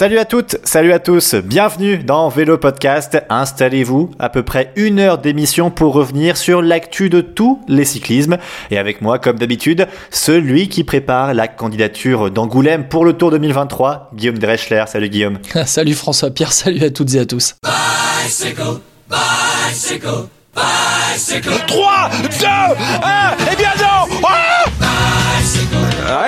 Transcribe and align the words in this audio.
Salut 0.00 0.18
à 0.18 0.24
toutes, 0.24 0.56
salut 0.64 0.94
à 0.94 0.98
tous, 0.98 1.34
bienvenue 1.34 1.98
dans 1.98 2.30
Vélo 2.30 2.56
Podcast. 2.56 3.18
Installez-vous, 3.28 4.10
à 4.18 4.30
peu 4.30 4.42
près 4.42 4.72
une 4.76 4.98
heure 4.98 5.18
d'émission 5.18 5.70
pour 5.70 5.92
revenir 5.92 6.38
sur 6.38 6.62
l'actu 6.62 7.10
de 7.10 7.20
tous 7.20 7.60
les 7.68 7.84
cyclismes. 7.84 8.38
Et 8.70 8.78
avec 8.78 9.02
moi, 9.02 9.18
comme 9.18 9.38
d'habitude, 9.38 9.86
celui 10.10 10.70
qui 10.70 10.84
prépare 10.84 11.34
la 11.34 11.48
candidature 11.48 12.30
d'Angoulême 12.30 12.88
pour 12.88 13.04
le 13.04 13.12
Tour 13.12 13.30
2023, 13.32 14.12
Guillaume 14.14 14.38
Dreschler. 14.38 14.84
Salut 14.86 15.10
Guillaume. 15.10 15.36
salut 15.66 15.92
François 15.92 16.30
Pierre, 16.30 16.54
salut 16.54 16.82
à 16.82 16.88
toutes 16.88 17.12
et 17.14 17.18
à 17.18 17.26
tous. 17.26 17.56
Bicycle, 17.62 18.80
bicycle, 19.10 20.28
bicycle. 20.56 21.50
3, 21.66 22.10
2, 22.40 22.46
1, 22.46 23.52
et 23.52 23.56
bien 23.56 23.74
non 23.76 24.39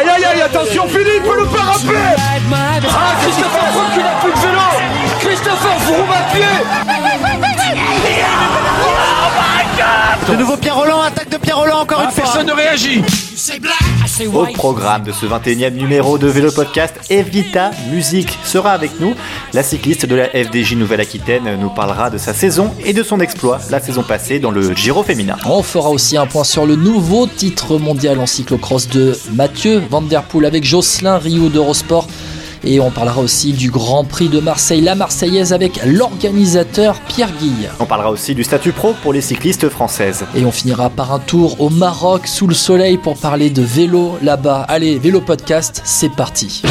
Aïe 0.03 0.09
aïe 0.11 0.25
aïe, 0.25 0.43
attention 0.43 0.89
Philippe, 0.89 1.23
le 1.25 1.45
rappeler 1.45 2.17
Ah, 2.89 3.15
Christopher 3.23 3.67
Froome 3.73 3.93
qui 3.95 3.99
n'a 4.01 4.15
plus 4.21 4.33
de 4.33 4.39
vélo. 4.39 4.69
Christopher 5.21 5.79
Froome 5.79 6.11
à 6.11 6.35
pied 6.35 6.82
De 10.31 10.37
nouveau 10.37 10.57
Pierre 10.57 10.77
Roland, 10.77 11.03
attaque 11.03 11.31
de 11.31 11.37
Pierre 11.37 11.59
Roland 11.59 11.81
encore 11.81 11.99
Ah, 12.01 12.05
une 12.05 12.11
fois. 12.11 12.25
Personne 12.25 12.47
ne 12.47 12.53
réagit 12.53 13.03
Au 14.33 14.47
programme 14.47 15.03
de 15.03 15.13
ce 15.13 15.27
21e 15.27 15.71
numéro 15.75 16.17
de 16.19 16.27
Vélo 16.29 16.51
Podcast, 16.53 16.95
Evita 17.11 17.71
Musique 17.91 18.39
sera 18.45 18.71
avec 18.73 19.01
nous. 19.01 19.15
La 19.53 19.63
cycliste 19.63 20.07
de 20.07 20.15
la 20.15 20.27
FDJ 20.29 20.75
Nouvelle-Aquitaine 20.77 21.59
nous 21.61 21.71
parlera 21.71 22.09
de 22.11 22.19
sa 22.19 22.35
saison 22.35 22.71
et 22.85 22.93
de 22.93 23.03
son 23.03 23.21
exploit 23.21 23.59
la 23.71 23.81
saison 23.81 24.03
passée 24.03 24.39
dans 24.39 24.51
le 24.53 24.75
Giro 24.75 25.03
féminin. 25.03 25.37
On 25.45 25.63
fera 25.63 25.91
aussi 25.91 26.17
un 26.17 26.27
point 26.27 26.45
sur 26.45 26.67
le 26.67 26.77
nouveau 26.77 27.27
titre 27.27 27.79
mondial 27.79 28.19
en 28.21 28.27
cyclocross 28.27 28.89
de 28.89 29.19
Mathieu 29.33 29.83
Van 29.91 30.03
Der 30.03 30.23
Poel 30.23 30.47
avec 30.47 30.65
Jocelyn 30.65 31.19
Rio 31.19 31.49
d'Eurosport. 31.49 32.07
Et 32.65 32.81
on 32.81 32.91
parlera 32.91 33.21
aussi 33.21 33.53
du 33.53 33.71
Grand 33.71 34.05
Prix 34.05 34.29
de 34.29 34.41
Marseille, 34.41 34.81
la 34.81 34.95
Marseillaise 34.95 35.53
avec 35.53 35.81
l'organisateur 35.85 37.01
Pierre 37.09 37.33
Guille. 37.41 37.69
On 37.81 37.87
parlera 37.87 38.11
aussi 38.11 38.35
du 38.35 38.45
statut 38.45 38.73
pro 38.73 38.95
pour 39.03 39.13
les 39.13 39.21
cyclistes 39.21 39.69
françaises. 39.69 40.25
Et 40.35 40.45
on 40.45 40.53
finira 40.53 40.91
par 40.91 41.13
un 41.13 41.19
tour 41.19 41.61
au 41.61 41.71
Maroc 41.71 42.27
sous 42.27 42.47
le 42.47 42.55
soleil 42.55 42.99
pour 42.99 43.17
parler 43.17 43.51
de 43.51 43.63
vélo 43.63 44.19
là-bas. 44.23 44.65
Allez, 44.69 44.99
vélo 44.99 45.21
podcast, 45.21 45.83
c'est 45.85 46.13
parti. 46.13 46.63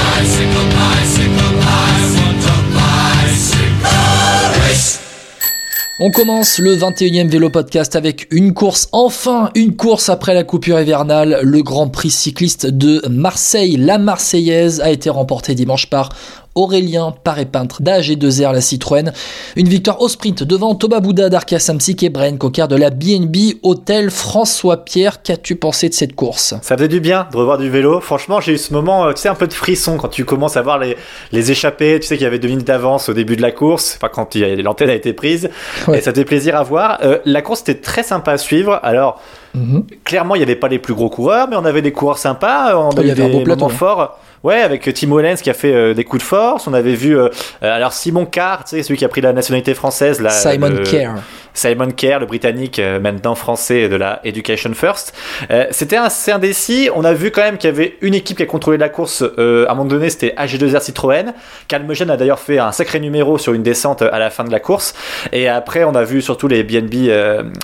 On 6.04 6.10
commence 6.10 6.58
le 6.58 6.76
21e 6.76 7.28
vélo 7.28 7.52
podcast 7.52 7.96
avec 7.96 8.26
une 8.32 8.56
course, 8.56 8.90
enfin 8.92 9.52
une 9.54 9.76
course 9.76 10.10
après 10.10 10.34
la 10.34 10.44
coupure 10.44 10.82
hivernale. 10.82 11.42
Le 11.44 11.62
Grand 11.62 11.90
Prix 11.90 12.10
cycliste 12.10 12.66
de 12.66 13.08
Marseille, 13.08 13.78
la 13.78 14.00
Marseillaise, 14.00 14.82
a 14.82 14.90
été 14.90 15.12
remporté 15.12 15.54
dimanche 15.54 15.92
par 15.92 16.10
Aurélien 16.56 17.14
Paré-Peintre 17.24 17.82
d'AG2R 17.82 18.54
la 18.54 18.62
Citroën. 18.62 19.12
Une 19.56 19.68
victoire 19.68 20.02
au 20.02 20.10
sprint 20.10 20.44
devant 20.44 20.76
Thomas 20.76 21.00
Bouda 21.00 21.30
d'Arca 21.30 21.60
Samsic 21.60 22.04
et 22.04 22.10
Brian 22.10 22.38
de 22.38 22.76
la 22.76 22.90
BNB 22.90 23.36
Hôtel 23.64 24.12
François 24.12 24.78
Pierre. 24.84 25.22
Qu'as-tu 25.22 25.56
pensé 25.56 25.90
de 25.90 25.94
cette 25.94 26.16
course? 26.16 26.54
Ça 26.62 26.76
faisait 26.76 26.88
du 26.88 27.00
bien 27.00 27.28
de 27.32 27.38
revoir 27.38 27.58
du 27.58 27.70
vélo. 27.70 28.00
Franchement, 28.02 28.40
j'ai 28.42 28.54
eu 28.54 28.58
ce 28.58 28.74
moment, 28.74 29.06
euh, 29.06 29.14
tu 29.14 29.22
sais, 29.22 29.30
un 29.30 29.36
peu 29.36 29.48
de 29.48 29.54
frisson 29.54 29.98
quand 29.98 30.10
tu 30.10 30.26
commences 30.26 30.58
à 30.58 30.62
voir 30.62 30.80
les, 30.80 30.98
les 31.32 31.52
échappées. 31.52 32.00
Tu 32.00 32.08
sais 32.08 32.16
qu'il 32.18 32.24
y 32.24 32.28
avait 32.28 32.40
deux 32.40 32.48
minutes 32.50 32.68
d'avance 32.68 33.10
au 33.10 33.14
début 33.14 33.36
de 33.36 33.42
la 33.42 33.52
course, 33.52 33.96
enfin 33.98 34.10
quand 34.14 34.36
l'antenne 34.36 34.90
a 34.90 34.96
été 34.96 35.14
prise. 35.14 35.50
Ouais. 35.88 36.00
Et 36.00 36.02
ça 36.02 36.14
fait 36.14 36.26
plaisir 36.26 36.56
à 36.56 36.64
voir. 36.64 37.00
Euh, 37.04 37.20
la 37.26 37.42
course 37.42 37.62
était 37.62 37.76
très 37.76 38.04
sympa 38.04 38.34
à 38.34 38.38
suivre. 38.38 38.80
Alors, 38.84 39.20
Mhm. 39.54 39.84
clairement, 40.06 40.36
il 40.36 40.40
n'y 40.40 40.44
avait 40.44 40.56
pas 40.56 40.70
les 40.70 40.80
plus 40.80 40.94
gros 40.94 41.10
coureurs, 41.10 41.48
mais 41.50 41.58
on 41.58 41.66
avait 41.66 41.82
des 41.82 41.92
coureurs 41.92 42.18
sympas. 42.18 42.74
On 42.78 42.90
il 42.92 42.98
y 43.08 43.12
avait 43.12 43.12
avait 43.12 43.24
un 43.24 43.28
des 43.28 43.34
beau 43.34 43.44
plateau, 43.44 43.60
moments 43.66 43.74
hein. 43.74 43.78
forts. 43.78 44.20
Ouais, 44.44 44.62
avec 44.62 44.92
Timo 44.94 45.22
Lenz 45.22 45.42
qui 45.42 45.50
a 45.50 45.54
fait 45.54 45.74
euh, 45.74 45.94
des 45.94 46.04
coups 46.04 46.24
de 46.24 46.28
force. 46.28 46.68
On 46.68 46.74
avait 46.74 46.96
vu, 46.96 47.18
euh, 47.18 47.30
euh, 47.64 47.76
alors 47.76 47.94
Simon 47.94 48.26
Carr, 48.26 48.64
tu 48.64 48.72
sais, 48.72 48.84
celui 48.84 48.98
qui 48.98 49.06
a 49.06 49.10
pris 49.10 49.22
la 49.22 49.34
nationalité 49.34 49.74
française. 49.76 50.20
Là, 50.20 50.32
Simon 50.32 50.82
Kerr. 50.84 51.12
Simon 51.54 51.92
Kerr, 51.92 52.20
le 52.20 52.26
britannique, 52.26 52.80
euh, 52.80 53.00
maintenant 53.00 53.36
français 53.36 53.90
de 53.90 53.96
la 53.96 54.20
Education 54.24 54.72
First. 54.74 55.14
Euh, 55.50 55.66
c'était 55.72 55.98
assez 55.98 56.32
indécis. 56.32 56.90
On 56.96 57.04
a 57.04 57.14
vu 57.14 57.32
quand 57.32 57.42
même 57.42 57.58
qu'il 57.58 57.70
y 57.70 57.74
avait 57.74 57.98
une 58.02 58.14
équipe 58.14 58.38
qui 58.38 58.44
a 58.44 58.46
contrôlé 58.46 58.78
la 58.78 58.90
course. 58.90 59.24
euh, 59.38 59.66
à 59.68 59.72
un 59.72 59.76
moment 59.76 59.90
donné, 59.90 60.10
c'était 60.10 60.34
AG2R 60.38 60.82
Citroën. 60.82 61.34
Calmegen 61.68 62.10
a 62.10 62.18
d'ailleurs 62.18 62.40
fait 62.40 62.60
un 62.60 62.72
sacré 62.72 63.00
numéro 63.00 63.38
sur 63.38 63.54
une 63.54 63.64
descente 63.64 64.02
à 64.02 64.18
la 64.20 64.30
fin 64.30 64.44
de 64.44 64.52
la 64.52 64.60
course. 64.60 64.94
Et 65.32 65.48
après, 65.48 65.84
on 65.84 65.96
a 65.96 66.04
vu 66.04 66.22
surtout 66.22 66.48
les 66.48 66.64
BNB 66.64 67.12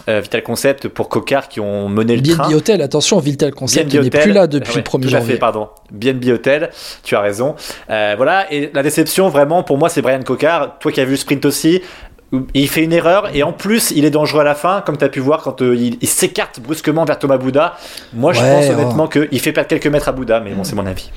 Vital 0.08 0.44
Concept 0.44 0.88
pour 0.88 1.10
Cocard 1.10 1.48
qui 1.48 1.60
ont 1.60 1.90
mené 1.90 2.16
le 2.18 2.24
train. 2.24 2.48
BNB 2.48 2.56
Hotel, 2.56 2.82
attention, 2.82 3.20
Vital 3.20 3.54
Concept 3.54 3.92
BNB 3.92 4.04
n'est 4.04 4.10
plus 4.10 4.32
là 4.34 4.48
depuis 4.48 4.72
Ouais, 4.72 4.78
le 4.78 4.84
1er 4.84 5.02
tout 5.02 5.08
à 5.08 5.12
janvier. 5.20 5.34
fait, 5.34 5.40
pardon. 5.40 5.70
BNB 5.92 6.30
Hotel, 6.30 6.70
tu 7.04 7.16
as 7.16 7.22
raison. 7.22 7.56
Voilà, 7.88 8.52
et 8.52 8.70
la 8.74 8.84
déception, 8.84 9.30
vraiment, 9.30 9.64
pour 9.64 9.78
moi, 9.78 9.90
c'est 9.90 10.02
Brian 10.02 10.22
Cocard. 10.24 10.78
Toi 10.80 10.92
qui 10.92 11.00
as 11.02 11.06
vu 11.06 11.12
le 11.12 11.18
sprint 11.18 11.46
aussi, 11.46 11.82
il 12.54 12.68
fait 12.68 12.84
une 12.84 12.92
erreur 12.92 13.30
et 13.34 13.42
en 13.44 13.54
plus, 13.54 13.92
il 13.96 14.04
est 14.04 14.10
dangereux 14.10 14.42
à 14.42 14.44
la 14.44 14.54
fin, 14.56 14.82
comme 14.86 14.98
tu 14.98 15.06
as 15.06 15.10
pu 15.10 15.20
voir 15.22 15.42
quand 15.44 15.62
euh, 15.62 15.76
il, 15.76 15.98
il 16.02 16.08
s'écarte 16.10 16.60
brusquement 16.60 17.06
vers 17.06 17.18
Thomas 17.20 17.38
Bouda. 17.38 17.76
Moi, 18.14 18.34
je 18.34 18.42
Ouais, 18.42 18.52
pense 18.54 18.66
ouais. 18.66 18.74
honnêtement 18.76 19.08
qu'il 19.08 19.40
fait 19.40 19.54
perdre 19.54 19.70
quelques 19.70 19.88
mètres 19.88 20.10
à 20.10 20.12
Bouda, 20.12 20.42
mais 20.42 20.54
bon, 20.54 20.64
c'est 20.66 20.76
mon 20.76 20.86
avis. 20.86 21.10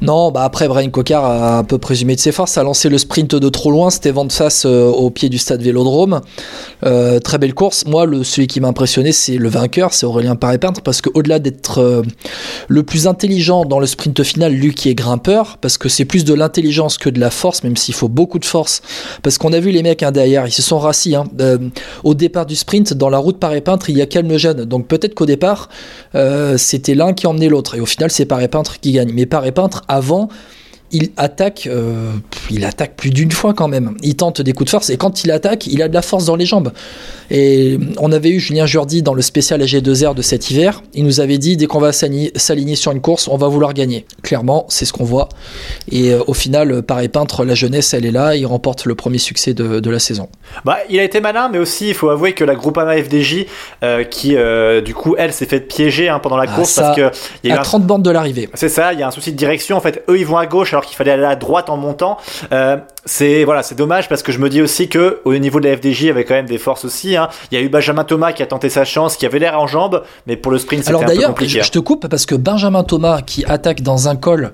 Non, 0.00 0.30
bah 0.30 0.44
après 0.44 0.68
Brian 0.68 0.88
Cocard 0.90 1.24
a 1.24 1.58
un 1.58 1.64
peu 1.64 1.78
présumé 1.78 2.14
de 2.14 2.20
ses 2.20 2.30
forces, 2.32 2.56
a 2.58 2.62
lancé 2.62 2.88
le 2.88 2.98
sprint 2.98 3.34
de 3.34 3.48
trop 3.48 3.70
loin, 3.72 3.90
c'était 3.90 4.12
Van 4.12 4.24
de 4.24 4.30
Sass 4.32 4.64
euh, 4.64 4.86
au 4.86 5.10
pied 5.10 5.28
du 5.28 5.38
stade 5.38 5.62
Vélodrome. 5.62 6.20
Euh, 6.84 7.18
très 7.18 7.38
belle 7.38 7.54
course. 7.54 7.84
Moi, 7.86 8.06
le, 8.06 8.22
celui 8.22 8.46
qui 8.46 8.60
m'a 8.60 8.68
impressionné, 8.68 9.10
c'est 9.12 9.36
le 9.38 9.48
vainqueur, 9.48 9.92
c'est 9.92 10.06
Aurélien 10.06 10.36
Paré-Peintre, 10.36 10.80
parce 10.82 11.00
qu'au-delà 11.00 11.38
d'être 11.40 11.78
euh, 11.78 12.02
le 12.68 12.82
plus 12.84 13.06
intelligent 13.08 13.64
dans 13.64 13.80
le 13.80 13.86
sprint 13.86 14.22
final, 14.22 14.52
lui 14.52 14.74
qui 14.74 14.88
est 14.90 14.94
grimpeur, 14.94 15.56
parce 15.60 15.76
que 15.76 15.88
c'est 15.88 16.04
plus 16.04 16.24
de 16.24 16.34
l'intelligence 16.34 16.98
que 16.98 17.10
de 17.10 17.18
la 17.18 17.30
force, 17.30 17.64
même 17.64 17.76
s'il 17.76 17.94
faut 17.94 18.08
beaucoup 18.08 18.38
de 18.38 18.44
force, 18.44 18.80
parce 19.22 19.38
qu'on 19.38 19.52
a 19.52 19.58
vu 19.60 19.70
les 19.72 19.82
mecs 19.82 20.02
hein, 20.02 20.12
derrière, 20.12 20.46
ils 20.52 20.62
se 20.62 20.62
sont 20.62 20.78
rassis. 20.78 21.14
hein. 21.14 21.24
Euh, 21.40 21.58
au 22.04 22.14
départ 22.14 22.46
du 22.46 22.54
sprint, 22.54 22.92
dans 22.92 23.08
la 23.08 23.18
route 23.18 23.38
Paré-Peintre, 23.38 23.88
il 23.90 23.96
y 23.96 24.02
a 24.02 24.06
Calmejane, 24.06 24.64
donc 24.64 24.86
peut-être 24.86 25.14
qu'au 25.14 25.26
départ, 25.26 25.68
euh, 26.14 26.56
c'était 26.58 26.94
l'un 26.94 27.14
qui 27.14 27.26
emmenait 27.26 27.48
l'autre, 27.48 27.74
et 27.74 27.80
au 27.80 27.86
final, 27.86 28.10
c'est 28.10 28.26
Paré-Peintre 28.26 28.78
qui 28.80 28.92
gagne. 28.92 29.12
Mais 29.12 29.26
Paré-Peintre, 29.26 29.82
avant, 29.88 30.28
il 30.92 31.10
attaque, 31.16 31.66
euh, 31.66 32.12
il 32.50 32.64
attaque 32.64 32.96
plus 32.96 33.10
d'une 33.10 33.32
fois 33.32 33.54
quand 33.54 33.68
même. 33.68 33.96
Il 34.02 34.14
tente 34.16 34.40
des 34.40 34.52
coups 34.52 34.66
de 34.66 34.70
force 34.70 34.90
et 34.90 34.96
quand 34.96 35.24
il 35.24 35.30
attaque, 35.30 35.66
il 35.66 35.82
a 35.82 35.88
de 35.88 35.94
la 35.94 36.02
force 36.02 36.26
dans 36.26 36.36
les 36.36 36.46
jambes. 36.46 36.72
Et 37.30 37.78
on 37.98 38.12
avait 38.12 38.28
eu 38.28 38.38
Julien 38.38 38.66
Jourdi 38.66 39.02
dans 39.02 39.14
le 39.14 39.22
spécial 39.22 39.62
AG2R 39.62 40.14
de 40.14 40.22
cet 40.22 40.50
hiver. 40.50 40.82
Il 40.92 41.04
nous 41.04 41.20
avait 41.20 41.38
dit 41.38 41.56
dès 41.56 41.66
qu'on 41.66 41.80
va 41.80 41.92
s'aligner 41.92 42.76
sur 42.76 42.92
une 42.92 43.00
course, 43.00 43.26
on 43.28 43.36
va 43.36 43.48
vouloir 43.48 43.72
gagner. 43.72 44.04
Clairement, 44.22 44.66
c'est 44.68 44.84
ce 44.84 44.92
qu'on 44.92 45.04
voit. 45.04 45.30
Et 45.90 46.12
euh, 46.12 46.22
au 46.26 46.34
final, 46.34 46.82
pareil 46.82 47.08
peintre, 47.08 47.44
la 47.44 47.54
jeunesse, 47.54 47.94
elle 47.94 48.04
est 48.04 48.10
là. 48.10 48.36
Il 48.36 48.44
remporte 48.46 48.84
le 48.84 48.94
premier 48.94 49.18
succès 49.18 49.54
de, 49.54 49.80
de 49.80 49.90
la 49.90 49.98
saison. 49.98 50.28
Bah, 50.64 50.78
il 50.90 50.98
a 50.98 51.04
été 51.04 51.20
malin, 51.20 51.48
mais 51.50 51.58
aussi, 51.58 51.88
il 51.88 51.94
faut 51.94 52.10
avouer 52.10 52.34
que 52.34 52.44
la 52.44 52.54
Groupama 52.54 52.96
FDJ, 52.96 53.46
euh, 53.82 54.04
qui, 54.04 54.36
euh, 54.36 54.80
du 54.82 54.94
coup, 54.94 55.14
elle 55.16 55.32
s'est 55.32 55.46
fait 55.46 55.60
piéger 55.60 56.08
hein, 56.08 56.18
pendant 56.18 56.36
la 56.36 56.44
Ah, 56.48 56.54
course 56.54 56.70
ça, 56.70 56.82
parce 56.82 56.96
que 56.96 57.10
il 57.42 57.48
y 57.48 57.52
a 57.52 57.56
eu 57.56 57.58
À 57.58 57.60
un 57.60 57.64
30 57.64 57.84
bornes 57.86 58.02
de 58.02 58.10
l'arrivée. 58.10 58.48
C'est 58.54 58.68
ça, 58.68 58.92
il 58.92 58.98
y 58.98 59.02
a 59.02 59.08
un 59.08 59.10
souci 59.10 59.32
de 59.32 59.36
direction. 59.36 59.76
En 59.76 59.80
fait, 59.80 60.02
eux, 60.08 60.18
ils 60.18 60.26
vont 60.26 60.36
à 60.36 60.46
gauche 60.46 60.72
alors 60.74 60.81
qu'il 60.86 60.96
fallait 60.96 61.10
aller 61.12 61.24
à 61.24 61.36
droite 61.36 61.70
en 61.70 61.76
montant. 61.76 62.18
Euh, 62.52 62.76
c'est 63.04 63.44
voilà, 63.44 63.62
c'est 63.62 63.74
dommage 63.74 64.08
parce 64.08 64.22
que 64.22 64.30
je 64.32 64.38
me 64.38 64.48
dis 64.48 64.62
aussi 64.62 64.88
que 64.88 65.20
au 65.24 65.34
niveau 65.36 65.58
de 65.60 65.68
la 65.68 65.76
FDJ, 65.76 66.02
il 66.02 66.06
y 66.06 66.10
avait 66.10 66.24
quand 66.24 66.34
même 66.34 66.46
des 66.46 66.58
forces 66.58 66.84
aussi. 66.84 67.16
hein. 67.16 67.28
Il 67.50 67.58
y 67.58 67.60
a 67.60 67.64
eu 67.64 67.68
Benjamin 67.68 68.04
Thomas 68.04 68.32
qui 68.32 68.42
a 68.42 68.46
tenté 68.46 68.68
sa 68.68 68.84
chance, 68.84 69.16
qui 69.16 69.26
avait 69.26 69.38
l'air 69.40 69.58
en 69.58 69.66
jambes, 69.66 70.02
mais 70.26 70.36
pour 70.36 70.52
le 70.52 70.58
sprint, 70.58 70.82
c'était 70.82 70.90
Alors 70.90 71.02
un 71.02 71.06
peu 71.06 71.14
d'ailleurs, 71.14 71.30
compliqué. 71.30 71.58
je, 71.60 71.64
je 71.64 71.70
te 71.70 71.78
coupe 71.78 72.06
parce 72.06 72.26
que 72.26 72.34
Benjamin 72.34 72.84
Thomas 72.84 73.20
qui 73.22 73.44
attaque 73.44 73.82
dans 73.82 74.08
un 74.08 74.14
col, 74.16 74.52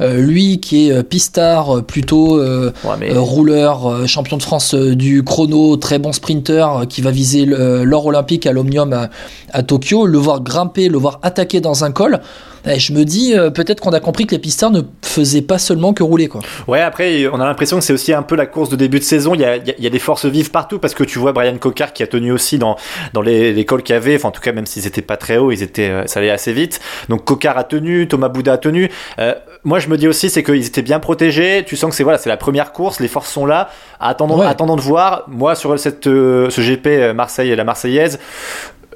euh, 0.00 0.16
lui 0.20 0.58
qui 0.60 0.88
est 0.88 0.92
euh, 0.92 1.02
pistard, 1.02 1.82
plutôt 1.84 2.38
euh, 2.40 2.72
Ouais, 2.84 2.94
mais- 2.98 3.12
rouleur, 3.16 4.06
champion 4.08 4.36
de 4.36 4.42
France 4.42 4.74
du 4.74 5.22
chrono, 5.22 5.76
très 5.76 5.98
bon 5.98 6.12
sprinter, 6.12 6.86
qui 6.88 7.02
va 7.02 7.10
viser 7.12 7.44
l'or 7.46 8.06
olympique 8.06 8.46
à 8.46 8.52
l'Omnium 8.52 8.92
à, 8.92 9.08
à 9.52 9.62
Tokyo, 9.62 10.06
le 10.06 10.18
voir 10.18 10.40
grimper, 10.40 10.88
le 10.88 10.98
voir 10.98 11.20
attaquer 11.22 11.60
dans 11.60 11.84
un 11.84 11.92
col, 11.92 12.20
eh, 12.66 12.78
je 12.78 12.92
me 12.92 13.04
dis 13.04 13.34
euh, 13.34 13.50
peut-être 13.50 13.80
qu'on 13.80 13.92
a 13.92 14.00
compris 14.00 14.26
que 14.26 14.32
les 14.34 14.38
pistards 14.38 14.70
ne 14.70 14.82
faisaient 15.02 15.42
pas 15.42 15.58
seulement 15.58 15.92
que 15.94 16.02
rouler 16.02 16.28
quoi. 16.28 16.40
Ouais, 16.66 16.80
après, 16.80 17.26
on 17.28 17.40
a 17.40 17.44
l'impression 17.46 17.78
que 17.78 17.84
c'est 17.84 17.92
aussi 17.92 18.12
un 18.12 18.22
peu 18.22 18.36
la 18.36 18.46
course 18.46 18.68
de 18.70 18.76
début 18.76 18.98
de 18.98 19.04
saison. 19.04 19.34
Il 19.34 19.40
y 19.40 19.44
a, 19.44 19.56
il 19.56 19.66
y 19.66 19.70
a- 19.70 19.74
il 19.78 19.84
y 19.84 19.86
a 19.86 19.90
des 19.90 19.98
forces 19.98 20.26
vives 20.26 20.50
partout 20.50 20.78
parce 20.78 20.94
que 20.94 21.04
tu 21.04 21.18
vois 21.18 21.32
Brian 21.32 21.56
Cocard 21.58 21.92
qui 21.92 22.02
a 22.02 22.06
tenu 22.06 22.32
aussi 22.32 22.58
dans, 22.58 22.76
dans 23.12 23.22
les, 23.22 23.52
les 23.52 23.64
cols 23.64 23.82
qu'il 23.82 23.94
y 23.94 23.96
avait. 23.96 24.16
Enfin, 24.16 24.28
en 24.28 24.32
tout 24.32 24.40
cas, 24.40 24.52
même 24.52 24.66
s'ils 24.66 24.86
étaient 24.86 25.02
pas 25.02 25.16
très 25.16 25.36
hauts, 25.38 25.50
ils 25.52 25.62
étaient, 25.62 25.88
euh, 25.90 26.06
ça 26.06 26.20
allait 26.20 26.30
assez 26.30 26.52
vite. 26.52 26.80
Donc, 27.08 27.24
Cocard 27.24 27.56
a 27.58 27.64
tenu, 27.64 28.08
Thomas 28.08 28.28
Bouda 28.28 28.54
a 28.54 28.58
tenu. 28.58 28.90
Euh, 29.18 29.34
moi, 29.64 29.78
je 29.78 29.88
me 29.88 29.96
dis 29.96 30.08
aussi, 30.08 30.30
c'est 30.30 30.42
qu'ils 30.42 30.66
étaient 30.66 30.82
bien 30.82 30.98
protégés. 31.00 31.64
Tu 31.66 31.76
sens 31.76 31.90
que 31.90 31.96
c'est 31.96 32.02
voilà, 32.04 32.18
c'est 32.18 32.28
la 32.28 32.36
première 32.36 32.72
course, 32.72 33.00
les 33.00 33.08
forces 33.08 33.30
sont 33.32 33.46
là. 33.46 33.68
Attendons, 34.00 34.40
Ouais. 34.40 34.46
attendons 34.46 34.76
de 34.76 34.80
voir. 34.80 35.24
Moi, 35.28 35.54
sur 35.54 35.78
cette, 35.78 36.06
euh, 36.06 36.50
ce 36.50 36.60
GP 36.60 36.86
euh, 36.88 37.14
Marseille 37.14 37.50
et 37.50 37.56
la 37.56 37.64
Marseillaise, 37.64 38.18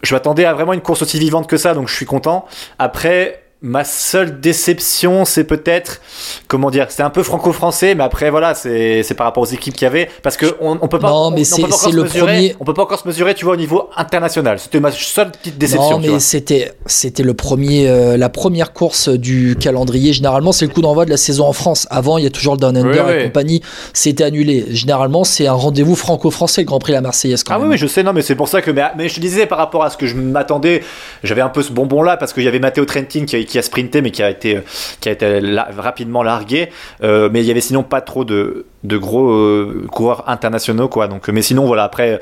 je 0.02 0.14
m'attendais 0.14 0.44
à 0.44 0.54
vraiment 0.54 0.72
une 0.72 0.80
course 0.80 1.02
aussi 1.02 1.18
vivante 1.18 1.46
que 1.46 1.56
ça, 1.56 1.74
donc 1.74 1.88
je 1.88 1.94
suis 1.94 2.06
content. 2.06 2.46
Après, 2.78 3.42
Ma 3.62 3.84
seule 3.84 4.40
déception, 4.40 5.26
c'est 5.26 5.44
peut-être, 5.44 6.00
comment 6.48 6.70
dire, 6.70 6.86
c'est 6.88 7.02
un 7.02 7.10
peu 7.10 7.22
franco-français, 7.22 7.94
mais 7.94 8.04
après 8.04 8.30
voilà, 8.30 8.54
c'est 8.54 9.14
par 9.14 9.26
rapport 9.26 9.42
aux 9.42 9.52
équipes 9.52 9.74
qu'il 9.74 9.84
y 9.84 9.86
avait, 9.86 10.08
parce 10.22 10.38
que 10.38 10.46
on, 10.60 10.78
on 10.80 10.88
peut 10.88 10.98
pas, 10.98 11.10
non, 11.10 11.30
mais 11.30 11.44
c'est 11.44 11.60
le 11.60 12.04
premier. 12.04 12.56
On 12.58 12.64
peut 12.64 12.72
pas 12.72 12.84
encore 12.84 13.00
se 13.00 13.06
mesurer, 13.06 13.34
tu 13.34 13.44
vois, 13.44 13.54
au 13.54 13.58
niveau 13.58 13.90
international. 13.96 14.58
C'était 14.58 14.80
ma 14.80 14.90
seule 14.90 15.30
petite 15.30 15.58
déception. 15.58 16.00
Non, 16.00 16.12
mais 16.12 16.20
c'était 16.20 16.72
c'était 16.86 17.22
le 17.22 17.34
premier, 17.34 17.86
euh, 17.88 18.16
la 18.16 18.30
première 18.30 18.72
course 18.72 19.10
du 19.10 19.56
calendrier. 19.60 20.14
Généralement, 20.14 20.52
c'est 20.52 20.66
le 20.66 20.72
coup 20.72 20.80
d'envoi 20.80 21.04
de 21.04 21.10
la 21.10 21.18
saison 21.18 21.46
en 21.46 21.52
France. 21.52 21.86
Avant, 21.90 22.16
il 22.16 22.24
y 22.24 22.26
a 22.26 22.30
toujours 22.30 22.54
le 22.54 22.60
Down 22.60 22.76
Under 22.76 23.10
et 23.10 23.24
compagnie. 23.24 23.60
C'était 23.92 24.24
annulé. 24.24 24.66
Généralement, 24.70 25.24
c'est 25.24 25.46
un 25.46 25.52
rendez-vous 25.52 25.96
franco-français, 25.96 26.62
le 26.62 26.66
Grand 26.66 26.78
Prix 26.78 26.92
la 26.92 27.02
Marseillaise. 27.02 27.44
Quand 27.44 27.54
ah 27.54 27.58
même. 27.58 27.66
oui, 27.66 27.72
mais 27.72 27.78
je 27.78 27.86
sais, 27.86 28.02
non, 28.02 28.14
mais 28.14 28.22
c'est 28.22 28.36
pour 28.36 28.48
ça 28.48 28.62
que, 28.62 28.70
mais, 28.70 28.84
mais, 28.96 29.08
je 29.10 29.16
te 29.16 29.20
disais 29.20 29.44
par 29.44 29.58
rapport 29.58 29.84
à 29.84 29.90
ce 29.90 29.98
que 29.98 30.06
je 30.06 30.16
m'attendais, 30.16 30.82
j'avais 31.22 31.42
un 31.42 31.50
peu 31.50 31.62
ce 31.62 31.72
bonbon 31.72 32.02
là 32.02 32.16
parce 32.16 32.32
qu'il 32.32 32.44
y 32.44 32.48
avait 32.48 32.58
Matteo 32.58 32.84
Trentin 32.84 33.24
qui 33.26 33.36
a, 33.36 33.38
qui 33.50 33.58
a 33.58 33.62
sprinté, 33.62 34.00
mais 34.00 34.10
qui 34.10 34.22
a 34.22 34.30
été, 34.30 34.60
été 35.04 35.40
rapidement 35.76 36.22
largué. 36.22 36.70
Euh, 37.02 37.28
mais 37.32 37.40
il 37.40 37.46
y 37.46 37.50
avait 37.50 37.60
sinon 37.60 37.82
pas 37.82 38.00
trop 38.00 38.24
de, 38.24 38.66
de 38.84 38.96
gros 38.96 39.30
euh, 39.30 39.86
coureurs 39.90 40.24
internationaux, 40.28 40.88
quoi. 40.88 41.08
Donc, 41.08 41.28
mais 41.28 41.42
sinon, 41.42 41.66
voilà, 41.66 41.84
après, 41.84 42.20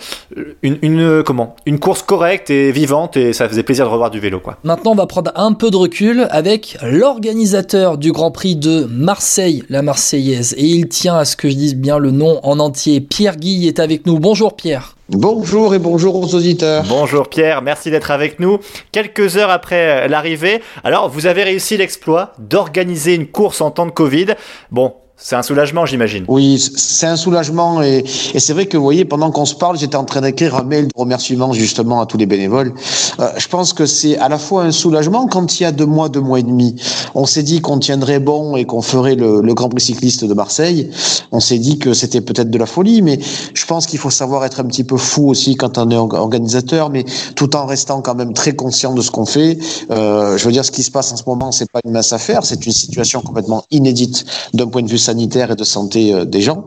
une, 0.62 0.78
une, 0.82 1.22
comment, 1.22 1.56
une 1.66 1.78
course 1.78 2.02
correcte 2.02 2.50
et 2.50 2.72
vivante, 2.72 3.16
et 3.16 3.32
ça 3.32 3.48
faisait 3.48 3.62
plaisir 3.62 3.86
de 3.86 3.90
revoir 3.90 4.10
du 4.10 4.20
vélo, 4.20 4.40
quoi. 4.40 4.58
Maintenant, 4.64 4.92
on 4.92 4.96
va 4.96 5.06
prendre 5.06 5.32
un 5.34 5.52
peu 5.52 5.70
de 5.70 5.76
recul 5.76 6.26
avec 6.30 6.76
l'organisateur 6.82 7.98
du 7.98 8.12
Grand 8.12 8.30
Prix 8.30 8.56
de 8.56 8.86
Marseille, 8.90 9.62
la 9.68 9.82
Marseillaise, 9.82 10.54
et 10.58 10.64
il 10.64 10.88
tient 10.88 11.16
à 11.16 11.24
ce 11.24 11.36
que 11.36 11.48
je 11.48 11.54
dise 11.54 11.76
bien 11.76 11.98
le 11.98 12.10
nom 12.10 12.40
en 12.42 12.58
entier. 12.58 13.00
Pierre 13.00 13.36
Guy 13.36 13.68
est 13.68 13.78
avec 13.78 14.06
nous. 14.06 14.18
Bonjour 14.18 14.56
Pierre. 14.56 14.94
Bonjour 15.10 15.74
et 15.74 15.78
bonjour 15.78 16.16
aux 16.16 16.34
auditeurs. 16.34 16.84
Bonjour 16.86 17.28
Pierre, 17.28 17.62
merci 17.62 17.90
d'être 17.90 18.10
avec 18.10 18.40
nous. 18.40 18.58
Quelques 18.92 19.38
heures 19.38 19.48
après 19.48 20.06
l'arrivée, 20.06 20.60
alors 20.84 21.08
vous 21.08 21.24
avez 21.24 21.44
réussi 21.44 21.78
l'exploit 21.78 22.34
d'organiser 22.38 23.14
une 23.14 23.26
course 23.26 23.62
en 23.62 23.70
temps 23.70 23.86
de 23.86 23.90
Covid. 23.90 24.34
Bon, 24.70 24.92
c'est 25.20 25.34
un 25.34 25.42
soulagement, 25.42 25.84
j'imagine. 25.84 26.24
Oui, 26.28 26.58
c'est 26.76 27.06
un 27.06 27.16
soulagement 27.16 27.82
et, 27.82 28.04
et 28.34 28.38
c'est 28.38 28.52
vrai 28.52 28.66
que 28.66 28.76
vous 28.76 28.84
voyez, 28.84 29.04
pendant 29.04 29.32
qu'on 29.32 29.46
se 29.46 29.54
parle, 29.56 29.76
j'étais 29.76 29.96
en 29.96 30.04
train 30.04 30.20
d'écrire 30.20 30.54
un 30.54 30.62
mail 30.62 30.86
de 30.86 30.92
remerciement 30.94 31.52
justement 31.52 32.00
à 32.00 32.06
tous 32.06 32.16
les 32.18 32.26
bénévoles. 32.26 32.72
Euh, 33.18 33.28
je 33.36 33.48
pense 33.48 33.72
que 33.72 33.84
c'est 33.84 34.16
à 34.18 34.28
la 34.28 34.38
fois 34.38 34.62
un 34.62 34.70
soulagement 34.70 35.26
quand 35.26 35.58
il 35.58 35.64
y 35.64 35.66
a 35.66 35.72
deux 35.72 35.86
mois, 35.86 36.08
deux 36.08 36.20
mois 36.20 36.38
et 36.38 36.44
demi, 36.44 36.76
on 37.16 37.26
s'est 37.26 37.42
dit 37.42 37.60
qu'on 37.60 37.78
tiendrait 37.78 38.20
bon 38.20 38.56
et 38.56 38.64
qu'on 38.64 38.80
ferait 38.80 39.16
le, 39.16 39.40
le, 39.40 39.54
Grand 39.54 39.68
Prix 39.68 39.80
cycliste 39.80 40.24
de 40.24 40.34
Marseille. 40.34 40.90
On 41.32 41.40
s'est 41.40 41.58
dit 41.58 41.80
que 41.80 41.94
c'était 41.94 42.20
peut-être 42.20 42.50
de 42.50 42.58
la 42.58 42.66
folie, 42.66 43.02
mais 43.02 43.18
je 43.54 43.66
pense 43.66 43.86
qu'il 43.86 43.98
faut 43.98 44.10
savoir 44.10 44.44
être 44.44 44.60
un 44.60 44.64
petit 44.66 44.84
peu 44.84 44.96
fou 44.96 45.28
aussi 45.28 45.56
quand 45.56 45.78
on 45.78 45.90
est 45.90 45.96
organisateur, 45.96 46.90
mais 46.90 47.04
tout 47.34 47.56
en 47.56 47.66
restant 47.66 48.02
quand 48.02 48.14
même 48.14 48.34
très 48.34 48.54
conscient 48.54 48.94
de 48.94 49.02
ce 49.02 49.10
qu'on 49.10 49.26
fait. 49.26 49.58
Euh, 49.90 50.38
je 50.38 50.44
veux 50.44 50.52
dire, 50.52 50.64
ce 50.64 50.70
qui 50.70 50.84
se 50.84 50.92
passe 50.92 51.12
en 51.12 51.16
ce 51.16 51.24
moment, 51.26 51.50
c'est 51.50 51.70
pas 51.70 51.80
une 51.84 51.90
mince 51.90 52.12
affaire, 52.12 52.44
c'est 52.44 52.64
une 52.64 52.72
situation 52.72 53.20
complètement 53.20 53.64
inédite 53.72 54.24
d'un 54.54 54.68
point 54.68 54.82
de 54.82 54.88
vue 54.88 54.98
sanitaire 55.08 55.50
et 55.50 55.56
de 55.56 55.64
santé 55.64 56.00
euh, 56.12 56.24
des 56.34 56.42
gens. 56.48 56.60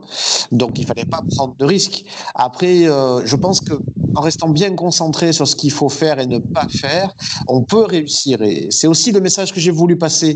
Donc 0.50 0.72
il 0.80 0.86
fallait 0.90 1.10
pas 1.16 1.22
prendre 1.34 1.54
de 1.62 1.64
risques. 1.64 2.04
Après, 2.34 2.76
euh, 2.86 3.24
je 3.24 3.36
pense 3.36 3.60
que 3.60 3.74
en 4.14 4.20
restant 4.20 4.50
bien 4.50 4.72
concentré 4.84 5.32
sur 5.32 5.46
ce 5.48 5.56
qu'il 5.56 5.70
faut 5.78 5.88
faire 5.88 6.16
et 6.18 6.26
ne 6.26 6.38
pas 6.38 6.66
faire, 6.68 7.14
on 7.46 7.62
peut 7.62 7.86
réussir. 7.96 8.42
Et 8.42 8.68
c'est 8.70 8.86
aussi 8.86 9.10
le 9.10 9.20
message 9.20 9.54
que 9.54 9.60
j'ai 9.64 9.70
voulu 9.70 9.96
passer 9.96 10.32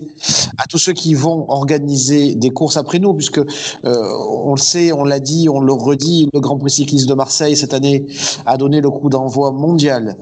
à 0.56 0.64
tous 0.70 0.78
ceux 0.78 0.94
qui 0.94 1.12
vont 1.14 1.40
organiser 1.50 2.34
des 2.34 2.50
courses 2.58 2.78
après 2.78 2.98
nous, 2.98 3.12
puisque 3.12 3.38
euh, 3.38 4.16
on 4.48 4.54
le 4.54 4.64
sait, 4.72 4.92
on 4.92 5.04
l'a 5.04 5.20
dit, 5.20 5.48
on 5.50 5.60
le 5.60 5.74
redit, 5.74 6.30
le 6.32 6.40
Grand 6.40 6.56
Prix 6.56 6.70
cycliste 6.70 7.06
de 7.06 7.14
Marseille 7.14 7.54
cette 7.62 7.74
année 7.74 8.06
a 8.46 8.56
donné 8.56 8.80
le 8.80 8.88
coup 8.88 9.10
d'envoi 9.10 9.50
mondial 9.50 10.16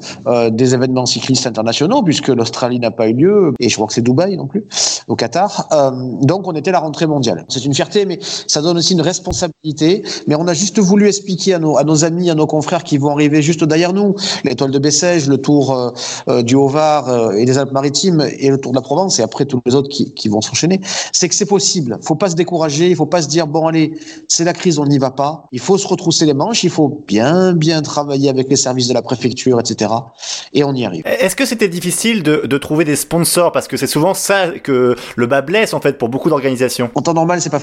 des 0.60 0.68
événements 0.76 1.06
cyclistes 1.06 1.46
internationaux, 1.46 2.02
puisque 2.02 2.30
l'Australie 2.38 2.80
n'a 2.80 2.90
pas 2.90 3.06
eu 3.08 3.14
lieu, 3.22 3.54
et 3.60 3.68
je 3.68 3.74
crois 3.76 3.86
que 3.86 3.94
c'est 3.96 4.06
Dubaï 4.08 4.36
non 4.36 4.46
plus, 4.46 4.64
au 5.06 5.14
Qatar. 5.14 5.68
Donc 6.30 6.48
on 6.48 6.54
était 6.60 6.72
la 6.72 6.80
rentrée 6.80 7.06
mondiale. 7.06 7.44
C'est 7.48 7.64
une 7.64 7.73
fierté, 7.74 8.06
mais 8.06 8.18
ça 8.46 8.62
donne 8.62 8.78
aussi 8.78 8.92
une 8.94 9.00
responsabilité. 9.00 10.02
Mais 10.26 10.34
on 10.34 10.46
a 10.46 10.54
juste 10.54 10.78
voulu 10.78 11.08
expliquer 11.08 11.54
à 11.54 11.58
nos, 11.58 11.76
à 11.76 11.84
nos 11.84 12.04
amis, 12.04 12.30
à 12.30 12.34
nos 12.34 12.46
confrères 12.46 12.84
qui 12.84 12.98
vont 12.98 13.10
arriver 13.10 13.42
juste 13.42 13.64
derrière 13.64 13.92
nous, 13.92 14.16
l'étoile 14.44 14.70
de 14.70 14.78
Bessèges, 14.78 15.28
le 15.28 15.38
tour 15.38 15.72
euh, 15.72 15.90
euh, 16.28 16.42
du 16.42 16.54
Haut-Var 16.54 17.08
euh, 17.08 17.32
et 17.32 17.44
des 17.44 17.58
Alpes-Maritimes 17.58 18.26
et 18.38 18.48
le 18.48 18.58
tour 18.58 18.72
de 18.72 18.76
la 18.76 18.82
Provence 18.82 19.18
et 19.18 19.22
après 19.22 19.44
tous 19.44 19.60
les 19.66 19.74
autres 19.74 19.88
qui, 19.88 20.14
qui 20.14 20.28
vont 20.28 20.40
s'enchaîner, 20.40 20.80
c'est 21.12 21.28
que 21.28 21.34
c'est 21.34 21.46
possible. 21.46 21.98
Faut 22.02 22.14
pas 22.14 22.30
se 22.30 22.36
décourager, 22.36 22.88
il 22.88 22.96
faut 22.96 23.06
pas 23.06 23.22
se 23.22 23.28
dire 23.28 23.46
bon 23.46 23.66
allez, 23.66 23.94
c'est 24.28 24.44
la 24.44 24.52
crise, 24.52 24.78
on 24.78 24.86
n'y 24.86 24.98
va 24.98 25.10
pas. 25.10 25.46
Il 25.52 25.60
faut 25.60 25.78
se 25.78 25.86
retrousser 25.86 26.26
les 26.26 26.34
manches, 26.34 26.64
il 26.64 26.70
faut 26.70 27.04
bien 27.06 27.52
bien 27.52 27.82
travailler 27.82 28.28
avec 28.28 28.48
les 28.48 28.56
services 28.56 28.88
de 28.88 28.94
la 28.94 29.02
préfecture, 29.02 29.60
etc. 29.60 29.90
Et 30.52 30.64
on 30.64 30.74
y 30.74 30.84
arrive. 30.84 31.02
Est-ce 31.06 31.36
que 31.36 31.46
c'était 31.46 31.68
difficile 31.68 32.22
de, 32.22 32.42
de, 32.46 32.58
trouver 32.58 32.84
des 32.84 32.96
sponsors? 32.96 33.52
Parce 33.52 33.68
que 33.68 33.76
c'est 33.76 33.86
souvent 33.86 34.14
ça 34.14 34.50
que 34.62 34.96
le 35.16 35.26
bas 35.26 35.42
blesse 35.42 35.74
en 35.74 35.80
fait 35.80 35.98
pour 35.98 36.08
beaucoup 36.08 36.28
d'organisations. 36.28 36.90
En 36.94 37.02
temps 37.02 37.14
normal, 37.14 37.40
c'est 37.40 37.50
pas 37.50 37.60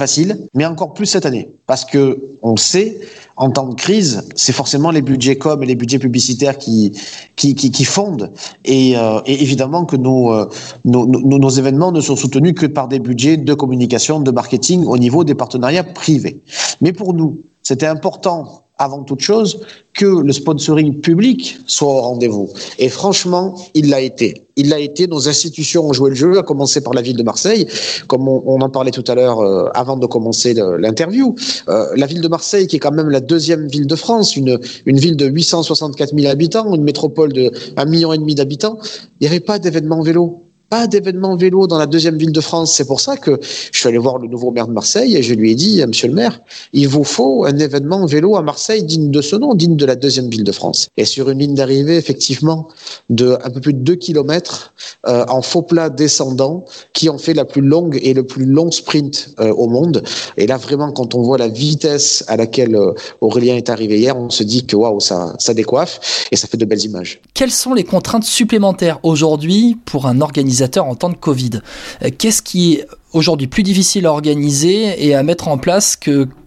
mais 0.53 0.65
encore 0.65 0.94
plus 0.94 1.06
cette 1.06 1.25
année 1.25 1.50
parce 1.68 1.86
que 1.86 2.19
on 2.42 2.57
sait 2.57 3.00
en 3.38 3.50
temps 3.50 3.68
de 3.68 3.75
crise, 3.75 4.27
c'est 4.36 4.51
forcément 4.51 4.92
les 4.92 5.01
budgets 5.01 5.38
com 5.38 5.63
et 5.63 5.65
les 5.65 5.75
budgets 5.75 6.00
publicitaires 6.00 6.57
qui 6.57 6.94
qui, 7.36 7.86
fondent. 7.86 8.31
Et, 8.65 8.98
euh, 8.98 9.19
et, 9.25 9.42
évidemment 9.42 9.86
que 9.86 9.95
euh, 9.95 10.45
nos, 10.86 11.06
nos, 11.06 11.50
événements 11.50 11.92
ne 11.92 12.01
sont 12.01 12.15
soutenus 12.15 12.53
que 12.53 12.68
par 12.68 12.88
des 12.88 13.00
budgets 13.00 13.38
de 13.38 13.53
communication, 13.53 14.19
de 14.19 14.31
marketing 14.31 14.86
au 14.86 14.98
niveau 14.98 15.24
des 15.24 15.36
partenariats 15.36 15.83
privés. 15.83 16.42
Mais 16.81 16.94
pour 16.94 17.13
nous, 17.13 17.42
c'était 17.63 17.88
important 17.88 18.65
avant 18.81 19.04
toute 19.04 19.22
chose 19.22 19.60
que 19.94 20.06
le 20.06 20.33
sponsoring 20.33 21.01
public 21.01 21.60
soit 21.68 21.88
au 21.88 22.01
rendez-vous. 22.01 22.50
Et 22.80 22.89
franchement, 22.89 23.56
il 23.75 23.89
l'a 23.89 24.01
été. 24.01 24.45
Il 24.56 24.69
l'a 24.69 24.80
été. 24.80 25.07
Nos 25.07 25.30
institutions 25.30 25.88
ont 25.88 25.94
joué 25.94 26.10
le 26.10 26.16
jeu, 26.16 26.39
à 26.39 26.44
commencer 26.44 26.81
par 26.81 26.94
la 26.94 27.01
ville 27.01 27.16
de 27.16 27.24
Marseille, 27.24 27.68
comme 28.07 28.28
on, 28.28 28.60
en 28.60 28.69
parlait 28.69 28.92
tout 28.92 29.04
à 29.07 29.16
l'heure 29.16 29.39
euh, 29.39 29.69
avant 29.75 29.98
de 29.98 30.06
commencer 30.07 30.54
l'interview. 30.54 31.36
Euh, 31.69 31.86
la 31.95 32.07
ville 32.07 32.22
de 32.22 32.28
Marseille, 32.28 32.68
qui 32.68 32.78
est 32.78 32.80
quand 32.80 32.92
même 32.92 33.10
la 33.10 33.22
deuxième 33.22 33.68
ville 33.68 33.88
de 33.88 33.95
France, 33.95 34.36
une, 34.36 34.60
une 34.86 34.98
ville 34.98 35.16
de 35.16 35.28
864 35.28 36.16
000 36.18 36.31
habitants, 36.31 36.74
une 36.74 36.83
métropole 36.83 37.33
de 37.33 37.51
1,5 37.78 37.89
million 37.89 38.13
et 38.13 38.18
demi 38.18 38.33
d'habitants, 38.36 38.80
il 39.19 39.25
n'y 39.25 39.28
avait 39.28 39.39
pas 39.39 39.60
d'événement 39.60 40.01
vélo 40.01 40.50
pas 40.71 40.88
d'événement 40.88 41.35
vélo 41.35 41.68
dans 41.68 41.77
la 41.77 41.85
deuxième 41.85 42.18
ville 42.18 42.31
de 42.31 42.39
France. 42.39 42.73
C'est 42.73 42.85
pour 42.85 43.01
ça 43.01 43.18
que 43.18 43.38
je 43.73 43.77
suis 43.77 43.89
allé 43.89 43.97
voir 43.97 44.19
le 44.19 44.29
nouveau 44.29 44.51
maire 44.51 44.68
de 44.68 44.71
Marseille 44.71 45.18
et 45.18 45.21
je 45.21 45.33
lui 45.33 45.51
ai 45.51 45.56
dit, 45.56 45.83
Monsieur 45.85 46.07
le 46.07 46.13
maire, 46.13 46.39
il 46.71 46.88
vous 46.88 47.03
faut 47.03 47.44
un 47.44 47.57
événement 47.57 48.06
vélo 48.06 48.38
à 48.38 48.41
Marseille 48.41 48.81
digne 48.81 49.12
de 49.12 49.21
ce 49.21 49.35
nom, 49.35 49.53
digne 49.53 49.75
de 49.75 49.85
la 49.85 49.97
deuxième 49.97 50.29
ville 50.29 50.45
de 50.45 50.51
France. 50.53 50.88
Et 50.95 51.03
sur 51.03 51.29
une 51.29 51.39
ligne 51.39 51.56
d'arrivée, 51.56 51.97
effectivement, 51.97 52.69
de 53.09 53.38
un 53.44 53.50
peu 53.50 53.59
plus 53.59 53.73
de 53.73 53.79
2 53.79 53.95
kilomètres 53.95 54.73
euh, 55.07 55.25
en 55.27 55.41
faux 55.41 55.62
plat 55.62 55.89
descendant, 55.89 56.63
qui 56.94 57.09
en 57.09 57.18
fait 57.18 57.33
la 57.33 57.44
plus 57.44 57.62
longue 57.62 58.00
et 58.01 58.13
le 58.13 58.23
plus 58.23 58.45
long 58.45 58.71
sprint 58.71 59.35
euh, 59.41 59.51
au 59.51 59.68
monde. 59.68 60.03
Et 60.38 60.47
là, 60.47 60.56
vraiment, 60.56 60.94
quand 60.94 61.15
on 61.15 61.21
voit 61.21 61.38
la 61.38 61.50
vitesse 61.50 62.23
à 62.29 62.38
laquelle 62.38 62.77
euh, 62.77 62.94
Aurélien 63.19 63.57
est 63.57 63.69
arrivé 63.69 64.00
hier, 64.00 64.15
on 64.15 64.29
se 64.29 64.44
dit 64.44 64.65
que 64.65 64.77
waouh, 64.77 65.01
ça, 65.01 65.35
ça 65.38 65.53
décoiffe 65.53 66.27
et 66.31 66.38
ça 66.38 66.47
fait 66.47 66.57
de 66.57 66.63
belles 66.63 66.85
images. 66.85 67.19
Quelles 67.33 67.51
sont 67.51 67.73
les 67.73 67.83
contraintes 67.83 68.23
supplémentaires 68.23 69.00
aujourd'hui 69.03 69.77
pour 69.83 70.06
un 70.06 70.21
organisateur 70.21 70.61
en 70.80 70.96
temps 70.96 71.10
de 71.10 71.16
Covid. 71.16 71.62
Qu'est-ce 72.18 72.42
qui 72.42 72.74
est 72.74 72.88
aujourd'hui 73.13 73.48
plus 73.48 73.63
difficile 73.63 74.06
à 74.06 74.12
organiser 74.12 75.06
et 75.06 75.16
à 75.16 75.24
mettre 75.24 75.48
en 75.48 75.58
place 75.58 75.98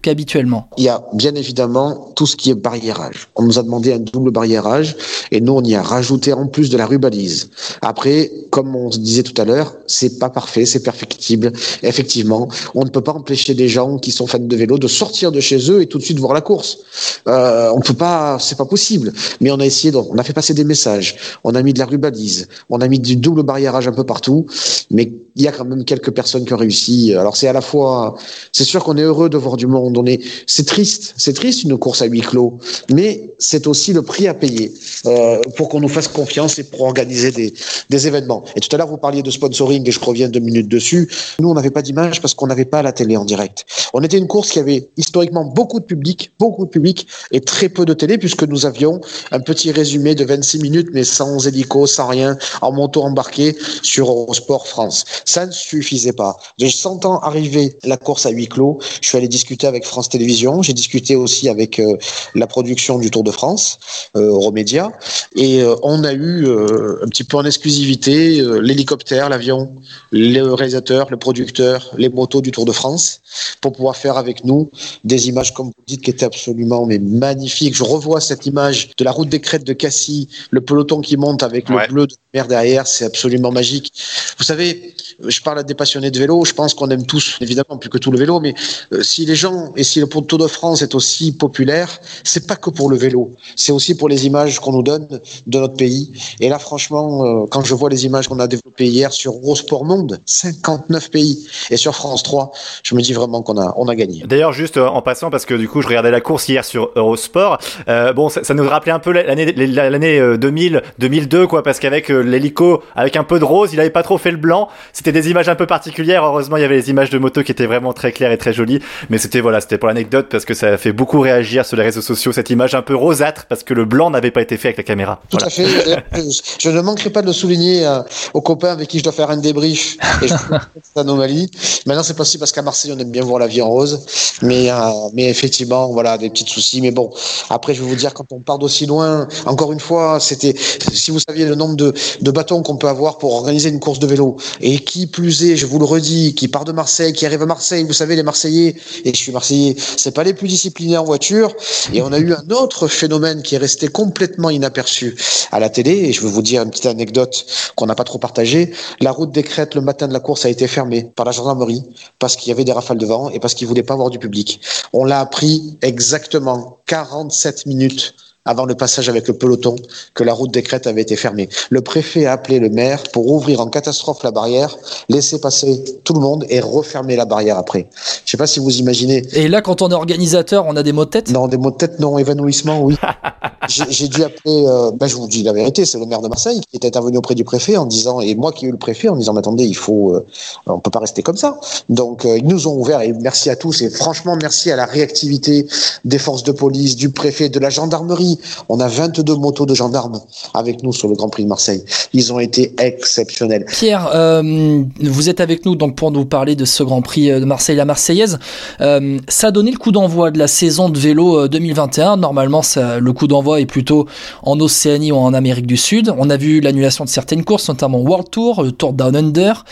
qu'habituellement 0.01 0.69
Il 0.77 0.83
y 0.83 0.89
a 0.89 1.03
bien 1.13 1.35
évidemment 1.35 2.11
tout 2.15 2.25
ce 2.25 2.35
qui 2.35 2.49
est 2.49 2.55
barriérage. 2.55 3.27
On 3.35 3.43
nous 3.43 3.59
a 3.59 3.63
demandé 3.63 3.93
un 3.93 3.99
double 3.99 4.31
barriérage 4.31 4.95
et 5.31 5.41
nous 5.41 5.53
on 5.53 5.63
y 5.63 5.75
a 5.75 5.81
rajouté 5.81 6.33
en 6.33 6.47
plus 6.47 6.69
de 6.69 6.77
la 6.77 6.85
rubalise. 6.85 7.49
Après, 7.81 8.31
comme 8.49 8.75
on 8.75 8.89
disait 8.89 9.23
tout 9.23 9.39
à 9.41 9.45
l'heure, 9.45 9.75
c'est 9.87 10.19
pas 10.19 10.29
parfait, 10.29 10.65
c'est 10.65 10.83
perfectible. 10.83 11.51
Effectivement, 11.83 12.47
on 12.73 12.83
ne 12.83 12.89
peut 12.89 13.01
pas 13.01 13.13
empêcher 13.13 13.53
des 13.53 13.67
gens 13.67 13.97
qui 13.97 14.11
sont 14.11 14.27
fans 14.27 14.39
de 14.39 14.55
vélo 14.55 14.77
de 14.77 14.87
sortir 14.87 15.31
de 15.31 15.39
chez 15.39 15.69
eux 15.69 15.81
et 15.81 15.87
tout 15.87 15.97
de 15.97 16.03
suite 16.03 16.19
voir 16.19 16.33
la 16.33 16.41
course. 16.41 16.79
Euh, 17.27 17.71
on 17.75 17.79
peut 17.79 17.93
pas, 17.93 18.37
c'est 18.39 18.57
pas 18.57 18.65
possible. 18.65 19.13
Mais 19.41 19.51
on 19.51 19.59
a 19.59 19.65
essayé, 19.65 19.95
on 19.95 20.17
a 20.17 20.23
fait 20.23 20.33
passer 20.33 20.53
des 20.53 20.63
messages, 20.63 21.15
on 21.43 21.53
a 21.55 21.61
mis 21.61 21.73
de 21.73 21.79
la 21.79 21.85
rubalise, 21.85 22.47
on 22.69 22.81
a 22.81 22.87
mis 22.87 22.99
du 22.99 23.15
double 23.15 23.43
barriérage 23.43 23.87
un 23.87 23.91
peu 23.91 24.03
partout, 24.03 24.45
mais 24.89 25.11
il 25.35 25.41
y 25.43 25.47
a 25.47 25.51
quand 25.51 25.65
même 25.65 25.83
quelques 25.83 26.11
personnes 26.11 26.45
qui 26.45 26.53
réussi. 26.55 27.13
Alors 27.13 27.35
c'est 27.35 27.47
à 27.47 27.53
la 27.53 27.61
fois, 27.61 28.15
c'est 28.51 28.63
sûr 28.63 28.83
qu'on 28.83 28.97
est 28.97 29.01
heureux 29.03 29.29
de 29.29 29.37
voir 29.37 29.57
du 29.57 29.67
monde. 29.67 29.97
On 29.97 30.05
est, 30.05 30.19
c'est 30.47 30.65
triste, 30.65 31.13
c'est 31.17 31.33
triste 31.33 31.63
une 31.63 31.77
course 31.77 32.01
à 32.01 32.05
huis 32.05 32.21
clos, 32.21 32.59
mais 32.91 33.29
c'est 33.39 33.67
aussi 33.67 33.93
le 33.93 34.01
prix 34.01 34.27
à 34.27 34.33
payer 34.33 34.73
euh, 35.05 35.39
pour 35.57 35.69
qu'on 35.69 35.79
nous 35.79 35.89
fasse 35.89 36.07
confiance 36.07 36.59
et 36.59 36.63
pour 36.63 36.81
organiser 36.81 37.31
des, 37.31 37.53
des 37.89 38.07
événements. 38.07 38.43
Et 38.55 38.59
tout 38.59 38.73
à 38.73 38.77
l'heure 38.77 38.87
vous 38.87 38.97
parliez 38.97 39.21
de 39.21 39.31
sponsoring 39.31 39.87
et 39.87 39.91
je 39.91 39.99
reviens 39.99 40.29
deux 40.29 40.39
minutes 40.39 40.67
dessus. 40.67 41.09
Nous 41.39 41.49
on 41.49 41.53
n'avait 41.53 41.71
pas 41.71 41.81
d'image 41.81 42.21
parce 42.21 42.33
qu'on 42.33 42.47
n'avait 42.47 42.65
pas 42.65 42.81
la 42.81 42.91
télé 42.91 43.17
en 43.17 43.25
direct. 43.25 43.65
On 43.93 44.01
était 44.01 44.17
une 44.17 44.27
course 44.27 44.51
qui 44.51 44.59
avait 44.59 44.89
historiquement 44.97 45.45
beaucoup 45.45 45.79
de 45.79 45.85
public, 45.85 46.31
beaucoup 46.39 46.65
de 46.65 46.69
public 46.69 47.07
et 47.31 47.41
très 47.41 47.69
peu 47.69 47.85
de 47.85 47.93
télé 47.93 48.17
puisque 48.17 48.43
nous 48.43 48.65
avions 48.65 49.01
un 49.31 49.39
petit 49.39 49.71
résumé 49.71 50.15
de 50.15 50.25
26 50.25 50.59
minutes 50.59 50.89
mais 50.93 51.03
sans 51.03 51.47
hélico, 51.47 51.87
sans 51.87 52.07
rien, 52.07 52.37
en 52.61 52.71
moto 52.71 53.03
embarqué 53.03 53.55
sur 53.81 54.09
Eurosport 54.09 54.67
France. 54.67 55.05
Ça 55.25 55.45
ne 55.45 55.51
suffisait 55.51 56.13
pas. 56.13 56.37
J'ai 56.57 56.69
sentant 56.69 57.19
arriver 57.19 57.77
la 57.83 57.97
course 57.97 58.25
à 58.25 58.29
huis 58.29 58.47
clos, 58.47 58.79
je 59.01 59.07
suis 59.07 59.17
allé 59.17 59.27
discuter 59.27 59.67
avec 59.67 59.85
France 59.85 60.09
Télévisions, 60.09 60.61
j'ai 60.61 60.73
discuté 60.73 61.15
aussi 61.15 61.49
avec 61.49 61.79
euh, 61.79 61.97
la 62.33 62.47
production 62.47 62.99
du 62.99 63.11
Tour 63.11 63.23
de 63.23 63.31
France, 63.31 63.79
euh, 64.15 64.29
Euromédia, 64.29 64.91
et 65.35 65.61
euh, 65.61 65.75
on 65.83 66.03
a 66.03 66.13
eu 66.13 66.47
euh, 66.47 67.03
un 67.03 67.07
petit 67.07 67.23
peu 67.23 67.37
en 67.37 67.45
exclusivité 67.45 68.39
euh, 68.39 68.59
l'hélicoptère, 68.59 69.29
l'avion, 69.29 69.75
le 70.11 70.53
réalisateur, 70.53 71.07
le 71.09 71.17
producteur, 71.17 71.91
les 71.97 72.09
motos 72.09 72.41
du 72.41 72.51
Tour 72.51 72.65
de 72.65 72.71
France, 72.71 73.21
pour 73.61 73.73
pouvoir 73.73 73.95
faire 73.95 74.17
avec 74.17 74.45
nous 74.45 74.69
des 75.03 75.27
images, 75.29 75.53
comme 75.53 75.67
vous 75.67 75.83
dites, 75.87 76.01
qui 76.01 76.09
étaient 76.09 76.25
absolument 76.25 76.85
mais 76.85 76.99
magnifiques. 76.99 77.75
Je 77.75 77.83
revois 77.83 78.21
cette 78.21 78.45
image 78.45 78.91
de 78.97 79.03
la 79.03 79.11
route 79.11 79.29
des 79.29 79.41
crêtes 79.41 79.65
de 79.65 79.73
Cassis, 79.73 80.27
le 80.51 80.61
peloton 80.61 81.01
qui 81.01 81.17
monte 81.17 81.43
avec 81.43 81.69
le 81.69 81.87
bleu 81.87 82.07
de 82.07 82.15
derrière, 82.43 82.87
c'est 82.87 83.05
absolument 83.05 83.51
magique. 83.51 83.93
Vous 84.37 84.43
savez, 84.43 84.93
je 85.25 85.41
parle 85.41 85.59
à 85.59 85.63
des 85.63 85.73
passionnés 85.73 86.11
de 86.11 86.19
vélo, 86.19 86.43
je 86.45 86.53
pense 86.53 86.73
qu'on 86.73 86.89
aime 86.89 87.05
tous, 87.05 87.37
évidemment, 87.41 87.77
plus 87.79 87.89
que 87.89 87.97
tout 87.97 88.11
le 88.11 88.17
vélo, 88.17 88.39
mais 88.39 88.53
euh, 88.91 89.01
si 89.01 89.25
les 89.25 89.35
gens, 89.35 89.71
et 89.75 89.83
si 89.83 89.99
le 89.99 90.07
Tour 90.07 90.39
de 90.39 90.47
France 90.47 90.81
est 90.81 90.95
aussi 90.95 91.31
populaire, 91.31 91.99
c'est 92.23 92.47
pas 92.47 92.55
que 92.55 92.69
pour 92.69 92.89
le 92.89 92.97
vélo, 92.97 93.31
c'est 93.55 93.71
aussi 93.71 93.95
pour 93.95 94.09
les 94.09 94.25
images 94.25 94.59
qu'on 94.59 94.73
nous 94.73 94.83
donne 94.83 95.07
de 95.47 95.59
notre 95.59 95.75
pays. 95.75 96.11
Et 96.39 96.49
là, 96.49 96.59
franchement, 96.59 97.25
euh, 97.25 97.45
quand 97.49 97.63
je 97.63 97.73
vois 97.73 97.89
les 97.89 98.05
images 98.05 98.27
qu'on 98.27 98.39
a 98.39 98.47
développées 98.47 98.87
hier 98.87 99.11
sur 99.13 99.33
Eurosport 99.33 99.85
Monde, 99.85 100.19
59 100.25 101.11
pays, 101.11 101.47
et 101.69 101.77
sur 101.77 101.95
France 101.95 102.23
3, 102.23 102.51
je 102.83 102.95
me 102.95 103.01
dis 103.01 103.13
vraiment 103.13 103.41
qu'on 103.41 103.57
a, 103.57 103.73
on 103.77 103.87
a 103.87 103.95
gagné. 103.95 104.23
D'ailleurs, 104.25 104.53
juste 104.53 104.77
en 104.77 105.01
passant, 105.01 105.29
parce 105.29 105.45
que 105.45 105.53
du 105.53 105.69
coup, 105.69 105.81
je 105.81 105.87
regardais 105.87 106.11
la 106.11 106.21
course 106.21 106.47
hier 106.49 106.65
sur 106.65 106.91
Eurosport. 106.95 107.59
euh, 107.87 108.13
bon, 108.13 108.29
ça, 108.29 108.53
nous 108.53 108.67
rappelait 108.67 108.91
un 108.91 108.99
peu 108.99 109.11
l'année 109.11 109.51
l'année 109.53 110.19
euh, 110.19 110.37
2000, 110.37 110.81
2002, 110.99 111.47
quoi, 111.47 111.63
parce 111.63 111.79
qu'avec 111.79 112.09
l'hélico, 112.29 112.83
avec 112.95 113.15
un 113.15 113.23
peu 113.23 113.39
de 113.39 113.43
rose, 113.45 113.71
il 113.73 113.79
avait 113.79 113.89
pas 113.89 114.03
trop 114.03 114.17
fait 114.17 114.31
le 114.31 114.37
blanc. 114.37 114.69
C'était 114.93 115.11
des 115.11 115.29
images 115.29 115.49
un 115.49 115.55
peu 115.55 115.65
particulières. 115.67 116.23
Heureusement, 116.23 116.57
il 116.57 116.61
y 116.61 116.65
avait 116.65 116.75
les 116.77 116.89
images 116.89 117.09
de 117.09 117.17
moto 117.17 117.43
qui 117.43 117.51
étaient 117.51 117.65
vraiment 117.65 117.93
très 117.93 118.11
claires 118.11 118.31
et 118.31 118.37
très 118.37 118.53
jolies. 118.53 118.79
Mais 119.09 119.17
c'était 119.17 119.41
voilà, 119.41 119.61
c'était 119.61 119.77
pour 119.77 119.87
l'anecdote 119.87 120.27
parce 120.29 120.45
que 120.45 120.53
ça 120.53 120.67
a 120.67 120.77
fait 120.77 120.91
beaucoup 120.93 121.19
réagir 121.19 121.65
sur 121.65 121.77
les 121.77 121.83
réseaux 121.83 122.01
sociaux 122.01 122.31
cette 122.31 122.49
image 122.49 122.75
un 122.75 122.81
peu 122.81 122.95
rosâtre 122.95 123.45
parce 123.47 123.63
que 123.63 123.73
le 123.73 123.85
blanc 123.85 124.09
n'avait 124.09 124.31
pas 124.31 124.41
été 124.41 124.57
fait 124.57 124.69
avec 124.69 124.77
la 124.77 124.83
caméra. 124.83 125.21
Tout 125.29 125.37
Voilà. 125.37 125.47
à 125.47 125.49
fait. 125.49 125.65
Je- 126.59 126.69
ne 126.69 126.81
manquerai 126.81 127.09
pas 127.09 127.21
de 127.21 127.27
le 127.27 127.33
souligner 127.33 127.85
euh, 127.85 127.99
aux 128.33 128.41
copains 128.41 128.71
avec 128.71 128.89
qui 128.89 128.99
je 128.99 129.03
dois 129.03 129.13
faire 129.13 129.29
un 129.29 129.37
débrief. 129.37 129.97
Et 130.21 130.27
je 130.27 130.33
cette 130.33 130.97
anomalie. 130.97 131.49
Maintenant, 131.85 132.03
c'est 132.03 132.15
possible 132.15 132.39
parce 132.39 132.51
qu'à 132.51 132.61
Marseille, 132.61 132.91
on 132.95 132.99
aime 132.99 133.11
bien 133.11 133.23
voir 133.23 133.39
la 133.39 133.47
vie 133.47 133.61
en 133.61 133.69
rose. 133.69 134.05
Mais, 134.41 134.69
euh, 134.69 134.75
mais 135.13 135.29
effectivement, 135.29 135.87
voilà, 135.91 136.17
des 136.17 136.29
petits 136.29 136.45
soucis. 136.47 136.81
Mais 136.81 136.91
bon, 136.91 137.09
après, 137.49 137.73
je 137.73 137.81
vais 137.81 137.87
vous 137.87 137.95
dire, 137.95 138.13
quand 138.13 138.25
on 138.31 138.39
part 138.39 138.59
d'aussi 138.59 138.85
loin, 138.85 139.27
encore 139.45 139.71
une 139.71 139.79
fois, 139.79 140.19
c'était, 140.19 140.53
si 140.93 141.11
vous 141.11 141.19
saviez 141.19 141.45
le 141.45 141.55
nombre 141.55 141.75
de, 141.75 141.93
de 142.21 142.31
bâtons 142.31 142.61
qu'on 142.61 142.77
peut 142.77 142.87
avoir 142.87 143.17
pour 143.17 143.33
organiser 143.33 143.69
une 143.69 143.79
course 143.79 143.99
de 143.99 144.07
vélo. 144.07 144.37
Et 144.61 144.79
qui 144.79 145.07
plus 145.07 145.43
est, 145.45 145.55
je 145.55 145.65
vous 145.65 145.79
le 145.79 145.85
redis, 145.85 146.35
qui 146.35 146.47
part 146.47 146.65
de 146.65 146.71
Marseille, 146.71 147.13
qui 147.13 147.25
arrive 147.25 147.41
à 147.41 147.45
Marseille. 147.45 147.83
Vous 147.83 147.93
savez, 147.93 148.15
les 148.15 148.23
Marseillais, 148.23 148.75
et 149.03 149.13
je 149.13 149.17
suis 149.17 149.31
Marseillais, 149.31 149.75
c'est 149.97 150.13
pas 150.13 150.23
les 150.23 150.33
plus 150.33 150.47
disciplinés 150.47 150.97
en 150.97 151.03
voiture. 151.03 151.53
Et 151.93 152.01
on 152.01 152.11
a 152.11 152.19
eu 152.19 152.33
un 152.33 152.49
autre 152.51 152.87
phénomène 152.87 153.41
qui 153.41 153.55
est 153.55 153.59
resté 153.59 153.87
complètement 153.87 154.49
inaperçu 154.49 155.15
à 155.51 155.59
la 155.59 155.69
télé. 155.69 155.91
Et 155.91 156.13
je 156.13 156.21
vais 156.21 156.29
vous 156.29 156.41
dire 156.41 156.63
une 156.63 156.69
petite 156.69 156.85
anecdote 156.85 157.45
qu'on 157.75 157.85
n'a 157.85 157.95
pas 157.95 158.03
trop 158.03 158.17
partagée. 158.17 158.71
La 158.99 159.11
route 159.11 159.31
des 159.31 159.43
crêtes 159.43 159.75
le 159.75 159.81
matin 159.81 160.07
de 160.07 160.13
la 160.13 160.19
course 160.19 160.45
a 160.45 160.49
été 160.49 160.67
fermée 160.67 161.11
par 161.15 161.25
la 161.25 161.31
gendarmerie 161.31 161.83
parce 162.19 162.35
qu'il 162.35 162.49
y 162.49 162.51
avait 162.51 162.63
des 162.63 162.71
rafales 162.71 162.97
de 162.97 163.05
vent 163.05 163.29
et 163.29 163.39
parce 163.39 163.53
qu'ils 163.53 163.67
voulaient 163.67 163.83
pas 163.83 163.93
avoir 163.93 164.09
du 164.09 164.19
public. 164.19 164.59
On 164.93 165.05
l'a 165.05 165.19
appris 165.19 165.77
exactement 165.81 166.79
47 166.87 167.65
minutes 167.65 168.13
avant 168.45 168.65
le 168.65 168.75
passage 168.75 169.09
avec 169.09 169.27
le 169.27 169.33
peloton 169.33 169.75
que 170.13 170.23
la 170.23 170.33
route 170.33 170.51
des 170.51 170.61
crêtes 170.61 170.85
avait 170.85 171.01
été 171.01 171.15
fermée. 171.15 171.49
Le 171.71 171.81
préfet 171.81 172.27
a 172.27 172.33
appelé 172.33 172.59
le 172.59 172.69
maire 172.69 173.01
pour 173.11 173.31
ouvrir 173.31 173.59
en 173.59 173.67
catastrophe 173.67 174.23
la 174.23 174.31
barrière, 174.31 174.75
laisser 175.09 175.41
passer 175.41 175.83
tout 176.03 176.13
le 176.13 176.19
monde 176.19 176.45
et 176.49 176.59
refermer 176.59 177.15
la 177.15 177.25
barrière 177.25 177.57
après. 177.57 177.89
Je 178.23 178.31
sais 178.31 178.37
pas 178.37 178.47
si 178.47 178.59
vous 178.59 178.77
imaginez 178.77 179.23
Et 179.33 179.47
là, 179.47 179.61
quand 179.61 179.81
on 179.81 179.89
est 179.89 179.95
organisateur, 179.95 180.65
on 180.67 180.75
a 180.75 180.83
des 180.83 180.91
mots 180.91 181.05
de 181.05 181.09
tête? 181.09 181.31
Non, 181.31 181.47
des 181.47 181.57
mots 181.57 181.71
de 181.71 181.77
tête, 181.77 181.99
non, 181.99 182.17
évanouissement, 182.17 182.81
oui. 182.83 182.95
J'ai 183.67 184.07
dû 184.07 184.23
appeler, 184.23 184.65
euh, 184.67 184.91
ben, 184.91 185.07
je 185.07 185.15
vous 185.15 185.27
dis 185.27 185.43
la 185.43 185.53
vérité, 185.53 185.85
c'est 185.85 185.99
le 185.99 186.05
maire 186.05 186.21
de 186.21 186.27
Marseille 186.27 186.61
qui 186.69 186.77
était 186.77 186.87
intervenu 186.87 187.17
auprès 187.17 187.35
du 187.35 187.43
préfet 187.43 187.77
en 187.77 187.85
disant, 187.85 188.21
et 188.21 188.35
moi 188.35 188.51
qui 188.51 188.65
ai 188.65 188.69
eu 188.69 188.71
le 188.71 188.77
préfet 188.77 189.09
en 189.09 189.15
disant, 189.15 189.33
mais 189.33 189.39
attendez, 189.39 189.65
il 189.65 189.75
faut, 189.75 190.13
euh, 190.13 190.25
on 190.67 190.79
peut 190.79 190.91
pas 190.91 190.99
rester 190.99 191.23
comme 191.23 191.37
ça. 191.37 191.59
Donc, 191.89 192.25
euh, 192.25 192.37
ils 192.37 192.47
nous 192.47 192.67
ont 192.67 192.77
ouvert 192.77 193.01
et 193.01 193.13
merci 193.13 193.49
à 193.49 193.55
tous 193.55 193.81
et 193.81 193.89
franchement, 193.89 194.37
merci 194.41 194.71
à 194.71 194.75
la 194.75 194.85
réactivité 194.85 195.67
des 196.03 196.19
forces 196.19 196.43
de 196.43 196.51
police, 196.51 196.95
du 196.95 197.09
préfet, 197.09 197.49
de 197.49 197.59
la 197.59 197.69
gendarmerie. 197.69 198.39
On 198.69 198.79
a 198.79 198.87
22 198.87 199.35
motos 199.35 199.65
de 199.65 199.73
gendarmes 199.73 200.21
avec 200.53 200.83
nous 200.83 200.93
sur 200.93 201.07
le 201.07 201.15
Grand 201.15 201.29
Prix 201.29 201.43
de 201.43 201.49
Marseille. 201.49 201.83
Ils 202.13 202.33
ont 202.33 202.39
été 202.39 202.73
exceptionnels. 202.79 203.65
Pierre, 203.65 204.09
euh, 204.13 204.83
vous 205.01 205.29
êtes 205.29 205.41
avec 205.41 205.65
nous 205.65 205.75
donc 205.75 205.95
pour 205.95 206.11
nous 206.11 206.25
parler 206.25 206.55
de 206.55 206.65
ce 206.65 206.83
Grand 206.83 207.01
Prix 207.01 207.31
euh, 207.31 207.39
de 207.39 207.45
Marseille, 207.45 207.75
la 207.75 207.85
Marseillaise. 207.85 208.39
Ça 208.79 209.47
a 209.47 209.51
donné 209.51 209.71
le 209.71 209.77
coup 209.77 209.91
d'envoi 209.91 210.31
de 210.31 210.39
la 210.39 210.47
saison 210.47 210.89
de 210.89 210.97
vélo 210.97 211.39
euh, 211.39 211.47
2021. 211.47 212.17
Normalement, 212.17 212.61
ça, 212.61 212.99
le 212.99 213.13
coup 213.13 213.27
d'envoi 213.27 213.54
est 213.59 213.65
plutôt 213.65 214.07
en 214.43 214.59
Océanie 214.59 215.11
ou 215.11 215.17
en 215.17 215.33
Amérique 215.33 215.67
du 215.67 215.77
Sud. 215.77 216.13
On 216.17 216.29
a 216.29 216.37
vu 216.37 216.61
l'annulation 216.61 217.05
de 217.05 217.09
certaines 217.09 217.43
courses, 217.43 217.67
notamment 217.69 217.99
World 217.99 218.29
Tour, 218.29 218.65
Tour 218.77 218.93
Down 218.93 219.15
Under. 219.15 219.65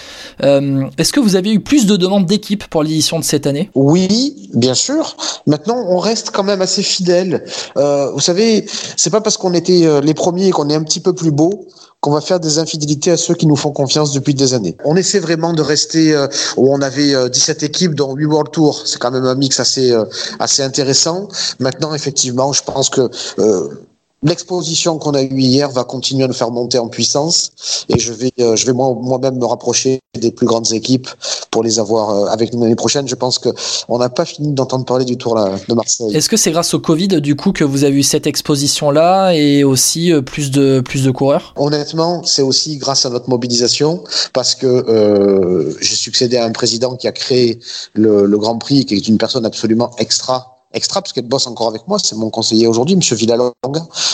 Euh, 0.44 0.86
Est-ce 0.98 1.14
que 1.14 1.20
vous 1.20 1.36
avez 1.36 1.52
eu 1.52 1.60
plus 1.60 1.86
de 1.86 1.96
demandes 1.96 2.26
d'équipes 2.26 2.66
pour 2.68 2.84
l'édition 2.84 3.20
de 3.20 3.24
cette 3.24 3.48
année? 3.48 3.70
Oui, 3.76 4.50
bien 4.54 4.74
sûr. 4.74 5.16
Maintenant, 5.48 5.78
on 5.88 5.98
reste 5.98 6.32
quand 6.32 6.44
même 6.44 6.62
assez 6.62 6.84
fidèle. 6.84 7.46
Euh, 7.78 8.12
vous 8.12 8.20
savez, 8.20 8.66
c'est 8.98 9.10
pas 9.10 9.22
parce 9.22 9.38
qu'on 9.38 9.54
était 9.54 9.86
euh, 9.86 10.02
les 10.02 10.14
premiers 10.14 10.48
et 10.48 10.52
qu'on 10.52 10.70
est 10.70 10.76
un 10.76 10.84
petit 10.84 11.00
peu 11.00 11.14
plus 11.14 11.32
beau 11.32 11.68
qu'on 12.04 12.12
va 12.12 12.20
faire 12.20 12.42
des 12.42 12.60
infidélités 12.60 13.12
à 13.12 13.18
ceux 13.18 13.34
qui 13.34 13.48
nous 13.48 13.56
font 13.56 13.72
confiance 13.72 14.12
depuis 14.12 14.34
des 14.34 14.54
années. 14.54 14.76
On 14.84 14.98
essaie 14.98 15.20
vraiment 15.20 15.54
de 15.54 15.62
rester 15.62 16.14
euh, 16.14 16.28
où 16.58 16.70
on 16.74 16.82
avait 16.82 17.16
euh, 17.16 17.30
17 17.30 17.64
équipes 17.64 17.96
dont 17.96 18.14
8 18.14 18.26
World 18.26 18.52
Tour. 18.52 18.84
C'est 18.86 19.00
quand 19.00 19.12
même 19.12 19.24
un 19.24 19.36
mix 19.36 19.62
assez 19.62 19.94
euh, 19.94 20.04
assez 20.38 20.62
intéressant. 20.64 21.30
Maintenant, 21.60 21.94
effectivement, 21.94 22.52
je 22.52 22.62
pense 22.62 22.90
que 22.90 23.10
euh, 23.40 23.70
L'exposition 24.24 24.98
qu'on 24.98 25.14
a 25.14 25.22
eue 25.22 25.40
hier 25.40 25.70
va 25.70 25.84
continuer 25.84 26.24
à 26.24 26.28
nous 26.28 26.34
faire 26.34 26.50
monter 26.52 26.80
en 26.80 26.88
puissance 26.88 27.52
et 27.90 28.00
je 28.00 28.14
vais, 28.14 28.32
euh, 28.40 28.56
je 28.56 28.66
vais 28.66 28.74
moi- 28.74 28.96
moi-même 29.00 29.38
me 29.38 29.46
rapprocher 29.46 30.00
des 30.20 30.32
plus 30.32 30.46
grandes 30.46 30.72
équipes 30.72 31.10
pour 31.52 31.64
les 31.64 31.78
avoir 31.80 32.10
euh, 32.10 32.26
avec 32.28 32.54
nous 32.54 32.62
l'année 32.62 32.76
prochaine. 32.76 33.08
Je 33.08 33.16
pense 33.16 33.38
que 33.38 33.50
on 33.90 33.98
n'a 33.98 34.10
pas 34.10 34.26
fini 34.26 34.54
d'entendre 34.54 34.86
parler 34.86 35.06
du 35.06 35.18
Tour 35.18 35.36
là, 35.36 35.52
de 35.68 35.74
Marseille. 35.74 36.16
Est-ce 36.16 36.30
que 36.30 36.38
c'est 36.38 36.52
grâce 36.52 36.74
au 36.74 36.80
Covid 36.80 37.08
du 37.22 37.36
coup 37.36 37.52
que 37.52 37.64
vous 37.64 37.84
avez 37.84 37.98
eu 37.98 38.04
cette 38.04 38.26
exposition-là 38.28 39.32
et 39.34 39.64
aussi 39.64 40.12
euh, 40.12 40.22
plus 40.22 40.52
de 40.52 40.82
plus 40.84 41.04
de 41.04 41.12
coureurs? 41.12 41.54
Honnêtement, 41.58 42.24
c'est 42.24 42.42
aussi 42.44 42.78
grâce 42.78 43.06
à 43.06 43.10
notre 43.10 43.30
mobilisation 43.30 44.04
parce 44.32 44.56
que 44.56 44.68
euh, 44.68 45.76
j'ai 45.82 45.96
succédé 45.96 46.38
à 46.38 46.46
un 46.46 46.52
président 46.52 46.96
qui 46.96 47.08
a 47.08 47.12
créé 47.12 47.60
le, 47.94 48.26
le 48.26 48.38
Grand 48.38 48.58
Prix, 48.58 48.86
qui 48.86 48.96
est 48.96 49.08
une 49.08 49.18
personne 49.18 49.46
absolument 49.46 49.92
extra 49.98 50.53
extra 50.74 51.02
parce 51.02 51.14
qu'elle 51.14 51.28
bosse 51.28 51.48
encore 51.48 51.68
avec 51.68 51.88
moi, 51.88 51.98
c'est 52.04 52.16
mon 52.16 52.30
conseiller 52.30 52.68
aujourd'hui, 52.68 52.96
Monsieur 52.96 53.16
Villalonga, 53.16 53.54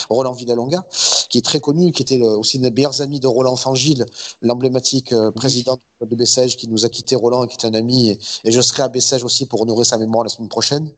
Roland 0.09 0.33
Villalonga, 0.33 0.85
qui 1.29 1.37
est 1.37 1.41
très 1.45 1.59
connu, 1.59 1.91
qui 1.91 2.01
était 2.01 2.21
aussi 2.21 2.57
une 2.57 2.63
des 2.63 2.71
meilleurs 2.71 3.01
amis 3.01 3.19
de 3.19 3.27
Roland 3.27 3.55
Fangil, 3.55 4.05
l'emblématique 4.41 5.13
euh, 5.13 5.31
président 5.31 5.77
de 6.01 6.15
Bessèges, 6.15 6.55
qui 6.57 6.67
nous 6.67 6.85
a 6.85 6.89
quitté 6.89 7.15
Roland, 7.15 7.45
qui 7.47 7.57
est 7.57 7.67
un 7.67 7.73
ami, 7.73 8.09
et, 8.09 8.51
je 8.51 8.61
serai 8.61 8.83
à 8.83 8.87
Bessèges 8.87 9.23
aussi 9.23 9.45
pour 9.45 9.61
honorer 9.61 9.83
sa 9.83 9.97
mémoire 9.97 10.23
la 10.23 10.29
semaine 10.29 10.49
prochaine. 10.49 10.93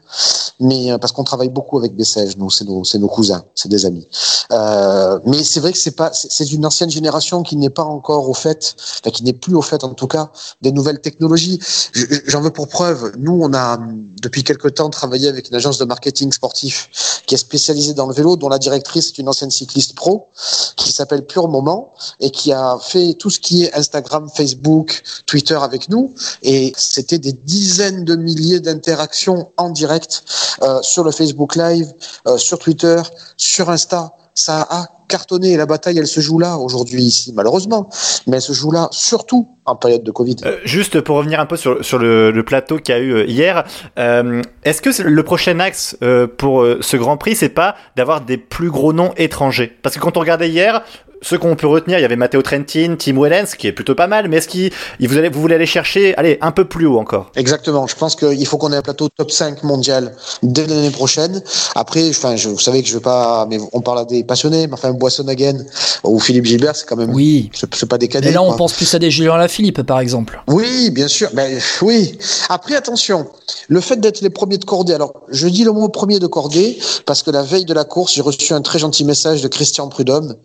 Mais 0.59 0.91
euh, 0.91 0.97
parce 0.99 1.11
qu'on 1.11 1.23
travaille 1.23 1.49
beaucoup 1.49 1.77
avec 1.77 1.95
Bessèges, 1.95 2.37
nous, 2.37 2.49
c'est 2.51 2.65
nos, 2.65 2.83
nos 2.93 3.07
cousins, 3.07 3.43
c'est 3.55 3.67
des 3.69 3.85
amis. 3.85 4.07
Euh, 4.51 5.19
mais 5.25 5.43
c'est 5.43 5.59
vrai 5.59 5.71
que 5.71 5.77
c'est 5.77 5.95
pas, 5.95 6.11
c'est 6.13 6.51
une 6.51 6.65
ancienne 6.65 6.89
génération 6.91 7.41
qui 7.43 7.55
n'est 7.55 7.69
pas 7.69 7.83
encore 7.83 8.29
au 8.29 8.33
fait, 8.33 8.75
enfin, 9.01 9.11
qui 9.11 9.23
n'est 9.23 9.33
plus 9.33 9.55
au 9.55 9.61
fait 9.61 9.83
en 9.83 9.93
tout 9.93 10.07
cas 10.07 10.31
des 10.61 10.71
nouvelles 10.71 11.01
technologies. 11.01 11.59
Je- 11.93 12.05
je- 12.09 12.21
J'en 12.27 12.41
veux 12.41 12.51
pour 12.51 12.67
preuve. 12.67 13.11
Nous, 13.17 13.37
on 13.41 13.53
a 13.53 13.79
depuis 14.21 14.43
quelque 14.43 14.67
temps 14.67 14.89
travaillé 14.89 15.27
avec 15.27 15.50
une 15.51 15.57
agence 15.57 15.77
de 15.77 15.85
marketing 15.85 16.31
sportif 16.31 17.21
qui 17.25 17.35
est 17.35 17.37
spécialisée 17.37 17.93
dans 17.93 18.07
le 18.07 18.13
vélo, 18.13 18.37
dont 18.37 18.47
la 18.47 18.57
directrice 18.57 19.09
est 19.09 19.17
une 19.17 19.27
ancienne 19.27 19.51
cycliste 19.51 19.95
pro 19.95 20.29
qui 20.77 20.93
s'appelle 20.93 21.25
Pure 21.25 21.49
Moment 21.49 21.93
et 22.21 22.31
qui 22.31 22.53
a 22.53 22.79
fait 22.81 23.13
tout 23.15 23.29
ce 23.29 23.39
qui 23.39 23.65
est 23.65 23.73
Instagram, 23.73 24.29
Facebook, 24.33 25.03
Twitter 25.25 25.57
avec 25.61 25.89
nous. 25.89 26.13
Et 26.41 26.71
c'était 26.77 27.19
des 27.19 27.33
dizaines 27.33 28.05
de 28.05 28.15
milliers 28.15 28.61
d'interactions 28.61 29.51
en 29.57 29.69
direct 29.69 30.23
euh, 30.61 30.81
sur 30.81 31.03
le 31.03 31.11
Facebook 31.11 31.55
Live, 31.55 31.93
euh, 32.27 32.37
sur 32.37 32.57
Twitter, 32.57 33.01
sur 33.35 33.69
Insta. 33.69 34.15
Ça 34.33 34.65
a 34.69 34.85
cartonné. 35.07 35.57
La 35.57 35.65
bataille, 35.65 35.99
elle 35.99 36.07
se 36.07 36.21
joue 36.21 36.39
là 36.39 36.57
aujourd'hui 36.57 37.01
ici, 37.03 37.33
malheureusement. 37.35 37.89
Mais 38.27 38.37
elle 38.37 38.41
se 38.41 38.53
joue 38.53 38.71
là 38.71 38.87
surtout 38.91 39.49
en 39.65 39.75
période 39.75 40.03
de 40.03 40.11
Covid. 40.11 40.37
Euh, 40.45 40.57
juste 40.63 41.01
pour 41.01 41.17
revenir 41.17 41.39
un 41.39 41.45
peu 41.45 41.57
sur, 41.57 41.99
le, 41.99 42.41
plateau 42.41 42.77
qu'il 42.77 42.95
y 42.95 42.97
a 42.97 43.01
eu 43.01 43.13
euh, 43.13 43.25
hier, 43.25 43.65
euh, 43.99 44.41
est-ce 44.63 44.81
que 44.81 45.01
le 45.03 45.23
prochain 45.23 45.59
axe 45.59 45.97
pour 46.37 46.65
ce 46.81 46.97
Grand 46.97 47.17
Prix, 47.17 47.35
c'est 47.35 47.49
pas 47.49 47.75
d'avoir 47.95 48.21
des 48.21 48.37
plus 48.37 48.71
gros 48.71 48.93
noms 48.93 49.13
étrangers? 49.17 49.77
Parce 49.81 49.95
que 49.95 50.01
quand 50.01 50.17
on 50.17 50.21
regardait 50.21 50.49
hier, 50.49 50.83
ce 51.21 51.35
qu'on 51.35 51.55
peut 51.55 51.67
retenir, 51.67 51.99
il 51.99 52.01
y 52.01 52.05
avait 52.05 52.15
Matteo 52.15 52.41
Trentin, 52.41 52.95
Tim 52.97 53.21
Wellens, 53.21 53.55
qui 53.57 53.67
est 53.67 53.71
plutôt 53.71 53.95
pas 53.95 54.07
mal, 54.07 54.27
mais 54.27 54.37
est-ce 54.37 54.47
qu'il 54.47 54.71
vous, 54.99 55.17
allez, 55.17 55.29
vous 55.29 55.39
voulez 55.39 55.55
aller 55.55 55.65
chercher, 55.65 56.15
allez, 56.17 56.37
un 56.41 56.51
peu 56.51 56.65
plus 56.65 56.87
haut 56.87 56.97
encore? 56.97 57.31
Exactement. 57.35 57.85
Je 57.87 57.95
pense 57.95 58.15
qu'il 58.15 58.45
faut 58.47 58.57
qu'on 58.57 58.73
ait 58.73 58.77
un 58.77 58.81
plateau 58.81 59.07
top 59.09 59.31
5 59.31 59.63
mondial 59.63 60.15
dès 60.41 60.65
l'année 60.65 60.89
prochaine. 60.89 61.43
Après, 61.75 62.09
enfin, 62.09 62.35
je, 62.35 62.49
vous 62.49 62.59
savez 62.59 62.81
que 62.81 62.89
je 62.89 62.95
veux 62.95 63.01
pas, 63.01 63.45
mais 63.49 63.59
on 63.71 63.81
parle 63.81 63.99
à 63.99 64.05
des 64.05 64.23
passionnés, 64.23 64.67
mais 64.67 64.73
enfin, 64.73 64.91
Boissonhagen 64.91 65.63
ou 66.03 66.19
Philippe 66.19 66.45
Gilbert, 66.45 66.75
c'est 66.75 66.87
quand 66.87 66.95
même, 66.95 67.13
oui. 67.13 67.51
c'est 67.53 67.85
pas 67.85 67.99
des 67.99 68.07
cadets. 68.07 68.29
Et 68.29 68.33
là, 68.33 68.41
on 68.41 68.55
pense 68.55 68.73
plus 68.73 68.93
à 68.95 68.99
des 68.99 69.11
Julien 69.11 69.37
Lafilippe, 69.37 69.83
par 69.83 69.99
exemple. 69.99 70.41
Oui, 70.47 70.89
bien 70.89 71.07
sûr. 71.07 71.29
Ben, 71.33 71.59
oui. 71.83 72.17
Après, 72.49 72.75
attention, 72.75 73.27
le 73.67 73.79
fait 73.79 73.99
d'être 73.99 74.21
les 74.21 74.29
premiers 74.29 74.57
de 74.57 74.65
cordée. 74.65 74.93
Alors, 74.93 75.13
je 75.29 75.47
dis 75.47 75.63
le 75.63 75.71
mot 75.71 75.87
premier 75.89 76.19
de 76.19 76.27
cordée 76.27 76.79
parce 77.05 77.21
que 77.21 77.31
la 77.31 77.43
veille 77.43 77.65
de 77.65 77.73
la 77.73 77.83
course, 77.83 78.13
j'ai 78.13 78.21
reçu 78.21 78.53
un 78.53 78.61
très 78.61 78.79
gentil 78.79 79.05
message 79.05 79.41
de 79.41 79.47
Christian 79.47 79.87
Prudhomme 79.87 80.35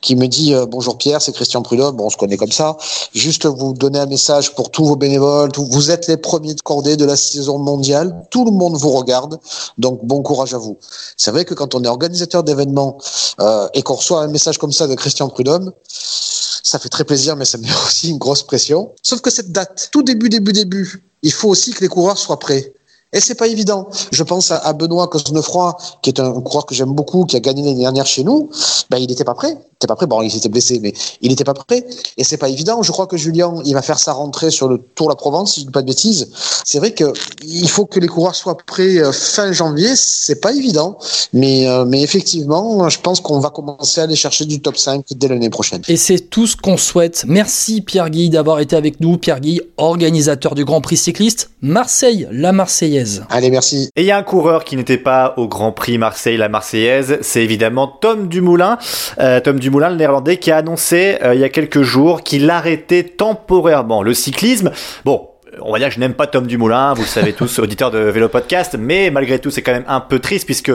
qui 0.00 0.16
me 0.16 0.23
dit 0.28 0.54
euh, 0.54 0.66
bonjour 0.66 0.98
Pierre, 0.98 1.22
c'est 1.22 1.32
Christian 1.32 1.62
Prudhomme. 1.62 1.96
Bon, 1.96 2.06
on 2.06 2.10
se 2.10 2.16
connaît 2.16 2.36
comme 2.36 2.52
ça. 2.52 2.76
Juste 3.14 3.46
vous 3.46 3.72
donner 3.74 3.98
un 3.98 4.06
message 4.06 4.54
pour 4.54 4.70
tous 4.70 4.84
vos 4.84 4.96
bénévoles. 4.96 5.50
vous 5.56 5.90
êtes 5.90 6.06
les 6.06 6.16
premiers 6.16 6.54
de 6.54 6.60
cordée 6.60 6.96
de 6.96 7.04
la 7.04 7.16
saison 7.16 7.58
mondiale. 7.58 8.14
Tout 8.30 8.44
le 8.44 8.50
monde 8.50 8.76
vous 8.76 8.90
regarde. 8.90 9.38
Donc, 9.78 10.04
bon 10.04 10.22
courage 10.22 10.54
à 10.54 10.58
vous. 10.58 10.78
C'est 11.16 11.30
vrai 11.30 11.44
que 11.44 11.54
quand 11.54 11.74
on 11.74 11.82
est 11.84 11.88
organisateur 11.88 12.42
d'événements 12.42 12.98
euh, 13.40 13.68
et 13.74 13.82
qu'on 13.82 13.94
reçoit 13.94 14.22
un 14.22 14.28
message 14.28 14.58
comme 14.58 14.72
ça 14.72 14.86
de 14.86 14.94
Christian 14.94 15.28
Prudhomme, 15.28 15.72
ça 15.86 16.78
fait 16.78 16.88
très 16.88 17.04
plaisir, 17.04 17.36
mais 17.36 17.44
ça 17.44 17.58
met 17.58 17.68
aussi 17.86 18.10
une 18.10 18.18
grosse 18.18 18.42
pression. 18.42 18.92
Sauf 19.02 19.20
que 19.20 19.30
cette 19.30 19.52
date, 19.52 19.88
tout 19.92 20.02
début, 20.02 20.28
début, 20.28 20.52
début, 20.52 21.04
il 21.22 21.32
faut 21.32 21.48
aussi 21.48 21.72
que 21.72 21.80
les 21.80 21.88
coureurs 21.88 22.18
soient 22.18 22.38
prêts. 22.38 22.72
Et 23.14 23.20
c'est 23.20 23.36
pas 23.36 23.46
évident. 23.46 23.88
Je 24.12 24.22
pense 24.24 24.50
à, 24.50 24.72
Benoît 24.72 25.06
Cosnefroy, 25.08 25.76
qui 26.02 26.10
est 26.10 26.20
un 26.20 26.32
coureur 26.40 26.66
que 26.66 26.74
j'aime 26.74 26.92
beaucoup, 26.92 27.24
qui 27.24 27.36
a 27.36 27.40
gagné 27.40 27.62
l'année 27.62 27.80
dernière 27.80 28.06
chez 28.06 28.24
nous. 28.24 28.50
Ben, 28.90 28.98
il 28.98 29.06
n'était 29.06 29.24
pas 29.24 29.34
prêt. 29.34 29.52
Il 29.52 29.76
était 29.76 29.86
pas 29.86 29.94
prêt. 29.94 30.06
Bon, 30.06 30.20
il 30.20 30.30
s'était 30.30 30.48
blessé, 30.48 30.80
mais 30.82 30.92
il 31.22 31.30
n'était 31.30 31.44
pas 31.44 31.54
prêt. 31.54 31.86
Et 32.18 32.24
c'est 32.24 32.36
pas 32.36 32.48
évident. 32.48 32.82
Je 32.82 32.90
crois 32.90 33.06
que 33.06 33.16
Julien, 33.16 33.54
il 33.64 33.72
va 33.72 33.82
faire 33.82 34.00
sa 34.00 34.12
rentrée 34.12 34.50
sur 34.50 34.68
le 34.68 34.78
Tour 34.78 35.08
La 35.08 35.14
Provence, 35.14 35.54
si 35.54 35.60
je 35.60 35.66
dis 35.66 35.72
pas 35.72 35.82
de 35.82 35.86
bêtises. 35.86 36.30
C'est 36.64 36.78
vrai 36.78 36.92
que 36.92 37.12
il 37.46 37.68
faut 37.68 37.86
que 37.86 38.00
les 38.00 38.08
coureurs 38.08 38.34
soient 38.34 38.56
prêts 38.56 38.98
euh, 38.98 39.12
fin 39.12 39.52
janvier. 39.52 39.92
C'est 39.94 40.40
pas 40.40 40.52
évident. 40.52 40.98
Mais, 41.32 41.68
euh, 41.68 41.84
mais 41.84 42.02
effectivement, 42.02 42.88
je 42.88 42.98
pense 42.98 43.20
qu'on 43.20 43.38
va 43.38 43.50
commencer 43.50 44.00
à 44.00 44.04
aller 44.04 44.16
chercher 44.16 44.44
du 44.44 44.60
top 44.60 44.76
5 44.76 45.04
dès 45.14 45.28
l'année 45.28 45.50
prochaine. 45.50 45.82
Et 45.86 45.96
c'est 45.96 46.18
tout 46.18 46.48
ce 46.48 46.56
qu'on 46.56 46.76
souhaite. 46.76 47.24
Merci 47.28 47.80
Pierre 47.80 48.10
Guy 48.10 48.28
d'avoir 48.28 48.58
été 48.58 48.74
avec 48.74 49.00
nous. 49.00 49.18
Pierre 49.18 49.40
Guy, 49.40 49.60
organisateur 49.76 50.56
du 50.56 50.64
Grand 50.64 50.80
Prix 50.80 50.96
cycliste 50.96 51.50
Marseille, 51.60 52.28
la 52.30 52.52
Marseillaise. 52.52 53.03
Allez, 53.30 53.50
merci. 53.50 53.90
Et 53.96 54.02
il 54.02 54.06
y 54.06 54.10
a 54.10 54.16
un 54.16 54.22
coureur 54.22 54.64
qui 54.64 54.76
n'était 54.76 54.98
pas 54.98 55.34
au 55.36 55.48
Grand 55.48 55.72
Prix 55.72 55.98
Marseille, 55.98 56.36
la 56.36 56.48
Marseillaise, 56.48 57.18
c'est 57.20 57.42
évidemment 57.42 57.86
Tom 57.86 58.28
Dumoulin. 58.28 58.78
Euh, 59.18 59.40
Tom 59.40 59.58
Dumoulin, 59.58 59.90
le 59.90 59.96
néerlandais, 59.96 60.36
qui 60.36 60.50
a 60.50 60.58
annoncé 60.58 61.18
euh, 61.22 61.34
il 61.34 61.40
y 61.40 61.44
a 61.44 61.48
quelques 61.48 61.82
jours 61.82 62.22
qu'il 62.22 62.48
arrêtait 62.50 63.04
temporairement 63.04 64.02
le 64.02 64.14
cyclisme. 64.14 64.70
Bon, 65.04 65.28
on 65.60 65.72
va 65.72 65.78
dire 65.78 65.88
que 65.88 65.94
je 65.94 66.00
n'aime 66.00 66.14
pas 66.14 66.26
Tom 66.26 66.46
Dumoulin, 66.46 66.94
vous 66.94 67.02
le 67.02 67.08
savez 67.08 67.32
tous, 67.32 67.58
auditeur 67.60 67.90
de 67.90 67.98
Vélo 67.98 68.28
Podcast, 68.28 68.76
mais 68.78 69.10
malgré 69.10 69.38
tout, 69.38 69.50
c'est 69.50 69.62
quand 69.62 69.72
même 69.72 69.84
un 69.88 70.00
peu 70.00 70.18
triste 70.18 70.46
puisque 70.46 70.72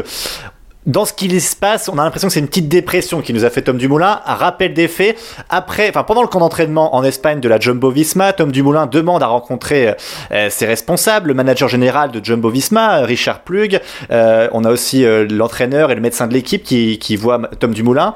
dans 0.90 1.06
ce 1.06 1.14
qui 1.14 1.40
se 1.40 1.56
passe, 1.56 1.88
on 1.88 2.00
a 2.00 2.04
l'impression 2.04 2.28
que 2.28 2.34
c'est 2.34 2.40
une 2.40 2.48
petite 2.48 2.68
dépression 2.68 3.22
qui 3.22 3.32
nous 3.32 3.46
a 3.46 3.52
fait 3.52 3.62
Tom 3.62 3.78
Dumoulin. 3.78 4.22
Rappel 4.26 4.74
des 4.74 4.88
faits. 4.88 5.18
Après, 5.48 5.88
enfin, 5.90 6.04
pendant 6.04 6.24
le 6.24 6.28
camp 6.28 6.40
d'entraînement 6.40 6.96
en 6.96 7.04
Espagne 7.04 7.40
de 7.40 7.48
la 7.48 7.60
Jumbo 7.60 7.92
Visma, 7.92 8.34
Tom 8.34 8.52
Dumoulin 8.52 8.88
demande 8.88 9.22
à 9.22 9.28
rencontrer 9.28 9.94
euh, 10.32 10.50
ses 10.50 10.66
responsables, 10.66 11.28
le 11.28 11.36
manager 11.36 11.70
général 11.70 12.10
de 12.10 12.26
Jumbo 12.26 12.50
Visma, 12.50 13.02
Richard 13.02 13.42
Plug. 13.42 13.80
Euh, 14.10 14.50
on 14.52 14.64
a 14.64 14.72
aussi 14.72 15.06
euh, 15.06 15.28
l'entraîneur 15.30 15.92
et 15.92 15.96
le 15.96 16.02
médecin 16.02 16.26
de 16.26 16.34
l'équipe 16.34 16.64
qui, 16.64 16.98
qui 16.98 17.16
voient 17.16 17.40
Tom 17.60 17.72
Dumoulin. 17.72 18.16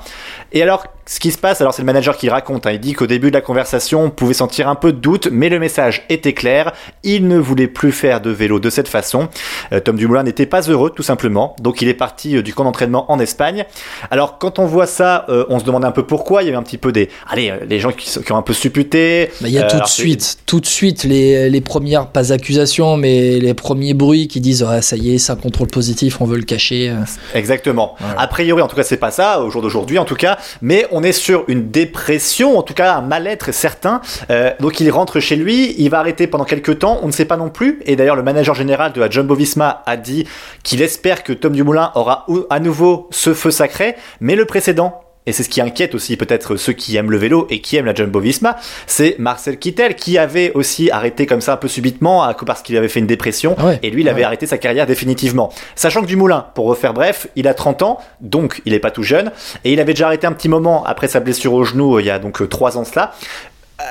Et 0.52 0.64
alors, 0.64 0.86
ce 1.06 1.20
qui 1.20 1.32
se 1.32 1.38
passe, 1.38 1.60
alors 1.60 1.74
c'est 1.74 1.82
le 1.82 1.86
manager 1.86 2.16
qui 2.16 2.30
raconte, 2.30 2.66
hein, 2.66 2.72
il 2.72 2.80
dit 2.80 2.94
qu'au 2.94 3.08
début 3.08 3.30
de 3.30 3.34
la 3.34 3.42
conversation, 3.42 4.06
on 4.06 4.10
pouvait 4.10 4.34
sentir 4.34 4.70
un 4.70 4.76
peu 4.76 4.94
de 4.94 5.00
doute, 5.00 5.28
mais 5.30 5.50
le 5.50 5.60
message 5.60 6.06
était 6.08 6.34
clair, 6.34 6.72
il 7.04 7.28
ne 7.28 7.38
voulait 7.38 7.68
plus 7.68 7.92
faire 7.92 8.22
de 8.22 8.30
vélo 8.30 8.60
de 8.60 8.70
cette 8.70 8.88
façon. 8.88 9.28
Euh, 9.74 9.82
Tom 9.82 9.98
Dumoulin 9.98 10.24
n'était 10.24 10.46
pas 10.46 10.62
heureux, 10.62 10.92
tout 10.92 11.04
simplement, 11.04 11.58
donc 11.60 11.82
il 11.82 11.90
est 11.90 11.94
parti 11.94 12.38
euh, 12.38 12.42
du 12.42 12.54
camp 12.54 12.64
d'entraînement 12.64 13.12
en 13.12 13.20
Espagne. 13.20 13.66
Alors 14.12 14.38
quand 14.38 14.60
on 14.60 14.66
voit 14.66 14.86
ça, 14.86 15.26
euh, 15.28 15.46
on 15.50 15.60
se 15.60 15.66
demande 15.66 15.84
un 15.84 15.92
peu 15.92 16.04
pourquoi, 16.04 16.42
il 16.42 16.46
y 16.46 16.50
avait 16.50 16.58
un 16.58 16.64
petit 16.64 16.78
peu 16.78 16.94
des... 16.94 17.10
Allez, 17.30 17.54
les 17.68 17.80
gens 17.80 17.92
qui, 17.92 18.08
qui 18.08 18.32
ont 18.32 18.38
un 18.38 18.42
peu 18.42 18.54
supputé. 18.54 19.30
Bah, 19.42 19.50
il 19.50 19.54
y 19.54 19.60
a 19.60 19.64
tout 19.64 19.80
de 19.80 19.88
suite, 19.88 20.38
tout 20.46 20.62
de 20.62 20.66
suite 20.66 21.04
les, 21.04 21.50
les, 21.50 21.62
premières, 21.62 22.08
pas 22.08 22.32
accusations, 22.32 22.96
mais 22.96 23.40
les 23.40 23.54
premiers 23.54 23.94
bruits 23.94 24.30
qui 24.30 24.40
disent 24.40 24.66
ah, 24.68 24.82
ça 24.82 24.96
y 24.96 25.16
est, 25.16 25.18
c'est 25.18 25.34
un 25.34 25.38
contrôle 25.38 25.68
positif, 25.68 26.22
on 26.22 26.26
veut 26.26 26.38
le 26.38 26.44
cacher. 26.44 26.96
Exactement. 27.34 27.96
A 28.18 28.28
priori, 28.28 28.62
en 28.62 28.68
tout 28.70 28.76
cas, 28.78 28.84
c'est 28.84 28.98
pas 28.98 29.12
ça, 29.12 29.42
au 29.42 29.50
jour 29.50 29.62
d'aujourd'hui 29.62 30.00
en 30.00 30.06
tout 30.06 30.16
cas, 30.16 30.38
mais 30.62 30.88
on 30.94 31.04
est 31.04 31.12
sur 31.12 31.44
une 31.48 31.70
dépression, 31.70 32.58
en 32.58 32.62
tout 32.62 32.74
cas 32.74 32.94
un 32.94 33.02
mal-être 33.02 33.52
certain. 33.52 34.02
Euh, 34.30 34.52
donc 34.60 34.80
il 34.80 34.90
rentre 34.92 35.20
chez 35.20 35.36
lui, 35.36 35.76
il 35.78 35.90
va 35.90 36.00
arrêter 36.00 36.28
pendant 36.28 36.46
quelques 36.46 36.80
temps, 36.80 37.00
on 37.02 37.08
ne 37.08 37.12
sait 37.12 37.26
pas 37.26 37.38
non 37.38 37.50
plus. 37.50 37.82
Et 37.86 37.96
d'ailleurs, 37.96 38.16
le 38.16 38.24
manager 38.24 38.56
général 38.56 38.94
de 38.94 39.00
la 39.00 39.10
Jumbo 39.10 39.36
Visma 39.36 39.84
a 39.86 39.98
dit 39.98 40.28
qu'il 40.64 40.82
espère 40.82 41.24
que 41.24 41.34
Tom 41.34 41.54
Dumoulin 41.54 41.92
aura 41.96 42.26
à 42.50 42.60
nouveau 42.60 43.08
ce 43.12 43.34
feu 43.34 43.52
sacré, 43.52 43.96
mais 44.22 44.36
le 44.36 44.46
précédent 44.46 45.04
et 45.26 45.32
c'est 45.32 45.44
ce 45.44 45.50
qui 45.50 45.62
inquiète 45.62 45.96
aussi 45.96 46.18
peut-être 46.18 46.56
ceux 46.56 46.74
qui 46.74 46.96
aiment 46.98 47.12
le 47.12 47.18
vélo 47.18 47.48
et 47.50 47.62
qui 47.62 47.78
aiment 47.78 47.86
la 47.86 47.94
Jumbo 47.94 48.20
Visma, 48.20 48.58
c'est 48.88 49.16
Marcel 49.20 49.58
Kittel 49.58 49.96
qui 49.96 50.18
avait 50.18 50.52
aussi 50.54 50.92
arrêté 50.92 51.26
comme 51.26 51.42
ça 51.42 51.54
un 51.54 51.58
peu 51.58 51.68
subitement 51.68 52.34
parce 52.46 52.62
qu'il 52.62 52.78
avait 52.78 52.88
fait 52.88 53.00
une 53.00 53.08
dépression 53.08 53.56
ah 53.60 53.74
et 53.82 53.90
lui 53.90 54.02
il 54.02 54.10
avait 54.10 54.24
arrêté 54.24 54.46
sa 54.46 54.58
carrière 54.58 54.86
définitivement. 54.86 55.52
Sachant 55.76 56.02
que 56.02 56.08
Dumoulin, 56.08 56.48
pour 56.56 56.66
refaire 56.66 56.94
bref, 56.94 57.28
il 57.36 57.48
a 57.48 57.54
30 57.54 57.82
ans, 57.84 58.00
donc 58.22 58.62
il 58.66 58.74
est 58.74 58.80
pas 58.80 58.92
tout 58.92 59.04
jeune 59.04 59.32
et 59.64 59.74
il 59.74 59.80
avait 59.80 59.94
déjà 59.94 60.08
arrêté 60.08 60.28
un 60.28 60.34
petit 60.34 60.50
moment 60.50 60.84
après 60.86 61.08
sa 61.08 61.20
blessure 61.20 61.54
au 61.54 61.64
genou 61.64 62.00
il 62.00 62.06
y 62.06 62.10
a 62.10 62.20
donc 62.20 62.48
3 62.48 62.78
ans 62.78 62.84
cela. 62.84 63.14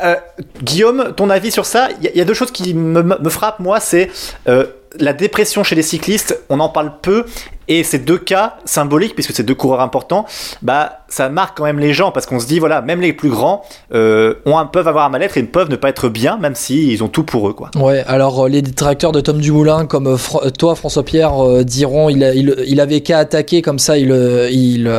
Euh, 0.05 0.17
Guillaume, 0.63 1.13
ton 1.17 1.29
avis 1.29 1.51
sur 1.51 1.67
ça? 1.67 1.89
Il 2.01 2.11
y, 2.17 2.21
a 2.21 2.25
deux 2.25 2.35
choses 2.35 2.53
qui 2.53 2.73
me, 2.73 3.03
me 3.03 3.29
frappent 3.29 3.59
moi, 3.59 3.81
c'est 3.81 4.11
euh, 4.49 4.65
la 4.99 5.13
dépression 5.13 5.65
chez 5.65 5.75
les 5.75 5.83
cyclistes, 5.83 6.41
on 6.49 6.61
en 6.61 6.69
parle 6.69 6.93
peu, 7.01 7.25
et 7.79 7.85
ces 7.85 7.99
deux 7.99 8.19
cas 8.19 8.57
symboliques, 8.65 9.15
puisque 9.15 9.33
c'est 9.33 9.43
deux 9.43 9.55
coureurs 9.55 9.81
importants, 9.81 10.27
bah 10.61 10.99
ça 11.09 11.29
marque 11.29 11.57
quand 11.57 11.65
même 11.65 11.79
les 11.79 11.93
gens 11.93 12.11
parce 12.11 12.27
qu'on 12.27 12.41
se 12.41 12.47
dit 12.47 12.59
voilà, 12.59 12.83
même 12.83 13.01
les 13.01 13.13
plus 13.13 13.31
grands 13.31 13.63
euh, 13.95 14.35
ont 14.47 14.63
peuvent 14.67 14.89
avoir 14.89 15.07
un 15.07 15.09
mal-être 15.09 15.37
et 15.37 15.43
ne 15.43 15.47
peuvent 15.47 15.71
ne 15.71 15.77
pas 15.77 15.89
être 15.89 16.09
bien, 16.09 16.39
même 16.39 16.55
si 16.55 16.93
ils 16.93 17.03
ont 17.03 17.09
tout 17.09 17.25
pour 17.25 17.49
eux 17.49 17.53
quoi. 17.53 17.71
Ouais, 17.77 18.05
alors 18.07 18.45
euh, 18.45 18.49
les 18.49 18.63
détracteurs 18.63 19.13
de 19.13 19.21
Tom 19.21 19.39
Dumoulin 19.39 19.87
comme 19.87 20.07
euh, 20.07 20.51
toi 20.51 20.75
François 20.75 21.03
Pierre 21.03 21.65
diront 21.65 22.09
il, 22.09 22.23
il, 22.67 22.81
avait 22.81 23.01
qu'à 23.01 23.19
attaquer 23.19 23.63
comme 23.63 23.79
ça 23.79 23.97
il 23.99 24.11
il 24.51 24.91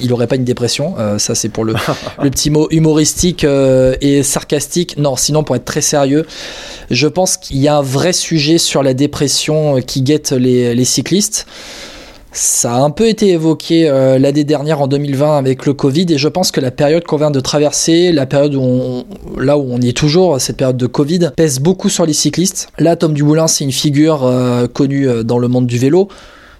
il 0.00 0.12
aurait 0.12 0.26
pas 0.26 0.36
une 0.36 0.44
dépression. 0.44 0.94
ça 1.18 1.34
c'est 1.34 1.48
pour 1.48 1.64
le, 1.64 1.74
le 2.22 2.30
petit 2.30 2.50
mot 2.50 2.68
humoristique 2.70 3.44
et 3.44 4.22
sarcastique. 4.22 4.96
Non, 4.98 5.16
sinon 5.16 5.42
pour 5.44 5.56
être 5.56 5.64
très 5.64 5.80
sérieux, 5.80 6.26
je 6.90 7.08
pense 7.08 7.36
qu'il 7.36 7.58
y 7.58 7.68
a 7.68 7.76
un 7.76 7.82
vrai 7.82 8.12
sujet 8.12 8.58
sur 8.58 8.82
la 8.82 8.94
dépression 8.94 9.80
qui 9.80 10.02
guette 10.02 10.32
les, 10.32 10.74
les 10.74 10.84
cyclistes. 10.84 11.46
Ça 12.36 12.74
a 12.74 12.80
un 12.80 12.90
peu 12.90 13.08
été 13.08 13.30
évoqué 13.30 13.88
euh, 13.88 14.18
l'année 14.18 14.44
dernière 14.44 14.82
en 14.82 14.88
2020 14.88 15.38
avec 15.38 15.64
le 15.64 15.72
Covid 15.72 16.04
et 16.10 16.18
je 16.18 16.28
pense 16.28 16.50
que 16.50 16.60
la 16.60 16.70
période 16.70 17.02
qu'on 17.04 17.16
vient 17.16 17.30
de 17.30 17.40
traverser, 17.40 18.12
la 18.12 18.26
période 18.26 18.54
où 18.54 18.60
on, 18.60 19.06
là 19.38 19.56
où 19.56 19.66
on 19.70 19.80
y 19.80 19.88
est 19.88 19.96
toujours, 19.96 20.38
cette 20.38 20.58
période 20.58 20.76
de 20.76 20.86
Covid, 20.86 21.30
pèse 21.34 21.60
beaucoup 21.60 21.88
sur 21.88 22.04
les 22.04 22.12
cyclistes. 22.12 22.68
Là, 22.78 22.94
Tom 22.94 23.14
Dumoulin, 23.14 23.46
c'est 23.46 23.64
une 23.64 23.72
figure 23.72 24.26
euh, 24.26 24.66
connue 24.66 25.08
euh, 25.08 25.22
dans 25.22 25.38
le 25.38 25.48
monde 25.48 25.66
du 25.66 25.78
vélo. 25.78 26.08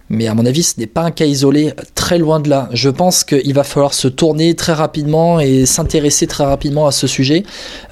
Mais 0.08 0.28
à 0.28 0.34
mon 0.34 0.46
avis, 0.46 0.62
ce 0.62 0.78
n'est 0.78 0.86
pas 0.86 1.02
un 1.02 1.10
cas 1.10 1.24
isolé, 1.24 1.72
très 1.94 2.18
loin 2.18 2.38
de 2.38 2.48
là. 2.48 2.68
Je 2.72 2.88
pense 2.88 3.24
qu'il 3.24 3.52
va 3.54 3.64
falloir 3.64 3.92
se 3.92 4.06
tourner 4.06 4.54
très 4.54 4.72
rapidement 4.72 5.40
et 5.40 5.66
s'intéresser 5.66 6.26
très 6.26 6.44
rapidement 6.44 6.86
à 6.86 6.92
ce 6.92 7.06
sujet. 7.06 7.42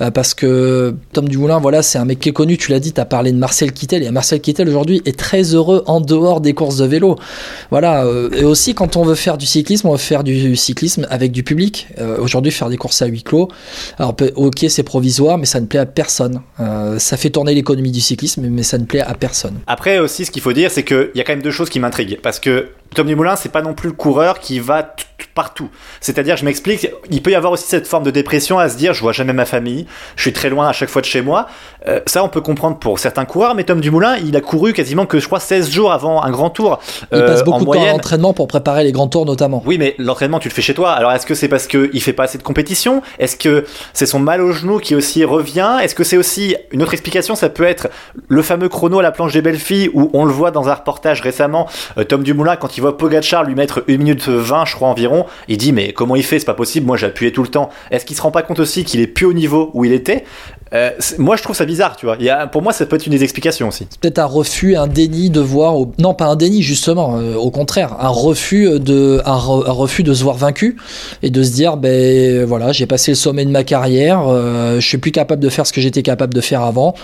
Euh, 0.01 0.11
parce 0.11 0.35
que 0.35 0.95
Tom 1.13 1.29
Dumoulin, 1.29 1.59
voilà, 1.59 1.83
c'est 1.83 1.99
un 1.99 2.05
mec 2.05 2.21
qui 2.21 2.29
est 2.29 2.33
connu, 2.33 2.57
tu 2.57 2.71
l'as 2.71 2.79
dit, 2.79 2.93
tu 2.93 3.01
as 3.01 3.05
parlé 3.05 3.33
de 3.33 3.37
Marcel 3.37 3.73
Kittel. 3.73 4.03
Et 4.05 4.11
Marcel 4.11 4.41
Kittel 4.41 4.69
aujourd'hui 4.69 5.03
est 5.07 5.19
très 5.19 5.43
heureux 5.55 5.83
en 5.87 6.01
dehors 6.01 6.41
des 6.41 6.55
courses 6.55 6.77
de 6.77 6.87
vélo. 6.87 7.17
Voilà. 7.71 8.05
Euh, 8.05 8.31
et 8.33 8.45
aussi, 8.45 8.75
quand 8.75 8.97
on 8.97 9.05
veut 9.05 9.17
faire 9.17 9.37
du 9.37 9.47
cyclisme, 9.47 9.89
on 9.89 9.93
veut 9.93 9.99
faire 9.99 10.23
du 10.23 10.55
cyclisme 10.55 11.07
avec 11.11 11.33
du 11.33 11.43
public. 11.43 11.89
Euh, 11.99 12.19
aujourd'hui, 12.19 12.53
faire 12.53 12.69
des 12.69 12.77
courses 12.77 13.03
à 13.03 13.07
huis 13.07 13.25
clos. 13.25 13.49
Alors, 13.99 14.15
ok, 14.37 14.65
c'est 14.69 14.85
provisoire, 14.85 15.39
mais 15.39 15.47
ça 15.47 15.61
ne 15.61 15.67
plaît 15.67 15.81
à 15.81 15.87
personne. 15.87 16.41
ça 16.99 17.17
fait 17.17 17.31
tourner 17.31 17.55
l'économie 17.55 17.91
du 17.91 18.01
cyclisme, 18.01 18.47
mais 18.49 18.63
ça 18.63 18.79
ne 18.79 18.85
plaît 18.85 19.01
à 19.01 19.15
personne. 19.15 19.59
Après 19.67 19.99
aussi, 19.99 20.25
ce 20.25 20.31
qu'il 20.31 20.43
faut 20.43 20.53
dire, 20.53 20.71
c'est 20.71 20.85
qu'il 20.85 21.11
y 21.15 21.21
a 21.21 21.25
quand 21.25 21.33
même 21.33 21.43
deux 21.43 21.51
choses 21.51 21.69
qui 21.69 21.81
m'intriguent 21.81 22.04
parce 22.23 22.41
que 22.41 22.69
Tom 22.95 23.07
Dumoulin, 23.07 23.37
c'est 23.37 23.51
pas 23.51 23.63
non 23.63 23.75
plus 23.75 23.89
le 23.89 23.95
coureur 23.95 24.39
qui 24.39 24.61
va 24.61 24.95
partout. 25.35 25.69
C'est-à-dire, 26.01 26.37
je 26.37 26.45
m'explique, 26.45 26.89
il 27.11 27.23
peut 27.23 27.31
y 27.31 27.35
avoir 27.35 27.53
aussi 27.53 27.67
cette 27.67 27.87
forme 27.87 28.05
de 28.05 28.11
dépression 28.11 28.59
à 28.59 28.69
se 28.69 28.77
dire, 28.77 28.95
je 28.95 29.01
vois 29.01 29.13
jamais 29.13 29.33
ma 29.33 29.45
famille, 29.45 29.87
je 30.17 30.23
suis 30.23 30.33
très 30.33 30.49
loin 30.49 30.69
à 30.69 30.73
chaque 30.73 30.89
fois 30.89 31.03
de 31.03 31.07
chez 31.07 31.23
moi. 31.23 31.47
Euh, 31.87 32.01
ça, 32.07 32.25
on 32.25 32.29
peut 32.29 32.41
comprendre 32.41 32.79
pour 32.79 32.99
certains 32.99 33.25
coureurs, 33.25 33.55
mais 33.55 33.65
Tom 33.65 33.81
Dumoulin, 33.81 34.17
il 34.17 34.37
a 34.37 34.41
couru 34.41 34.73
quasiment 34.73 35.07
que, 35.07 35.19
je 35.19 35.27
crois, 35.27 35.41
16 35.41 35.71
jours 35.71 35.93
avant 35.93 36.23
un 36.23 36.31
grand 36.31 36.51
tour. 36.51 36.81
Il 37.13 37.21
passe 37.21 37.41
euh, 37.41 37.45
beaucoup 37.45 37.65
de 37.65 37.73
temps 37.73 37.93
d'entraînement 37.93 38.33
pour 38.33 38.47
préparer 38.49 38.85
les 38.85 38.93
grands 38.93 39.09
tours, 39.09 39.27
notamment. 39.27 39.63
Oui, 39.67 39.77
mais 39.79 39.95
l'entraînement, 39.99 40.39
tu 40.39 40.49
le 40.49 40.55
fais 40.55 40.63
chez 40.63 40.75
toi. 40.75 40.93
Alors, 40.93 41.13
est-ce 41.13 41.27
que 41.27 41.35
c'est 41.35 41.49
parce 41.49 41.67
qu'il 41.67 42.01
fait 42.01 42.13
pas 42.13 42.25
assez 42.25 42.39
de 42.39 42.43
compétition? 42.43 43.03
Est-ce 43.19 43.37
que 43.37 43.65
c'est 43.93 44.07
son 44.07 44.21
mal 44.21 44.41
au 44.41 44.53
genou 44.53 44.79
qui 44.79 44.95
aussi 44.95 45.25
revient? 45.25 45.79
Est-ce 45.83 45.95
que 45.95 46.05
c'est 46.05 46.17
aussi 46.17 46.57
une 46.71 46.83
autre 46.83 46.93
explication 46.93 47.35
Ça 47.35 47.49
peut 47.49 47.65
être 47.65 47.89
le 48.29 48.43
fameux 48.43 48.69
chrono 48.69 49.01
à 49.01 49.03
la 49.03 49.11
planche 49.11 49.33
des 49.33 49.43
belles 49.43 49.59
filles 49.59 49.91
où 49.95 50.11
on 50.13 50.25
le 50.25 50.33
voit 50.33 50.51
dans 50.51 50.69
un 50.69 50.75
reportage 50.75 51.21
récemment, 51.21 51.69
euh, 51.99 52.05
Tom 52.05 52.23
Dumoulin, 52.23 52.57
quand 52.57 52.74
il 52.77 52.81
voit 52.81 52.97
Pogachar 52.97 53.45
lui 53.45 53.55
mettre 53.55 53.85
1 53.89 53.97
minute 53.97 54.29
20, 54.29 54.65
je 54.67 54.75
crois 54.75 54.89
environ. 54.89 55.27
Il 55.49 55.59
dit 55.59 55.73
mais 55.73 55.93
comment 55.93 56.17
il 56.17 56.23
fait? 56.25 56.39
C'est 56.39 56.45
pas 56.45 56.55
possible. 56.55 56.87
Moi, 56.87 56.97
j'ai 56.97 57.07
appuyé 57.07 57.33
tout 57.33 57.43
le 57.43 57.49
temps. 57.49 57.71
Est-ce 57.91 58.05
qu'il 58.05 58.17
se 58.17 58.23
rend 58.23 58.31
pas 58.31 58.43
compte 58.43 58.61
aussi 58.61 58.85
qu'il 58.85 59.01
est 59.01 59.07
plus 59.07 59.27
au 59.27 59.33
niveau 59.33 59.71
où 59.75 59.85
il 59.85 59.93
était? 59.93 60.25
Euh, 60.73 60.91
moi, 61.19 61.37
je 61.37 61.43
trouve 61.43 61.55
ça 61.55 61.67
bizarre, 61.67 61.97
tu 61.97 62.07
vois. 62.07 62.17
Il 62.19 62.27
y 62.27 62.33
pour 62.51 62.63
moi, 62.63 62.73
ça 62.73 62.85
peut 62.87 62.97
être 62.97 63.07
une 63.07 63.13
des 63.13 63.23
explications 63.23 63.69
aussi. 63.69 63.87
Peut-être 64.01 64.19
un 64.19 64.25
refus, 64.25 64.77
un 64.77 64.89
déni 64.89 65.31
de 65.31 65.41
voir. 65.41 65.75
Non, 65.99 66.15
pas 66.15 66.25
un 66.27 66.37
déni, 66.37 66.63
justement. 66.63 67.17
euh, 67.19 67.37
au 67.37 67.51
contraire, 67.51 67.97
un 68.01 68.09
refus 68.09 68.81
de, 68.81 69.21
un 69.25 69.37
refus 69.37 70.03
de 70.03 70.13
se 70.13 70.25
voir 70.25 70.37
vaincu 70.37 70.77
et 71.23 71.31
de 71.31 71.43
se 71.43 71.53
dire, 71.53 71.77
ben 71.77 72.45
voilà, 72.45 72.73
j'ai 72.73 72.87
passé 72.87 73.13
le 73.13 73.17
sommet 73.17 73.45
de 73.45 73.51
ma 73.51 73.63
carrière. 73.63 74.23
euh, 74.27 74.81
je 74.81 74.89
suis 74.89 74.99
plus 74.99 75.13
capable 75.13 75.43
de 75.43 75.49
faire 75.49 75.67
ce 75.67 75.73
que 75.73 75.81
j'étais 75.81 76.03
capable 76.03 76.35
de 76.35 76.41
faire 76.41 76.63
avant. 76.63 76.95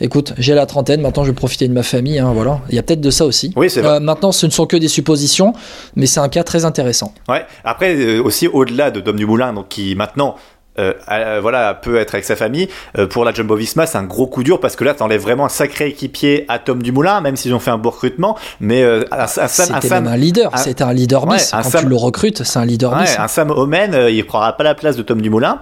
Écoute, 0.00 0.32
j'ai 0.38 0.54
la 0.54 0.66
trentaine, 0.66 1.00
maintenant 1.00 1.24
je 1.24 1.30
vais 1.30 1.34
profiter 1.34 1.66
de 1.68 1.72
ma 1.72 1.82
famille, 1.82 2.18
hein, 2.18 2.30
voilà. 2.34 2.60
Il 2.68 2.76
y 2.76 2.78
a 2.78 2.82
peut-être 2.82 3.00
de 3.00 3.10
ça 3.10 3.24
aussi. 3.24 3.52
Oui, 3.56 3.68
c'est 3.68 3.80
vrai. 3.80 3.94
Euh, 3.96 4.00
maintenant, 4.00 4.30
ce 4.32 4.46
ne 4.46 4.50
sont 4.52 4.66
que 4.66 4.76
des 4.76 4.88
suppositions, 4.88 5.52
mais 5.96 6.06
c'est 6.06 6.20
un 6.20 6.28
cas 6.28 6.44
très 6.44 6.64
intéressant. 6.64 7.12
Ouais. 7.28 7.44
Après, 7.64 7.94
euh, 7.96 8.22
aussi 8.22 8.46
au-delà 8.46 8.90
de 8.90 9.00
Dom 9.00 9.16
Dumoulin, 9.16 9.52
donc 9.52 9.68
qui 9.68 9.94
maintenant. 9.96 10.36
euh, 10.78 10.92
euh, 11.10 11.40
voilà, 11.42 11.74
peut 11.74 11.96
être 11.98 12.14
avec 12.14 12.24
sa 12.24 12.36
famille. 12.36 12.68
Euh, 12.96 13.08
pour 13.08 13.24
la 13.24 13.32
Jumbo 13.34 13.56
Visma, 13.56 13.84
c'est 13.86 13.98
un 13.98 14.04
gros 14.04 14.28
coup 14.28 14.44
dur 14.44 14.60
parce 14.60 14.76
que 14.76 14.84
là, 14.84 14.94
t'enlèves 14.94 15.20
vraiment 15.22 15.44
un 15.46 15.48
sacré 15.48 15.88
équipier 15.88 16.44
à 16.46 16.60
Tom 16.60 16.80
Dumoulin, 16.84 17.20
même 17.20 17.34
s'ils 17.34 17.52
ont 17.52 17.58
fait 17.58 17.72
un 17.72 17.78
beau 17.78 17.90
recrutement. 17.90 18.38
Mais 18.60 18.84
un, 18.84 19.02
un 19.10 19.26
Sam, 19.26 19.46
un 19.46 19.48
C'était 19.48 19.88
Sam- 19.88 20.04
même 20.04 20.12
un 20.12 20.16
leader, 20.16 20.54
un- 20.54 20.58
c'était 20.58 20.84
un 20.84 20.92
leader 20.92 21.26
Ouais, 21.26 21.38
bis. 21.38 21.50
Quand 21.50 21.64
Sam- 21.64 21.80
tu 21.82 21.88
le 21.88 21.96
recrutes, 21.96 22.44
c'est 22.44 22.60
un 22.60 22.64
leader 22.64 22.92
Ouais, 22.92 23.02
bis. 23.02 23.16
un 23.18 23.26
Sam 23.26 23.50
Omen, 23.50 24.06
il 24.08 24.24
prendra 24.24 24.52
pas 24.56 24.62
la 24.62 24.76
place 24.76 24.94
de 24.94 25.02
Tom 25.02 25.20
Dumoulin. 25.20 25.58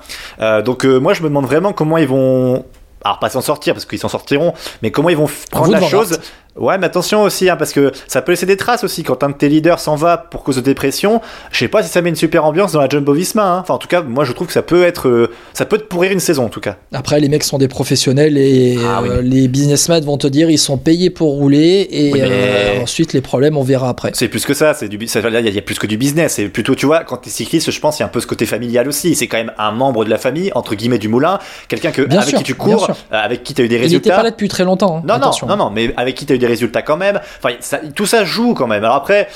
Donc 0.67 0.85
moi 0.85 1.15
je 1.15 1.23
me 1.23 1.29
demande 1.29 1.47
vraiment 1.47 1.73
comment 1.73 1.97
ils 1.97 2.07
vont, 2.09 2.67
alors 3.07 3.19
pas 3.19 3.31
s'en 3.31 3.41
sortir 3.41 3.75
parce 3.75 3.87
qu'ils 3.87 3.99
s'en 3.99 4.09
sortiront, 4.09 4.53
mais 4.83 4.91
comment 4.91 5.09
ils 5.09 5.17
vont 5.17 5.29
prendre 5.51 5.73
la 5.73 5.81
chose. 5.81 6.21
Ouais, 6.59 6.79
mais 6.79 6.87
attention 6.87 7.23
aussi, 7.23 7.51
hein, 7.51 7.57
parce 7.57 7.73
que 7.73 7.93
ça 8.07 8.23
peut 8.23 8.33
laisser 8.33 8.47
des 8.47 8.57
traces 8.57 8.83
aussi 8.85 9.03
quand 9.03 9.23
un 9.23 9.29
de 9.31 9.35
tes 9.35 9.49
leaders 9.49 9.79
s'en 9.79 9.95
va 9.97 10.17
pour 10.17 10.43
cause 10.43 10.57
de 10.57 10.61
dépression. 10.61 11.21
Je 11.53 11.59
sais 11.59 11.69
pas 11.69 11.83
si 11.83 11.89
ça 11.91 12.01
met 12.03 12.09
une 12.09 12.17
super 12.17 12.45
ambiance 12.45 12.73
dans 12.73 12.81
la 12.81 12.89
Jumbo 12.89 13.13
Visma. 13.13 13.45
hein. 13.45 13.59
Enfin, 13.61 13.75
en 13.75 13.79
tout 13.79 13.89
cas, 13.89 14.03
moi 14.03 14.25
je 14.25 14.33
trouve 14.33 14.47
que 14.47 14.53
ça 14.53 14.63
peut 14.63 14.85
être, 14.85 15.09
euh, 15.09 15.31
ça 15.53 15.65
peut 15.67 15.79
te 15.79 15.85
pourrir 15.85 16.13
une 16.13 16.21
saison 16.21 16.47
en 16.47 16.49
tout 16.49 16.61
cas. 16.61 16.77
Après, 16.93 17.21
les 17.21 17.29
mecs 17.29 17.45
sont 17.45 17.59
des 17.59 17.69
professionnels 17.69 18.39
et 18.39 18.79
Ah 18.87 19.01
oui. 19.03 19.09
euh, 19.11 19.23
les 19.23 19.49
businessmen 19.49 20.03
vont 20.05 20.17
te 20.19 20.27
dire 20.27 20.49
ils 20.51 20.59
sont 20.59 20.79
payés 20.79 21.11
pour 21.11 21.33
rouler 21.33 21.87
et 21.91 22.13
Oui, 22.13 22.21
mais- 22.23 22.29
euh, 22.31 22.83
ensuite 22.83 23.13
les 23.13 23.21
problèmes 23.21 23.57
on 23.57 23.63
verra 23.63 23.89
après. 23.89 24.11
C'est 24.15 24.29
plus 24.29 24.45
que 24.47 24.55
ça, 24.55 24.73
c'est 24.75 24.89
du, 24.89 24.97
il 24.97 25.55
y 25.55 25.59
a 25.59 25.63
plus 25.63 25.79
que 25.79 25.87
du 25.87 25.97
business. 25.97 26.35
C'est 26.35 26.49
plutôt, 26.49 26.75
tu 26.75 26.87
vois, 26.87 27.05
quand 27.05 27.19
t'es 27.19 27.31
cycliste, 27.31 27.71
je 27.71 27.81
pense, 27.81 27.99
il 27.99 28.01
y 28.01 28.03
a 28.03 28.07
un 28.07 28.11
peu 28.11 28.21
ce 28.21 28.27
côté 28.27 28.47
familial 28.47 28.89
aussi. 28.89 29.15
C'est 29.15 29.27
quand 29.27 29.37
même 29.37 29.53
un 29.59 29.73
membre 29.73 30.05
de 30.05 30.11
la 30.11 30.19
famille, 30.19 30.51
entre 30.55 30.75
guillemets, 30.75 30.99
du 30.99 31.09
moulin, 31.09 31.39
quelqu'un 31.69 31.91
que, 31.91 32.03
Bien 32.03 32.19
avec 32.19 32.31
sûr, 32.31 32.39
qui 32.39 32.45
tu 32.45 32.55
cours, 32.55 32.91
avec 33.11 33.43
qui 33.43 33.53
t'as 33.55 33.63
eu 33.63 33.69
des 33.69 33.75
Il 33.77 33.79
n'était 33.81 33.85
résultats. 33.97 34.17
pas 34.17 34.23
là 34.23 34.31
depuis 34.31 34.49
très 34.49 34.65
longtemps. 34.65 34.97
hein, 34.99 35.03
Non, 35.07 35.15
non, 35.15 35.21
attention. 35.21 35.47
non, 35.47 35.57
non, 35.57 35.71
mais 35.71 35.93
avec 35.97 36.15
qui 36.15 36.25
t'as 36.27 36.35
eu 36.35 36.39
des 36.39 36.46
résultats 36.47 36.83
quand 36.83 36.97
même. 36.97 37.21
Enfin, 37.43 37.55
ça- 37.61 37.81
tout 37.95 38.07
ça 38.07 38.25
joue 38.25 38.55
quand 38.55 38.67
même. 38.67 38.85
Alors 38.85 38.97
après, 38.97 39.29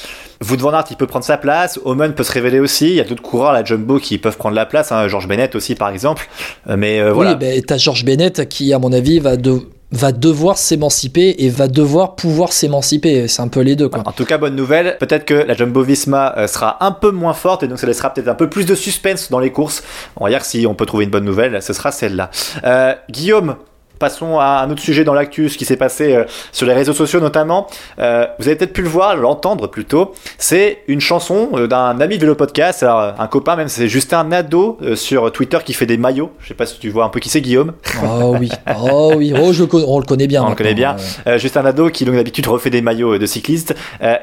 Wout 0.49 0.57
van 0.59 0.73
Aert, 0.73 0.85
il 0.91 0.97
peut 0.97 1.07
prendre 1.07 1.25
sa 1.25 1.37
place. 1.37 1.79
Omen 1.85 2.15
peut 2.15 2.23
se 2.25 2.33
révéler 2.33 2.61
aussi. 2.61 2.89
Il 2.89 2.95
y 2.95 3.01
a 3.01 3.05
d'autres 3.05 3.23
coureurs 3.23 3.53
la 3.53 3.63
Jumbo 3.65 3.99
qui 3.99 4.17
peuvent 4.19 4.37
prendre 4.39 4.55
la 4.57 4.67
place. 4.67 4.91
Hein. 4.93 5.07
Georges 5.09 5.29
Bennett 5.29 5.55
aussi, 5.55 5.75
par 5.75 5.91
exemple. 5.91 6.27
Euh, 6.69 6.77
Mais 6.79 7.01
euh, 7.01 7.13
voilà. 7.13 7.33
Oui, 7.33 7.37
ben, 7.39 7.63
t'as 7.63 7.77
Georges 7.77 8.05
Bennett 8.05 8.49
qui, 8.49 8.73
à 8.73 8.79
mon 8.79 8.93
avis, 8.93 9.19
va, 9.19 9.37
de- 9.37 9.61
va 9.93 10.13
devoir 10.13 10.57
s'émanciper 10.57 11.35
et 11.45 11.49
va 11.51 11.69
devoir 11.69 12.15
pouvoir 12.15 12.53
s'émanciper. 12.53 13.29
C'est 13.29 13.43
un 13.43 13.49
peu 13.49 13.61
les 13.61 13.77
deux, 13.77 13.89
quoi. 13.91 14.03
En 14.07 14.13
tout 14.13 14.25
cas, 14.25 14.39
bonne 14.39 14.57
nouvelle. 14.57 14.97
Peut-être 14.99 15.25
que 15.27 15.35
la 15.35 15.53
Jumbo 15.55 15.83
Visma 15.83 16.33
euh, 16.39 16.47
sera 16.47 16.83
un 16.87 16.93
peu 16.93 17.11
moins 17.11 17.35
forte 17.35 17.63
et 17.65 17.67
donc 17.69 17.79
ça 17.79 17.87
laissera 17.87 18.15
peut-être 18.15 18.29
un 18.29 18.35
peu 18.35 18.49
plus 18.49 18.65
de 18.65 18.75
suspense 18.75 19.31
dans 19.31 19.41
les 19.41 19.51
courses. 19.51 19.83
On 20.17 20.25
va 20.25 20.31
dire 20.31 20.41
que 20.41 20.47
si 20.47 20.67
on 20.67 20.75
peut 20.75 20.87
trouver 20.87 21.05
une 21.05 21.11
bonne 21.11 21.25
nouvelle, 21.25 21.61
ce 21.63 21.73
sera 21.75 21.93
celle-là. 21.93 22.31
Euh, 22.65 22.95
Guillaume. 23.11 23.57
Passons 24.01 24.39
à 24.39 24.63
un 24.65 24.71
autre 24.71 24.81
sujet 24.81 25.05
dans 25.05 25.13
l'actu, 25.13 25.51
ce 25.51 25.59
qui 25.59 25.67
s'est 25.67 25.77
passé 25.77 26.15
euh, 26.15 26.25
sur 26.53 26.67
les 26.67 26.73
réseaux 26.73 26.95
sociaux 26.95 27.21
notamment. 27.21 27.67
Euh, 27.99 28.27
vous 28.39 28.49
avez 28.49 28.57
peut-être 28.57 28.73
pu 28.73 28.81
le 28.81 28.89
voir, 28.89 29.15
l'entendre 29.15 29.67
plutôt. 29.67 30.15
C'est 30.39 30.79
une 30.89 31.03
chanson 31.03 31.51
euh, 31.53 31.67
d'un 31.67 32.01
ami 32.01 32.17
de 32.17 32.23
Vélo 32.23 32.35
Podcast, 32.35 32.83
alors, 32.83 33.13
un 33.19 33.27
copain 33.27 33.57
même, 33.57 33.69
c'est 33.69 33.89
Justin 33.89 34.25
Nadeau 34.25 34.79
sur 34.95 35.31
Twitter 35.33 35.59
qui 35.67 35.75
fait 35.75 35.85
des 35.85 35.99
maillots. 35.99 36.33
Je 36.41 36.49
sais 36.49 36.55
pas 36.55 36.65
si 36.65 36.79
tu 36.79 36.89
vois 36.89 37.05
un 37.05 37.11
peu 37.11 37.21
qui 37.21 37.29
c'est 37.29 37.43
Guillaume. 37.43 37.75
Oh 38.03 38.37
oui, 38.41 38.51
oh 38.83 39.13
oui, 39.19 39.35
oh, 39.39 39.53
je 39.53 39.65
on 39.71 39.99
le 39.99 40.07
connaît 40.07 40.27
bien. 40.27 40.45
On 40.45 40.49
le 40.49 40.55
connaît 40.55 40.73
bien. 40.73 40.97
Justin 41.37 41.65
Nadeau 41.65 41.91
qui 41.91 42.07
donc 42.07 42.15
d'habitude 42.15 42.47
refait 42.47 42.71
des 42.71 42.81
maillots 42.81 43.19
de 43.19 43.27
cyclistes. 43.27 43.75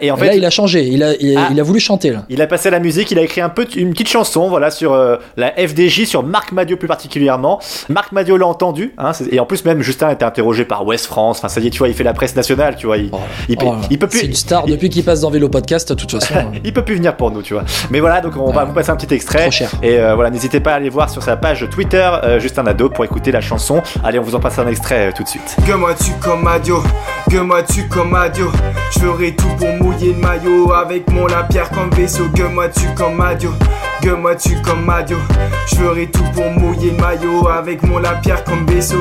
Et 0.01 0.09
en 0.09 0.17
fait, 0.17 0.25
là, 0.25 0.35
il 0.35 0.43
a 0.45 0.49
changé. 0.49 0.87
Il 0.87 1.03
a, 1.03 1.13
il, 1.19 1.37
Ah. 1.37 1.49
il 1.51 1.59
a 1.59 1.63
voulu 1.63 1.79
chanter 1.79 2.09
là. 2.09 2.25
Il 2.29 2.41
a 2.41 2.47
passé 2.47 2.69
à 2.69 2.71
la 2.71 2.79
musique, 2.79 3.11
il 3.11 3.19
a 3.19 3.21
écrit 3.21 3.41
un 3.41 3.49
peu 3.49 3.67
une 3.75 3.91
petite 3.91 4.09
chanson, 4.09 4.49
voilà, 4.49 4.71
sur 4.71 4.95
la 5.37 5.51
FDJ, 5.51 6.05
sur 6.05 6.23
Marc 6.23 6.51
Madiot 6.51 6.77
plus 6.77 6.87
particulièrement. 6.87 7.59
Marc 7.89 8.11
Madiot 8.11 8.37
l'a 8.37 8.47
entendu, 8.47 8.95
hein, 8.97 9.11
et 9.31 9.39
en 9.39 9.45
plus 9.45 9.66
même 9.67 9.81
Justin 9.81 10.07
a 10.07 10.13
été 10.13 10.25
interrogé 10.25 10.65
par 10.65 10.85
West 10.85 11.05
France. 11.05 11.37
Enfin, 11.39 11.47
ça 11.49 11.59
y 11.61 11.67
est, 11.67 11.69
tu 11.69 11.79
vois, 11.79 11.87
il 11.89 11.93
fait 11.93 12.03
la 12.03 12.13
presse 12.13 12.35
nationale, 12.35 12.75
tu 12.75 12.87
vois. 12.87 12.97
Il, 12.97 13.09
Oh, 13.13 13.19
il, 13.47 13.57
peut, 13.57 13.65
oh, 13.67 13.75
il 13.89 13.97
peut 13.99 14.07
plus. 14.07 14.19
C'est 14.19 14.25
une 14.25 14.33
star 14.33 14.63
il- 14.65 14.71
depuis 14.73 14.89
qu'il 14.89 15.03
passe 15.03 15.21
dans 15.21 15.29
Vélo 15.29 15.49
Podcast. 15.49 15.89
De 15.89 15.93
toute 15.93 16.11
façon, 16.11 16.33
il 16.63 16.73
peut 16.73 16.83
plus 16.83 16.95
venir 16.95 17.15
pour 17.15 17.31
nous, 17.31 17.41
tu 17.41 17.53
vois. 17.53 17.63
Mais 17.89 17.99
voilà, 17.99 18.21
donc 18.21 18.33
on 18.37 18.51
va 18.51 18.65
vous 18.65 18.73
passer 18.73 18.89
un 18.89 18.95
petit 18.95 19.13
extrait. 19.13 19.41
trop 19.43 19.51
cher. 19.51 19.69
Et 19.83 19.97
euh, 19.99 20.15
voilà, 20.15 20.29
n'hésitez 20.29 20.59
pas 20.59 20.73
à 20.73 20.75
aller 20.75 20.89
voir 20.89 21.09
sur 21.09 21.21
sa 21.23 21.37
page 21.37 21.67
Twitter 21.69 22.09
euh, 22.23 22.39
Justin 22.39 22.63
Nadeau 22.63 22.89
pour 22.89 23.05
écouter 23.05 23.31
la 23.31 23.41
chanson. 23.41 23.81
Allez, 24.03 24.19
on 24.19 24.23
vous 24.23 24.35
en 24.35 24.39
passe 24.39 24.57
un 24.59 24.67
extrait 24.67 25.07
euh, 25.07 25.11
tout 25.15 25.23
de 25.23 25.27
suite. 25.27 25.55
Que 25.65 25.73
moi 25.73 25.93
tu 25.93 26.11
comme 26.21 26.45
Adio, 26.47 26.81
que 27.29 27.37
moi 27.37 27.63
tu 27.63 27.87
comme 27.87 28.13
Adio. 28.15 28.51
Je 28.93 28.99
ferai 28.99 29.35
tout 29.35 29.47
pour 29.57 29.69
mouiller 29.69 30.13
le 30.13 30.19
maillot 30.19 30.73
avec 30.73 31.09
mon 31.11 31.27
la 31.27 31.43
pierre 31.43 31.69
comme 31.69 31.89
vaisseau. 31.91 32.25
Que 32.35 32.43
moi 32.43 32.67
tu 32.69 32.85
comme 32.95 33.19
Adio, 33.21 33.51
que 34.01 34.09
moi 34.09 34.35
tu 34.35 34.55
comme 34.61 34.89
Adio. 34.89 35.17
Je 35.67 35.75
ferai 35.75 36.07
tout 36.07 36.23
pour 36.33 36.45
mouiller 36.51 36.91
le 36.91 36.97
maillot 36.97 37.47
avec 37.47 37.83
mon 37.83 37.99
la 37.99 38.13
pierre 38.13 38.43
comme 38.43 38.65
vaisseau. 38.65 38.97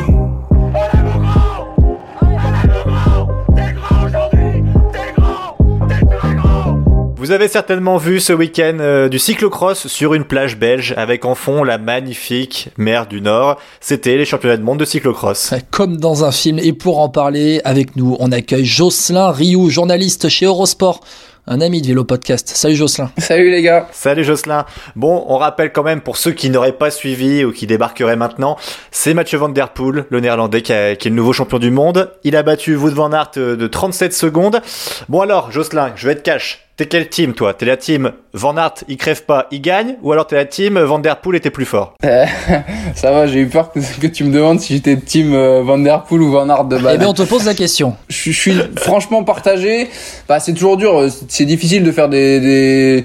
Vous 7.27 7.33
avez 7.33 7.49
certainement 7.49 7.97
vu 7.97 8.21
ce 8.21 8.33
week-end 8.33 8.77
euh, 8.79 9.09
du 9.09 9.19
cyclocross 9.19 9.89
sur 9.89 10.15
une 10.15 10.23
plage 10.23 10.57
belge 10.57 10.95
avec 10.97 11.25
en 11.25 11.35
fond 11.35 11.65
la 11.65 11.77
magnifique 11.77 12.69
mer 12.79 13.09
du 13.09 13.21
Nord. 13.21 13.59
C'était 13.81 14.17
les 14.17 14.25
championnats 14.25 14.57
de 14.59 14.63
monde 14.63 14.79
de 14.79 14.85
cyclocross. 14.85 15.53
Comme 15.73 15.97
dans 15.97 16.25
un 16.25 16.31
film. 16.31 16.61
Et 16.61 16.73
pour 16.73 17.01
en 17.01 17.09
parler 17.09 17.61
avec 17.65 17.97
nous, 17.97 18.17
on 18.21 18.31
accueille 18.31 18.65
Jocelyn 18.65 19.33
Rioux, 19.33 19.71
journaliste 19.71 20.29
chez 20.29 20.47
Eurosport, 20.47 21.01
un 21.49 21.61
ami 21.61 21.83
de 21.83 21.89
Vélo 21.89 22.05
Podcast. 22.05 22.49
Salut 22.55 22.77
Jocelyn. 22.77 23.11
Salut 23.19 23.51
les 23.51 23.63
gars. 23.63 23.89
Salut 23.91 24.23
Jocelyn. 24.23 24.65
Bon, 24.95 25.25
on 25.27 25.37
rappelle 25.37 25.73
quand 25.73 25.83
même 25.83 26.03
pour 26.03 26.19
ceux 26.19 26.31
qui 26.31 26.49
n'auraient 26.49 26.79
pas 26.79 26.93
suivi 26.93 27.45
ou 27.45 27.51
qui 27.51 27.67
débarqueraient 27.67 28.15
maintenant, 28.15 28.57
c'est 28.93 29.15
Mathieu 29.15 29.39
Van 29.39 29.49
Der 29.49 29.71
Poel, 29.71 30.05
le 30.11 30.21
néerlandais 30.21 30.63
qui, 30.63 30.73
a- 30.73 30.95
qui 30.95 31.09
est 31.09 31.11
le 31.11 31.17
nouveau 31.17 31.33
champion 31.33 31.59
du 31.59 31.73
monde. 31.73 32.13
Il 32.23 32.37
a 32.37 32.45
battu 32.45 32.77
Wout 32.77 32.91
van 32.95 33.11
Aert 33.13 33.33
euh, 33.37 33.57
de 33.57 33.67
37 33.67 34.13
secondes. 34.13 34.61
Bon 35.09 35.23
alors, 35.23 35.51
Jocelyn, 35.51 35.91
je 35.97 36.07
vais 36.07 36.13
être 36.13 36.23
cash. 36.23 36.63
T'es 36.77 36.85
quelle 36.85 37.09
team 37.09 37.33
toi 37.33 37.55
T'es 37.55 37.65
la 37.65 37.79
team 37.79 38.13
Van 38.35 38.55
Aert, 38.59 38.75
il 38.87 38.99
crève 38.99 39.23
pas, 39.25 39.47
il 39.51 39.63
gagne 39.63 39.95
Ou 40.03 40.13
alors 40.13 40.27
t'es 40.27 40.37
la 40.37 40.45
team 40.45 40.79
Van 40.79 40.99
Der 40.99 41.17
Poel 41.23 41.37
était 41.37 41.49
plus 41.51 41.65
fort 41.65 41.95
Euh, 42.05 42.27
ça 42.95 43.13
va, 43.13 43.27
j'ai 43.27 43.41
eu 43.41 43.47
peur 43.47 43.73
que, 43.73 43.81
que 43.99 44.07
tu 44.07 44.25
me 44.25 44.31
demandes 44.33 44.61
si 44.61 44.75
j'étais 44.75 44.95
team 44.99 45.33
euh, 45.33 45.63
Van 45.63 45.79
Der 45.79 46.03
Poel 46.03 46.21
ou 46.21 46.31
Van 46.31 46.47
Aert 46.51 46.65
de 46.67 46.77
Eh 46.79 46.83
base. 46.83 46.99
bien, 46.99 47.09
on 47.09 47.15
te 47.15 47.23
pose 47.23 47.47
la 47.47 47.55
question. 47.55 47.95
je, 48.11 48.15
suis- 48.17 48.33
je 48.35 48.41
suis 48.43 48.61
franchement 48.77 49.25
partagé. 49.25 49.89
Bah, 50.29 50.39
c'est 50.39 50.53
toujours 50.53 50.77
dur. 50.77 50.99
euh, 51.01 51.09
C'est 51.29 51.47
difficile 51.47 51.83
de 51.83 51.93
faire 51.93 52.11
des 52.11 52.41
des 52.41 53.05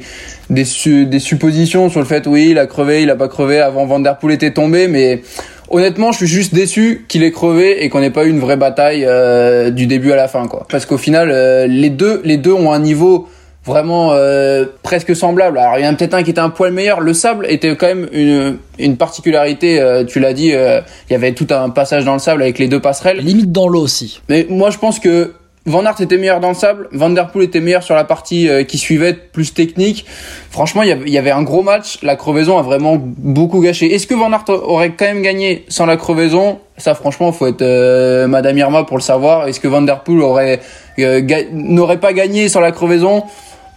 des, 0.50 0.66
su- 0.66 1.06
des 1.06 1.20
suppositions 1.20 1.90
sur 1.90 2.02
le 2.02 2.06
fait 2.06 2.28
oui, 2.28 2.50
il 2.52 2.60
a 2.60 2.68
crevé, 2.68 3.04
il 3.04 3.10
a 3.10 3.16
pas 3.16 3.30
crevé 3.30 3.62
avant 3.62 3.86
Van 3.86 4.02
Der 4.02 4.18
Poel 4.18 4.34
était 4.34 4.52
tombé, 4.52 4.90
mais 4.90 5.22
honnêtement, 5.70 6.12
je 6.12 6.18
suis 6.18 6.28
juste 6.28 6.54
déçu 6.54 7.06
qu'il 7.08 7.24
ait 7.24 7.32
crevé 7.32 7.86
et 7.86 7.90
qu'on 7.90 8.02
n'ait 8.02 8.10
pas 8.12 8.26
eu 8.26 8.30
une 8.32 8.40
vraie 8.42 8.58
bataille 8.58 9.06
euh, 9.08 9.70
du 9.70 9.88
début 9.88 10.12
à 10.12 10.18
la 10.18 10.28
fin, 10.28 10.46
quoi. 10.50 10.66
Parce 10.70 10.86
qu'au 10.86 10.98
final, 10.98 11.32
euh, 11.32 11.68
les 11.68 11.90
deux 11.90 12.20
les 12.26 12.36
deux 12.36 12.52
ont 12.52 12.74
un 12.74 12.80
niveau 12.80 13.30
vraiment 13.66 14.14
euh, 14.14 14.66
presque 14.84 15.16
semblable. 15.16 15.58
Alors 15.58 15.78
il 15.78 15.84
y 15.84 15.88
en 15.88 15.92
a 15.92 15.96
peut-être 15.96 16.14
un 16.14 16.24
qui 16.24 16.32
était 16.32 16.40
un 16.40 16.50
poil 16.50 16.72
meilleur. 16.72 17.00
Le 17.00 17.14
sable 17.14 17.46
était 17.50 17.76
quand 17.76 17.88
même 17.88 18.08
une, 18.12 18.58
une 18.80 18.98
particularité. 18.98 19.80
euh, 19.80 20.04
tu 20.04 20.20
l'as 20.20 20.34
dit, 20.34 20.54
euh, 20.54 20.82
il 21.10 21.14
y 21.14 21.16
avait 21.16 21.34
tout 21.34 21.48
un 21.52 21.70
passage 21.70 22.06
dans 22.06 22.14
le 22.14 22.20
sable 22.20 22.42
avec 22.42 22.60
les 22.60 22.68
deux 22.68 22.80
passerelles. 22.80 23.18
Limite 23.18 23.52
dans 23.52 23.68
l'eau 23.68 23.82
aussi. 23.82 24.22
Mais 24.30 24.48
moi 24.50 24.70
je 24.70 24.78
pense 24.78 25.00
que 25.00 25.34
Van 25.68 25.86
Aert 25.86 26.02
était 26.02 26.18
meilleur 26.18 26.40
dans 26.40 26.48
le 26.50 26.56
sable, 26.56 26.90
Van 26.92 27.12
Der 27.12 27.28
Poel 27.32 27.44
était 27.46 27.60
meilleur 27.60 27.84
sur 27.84 27.94
la 27.94 28.04
partie 28.04 28.50
euh, 28.50 28.64
qui 28.64 28.80
suivait, 28.80 29.14
plus 29.14 29.54
technique. 29.54 30.06
Franchement, 30.50 30.82
il 30.82 30.90
y 31.10 31.18
avait- 31.20 31.30
un 31.32 31.44
gros 31.44 31.62
match. 31.62 32.00
La 32.02 32.16
crevaison 32.16 32.58
a 32.58 32.64
vraiment 32.64 32.98
beaucoup 33.00 33.62
gâché. 33.62 33.94
Est-ce 33.94 34.08
que 34.08 34.16
Van 34.16 34.32
Aert 34.34 34.46
aurait 34.50 34.94
quand 34.94 35.06
même 35.06 35.22
gagné 35.22 35.64
sans 35.70 35.86
la 35.86 35.98
crevaison? 35.98 36.60
Ça, 36.78 36.96
franchement, 36.96 37.32
faut 37.32 37.46
être 37.46 37.62
euh, 37.62 38.26
Madame 38.28 38.58
Irma 38.58 38.84
pour 38.86 38.98
le 38.98 39.04
savoir. 39.04 39.48
Est-ce 39.48 39.60
que 39.60 39.68
Van 39.68 39.84
Der 39.84 40.02
Poel 40.02 40.22
aurait 40.22 40.62
euh, 40.98 41.22
n'aurait 41.52 42.00
pas 42.00 42.14
gagné 42.14 42.50
sans 42.50 42.60
la 42.60 42.72
crevaison? 42.72 43.24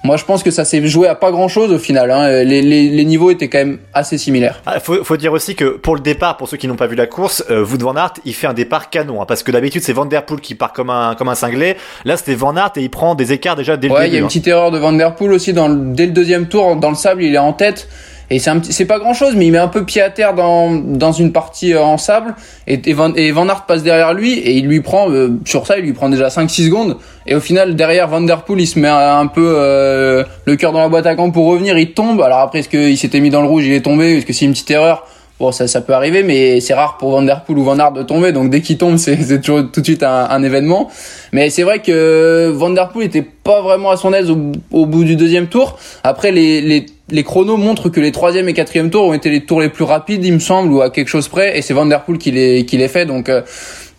Moi, 0.04 0.18
je 0.18 0.24
pense 0.24 0.42
que 0.42 0.50
ça 0.50 0.64
s'est 0.66 0.86
joué 0.86 1.08
à 1.08 1.14
pas 1.14 1.30
grand-chose 1.30 1.72
au 1.72 1.78
final. 1.78 2.10
Hein. 2.10 2.44
Les, 2.44 2.60
les, 2.60 2.88
les 2.90 3.04
niveaux 3.06 3.30
étaient 3.30 3.48
quand 3.48 3.58
même 3.58 3.78
assez 3.94 4.18
similaires. 4.18 4.60
Ah, 4.66 4.78
faut, 4.78 5.02
faut 5.02 5.16
dire 5.16 5.32
aussi 5.32 5.54
que 5.54 5.64
pour 5.78 5.94
le 5.94 6.00
départ, 6.02 6.36
pour 6.36 6.46
ceux 6.46 6.58
qui 6.58 6.68
n'ont 6.68 6.76
pas 6.76 6.86
vu 6.86 6.94
la 6.94 7.06
course, 7.06 7.42
euh, 7.50 7.64
Wout 7.64 7.78
van 7.80 7.96
Aert, 7.96 8.12
il 8.26 8.34
fait 8.34 8.46
un 8.46 8.52
départ 8.52 8.90
canon, 8.90 9.22
hein, 9.22 9.24
parce 9.26 9.42
que 9.42 9.50
d'habitude 9.50 9.82
c'est 9.82 9.94
Van 9.94 10.04
Der 10.04 10.26
Poel 10.26 10.40
qui 10.40 10.54
part 10.54 10.72
comme 10.74 10.90
un 10.90 11.14
comme 11.14 11.28
un 11.30 11.34
cinglé. 11.34 11.76
Là, 12.04 12.16
c'était 12.18 12.34
Van 12.34 12.54
Aert 12.54 12.72
et 12.76 12.82
il 12.82 12.90
prend 12.90 13.14
des 13.14 13.32
écarts 13.32 13.56
déjà 13.56 13.78
dès 13.78 13.88
le 13.88 13.94
Ouais, 13.94 14.00
il 14.02 14.08
y 14.08 14.10
début. 14.10 14.16
a 14.16 14.18
une 14.18 14.24
hein. 14.24 14.28
petite 14.28 14.46
erreur 14.46 14.70
de 14.70 14.78
Van 14.78 14.92
Der 14.92 15.14
Poel 15.14 15.32
aussi 15.32 15.54
dans 15.54 15.68
le- 15.68 15.94
dès 15.94 16.04
le 16.06 16.12
deuxième 16.12 16.48
tour 16.48 16.76
dans 16.76 16.90
le 16.90 16.96
sable, 16.96 17.22
il 17.22 17.34
est 17.34 17.38
en 17.38 17.54
tête 17.54 17.88
Et 18.30 18.38
c'est 18.38 18.86
pas 18.86 18.98
grand 18.98 19.14
chose, 19.14 19.34
mais 19.36 19.46
il 19.46 19.52
met 19.52 19.58
un 19.58 19.68
peu 19.68 19.84
pied 19.84 20.00
à 20.00 20.10
terre 20.10 20.34
dans, 20.34 20.70
dans 20.70 21.12
une 21.12 21.32
partie 21.32 21.74
euh, 21.74 21.82
en 21.82 21.98
sable. 21.98 22.34
Et, 22.66 22.80
et, 22.86 22.92
Van, 22.94 23.12
et 23.14 23.32
Van 23.32 23.48
Aert 23.48 23.66
passe 23.66 23.82
derrière 23.82 24.14
lui 24.14 24.38
et 24.38 24.56
il 24.56 24.66
lui 24.66 24.80
prend, 24.80 25.10
euh, 25.10 25.38
sur 25.44 25.66
ça, 25.66 25.78
il 25.78 25.84
lui 25.84 25.92
prend 25.92 26.08
déjà 26.08 26.28
5-6 26.28 26.66
secondes. 26.66 26.96
Et 27.26 27.34
au 27.34 27.40
final, 27.40 27.76
derrière 27.76 28.08
Van 28.08 28.20
Der 28.22 28.42
Poel, 28.42 28.60
il 28.60 28.66
se 28.66 28.78
met 28.78 28.88
un, 28.88 29.26
peu 29.26 29.54
euh, 29.56 30.24
le 30.46 30.56
cœur 30.56 30.72
dans 30.72 30.80
la 30.80 30.88
boîte 30.88 31.06
à 31.06 31.14
gants 31.14 31.30
pour 31.30 31.46
revenir. 31.46 31.76
Il 31.78 31.92
tombe. 31.92 32.20
Alors 32.22 32.38
après, 32.38 32.60
est-ce 32.60 32.68
qu'il 32.68 32.96
s'était 32.96 33.20
mis 33.20 33.30
dans 33.30 33.42
le 33.42 33.48
rouge, 33.48 33.66
il 33.66 33.72
est 33.72 33.82
tombé? 33.82 34.16
Est-ce 34.16 34.26
que 34.26 34.32
c'est 34.32 34.46
une 34.46 34.52
petite 34.52 34.70
erreur? 34.70 35.06
Bon, 35.40 35.50
ça, 35.50 35.66
ça 35.66 35.80
peut 35.80 35.94
arriver, 35.94 36.22
mais 36.22 36.60
c'est 36.60 36.74
rare 36.74 36.96
pour 36.96 37.10
Van 37.10 37.22
Der 37.22 37.42
Poel 37.42 37.58
ou 37.58 37.64
Van 37.64 37.78
Aert 37.78 37.92
de 37.92 38.02
tomber. 38.04 38.32
Donc 38.32 38.50
dès 38.50 38.60
qu'il 38.60 38.78
tombe, 38.78 38.96
c'est 38.98 39.40
toujours 39.40 39.70
tout 39.70 39.80
de 39.80 39.84
suite 39.84 40.02
un, 40.02 40.28
un 40.30 40.42
événement. 40.42 40.88
Mais 41.32 41.50
c'est 41.50 41.64
vrai 41.64 41.80
que 41.80 42.52
Van 42.54 42.70
Der 42.70 42.88
Poel 42.90 43.06
était 43.06 43.22
pas 43.22 43.60
vraiment 43.60 43.90
à 43.90 43.96
son 43.96 44.12
aise 44.12 44.30
au, 44.30 44.38
au 44.70 44.86
bout 44.86 45.02
du 45.02 45.16
deuxième 45.16 45.48
tour. 45.48 45.76
Après, 46.04 46.30
les, 46.30 46.60
les, 46.60 46.86
les 47.10 47.22
chronos 47.22 47.56
montrent 47.56 47.90
que 47.90 48.00
les 48.00 48.12
troisième 48.12 48.48
et 48.48 48.54
quatrième 48.54 48.90
tours 48.90 49.04
ont 49.04 49.12
été 49.12 49.30
les 49.30 49.44
tours 49.44 49.60
les 49.60 49.68
plus 49.68 49.84
rapides, 49.84 50.24
il 50.24 50.32
me 50.32 50.38
semble, 50.38 50.72
ou 50.72 50.80
à 50.80 50.90
quelque 50.90 51.08
chose 51.08 51.28
près. 51.28 51.58
Et 51.58 51.62
c'est 51.62 51.74
Van 51.74 51.86
Der 51.86 52.04
Poel 52.04 52.18
qui 52.18 52.30
les, 52.30 52.64
qui 52.64 52.76
les 52.78 52.88
fait. 52.88 53.04
Donc 53.04 53.28
euh, 53.28 53.42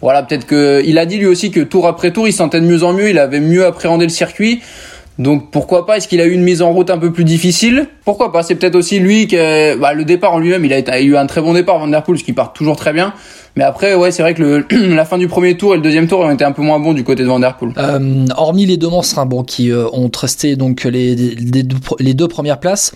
voilà, 0.01 0.23
peut-être 0.23 0.45
que 0.45 0.81
il 0.85 0.97
a 0.97 1.05
dit 1.05 1.17
lui 1.17 1.27
aussi 1.27 1.51
que 1.51 1.59
tour 1.59 1.87
après 1.87 2.11
tour, 2.11 2.27
il 2.27 2.31
se 2.31 2.39
sentait 2.39 2.59
de 2.59 2.65
mieux 2.65 2.83
en 2.83 2.93
mieux. 2.93 3.09
Il 3.09 3.19
avait 3.19 3.39
mieux 3.39 3.65
appréhendé 3.65 4.05
le 4.05 4.11
circuit. 4.11 4.61
Donc 5.17 5.49
pourquoi 5.51 5.86
pas? 5.86 5.97
Est-ce 5.97 6.08
qu'il 6.08 6.19
a 6.19 6.25
eu 6.25 6.32
une 6.32 6.43
mise 6.43 6.62
en 6.62 6.71
route 6.71 6.89
un 6.89 6.97
peu 6.97 7.12
plus 7.12 7.23
difficile? 7.23 7.88
Pourquoi 8.04 8.32
pas? 8.32 8.43
C'est 8.43 8.56
peut-être 8.56 8.75
aussi 8.75 8.99
lui 8.99 9.28
que 9.28 9.78
bah, 9.78 9.93
le 9.93 10.04
départ 10.04 10.34
en 10.34 10.39
lui-même, 10.39 10.65
il 10.65 10.73
a, 10.73 11.01
eu 11.01 11.15
un 11.15 11.25
très 11.25 11.41
bon 11.41 11.54
départ 11.54 11.80
Van 11.80 11.88
Der 11.88 12.04
Poel, 12.04 12.17
ce 12.17 12.23
qui 12.23 12.34
part 12.34 12.51
toujours 12.51 12.75
très 12.75 12.91
bien. 12.91 13.13
Mais 13.56 13.63
après, 13.63 13.95
ouais, 13.95 14.12
c'est 14.12 14.23
vrai 14.23 14.34
que 14.34 14.41
le, 14.41 14.65
la 14.95 15.06
fin 15.06 15.17
du 15.17 15.28
premier 15.28 15.56
tour 15.56 15.73
et 15.73 15.78
le 15.78 15.84
deuxième 15.84 16.08
tour 16.08 16.19
ont 16.19 16.32
été 16.32 16.43
un 16.43 16.51
peu 16.51 16.62
moins 16.62 16.80
bons 16.80 16.93
du 16.93 17.06
côté 17.06 17.23
de 17.23 17.28
Van 17.28 17.39
Der 17.39 17.56
Poel. 17.56 17.71
Euh, 17.78 18.25
hormis 18.36 18.65
les 18.65 18.78
deux 18.78 18.89
monstres 18.89 19.19
hein, 19.19 19.25
bon, 19.25 19.43
qui 19.43 19.71
euh, 19.71 19.88
ont 19.93 20.12
resté 20.13 20.58
donc 20.58 20.84
les 20.84 22.13
deux 22.13 22.28
premières 22.28 22.60
places, 22.60 22.93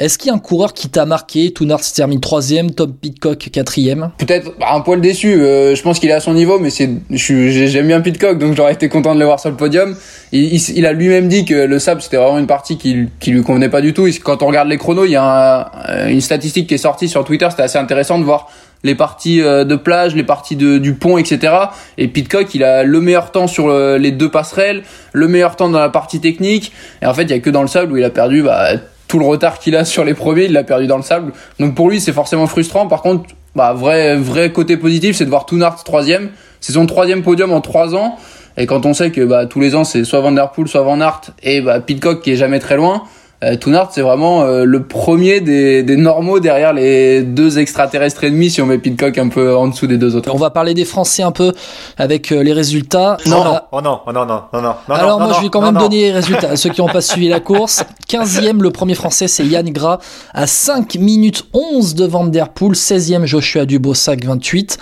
est-ce 0.00 0.18
qu'il 0.18 0.28
y 0.28 0.30
a 0.30 0.34
un 0.34 0.38
coureur 0.38 0.72
qui 0.72 0.88
t'a 0.88 1.04
marqué? 1.06 1.52
Tounard 1.52 1.84
se 1.84 1.94
termine 1.94 2.18
troisième, 2.20 2.72
Tom 2.72 2.92
Pitcock 2.92 3.50
quatrième. 3.52 4.10
Peut-être 4.18 4.52
un 4.66 4.80
poil 4.80 5.00
déçu. 5.00 5.34
euh, 5.34 5.74
je 5.74 5.82
pense 5.82 5.98
qu'il 6.00 6.08
est 6.10 6.14
à 6.14 6.20
son 6.20 6.34
niveau, 6.34 6.58
mais 6.58 6.70
c'est, 6.70 6.88
j'aime 7.10 7.86
bien 7.86 8.00
Pitcock, 8.00 8.38
donc 8.38 8.56
j'aurais 8.56 8.72
été 8.72 8.88
content 8.88 9.14
de 9.14 9.20
le 9.20 9.26
voir 9.26 9.38
sur 9.38 9.50
le 9.50 9.56
podium. 9.56 9.94
Il, 10.32 10.54
il, 10.54 10.60
il 10.78 10.86
a 10.86 10.92
lui-même 10.92 11.28
dit 11.28 11.44
que 11.44 11.54
le 11.54 11.78
sable 11.78 12.00
c'était 12.02 12.16
vraiment 12.16 12.38
une 12.38 12.46
partie 12.46 12.78
qui, 12.78 13.06
qui 13.20 13.30
lui 13.30 13.42
convenait 13.42 13.68
pas 13.68 13.80
du 13.80 13.92
tout. 13.94 14.08
Quand 14.24 14.42
on 14.42 14.46
regarde 14.46 14.68
les 14.68 14.78
chronos, 14.78 15.04
il 15.04 15.12
y 15.12 15.16
a 15.16 15.70
un- 15.86 16.08
une 16.08 16.20
statistique 16.20 16.66
qui 16.66 16.74
est 16.74 16.78
sortie 16.78 17.08
sur 17.08 17.24
Twitter. 17.24 17.46
C'était 17.50 17.62
assez 17.62 17.78
intéressant 17.78 18.18
de 18.18 18.24
voir 18.24 18.48
les 18.82 18.94
parties 18.94 19.42
euh, 19.42 19.64
de 19.64 19.76
plage, 19.76 20.14
les 20.14 20.22
parties 20.24 20.56
de, 20.56 20.78
du 20.78 20.94
pont, 20.94 21.18
etc. 21.18 21.52
Et 21.98 22.08
Pitcock, 22.08 22.54
il 22.54 22.64
a 22.64 22.82
le 22.82 23.00
meilleur 23.02 23.30
temps 23.30 23.46
sur 23.46 23.68
le- 23.68 23.98
les 23.98 24.10
deux 24.10 24.30
passerelles, 24.30 24.82
le 25.12 25.28
meilleur 25.28 25.56
temps 25.56 25.68
dans 25.68 25.78
la 25.78 25.90
partie 25.90 26.18
technique. 26.20 26.72
Et 27.02 27.06
en 27.06 27.12
fait, 27.12 27.24
il 27.24 27.30
y 27.30 27.34
a 27.34 27.40
que 27.40 27.50
dans 27.50 27.60
le 27.60 27.68
sable 27.68 27.92
où 27.92 27.98
il 27.98 28.04
a 28.04 28.08
perdu 28.10 28.42
bah, 28.42 28.70
tout 29.10 29.18
le 29.18 29.26
retard 29.26 29.58
qu'il 29.58 29.74
a 29.74 29.84
sur 29.84 30.04
les 30.04 30.14
premiers, 30.14 30.44
il 30.44 30.52
l'a 30.52 30.62
perdu 30.62 30.86
dans 30.86 30.96
le 30.96 31.02
sable. 31.02 31.32
Donc 31.58 31.74
pour 31.74 31.90
lui, 31.90 32.00
c'est 32.00 32.12
forcément 32.12 32.46
frustrant. 32.46 32.86
Par 32.86 33.02
contre, 33.02 33.24
bah, 33.56 33.72
vrai, 33.72 34.16
vrai 34.16 34.52
côté 34.52 34.76
positif, 34.76 35.16
c'est 35.16 35.24
de 35.24 35.30
voir 35.30 35.46
Toonart 35.46 35.82
troisième. 35.82 36.30
C'est 36.60 36.74
son 36.74 36.86
troisième 36.86 37.22
podium 37.22 37.52
en 37.52 37.60
trois 37.60 37.96
ans. 37.96 38.16
Et 38.56 38.66
quand 38.66 38.86
on 38.86 38.94
sait 38.94 39.10
que 39.10 39.22
bah, 39.22 39.46
tous 39.46 39.58
les 39.58 39.74
ans, 39.74 39.82
c'est 39.82 40.04
soit 40.04 40.20
Van 40.20 40.30
Der 40.30 40.52
Poel, 40.52 40.68
soit 40.68 40.82
Van 40.82 41.00
Aert, 41.00 41.22
et 41.42 41.60
bah, 41.60 41.80
Pitcock 41.80 42.22
qui 42.22 42.30
est 42.30 42.36
jamais 42.36 42.60
très 42.60 42.76
loin, 42.76 43.02
euh, 43.44 43.56
Toonart, 43.56 43.90
c'est 43.92 44.02
vraiment 44.02 44.42
euh, 44.42 44.64
le 44.64 44.82
premier 44.82 45.40
des, 45.40 45.82
des 45.82 45.96
normaux 45.96 46.40
derrière 46.40 46.72
les 46.72 47.22
deux 47.22 47.58
extraterrestres 47.58 48.24
ennemis, 48.24 48.50
si 48.50 48.62
on 48.62 48.66
met 48.66 48.78
Pitcock 48.78 49.18
un 49.18 49.28
peu 49.28 49.56
en 49.56 49.68
dessous 49.68 49.86
des 49.86 49.98
deux 49.98 50.16
autres. 50.16 50.30
On 50.34 50.38
va 50.38 50.50
parler 50.50 50.74
des 50.74 50.84
Français 50.84 51.22
un 51.22 51.32
peu 51.32 51.52
avec 51.96 52.32
euh, 52.32 52.42
les 52.42 52.52
résultats. 52.52 53.16
Non, 53.26 53.44
non, 53.44 53.60
oh 53.72 53.80
non, 53.80 54.00
oh 54.06 54.12
non, 54.12 54.26
non, 54.26 54.42
non, 54.52 54.62
non. 54.62 54.74
Alors 54.88 55.18
non, 55.18 55.24
moi 55.24 55.28
non, 55.28 55.34
je 55.38 55.42
vais 55.42 55.48
quand 55.48 55.60
non, 55.60 55.66
même 55.66 55.74
non. 55.74 55.88
donner 55.88 56.02
les 56.02 56.12
résultats 56.12 56.50
à 56.50 56.56
ceux 56.56 56.70
qui 56.70 56.80
n'ont 56.80 56.88
pas 56.88 57.00
suivi 57.00 57.28
la 57.28 57.40
course. 57.40 57.82
15e, 58.08 58.60
le 58.60 58.70
premier 58.70 58.94
français 58.94 59.28
c'est 59.28 59.46
Yann 59.46 59.68
Gras 59.70 59.98
à 60.34 60.46
5 60.46 60.96
minutes 60.96 61.44
11 61.52 61.94
de 61.94 62.06
Van 62.06 62.24
Der 62.24 62.48
Poel. 62.48 62.70
16e 62.74 63.24
Joshua 63.24 63.64
Dubossac 63.64 64.24
28. 64.24 64.78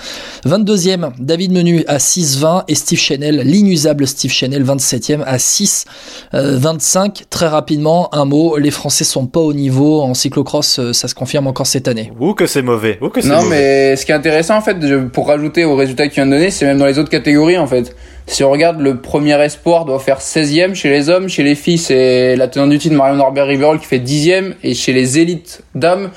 22e 0.47 1.11
David 1.18 1.53
Menu 1.53 1.85
à 1.87 1.99
6,20 1.99 2.64
et 2.68 2.75
Steve 2.75 2.99
Chenel, 2.99 3.42
l'inusable 3.44 4.07
Steve 4.07 4.31
Chenel 4.31 4.64
27e 4.64 5.23
à 5.25 5.38
6 5.38 5.85
euh, 6.35 6.59
25. 6.59 7.25
Très 7.31 7.49
rapidement, 7.49 8.09
un 8.12 8.25
mot, 8.25 8.48
les 8.57 8.71
Français 8.71 9.05
sont 9.05 9.27
pas 9.27 9.41
au 9.41 9.53
niveau 9.53 10.01
en 10.01 10.15
cyclocross, 10.15 10.79
euh, 10.79 10.93
ça 10.93 11.09
se 11.09 11.15
confirme 11.15 11.47
encore 11.47 11.67
cette 11.67 11.89
année. 11.89 12.11
Ou 12.19 12.35
que 12.35 12.47
c'est 12.47 12.63
mauvais, 12.63 12.99
ou 13.03 13.09
que 13.11 13.21
c'est 13.21 13.29
Non, 13.29 13.43
mauvais. 13.43 13.49
mais 13.91 13.97
ce 13.97 14.07
qui 14.07 14.13
est 14.13 14.15
intéressant, 14.15 14.57
en 14.57 14.61
fait, 14.61 14.77
pour 15.13 15.27
rajouter 15.29 15.65
aux 15.65 15.77
résultats 15.77 16.05
que 16.09 16.15
tu 16.15 16.17
viens 16.21 16.27
de 16.27 16.31
donner, 16.33 16.51
c'est 16.51 16.65
même 16.65 16.79
dans 16.79 16.87
les 16.87 16.99
autres 16.99 17.11
catégories, 17.11 17.59
en 17.59 17.67
fait. 17.67 17.95
Si 18.27 18.45
on 18.45 18.51
regarde, 18.51 18.81
le 18.81 19.01
premier 19.01 19.41
espoir 19.43 19.85
doit 19.85 19.99
faire 19.99 20.21
16e 20.21 20.75
chez 20.75 20.91
les 20.91 21.09
hommes, 21.09 21.29
chez 21.29 21.43
les 21.43 21.55
filles, 21.55 21.79
c'est 21.79 22.37
la 22.37 22.49
tenante 22.49 22.71
du 22.71 22.79
titre 22.79 22.95
Marion 22.95 23.17
Norbert 23.17 23.47
Riverol 23.47 23.79
qui 23.79 23.87
fait 23.87 23.99
10e, 23.99 24.53
et 24.63 24.75
chez 24.75 24.93
les 24.93 25.19
élites 25.19 25.63
dames, 25.75 26.11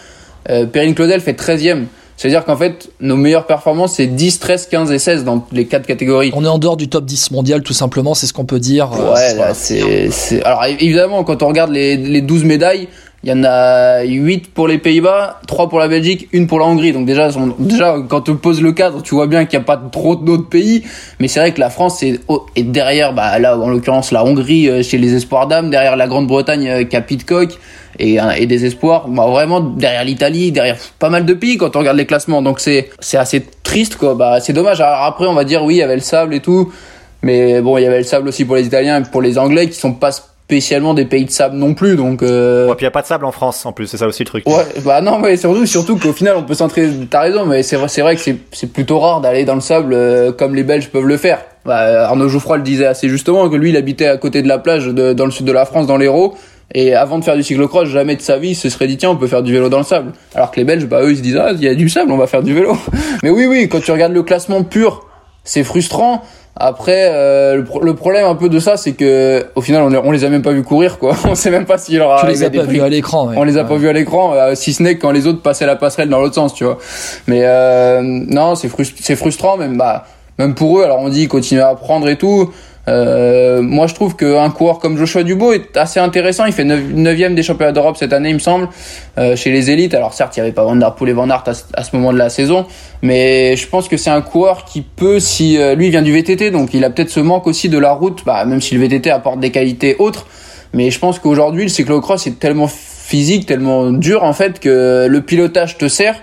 euh, 0.50 0.65
Perrine 0.65 0.94
Claudel 0.96 1.22
fait 1.22 1.34
13e. 1.34 1.84
C'est-à-dire 2.21 2.45
qu'en 2.45 2.55
fait, 2.55 2.91
nos 2.99 3.15
meilleures 3.15 3.47
performances, 3.47 3.95
c'est 3.95 4.05
10, 4.05 4.38
13, 4.38 4.67
15 4.67 4.91
et 4.91 4.99
16 4.99 5.23
dans 5.23 5.47
les 5.51 5.65
quatre 5.65 5.88
catégories. 5.88 6.29
On 6.36 6.45
est 6.45 6.47
en 6.47 6.60
dehors 6.60 6.77
du 6.77 6.88
top 6.88 7.03
10 7.03 7.31
mondial 7.31 7.63
tout 7.63 7.73
simplement, 7.73 8.13
c'est 8.13 8.27
ce 8.27 8.34
qu'on 8.34 8.45
peut 8.45 8.60
dire. 8.60 8.91
Euh, 8.93 9.15
Ouais, 9.15 9.34
là, 9.34 9.55
c'est, 9.55 10.12
c'est, 10.12 10.43
alors 10.43 10.63
évidemment, 10.65 11.23
quand 11.23 11.41
on 11.41 11.47
regarde 11.47 11.71
les, 11.71 11.97
les 11.97 12.21
12 12.21 12.43
médailles, 12.43 12.89
il 13.23 13.29
y 13.29 13.34
en 13.34 13.43
a 13.43 14.01
8 14.01 14.51
pour 14.51 14.67
les 14.67 14.79
Pays-Bas, 14.79 15.41
3 15.45 15.69
pour 15.69 15.77
la 15.77 15.88
Belgique, 15.88 16.27
une 16.31 16.47
pour 16.47 16.57
la 16.57 16.65
Hongrie. 16.65 16.91
Donc 16.91 17.05
déjà, 17.05 17.29
déjà 17.60 17.95
quand 18.07 18.27
on 18.29 18.36
pose 18.36 18.63
le 18.63 18.71
cadre, 18.71 19.03
tu 19.03 19.13
vois 19.13 19.27
bien 19.27 19.45
qu'il 19.45 19.60
n'y 19.60 19.63
a 19.63 19.65
pas 19.65 19.77
trop 19.77 20.15
d'autres 20.15 20.49
pays. 20.49 20.84
Mais 21.19 21.27
c'est 21.27 21.39
vrai 21.39 21.51
que 21.51 21.60
la 21.60 21.69
France 21.69 22.01
est, 22.01 22.19
derrière, 22.57 23.13
bah, 23.13 23.38
là, 23.38 23.60
en 23.60 23.69
l'occurrence, 23.69 24.12
la 24.12 24.25
Hongrie 24.25 24.67
euh, 24.67 24.81
chez 24.81 24.97
les 24.97 25.13
espoirs 25.13 25.45
dames, 25.45 25.69
derrière 25.69 25.95
la 25.95 26.07
Grande-Bretagne 26.07 26.67
euh, 26.67 26.84
qui 26.84 26.95
a 26.95 27.01
Pitcock 27.01 27.60
et, 27.99 28.19
euh, 28.19 28.31
et 28.31 28.47
des 28.47 28.65
espoirs, 28.65 29.07
bah, 29.07 29.27
vraiment 29.27 29.60
derrière 29.60 30.03
l'Italie, 30.03 30.51
derrière 30.51 30.77
pas 30.97 31.10
mal 31.10 31.23
de 31.23 31.34
pays 31.36 31.57
quand 31.57 31.75
on 31.75 31.79
regarde 31.79 31.97
les 31.97 32.07
classements. 32.07 32.41
Donc 32.41 32.60
c'est 32.60 32.89
assez 33.13 33.45
triste, 33.62 33.97
quoi. 33.97 34.15
Bah, 34.15 34.39
c'est 34.39 34.53
dommage. 34.53 34.81
Alors 34.81 35.03
après, 35.03 35.27
on 35.27 35.36
va 35.36 35.43
dire, 35.43 35.63
oui, 35.63 35.75
il 35.75 35.79
y 35.79 35.84
avait 35.84 35.93
le 35.93 36.01
sable 36.01 36.34
et 36.34 36.39
tout. 36.39 36.73
Mais 37.21 37.62
bon, 37.62 37.77
il 37.77 37.84
y 37.84 37.86
avait 37.86 37.99
le 37.99 38.03
sable 38.03 38.29
aussi 38.29 38.45
pour 38.45 38.55
les 38.55 38.65
Italiens 38.65 38.99
et 38.99 39.03
pour 39.03 39.21
les 39.21 39.38
Anglais 39.38 39.69
qui 39.69 39.77
sont 39.77 39.93
pas 39.93 40.10
spécialement 40.55 40.93
des 40.93 41.05
pays 41.05 41.23
de 41.23 41.31
sable 41.31 41.55
non 41.55 41.73
plus. 41.73 41.95
Donc, 41.95 42.21
euh, 42.21 42.67
Ouais, 42.67 42.75
puis 42.75 42.83
il 42.83 42.87
n'y 42.87 42.87
a 42.89 42.91
pas 42.91 43.01
de 43.01 43.07
sable 43.07 43.23
en 43.25 43.31
France 43.31 43.65
en 43.65 43.71
plus, 43.71 43.87
c'est 43.87 43.95
ça 43.95 44.05
aussi 44.07 44.23
le 44.23 44.27
truc. 44.27 44.45
ouais, 44.47 44.65
bah 44.83 44.99
non, 44.99 45.17
mais 45.17 45.37
surtout, 45.37 45.65
surtout 45.65 45.95
qu'au 45.97 46.11
final, 46.11 46.35
on 46.37 46.43
peut 46.43 46.53
s'entraîner. 46.55 46.91
T'as 47.09 47.21
raison, 47.21 47.45
mais 47.45 47.63
c'est 47.63 47.77
vrai, 47.77 47.87
c'est 47.87 48.01
vrai 48.01 48.15
que 48.15 48.21
c'est, 48.21 48.35
c'est 48.51 48.67
plutôt 48.71 48.99
rare 48.99 49.21
d'aller 49.21 49.45
dans 49.45 49.55
le 49.55 49.61
sable 49.61 49.93
euh, 49.93 50.33
comme 50.33 50.53
les 50.53 50.63
Belges 50.63 50.89
peuvent 50.89 51.05
le 51.07 51.15
faire. 51.15 51.39
Bah, 51.63 52.05
Arnaud 52.07 52.27
Geoffroy 52.27 52.57
le 52.57 52.63
disait 52.63 52.85
assez 52.85 53.07
justement 53.07 53.47
que 53.49 53.55
lui, 53.55 53.69
il 53.69 53.77
habitait 53.77 54.07
à 54.07 54.17
côté 54.17 54.41
de 54.41 54.47
la 54.49 54.57
plage 54.57 54.87
de- 54.87 55.13
dans 55.13 55.25
le 55.25 55.31
sud 55.31 55.45
de 55.45 55.51
la 55.53 55.63
France, 55.63 55.87
dans 55.87 55.97
l'Hérault. 55.97 56.33
Et 56.73 56.95
avant 56.95 57.17
de 57.19 57.23
faire 57.23 57.35
du 57.37 57.43
cyclocross, 57.43 57.87
jamais 57.87 58.17
de 58.17 58.21
sa 58.21 58.37
vie, 58.37 58.49
il 58.49 58.55
se 58.55 58.67
serait 58.69 58.87
dit 58.87 58.97
tiens, 58.97 59.11
on 59.11 59.15
peut 59.17 59.27
faire 59.27 59.43
du 59.43 59.53
vélo 59.53 59.69
dans 59.69 59.77
le 59.77 59.83
sable. 59.85 60.11
Alors 60.35 60.51
que 60.51 60.57
les 60.57 60.65
Belges, 60.65 60.85
bah 60.85 61.01
eux, 61.01 61.11
ils 61.11 61.17
se 61.17 61.21
disent 61.21 61.37
ah, 61.37 61.51
il 61.53 61.63
y 61.63 61.67
a 61.69 61.75
du 61.75 61.87
sable, 61.87 62.11
on 62.11 62.17
va 62.17 62.27
faire 62.27 62.43
du 62.43 62.53
vélo. 62.53 62.75
mais 63.23 63.29
oui, 63.29 63.45
oui, 63.45 63.69
quand 63.69 63.79
tu 63.81 63.91
regardes 63.91 64.13
le 64.13 64.23
classement 64.23 64.63
pur, 64.63 65.05
c'est 65.45 65.63
frustrant. 65.63 66.21
Après, 66.57 67.07
euh, 67.09 67.55
le, 67.55 67.63
pro- 67.63 67.81
le 67.81 67.93
problème 67.95 68.25
un 68.25 68.35
peu 68.35 68.49
de 68.49 68.59
ça, 68.59 68.75
c'est 68.77 68.91
que 68.91 69.45
au 69.55 69.61
final, 69.61 69.83
on, 69.83 69.87
les- 69.89 69.97
on 70.03 70.11
les 70.11 70.25
a 70.25 70.29
même 70.29 70.41
pas 70.41 70.51
vus 70.51 70.63
courir, 70.63 70.99
quoi. 70.99 71.15
On 71.27 71.33
sait 71.33 71.49
même 71.49 71.65
pas 71.65 71.77
s'il 71.77 71.97
leur 71.97 72.19
Tu 72.19 72.27
les 72.27 72.43
as 72.43 72.49
pas 72.49 72.63
vus 72.63 72.81
à 72.81 72.89
l'écran. 72.89 73.27
ouais. 73.27 73.35
On 73.37 73.43
les 73.43 73.57
a 73.57 73.63
pas 73.63 73.77
vus 73.77 73.87
à 73.87 73.93
l'écran, 73.93 74.33
euh, 74.35 74.53
si 74.53 74.73
ce 74.73 74.83
n'est 74.83 74.97
quand 74.97 75.11
les 75.11 75.27
autres 75.27 75.41
passaient 75.41 75.65
la 75.65 75.77
passerelle 75.77 76.09
dans 76.09 76.19
l'autre 76.19 76.35
sens, 76.35 76.53
tu 76.53 76.65
vois. 76.65 76.77
Mais 77.27 77.41
euh, 77.45 78.01
non, 78.03 78.55
c'est 78.55 78.67
frust- 78.67 79.15
frustrant, 79.15 79.55
même 79.57 79.77
bah, 79.77 80.05
même 80.37 80.53
pour 80.53 80.79
eux. 80.79 80.83
Alors 80.83 80.99
on 80.99 81.09
dit 81.09 81.27
continuer 81.27 81.61
à 81.61 81.69
apprendre 81.69 82.07
et 82.09 82.17
tout. 82.17 82.51
Euh, 82.88 83.62
moi, 83.62 83.88
je 83.88 83.94
trouve 83.94 84.15
qu'un 84.15 84.50
coureur 84.50 84.80
comme 84.80 84.98
Joshua 84.98 85.24
Dubo 85.24 85.54
est 85.54 85.78
assez 85.78 86.00
intéressant. 86.00 86.46
Il 86.46 86.54
fait 86.54 86.63
9 86.63 87.34
des 87.36 87.44
championnats 87.44 87.72
d'Europe 87.72 87.98
cette 87.98 88.13
année, 88.13 88.30
il 88.30 88.36
me 88.36 88.39
semble, 88.39 88.70
euh, 89.17 89.36
chez 89.36 89.52
les 89.52 89.70
élites. 89.70 89.94
Alors 89.94 90.13
certes, 90.13 90.36
il 90.38 90.39
n'y 90.39 90.46
avait 90.46 90.54
pas 90.54 90.63
Van 90.63 90.76
Der 90.76 90.96
Poel 90.96 91.12
et 91.12 91.13
Van 91.13 91.30
à, 91.30 91.44
à 91.74 91.84
ce 91.84 91.96
moment 91.96 92.12
de 92.12 92.17
la 92.17 92.30
saison, 92.30 92.65
mais 93.02 93.56
je 93.56 93.67
pense 93.67 93.88
que 93.88 93.98
c'est 93.98 94.10
un 94.10 94.22
coureur 94.22 94.65
qui 94.65 94.82
peut, 94.82 95.20
si 95.20 95.58
euh, 95.58 95.76
lui 95.76 95.89
vient 95.89 96.02
du 96.02 96.12
VTT, 96.12 96.52
donc 96.52 96.74
il 96.74 96.84
a 96.84 96.89
peut-être 96.89 97.10
ce 97.10 97.20
manque 97.20 97.48
aussi 97.48 97.70
de 97.70 97.78
la 97.78 97.91
route, 97.91 98.24
bah, 98.26 98.46
même 98.46 98.62
si 98.62 98.76
le 98.76 98.82
VTT 98.82 99.10
apporte 99.12 99.39
des 99.39 99.52
qualités 99.52 99.96
autres. 100.00 100.26
Mais 100.74 100.89
je 100.89 101.00
pense 101.00 101.20
qu'aujourd'hui, 101.20 101.63
le 101.63 101.70
cyclocross 101.70 102.26
est 102.28 102.39
tellement 102.39 102.67
physique, 102.67 103.46
tellement 103.46 103.91
dur 103.91 104.24
en 104.24 104.34
fait 104.34 104.60
que 104.60 105.06
le 105.10 105.22
pilotage 105.22 105.78
te 105.78 105.89
sert 105.89 106.15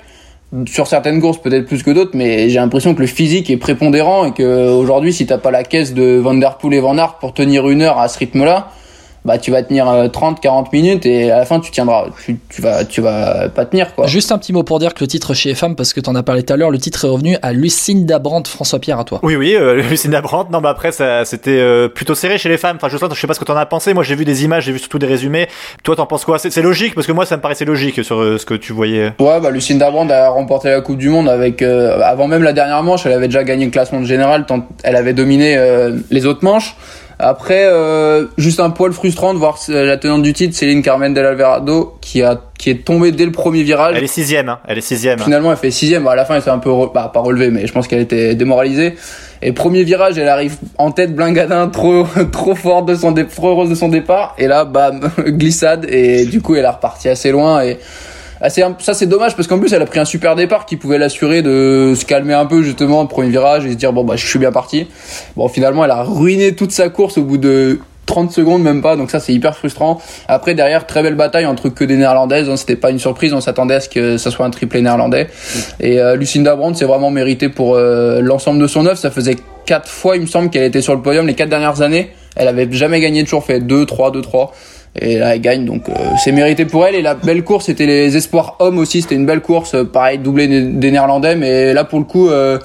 sur 0.66 0.87
certaines 0.87 1.20
courses 1.20 1.38
peut-être 1.38 1.66
plus 1.66 1.82
que 1.82 1.90
d'autres, 1.90 2.12
mais 2.14 2.48
j'ai 2.48 2.58
l'impression 2.58 2.94
que 2.94 3.00
le 3.00 3.06
physique 3.06 3.50
est 3.50 3.56
prépondérant 3.56 4.24
et 4.24 4.32
que 4.32 4.70
aujourd'hui, 4.70 5.12
si 5.12 5.26
t'as 5.26 5.38
pas 5.38 5.50
la 5.50 5.62
caisse 5.62 5.92
de 5.92 6.18
Van 6.18 6.34
Der 6.34 6.56
Poel 6.56 6.74
et 6.74 6.80
Van 6.80 6.96
Aert 6.96 7.18
pour 7.18 7.34
tenir 7.34 7.68
une 7.68 7.82
heure 7.82 7.98
à 7.98 8.08
ce 8.08 8.18
rythme-là, 8.18 8.70
bah 9.28 9.38
tu 9.38 9.50
vas 9.50 9.62
tenir 9.62 9.88
euh, 9.88 10.08
30-40 10.08 10.66
minutes 10.72 11.06
et 11.06 11.30
à 11.30 11.38
la 11.38 11.44
fin 11.44 11.60
tu 11.60 11.70
tiendras, 11.70 12.06
tu, 12.24 12.40
tu 12.48 12.62
vas, 12.62 12.84
tu 12.84 13.00
vas 13.00 13.48
pas 13.48 13.64
tenir 13.64 13.94
quoi. 13.94 14.06
Juste 14.06 14.32
un 14.32 14.38
petit 14.38 14.52
mot 14.52 14.62
pour 14.62 14.78
dire 14.78 14.94
que 14.94 15.00
le 15.00 15.06
titre 15.06 15.34
chez 15.34 15.50
FM, 15.50 15.76
parce 15.76 15.92
que 15.92 16.00
tu 16.00 16.10
en 16.10 16.14
as 16.14 16.22
parlé 16.22 16.42
tout 16.42 16.52
à 16.52 16.56
l'heure, 16.56 16.70
le 16.70 16.78
titre 16.78 17.04
est 17.04 17.08
revenu 17.08 17.36
à 17.42 17.52
Lucinda 17.52 18.18
Brandt, 18.18 18.50
François 18.50 18.80
Pierre, 18.80 18.98
à 18.98 19.04
toi. 19.04 19.20
Oui, 19.22 19.36
oui, 19.36 19.54
euh, 19.54 19.82
Lucinda 19.90 20.20
Brandt. 20.20 20.50
Non, 20.50 20.60
mais 20.60 20.68
après, 20.68 20.90
ça, 20.90 21.24
c'était 21.24 21.58
euh, 21.58 21.88
plutôt 21.88 22.14
serré 22.14 22.38
chez 22.38 22.48
les 22.48 22.56
femmes. 22.56 22.76
Enfin, 22.76 22.88
je 22.88 22.96
sais, 22.96 23.06
je 23.12 23.20
sais 23.20 23.26
pas 23.26 23.34
ce 23.34 23.40
que 23.40 23.44
t'en 23.44 23.56
as 23.56 23.66
pensé. 23.66 23.94
Moi, 23.94 24.02
j'ai 24.02 24.14
vu 24.14 24.24
des 24.24 24.44
images, 24.44 24.64
j'ai 24.64 24.72
vu 24.72 24.78
surtout 24.78 24.98
des 24.98 25.06
résumés. 25.06 25.48
Toi, 25.82 25.94
t'en 25.94 26.06
penses 26.06 26.24
quoi? 26.24 26.38
C'est 26.38 26.62
logique 26.62 26.94
parce 26.94 27.06
que 27.06 27.12
moi, 27.12 27.26
ça 27.26 27.36
me 27.36 27.42
paraissait 27.42 27.64
logique 27.64 28.02
sur 28.02 28.20
euh, 28.20 28.38
ce 28.38 28.46
que 28.46 28.54
tu 28.54 28.72
voyais. 28.72 29.12
Ouais, 29.18 29.40
bah 29.40 29.50
Lucinda 29.50 29.90
Brand 29.90 30.10
a 30.10 30.28
remporté 30.30 30.70
la 30.70 30.80
Coupe 30.80 30.98
du 30.98 31.08
Monde 31.08 31.28
avec 31.28 31.62
euh, 31.62 32.00
avant 32.02 32.26
même 32.26 32.42
la 32.42 32.52
dernière 32.52 32.82
manche, 32.82 33.06
elle 33.06 33.12
avait 33.12 33.26
déjà 33.26 33.44
gagné 33.44 33.64
le 33.64 33.70
classement 33.70 34.00
de 34.00 34.06
général 34.06 34.46
tant 34.46 34.66
elle 34.82 34.96
avait 34.96 35.12
dominé 35.12 35.56
euh, 35.56 35.96
les 36.10 36.26
autres 36.26 36.44
manches. 36.44 36.76
Après, 37.18 37.64
euh, 37.64 38.26
juste 38.37 38.61
un 38.61 38.70
poil 38.70 38.92
frustrant 38.92 39.35
de 39.35 39.38
voir 39.38 39.59
la 39.68 39.96
tenante 39.96 40.22
du 40.22 40.33
titre, 40.33 40.54
Céline 40.54 40.83
Carmen 40.83 41.12
Del 41.12 41.26
Alvarado, 41.26 41.96
qui 42.00 42.22
a 42.22 42.40
qui 42.59 42.70
est 42.70 42.85
tombée 42.85 43.12
dès 43.12 43.24
le 43.24 43.31
premier 43.31 43.62
virage. 43.62 43.94
Elle 43.96 44.04
est 44.04 44.09
sixième, 44.09 44.48
hein. 44.48 44.59
elle 44.66 44.78
est 44.78 44.83
sixième. 44.83 45.20
Finalement, 45.20 45.52
elle 45.52 45.57
fait 45.57 45.70
sixième. 45.70 46.07
à 46.09 46.16
la 46.16 46.24
fin, 46.24 46.35
elle 46.35 46.42
s'est 46.42 46.50
un 46.50 46.59
peu, 46.59 46.70
bah, 46.92 47.11
pas 47.14 47.20
relevée, 47.20 47.50
mais 47.50 47.66
je 47.66 47.72
pense 47.72 47.87
qu'elle 47.87 48.00
était 48.00 48.35
démoralisée. 48.35 48.96
Et 49.42 49.52
premier 49.52 49.85
virage, 49.85 50.18
elle 50.18 50.28
arrive 50.28 50.57
en 50.76 50.90
tête 50.90 51.14
blingadin, 51.14 51.68
trop, 51.68 52.04
trop 52.33 52.57
forte 52.57 52.87
de 52.87 52.96
son, 52.96 53.14
trop 53.14 53.50
heureuse 53.50 53.70
de 53.70 53.76
son 53.76 53.88
départ. 53.88 54.35
Et 54.38 54.48
là, 54.48 54.64
bam, 54.64 55.09
glissade. 55.18 55.87
Et 55.88 56.24
du 56.24 56.42
coup, 56.42 56.57
elle 56.57 56.66
a 56.66 56.72
reparti 56.72 57.09
assez 57.09 57.31
loin. 57.31 57.62
Et 57.62 57.78
ah, 58.40 58.51
ça 58.51 58.94
c'est 58.94 59.07
dommage 59.07 59.35
parce 59.35 59.48
qu'en 59.48 59.59
plus 59.59 59.72
elle 59.72 59.83
a 59.83 59.87
pris 59.87 59.98
un 59.98 60.05
super 60.05 60.37
départ 60.37 60.66
qui 60.66 60.77
pouvait 60.77 60.98
l'assurer 60.98 61.42
de 61.42 61.94
se 61.96 62.05
calmer 62.05 62.35
un 62.35 62.46
peu 62.46 62.62
justement 62.62 63.03
le 63.03 63.09
premier 63.09 63.31
virage 63.31 63.66
et 63.66 63.72
se 63.72 63.77
dire 63.77 63.92
bon 63.92 64.05
bah 64.05 64.14
je 64.16 64.27
suis 64.27 64.38
bien 64.38 64.53
parti. 64.53 64.87
Bon 65.37 65.48
finalement 65.48 65.85
elle 65.85 65.90
a 65.90 66.03
ruiné 66.03 66.55
toute 66.55 66.70
sa 66.70 66.88
course 66.88 67.18
au 67.18 67.22
bout 67.22 67.38
de 67.38 67.81
30 68.07 68.31
secondes 68.33 68.62
même 68.62 68.81
pas. 68.81 68.96
Donc 68.96 69.11
ça 69.11 69.18
c'est 69.18 69.33
hyper 69.33 69.57
frustrant. 69.57 70.01
Après 70.29 70.55
derrière 70.55 70.87
très 70.87 71.03
belle 71.03 71.16
bataille 71.16 71.46
entre 71.46 71.68
que 71.68 71.85
des 71.85 71.96
néerlandaises 71.96 72.48
hein, 72.48 72.57
c'était 72.57 72.77
pas 72.77 72.90
une 72.90 73.01
surprise. 73.01 73.33
On 73.35 73.40
s'attendait 73.40 73.74
à 73.74 73.81
ce 73.81 73.88
que 73.88 74.16
ça 74.18 74.31
soit 74.31 74.46
un 74.46 74.51
triplé 74.51 74.83
néerlandais. 74.83 75.29
Et 75.81 76.01
euh, 76.01 76.14
Lucinda 76.14 76.55
Brandt 76.55 76.79
c'est 76.79 76.87
vraiment 76.87 77.11
mérité 77.11 77.48
pour 77.48 77.74
euh, 77.74 78.20
l'ensemble 78.20 78.61
de 78.61 78.66
son 78.68 78.87
œuvre. 78.87 78.98
Ça 78.98 79.11
faisait 79.11 79.37
quatre 79.66 79.88
fois 79.88 80.16
il 80.16 80.22
me 80.22 80.27
semble 80.27 80.51
qu'elle 80.51 80.64
était 80.64 80.83
sur 80.83 80.94
le 80.94 81.03
podium 81.03 81.27
les 81.27 81.35
quatre 81.35 81.51
dernières 81.51 81.83
années. 81.83 82.11
Elle 82.37 82.46
avait 82.46 82.68
jamais 82.70 83.01
gagné 83.01 83.24
toujours 83.24 83.44
fait 83.44 83.59
2 83.59 83.85
3 83.85 84.12
2 84.12 84.22
3 84.22 84.53
et 85.01 85.18
là 85.18 85.35
elle 85.35 85.40
gagne 85.40 85.64
donc 85.64 85.88
euh, 85.88 85.92
c'est 86.22 86.33
mérité 86.33 86.64
pour 86.64 86.87
elle. 86.87 86.94
Et 86.94 87.03
la 87.03 87.14
belle 87.14 87.44
course 87.44 87.66
c'était 87.66 87.87
les 87.87 88.16
espoirs 88.16 88.57
hommes 88.59 88.79
aussi. 88.79 89.03
C'était 89.03 89.14
une 89.14 89.27
belle 89.27 89.40
course 89.40 89.74
euh, 89.74 89.85
pareil 89.85 90.18
doublé 90.18 90.48
des 90.48 90.90
néerlandais. 90.90 91.37
Mais 91.37 91.72
là 91.74 91.85
pour 91.85 91.98
le 91.98 92.05
coup 92.05 92.29
euh, 92.29 92.59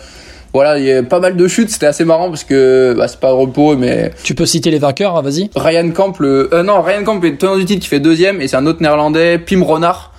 voilà, 0.54 0.78
il 0.78 0.86
y 0.86 0.92
a 0.92 1.02
pas 1.02 1.20
mal 1.20 1.36
de 1.36 1.48
chutes, 1.48 1.72
c'était 1.72 1.88
assez 1.88 2.06
marrant 2.06 2.30
parce 2.30 2.44
que 2.44 2.94
bah, 2.96 3.08
c'est 3.08 3.20
pas 3.20 3.32
repos, 3.32 3.76
mais. 3.76 4.12
Tu 4.24 4.36
peux 4.36 4.46
citer 4.46 4.70
les 4.70 4.78
vainqueurs, 4.78 5.18
hein, 5.18 5.24
vas-y. 5.24 5.50
Ryan 5.56 5.90
Camp, 5.90 6.14
le, 6.20 6.48
non, 6.64 6.84
Ryan 6.84 7.04
Camp 7.04 7.20
est 7.24 7.40
tenant 7.40 7.58
du 7.58 7.66
titre 7.66 7.82
qui 7.82 7.88
fait 7.88 8.00
deuxième. 8.00 8.40
Et 8.40 8.48
c'est 8.48 8.56
un 8.56 8.68
autre 8.68 8.80
néerlandais, 8.80 9.40
Pim 9.40 9.64
Renard, 9.64 10.13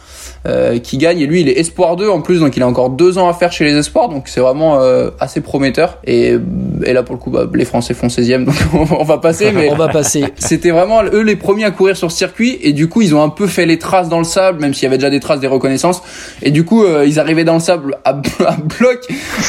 euh, 0.46 0.78
qui 0.78 0.98
gagne. 0.98 1.20
Et 1.20 1.26
lui 1.26 1.40
il 1.40 1.48
est 1.48 1.58
espoir 1.58 1.96
2 1.96 2.06
en 2.10 2.20
plus 2.20 2.40
donc 2.40 2.54
il 2.54 2.62
a 2.62 2.68
encore 2.68 2.90
deux 2.90 3.16
ans 3.16 3.30
à 3.30 3.32
faire 3.32 3.50
chez 3.50 3.64
les 3.64 3.74
espoirs 3.78 4.10
donc 4.10 4.28
c'est 4.28 4.40
vraiment 4.40 4.78
euh, 4.78 5.08
assez 5.18 5.40
prometteur. 5.40 5.98
Et, 6.04 6.36
et 6.84 6.92
là 6.92 7.02
pour 7.02 7.14
le 7.14 7.18
coup 7.18 7.30
bah, 7.30 7.46
les 7.54 7.64
Français 7.64 7.94
font 7.94 8.08
16e 8.08 8.44
donc 8.44 8.54
on 8.98 9.04
va 9.04 9.16
passer 9.16 9.52
mais 9.52 9.70
on 9.70 9.74
va 9.74 9.88
passer. 9.88 10.26
c'était 10.36 10.70
vraiment 10.70 11.02
eux 11.02 11.22
les 11.22 11.36
premiers 11.36 11.64
à 11.64 11.70
courir 11.70 11.96
sur 11.96 12.12
ce 12.12 12.18
circuit. 12.18 12.58
Et 12.60 12.72
du 12.72 12.88
coup 12.90 13.00
ils 13.00 13.14
ont 13.14 13.22
un 13.22 13.30
peu 13.30 13.46
fait 13.46 13.64
les 13.64 13.78
traces 13.78 14.10
dans 14.10 14.18
le 14.18 14.24
sable 14.24 14.60
même 14.60 14.74
s'il 14.74 14.82
y 14.82 14.86
avait 14.86 14.98
déjà 14.98 15.08
des 15.08 15.20
traces 15.20 15.40
des 15.40 15.46
reconnaissances. 15.46 16.02
Et 16.42 16.50
du 16.50 16.66
coup 16.66 16.84
euh, 16.84 17.06
ils 17.06 17.18
arrivaient 17.18 17.44
dans 17.44 17.54
le 17.54 17.60
sable 17.60 17.96
à, 18.04 18.10
à, 18.46 18.56
bloc. 18.56 19.00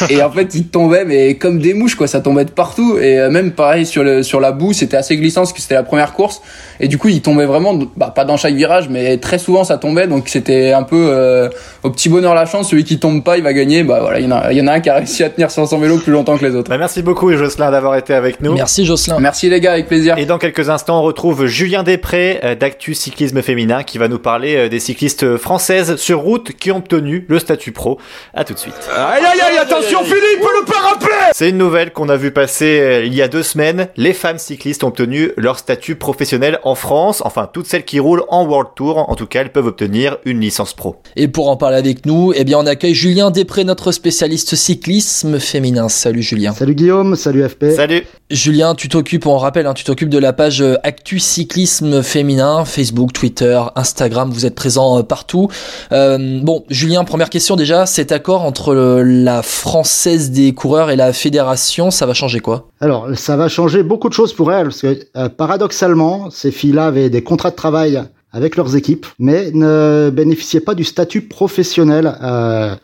Et 0.09 0.23
en 0.23 0.31
fait 0.31 0.55
ils 0.55 0.67
tombaient 0.67 1.03
mais 1.03 1.35
comme 1.35 1.59
des 1.59 1.73
mouches 1.73 1.95
quoi. 1.95 2.07
Ça 2.07 2.21
tombait 2.21 2.45
de 2.45 2.51
partout. 2.51 2.97
Et 2.99 3.17
même 3.29 3.51
pareil 3.51 3.85
sur 3.85 4.05
le 4.05 4.23
sur 4.23 4.39
la 4.39 4.53
boue 4.53 4.71
c'était 4.71 4.95
assez 4.95 5.17
glissant 5.17 5.41
parce 5.41 5.51
que 5.51 5.59
c'était 5.59 5.75
la 5.75 5.83
première 5.83 6.13
course. 6.13 6.41
Et 6.79 6.87
du 6.87 6.97
coup 6.97 7.09
ils 7.09 7.21
tombaient 7.21 7.45
vraiment 7.45 7.77
bah, 7.97 8.13
pas 8.15 8.23
dans 8.23 8.37
chaque 8.37 8.55
virage 8.55 8.87
mais 8.87 9.17
très 9.17 9.39
souvent 9.39 9.65
ça 9.65 9.77
tombait. 9.77 10.07
Donc 10.07 10.29
c'était 10.29 10.71
un 10.71 10.84
peu 10.85 11.09
euh, 11.09 11.49
au 11.83 11.89
petit 11.89 12.07
bonheur 12.07 12.33
la 12.33 12.45
chance, 12.45 12.69
celui 12.69 12.83
qui 12.85 12.99
tombe 12.99 13.23
pas, 13.23 13.37
il 13.37 13.43
va 13.43 13.51
gagner. 13.51 13.83
Bah 13.83 13.99
voilà, 14.01 14.19
il 14.19 14.25
y 14.25 14.31
en 14.31 14.35
a, 14.35 14.51
il 14.51 14.57
y 14.57 14.61
en 14.61 14.67
a 14.67 14.73
un 14.73 14.79
qui 14.79 14.89
a 14.89 14.95
réussi 14.95 15.23
à 15.23 15.29
tenir 15.29 15.51
sur 15.51 15.67
son 15.67 15.77
vélo 15.77 15.97
plus 15.97 16.13
longtemps 16.13 16.37
que 16.37 16.45
les 16.45 16.55
autres. 16.55 16.69
Bah, 16.69 16.77
merci 16.77 17.01
beaucoup 17.01 17.31
Jocelyn 17.31 17.71
d'avoir 17.71 17.95
été 17.95 18.13
avec 18.13 18.41
nous. 18.41 18.53
Merci 18.53 18.85
Jocelyn. 18.85 19.19
Merci 19.19 19.49
les 19.49 19.59
gars, 19.59 19.73
avec 19.73 19.87
plaisir. 19.87 20.17
Et 20.17 20.25
dans 20.25 20.37
quelques 20.37 20.69
instants, 20.69 20.99
on 20.99 21.03
retrouve 21.03 21.45
Julien 21.45 21.83
Després 21.83 22.39
euh, 22.43 22.55
d'Actu 22.55 22.93
Cyclisme 22.93 23.41
Féminin 23.41 23.83
qui 23.83 23.97
va 23.97 24.07
nous 24.07 24.19
parler 24.19 24.55
euh, 24.55 24.69
des 24.69 24.79
cyclistes 24.79 25.37
françaises 25.37 25.97
sur 25.97 26.19
route 26.19 26.53
qui 26.53 26.71
ont 26.71 26.77
obtenu 26.77 27.25
le 27.27 27.39
statut 27.39 27.73
pro. 27.73 27.99
À 28.33 28.45
tout 28.45 28.53
de 28.53 28.59
suite. 28.59 28.75
Aïe 28.95 29.23
aïe 29.23 29.41
aïe, 29.41 29.57
attention 29.57 30.03
Philippe, 30.03 30.41
le 30.41 30.65
parapet 30.65 31.31
C'est 31.33 31.49
une 31.49 31.57
nouvelle 31.57 31.91
qu'on 31.91 32.09
a 32.09 32.15
vu 32.15 32.31
passer 32.31 33.03
il 33.05 33.13
y 33.13 33.21
a 33.21 33.27
deux 33.27 33.43
semaines. 33.43 33.89
Les 33.97 34.13
femmes 34.13 34.37
cyclistes 34.37 34.83
ont 34.83 34.87
obtenu 34.87 35.31
leur 35.37 35.59
statut 35.59 35.95
professionnel 35.95 36.59
en 36.63 36.75
France. 36.75 37.21
Enfin, 37.25 37.49
toutes 37.51 37.67
celles 37.67 37.85
qui 37.85 37.99
roulent 37.99 38.23
en 38.29 38.45
World 38.45 38.69
Tour, 38.75 39.09
en 39.09 39.15
tout 39.15 39.27
cas, 39.27 39.41
elles 39.41 39.51
peuvent 39.51 39.67
obtenir 39.67 40.17
une 40.25 40.39
licence 40.39 40.73
pro. 40.75 40.97
Et 41.15 41.27
pour 41.27 41.49
en 41.49 41.57
parler 41.57 41.77
avec 41.77 42.05
nous, 42.05 42.33
eh 42.35 42.43
bien, 42.43 42.59
on 42.59 42.65
accueille 42.65 42.93
Julien 42.93 43.31
Després, 43.31 43.63
notre 43.63 43.91
spécialiste 43.91 44.55
cyclisme 44.55 45.39
féminin. 45.39 45.89
Salut 45.89 46.21
Julien. 46.21 46.53
Salut 46.53 46.75
Guillaume, 46.75 47.15
salut 47.15 47.47
FP. 47.47 47.71
Salut. 47.75 48.03
Julien, 48.31 48.73
tu 48.73 48.89
t'occupes, 48.89 49.27
on 49.27 49.37
rappelle, 49.37 49.67
hein, 49.67 49.75
tu 49.75 49.83
t'occupes 49.83 50.09
de 50.09 50.17
la 50.17 50.33
page 50.33 50.59
euh, 50.59 50.77
Actu 50.83 51.19
Cyclisme 51.19 52.01
Féminin, 52.01 52.65
Facebook, 52.65 53.13
Twitter, 53.13 53.61
Instagram, 53.75 54.31
vous 54.31 54.47
êtes 54.47 54.55
présent 54.55 54.97
euh, 54.97 55.03
partout. 55.03 55.47
Euh, 55.91 56.39
bon, 56.41 56.63
Julien, 56.69 57.03
première 57.03 57.29
question 57.29 57.55
déjà, 57.55 57.85
cet 57.85 58.11
accord 58.11 58.41
entre 58.41 58.73
la 58.73 59.43
Française 59.43 60.31
des 60.31 60.53
coureurs 60.53 60.89
et 60.89 60.95
la 60.95 61.13
fédération, 61.13 61.91
ça 61.91 62.07
va 62.07 62.15
changer 62.15 62.39
quoi? 62.39 62.67
Alors, 62.79 63.09
ça 63.15 63.37
va 63.37 63.47
changer 63.47 63.83
beaucoup 63.83 64.09
de 64.09 64.13
choses 64.13 64.33
pour 64.33 64.51
elle, 64.51 64.69
parce 64.69 64.81
que 64.81 65.27
paradoxalement, 65.27 66.31
ces 66.31 66.51
filles-là 66.51 66.87
avaient 66.87 67.11
des 67.11 67.23
contrats 67.23 67.51
de 67.51 67.55
travail 67.55 68.01
avec 68.35 68.57
leurs 68.57 68.75
équipes, 68.75 69.05
mais 69.17 69.49
ne 69.53 70.11
bénéficiaient 70.13 70.59
pas 70.59 70.75
du 70.75 70.83
statut 70.83 71.21
professionnel 71.21 72.17
euh, 72.21 72.75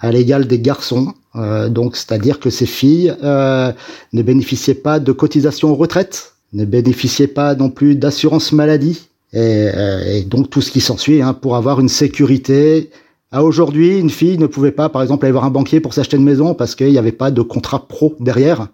à 0.00 0.12
l'égal 0.12 0.46
des 0.46 0.60
garçons. 0.60 1.14
Euh, 1.34 1.68
donc, 1.68 1.96
c'est-à-dire 1.96 2.38
que 2.38 2.48
ces 2.48 2.64
filles 2.64 3.12
euh, 3.24 3.72
ne 4.12 4.22
bénéficiaient 4.22 4.72
pas 4.72 5.00
de 5.00 5.10
cotisation 5.10 5.74
retraite, 5.74 6.34
ne 6.52 6.64
bénéficiaient 6.64 7.26
pas 7.26 7.56
non 7.56 7.70
plus 7.70 7.96
d'assurance 7.96 8.52
maladie, 8.52 9.08
et, 9.32 10.24
donc 10.26 10.48
tout 10.48 10.60
ce 10.60 10.70
qui 10.70 10.80
s'ensuit 10.80 11.22
hein, 11.22 11.34
pour 11.34 11.56
avoir 11.56 11.80
une 11.80 11.88
sécurité. 11.88 12.90
À 13.32 13.42
aujourd'hui, 13.42 13.98
une 13.98 14.10
fille 14.10 14.38
ne 14.38 14.46
pouvait 14.46 14.72
pas, 14.72 14.88
par 14.88 15.02
exemple, 15.02 15.24
aller 15.24 15.32
voir 15.32 15.44
un 15.44 15.50
banquier 15.50 15.80
pour 15.80 15.92
s'acheter 15.92 16.18
une 16.18 16.24
maison 16.24 16.54
parce 16.54 16.76
qu'il 16.76 16.90
n'y 16.90 16.98
avait 16.98 17.10
pas 17.10 17.32
de 17.32 17.42
contrat 17.42 17.86
pro 17.88 18.14
derrière. 18.20 18.68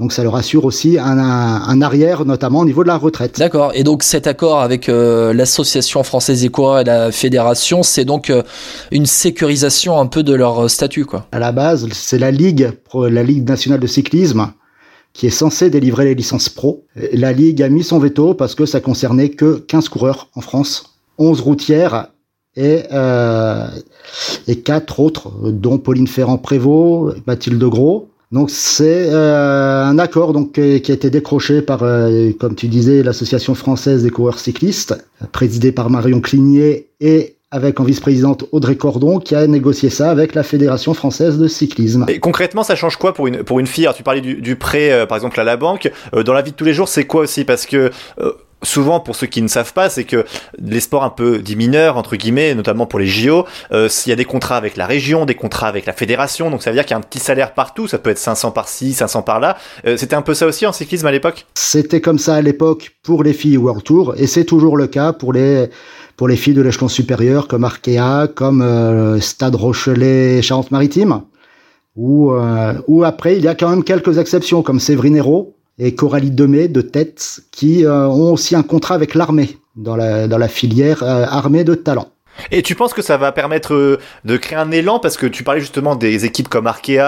Donc 0.00 0.12
ça 0.12 0.24
leur 0.24 0.34
assure 0.34 0.64
aussi 0.64 0.98
un, 0.98 1.18
un, 1.18 1.82
arrière, 1.82 2.24
notamment 2.24 2.60
au 2.60 2.64
niveau 2.64 2.82
de 2.82 2.88
la 2.88 2.96
retraite. 2.96 3.38
D'accord. 3.38 3.70
Et 3.74 3.84
donc 3.84 4.02
cet 4.02 4.26
accord 4.26 4.60
avec 4.60 4.88
euh, 4.88 5.32
l'association 5.32 6.02
française 6.02 6.40
des 6.40 6.48
coureurs 6.48 6.80
et 6.80 6.84
la 6.84 7.12
fédération, 7.12 7.84
c'est 7.84 8.04
donc 8.04 8.28
euh, 8.28 8.42
une 8.90 9.06
sécurisation 9.06 10.00
un 10.00 10.06
peu 10.06 10.24
de 10.24 10.34
leur 10.34 10.68
statut, 10.68 11.04
quoi. 11.04 11.26
À 11.30 11.38
la 11.38 11.52
base, 11.52 11.88
c'est 11.92 12.18
la 12.18 12.32
ligue, 12.32 12.72
la 12.94 13.22
ligue 13.22 13.48
nationale 13.48 13.78
de 13.78 13.86
cyclisme, 13.86 14.52
qui 15.12 15.28
est 15.28 15.30
censée 15.30 15.70
délivrer 15.70 16.06
les 16.06 16.16
licences 16.16 16.48
pro. 16.48 16.84
La 17.12 17.32
ligue 17.32 17.62
a 17.62 17.68
mis 17.68 17.84
son 17.84 18.00
veto 18.00 18.34
parce 18.34 18.56
que 18.56 18.66
ça 18.66 18.80
concernait 18.80 19.28
que 19.28 19.58
15 19.58 19.88
coureurs 19.88 20.28
en 20.34 20.40
France, 20.40 20.98
11 21.18 21.40
routières 21.40 22.08
et 22.56 22.82
euh, 22.92 23.68
et 24.48 24.60
quatre 24.60 24.98
autres, 24.98 25.30
dont 25.50 25.78
Pauline 25.78 26.08
Ferrand-Prévot, 26.08 27.14
Mathilde 27.26 27.62
Gros. 27.62 28.08
Donc 28.34 28.50
c'est 28.50 29.10
euh, 29.10 29.84
un 29.84 29.96
accord 30.00 30.32
donc 30.32 30.54
qui 30.54 30.60
a 30.60 30.94
été 30.94 31.08
décroché 31.08 31.62
par, 31.62 31.84
euh, 31.84 32.32
comme 32.40 32.56
tu 32.56 32.66
disais, 32.66 33.04
l'association 33.04 33.54
française 33.54 34.02
des 34.02 34.10
coureurs 34.10 34.40
cyclistes, 34.40 35.06
présidée 35.30 35.70
par 35.70 35.88
Marion 35.88 36.20
Clignet 36.20 36.88
et 37.00 37.36
avec 37.52 37.78
en 37.78 37.84
vice-présidente 37.84 38.46
Audrey 38.50 38.74
Cordon 38.74 39.20
qui 39.20 39.36
a 39.36 39.46
négocié 39.46 39.88
ça 39.88 40.10
avec 40.10 40.34
la 40.34 40.42
Fédération 40.42 40.94
française 40.94 41.38
de 41.38 41.46
cyclisme. 41.46 42.06
Et 42.08 42.18
concrètement, 42.18 42.64
ça 42.64 42.74
change 42.74 42.96
quoi 42.96 43.14
pour 43.14 43.28
une 43.28 43.44
pour 43.44 43.60
une 43.60 43.68
fille 43.68 43.88
Tu 43.96 44.02
parlais 44.02 44.20
du, 44.20 44.42
du 44.42 44.56
prêt, 44.56 44.90
euh, 44.90 45.06
par 45.06 45.16
exemple 45.16 45.38
à 45.38 45.44
la 45.44 45.56
banque. 45.56 45.88
dans 46.12 46.32
la 46.32 46.42
vie 46.42 46.50
de 46.50 46.56
tous 46.56 46.64
les 46.64 46.74
jours, 46.74 46.88
c'est 46.88 47.04
quoi 47.04 47.20
aussi? 47.20 47.44
Parce 47.44 47.66
que 47.66 47.92
souvent, 48.64 49.00
pour 49.00 49.16
ceux 49.16 49.26
qui 49.26 49.42
ne 49.42 49.48
savent 49.48 49.72
pas, 49.72 49.88
c'est 49.88 50.04
que 50.04 50.24
les 50.60 50.80
sports 50.80 51.04
un 51.04 51.10
peu 51.10 51.38
dits 51.38 51.56
mineurs, 51.56 51.96
entre 51.96 52.16
guillemets, 52.16 52.54
notamment 52.54 52.86
pour 52.86 52.98
les 52.98 53.06
JO, 53.06 53.46
euh, 53.72 53.88
y 54.06 54.12
a 54.12 54.16
des 54.16 54.24
contrats 54.24 54.56
avec 54.56 54.76
la 54.76 54.86
région, 54.86 55.24
des 55.24 55.34
contrats 55.34 55.68
avec 55.68 55.86
la 55.86 55.92
fédération, 55.92 56.50
donc 56.50 56.62
ça 56.62 56.70
veut 56.70 56.76
dire 56.76 56.84
qu'il 56.84 56.92
y 56.92 56.94
a 56.94 56.98
un 56.98 57.02
petit 57.02 57.18
salaire 57.18 57.54
partout, 57.54 57.88
ça 57.88 57.98
peut 57.98 58.10
être 58.10 58.18
500 58.18 58.50
par-ci, 58.50 58.92
500 58.92 59.22
par-là. 59.22 59.56
Euh, 59.86 59.96
c'était 59.96 60.16
un 60.16 60.22
peu 60.22 60.34
ça 60.34 60.46
aussi 60.46 60.66
en 60.66 60.72
cyclisme 60.72 61.06
à 61.06 61.12
l'époque? 61.12 61.46
C'était 61.54 62.00
comme 62.00 62.18
ça 62.18 62.36
à 62.36 62.42
l'époque 62.42 62.96
pour 63.02 63.22
les 63.22 63.32
filles 63.32 63.56
World 63.56 63.84
Tour, 63.84 64.14
et 64.16 64.26
c'est 64.26 64.44
toujours 64.44 64.76
le 64.76 64.86
cas 64.86 65.12
pour 65.12 65.32
les 65.32 65.68
pour 66.16 66.28
les 66.28 66.36
filles 66.36 66.54
de 66.54 66.62
l'échelon 66.62 66.86
supérieur 66.86 67.48
comme 67.48 67.64
Arkea, 67.64 68.28
comme 68.32 68.62
euh, 68.62 69.18
Stade 69.18 69.56
Rochelet, 69.56 70.42
Charente-Maritime, 70.42 71.22
ou 71.96 72.32
ou 72.88 73.04
après 73.04 73.36
il 73.36 73.44
y 73.44 73.48
a 73.48 73.54
quand 73.54 73.68
même 73.68 73.84
quelques 73.84 74.18
exceptions 74.18 74.62
comme 74.62 74.80
Séverine 74.80 75.16
Hérault, 75.16 75.54
et 75.78 75.94
Coralie 75.94 76.30
Demey 76.30 76.68
de 76.68 76.80
Tête 76.80 77.40
qui 77.50 77.84
euh, 77.84 78.06
ont 78.08 78.32
aussi 78.32 78.54
un 78.54 78.62
contrat 78.62 78.94
avec 78.94 79.14
l'armée 79.14 79.58
dans 79.76 79.96
la, 79.96 80.28
dans 80.28 80.38
la 80.38 80.48
filière 80.48 81.02
euh, 81.02 81.24
armée 81.28 81.64
de 81.64 81.74
talent. 81.74 82.08
Et 82.50 82.62
tu 82.62 82.74
penses 82.74 82.92
que 82.92 83.02
ça 83.02 83.16
va 83.16 83.30
permettre 83.30 83.74
euh, 83.74 83.98
de 84.24 84.36
créer 84.36 84.58
un 84.58 84.72
élan? 84.72 84.98
Parce 84.98 85.16
que 85.16 85.26
tu 85.26 85.44
parlais 85.44 85.60
justement 85.60 85.94
des 85.94 86.24
équipes 86.24 86.48
comme 86.48 86.66
Arkea, 86.66 86.98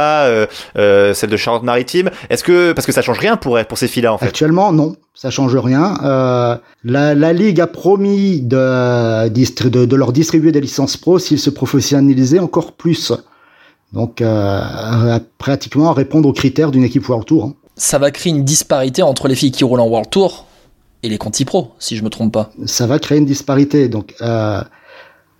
euh, 0.76 1.14
celle 1.14 1.30
de 1.30 1.36
Charente-Maritime. 1.36 2.10
Est-ce 2.30 2.44
que 2.44 2.72
parce 2.72 2.86
que 2.86 2.92
ça 2.92 3.02
change 3.02 3.18
rien 3.18 3.36
pour 3.36 3.58
pour 3.68 3.76
ces 3.76 3.88
filles-là 3.88 4.12
en 4.12 4.18
fait? 4.18 4.26
Actuellement, 4.26 4.72
non, 4.72 4.94
ça 5.14 5.30
change 5.30 5.56
rien. 5.56 5.98
Euh, 6.04 6.56
la, 6.84 7.14
la 7.16 7.32
ligue 7.32 7.60
a 7.60 7.66
promis 7.66 8.40
de, 8.40 9.28
de, 9.28 9.84
de 9.84 9.96
leur 9.96 10.12
distribuer 10.12 10.52
des 10.52 10.60
licences 10.60 10.96
pro 10.96 11.18
s'ils 11.18 11.40
se 11.40 11.50
professionnalisaient 11.50 12.38
encore 12.38 12.72
plus. 12.72 13.12
Donc 13.92 14.22
pratiquement 15.38 15.92
répondre 15.92 16.28
aux 16.28 16.32
critères 16.32 16.70
d'une 16.70 16.84
équipe 16.84 17.08
World 17.08 17.26
Tour. 17.26 17.44
Hein 17.46 17.54
ça 17.76 17.98
va 17.98 18.10
créer 18.10 18.32
une 18.32 18.44
disparité 18.44 19.02
entre 19.02 19.28
les 19.28 19.34
filles 19.34 19.52
qui 19.52 19.64
roulent 19.64 19.80
en 19.80 19.88
World 19.88 20.10
Tour 20.10 20.46
et 21.02 21.08
les 21.08 21.18
Conti 21.18 21.44
Pro, 21.44 21.72
si 21.78 21.96
je 21.96 22.02
me 22.02 22.08
trompe 22.08 22.32
pas. 22.32 22.50
Ça 22.64 22.86
va 22.86 22.98
créer 22.98 23.18
une 23.18 23.26
disparité. 23.26 23.88
Donc, 23.88 24.14
euh, 24.22 24.62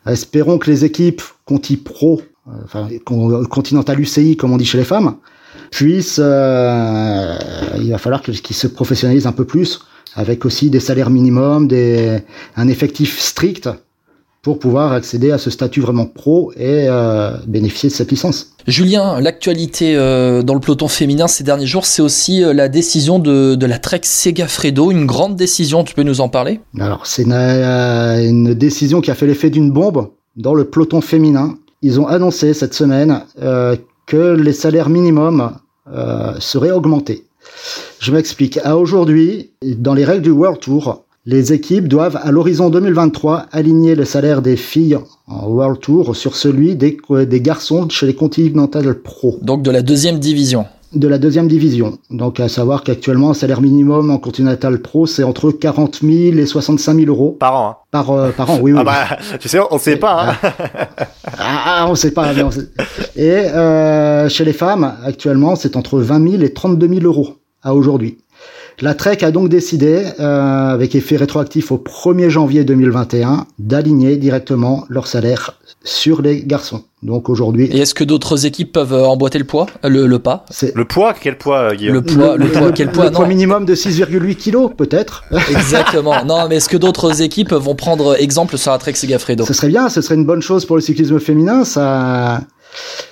espérons 0.06 0.58
que 0.58 0.70
les 0.70 0.84
équipes 0.84 1.22
Conti 1.44 1.76
Pro, 1.76 2.20
euh, 2.48 2.52
enfin 2.64 2.88
Continental 3.48 3.98
UCI, 3.98 4.36
comme 4.36 4.52
on 4.52 4.58
dit 4.58 4.66
chez 4.66 4.78
les 4.78 4.84
femmes, 4.84 5.16
puisse, 5.70 6.20
euh, 6.22 7.36
il 7.78 7.90
va 7.90 7.98
falloir 7.98 8.22
qu'ils 8.22 8.56
se 8.56 8.66
professionnalisent 8.66 9.26
un 9.26 9.32
peu 9.32 9.46
plus, 9.46 9.80
avec 10.14 10.44
aussi 10.44 10.70
des 10.70 10.80
salaires 10.80 11.10
minimums, 11.10 11.66
des, 11.66 12.20
un 12.56 12.68
effectif 12.68 13.18
strict 13.18 13.68
pour 14.46 14.60
pouvoir 14.60 14.92
accéder 14.92 15.32
à 15.32 15.38
ce 15.38 15.50
statut 15.50 15.80
vraiment 15.80 16.06
pro 16.06 16.52
et 16.52 16.86
euh, 16.88 17.32
bénéficier 17.48 17.88
de 17.88 17.94
cette 17.94 18.12
licence. 18.12 18.52
Julien, 18.68 19.20
l'actualité 19.20 19.96
euh, 19.96 20.44
dans 20.44 20.54
le 20.54 20.60
peloton 20.60 20.86
féminin 20.86 21.26
ces 21.26 21.42
derniers 21.42 21.66
jours, 21.66 21.84
c'est 21.84 22.00
aussi 22.00 22.44
euh, 22.44 22.52
la 22.52 22.68
décision 22.68 23.18
de, 23.18 23.56
de 23.56 23.66
la 23.66 23.80
Trek 23.80 24.02
Segafredo, 24.04 24.92
une 24.92 25.04
grande 25.04 25.34
décision, 25.34 25.82
tu 25.82 25.96
peux 25.96 26.04
nous 26.04 26.20
en 26.20 26.28
parler? 26.28 26.60
Alors 26.78 27.08
c'est 27.08 27.24
une, 27.24 27.32
une, 27.32 28.54
décision 28.54 29.00
qui 29.00 29.10
a 29.10 29.16
fait 29.16 29.26
l'effet 29.26 29.50
d'une 29.50 29.72
bombe 29.72 30.10
dans 30.36 30.54
le 30.54 30.64
peloton 30.64 31.00
féminin. 31.00 31.58
Ils 31.82 31.98
ont 31.98 32.06
annoncé 32.06 32.54
cette 32.54 32.74
semaine 32.74 33.22
que 34.06 34.36
les 34.36 34.52
salaires 34.52 34.90
minimums 34.90 35.56
seraient 36.38 36.70
augmentés. 36.70 37.24
Je 37.98 38.12
m'explique. 38.12 38.58
À 38.62 38.76
aujourd'hui, 38.76 39.50
dans 39.62 39.94
les 39.94 40.04
règles 40.04 40.22
du 40.22 40.30
World 40.30 40.60
Tour, 40.60 41.05
les 41.26 41.52
équipes 41.52 41.88
doivent, 41.88 42.18
à 42.22 42.30
l'horizon 42.30 42.70
2023, 42.70 43.46
aligner 43.50 43.96
le 43.96 44.04
salaire 44.04 44.42
des 44.42 44.56
filles 44.56 44.96
en 45.26 45.48
World 45.48 45.80
Tour 45.80 46.14
sur 46.14 46.36
celui 46.36 46.76
des, 46.76 46.98
des 47.26 47.40
garçons 47.40 47.88
chez 47.88 48.06
les 48.06 48.14
Continental 48.14 48.94
Pro. 48.94 49.38
Donc 49.42 49.62
de 49.62 49.72
la 49.72 49.82
deuxième 49.82 50.20
division 50.20 50.66
de 50.92 51.08
la 51.08 51.18
deuxième 51.18 51.48
division. 51.48 51.98
Donc 52.10 52.40
à 52.40 52.48
savoir 52.48 52.82
qu'actuellement, 52.82 53.30
un 53.30 53.34
salaire 53.34 53.60
minimum 53.60 54.10
en 54.10 54.18
Continental 54.18 54.80
Pro, 54.80 55.06
c'est 55.06 55.24
entre 55.24 55.50
40 55.50 56.00
000 56.02 56.38
et 56.38 56.46
65 56.46 56.94
000 56.94 57.06
euros. 57.08 57.36
Par 57.38 57.54
an. 57.54 57.68
Hein. 57.68 57.76
Par, 57.90 58.10
euh, 58.10 58.30
par 58.30 58.50
an, 58.50 58.58
oui, 58.62 58.72
oui. 58.72 58.78
Ah 58.80 58.84
bah, 58.84 59.18
tu 59.40 59.48
sais, 59.48 59.58
on 59.70 59.74
ne 59.74 59.80
sait 59.80 59.96
pas. 59.96 60.30
Hein. 60.30 60.50
ah, 61.38 61.62
ah, 61.66 61.86
on 61.88 61.94
sait 61.94 62.12
pas. 62.12 62.32
Mais 62.32 62.42
on 62.42 62.50
sait. 62.50 62.68
Et 63.16 63.30
euh, 63.30 64.28
chez 64.28 64.44
les 64.44 64.52
femmes, 64.52 64.94
actuellement, 65.04 65.56
c'est 65.56 65.76
entre 65.76 65.98
20 65.98 66.30
000 66.30 66.42
et 66.42 66.52
32 66.52 66.88
000 66.88 67.00
euros 67.02 67.36
à 67.62 67.74
aujourd'hui. 67.74 68.18
La 68.82 68.92
Trek 68.92 69.18
a 69.22 69.30
donc 69.30 69.48
décidé, 69.48 70.04
euh, 70.20 70.68
avec 70.68 70.94
effet 70.94 71.16
rétroactif 71.16 71.72
au 71.72 71.78
1er 71.78 72.28
janvier 72.28 72.62
2021, 72.62 73.46
d'aligner 73.58 74.18
directement 74.18 74.84
leur 74.90 75.06
salaire 75.06 75.58
sur 75.82 76.20
les 76.20 76.42
garçons. 76.42 76.82
Donc 77.02 77.30
aujourd'hui. 77.30 77.70
Et 77.72 77.78
est-ce 77.78 77.94
que 77.94 78.04
d'autres 78.04 78.44
équipes 78.44 78.72
peuvent 78.72 78.92
euh, 78.92 79.06
emboîter 79.06 79.38
le 79.38 79.46
poids, 79.46 79.66
le, 79.82 80.06
le 80.06 80.18
pas? 80.18 80.44
Le 80.74 80.84
poids, 80.84 81.14
quel 81.18 81.38
poids, 81.38 81.74
Guillaume? 81.74 81.94
Le 81.94 82.02
poids, 82.02 82.36
le, 82.36 82.48
poids, 82.48 82.72
quel 82.72 82.90
poids? 82.90 83.06
Le 83.06 83.12
poids 83.12 83.26
minimum 83.26 83.64
de 83.64 83.74
6,8 83.74 84.34
kilos, 84.34 84.70
peut-être. 84.76 85.24
Exactement. 85.50 86.22
Non, 86.26 86.46
mais 86.46 86.56
est-ce 86.56 86.68
que 86.68 86.76
d'autres 86.76 87.22
équipes 87.22 87.54
vont 87.54 87.76
prendre 87.76 88.14
exemple 88.20 88.58
sur 88.58 88.72
la 88.72 88.78
Trek 88.78 88.94
Segafredo 88.94 89.46
Ce 89.46 89.54
serait 89.54 89.68
bien, 89.68 89.88
ce 89.88 90.02
serait 90.02 90.16
une 90.16 90.26
bonne 90.26 90.42
chose 90.42 90.66
pour 90.66 90.76
le 90.76 90.82
cyclisme 90.82 91.18
féminin. 91.18 91.64
Ça, 91.64 92.42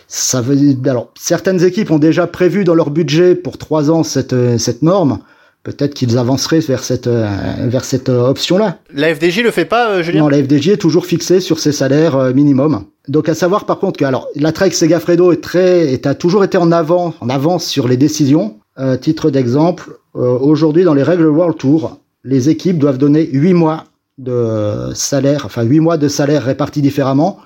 ça 0.09 0.43
veut. 0.43 0.59
Alors, 0.85 1.09
certaines 1.19 1.65
équipes 1.65 1.91
ont 1.91 1.99
déjà 1.99 2.27
prévu 2.27 2.65
dans 2.65 2.75
leur 2.75 2.91
budget 2.91 3.35
pour 3.35 3.57
trois 3.57 3.91
ans 3.91 4.03
cette 4.03 4.59
cette 4.59 4.83
norme 4.83 5.21
peut-être 5.65 5.95
qu'ils 5.95 6.17
avanceraient 6.19 6.61
vers 6.61 6.85
cette 6.85 7.09
euh, 7.09 7.27
vers 7.61 7.85
cette 7.85 8.09
euh, 8.09 8.29
option-là. 8.29 8.79
La 8.93 9.13
FDJ 9.13 9.41
le 9.41 9.51
fait 9.51 9.65
pas, 9.65 9.91
euh, 9.91 10.03
Julien? 10.03 10.21
Non, 10.21 10.29
la 10.29 10.43
FDJ 10.43 10.69
est 10.69 10.77
toujours 10.77 11.07
fixée 11.07 11.41
sur 11.41 11.59
ses 11.59 11.73
salaires 11.73 12.15
euh, 12.15 12.33
minimum. 12.33 12.85
Donc 13.09 13.29
à 13.29 13.35
savoir 13.35 13.67
par 13.67 13.81
contre 13.81 13.99
que 13.99 14.05
alors 14.05 14.29
la 14.37 14.53
Trek 14.53 14.71
Segafredo 14.71 15.33
est 15.33 15.43
très 15.43 15.93
est, 15.93 16.07
a 16.07 16.15
toujours 16.15 16.45
été 16.45 16.57
en 16.59 16.71
avant 16.71 17.15
en 17.21 17.29
avance 17.29 17.67
sur 17.67 17.89
les 17.89 17.97
décisions. 17.97 18.59
titre 19.01 19.31
d'exemple, 19.31 19.99
aujourd'hui 20.15 20.83
dans 20.85 20.95
les 20.95 21.05
règles 21.05 21.27
World 21.27 21.57
Tour, 21.57 22.01
les 22.25 22.49
équipes 22.49 22.79
doivent 22.79 22.99
donner 22.99 23.29
8 23.31 23.53
mois 23.55 23.85
de 24.19 24.91
salaire, 24.95 25.43
enfin 25.45 25.63
8 25.63 25.81
mois 25.81 25.97
de 25.97 26.09
salaire 26.09 26.45
répartis 26.45 26.83
différemment 26.83 27.39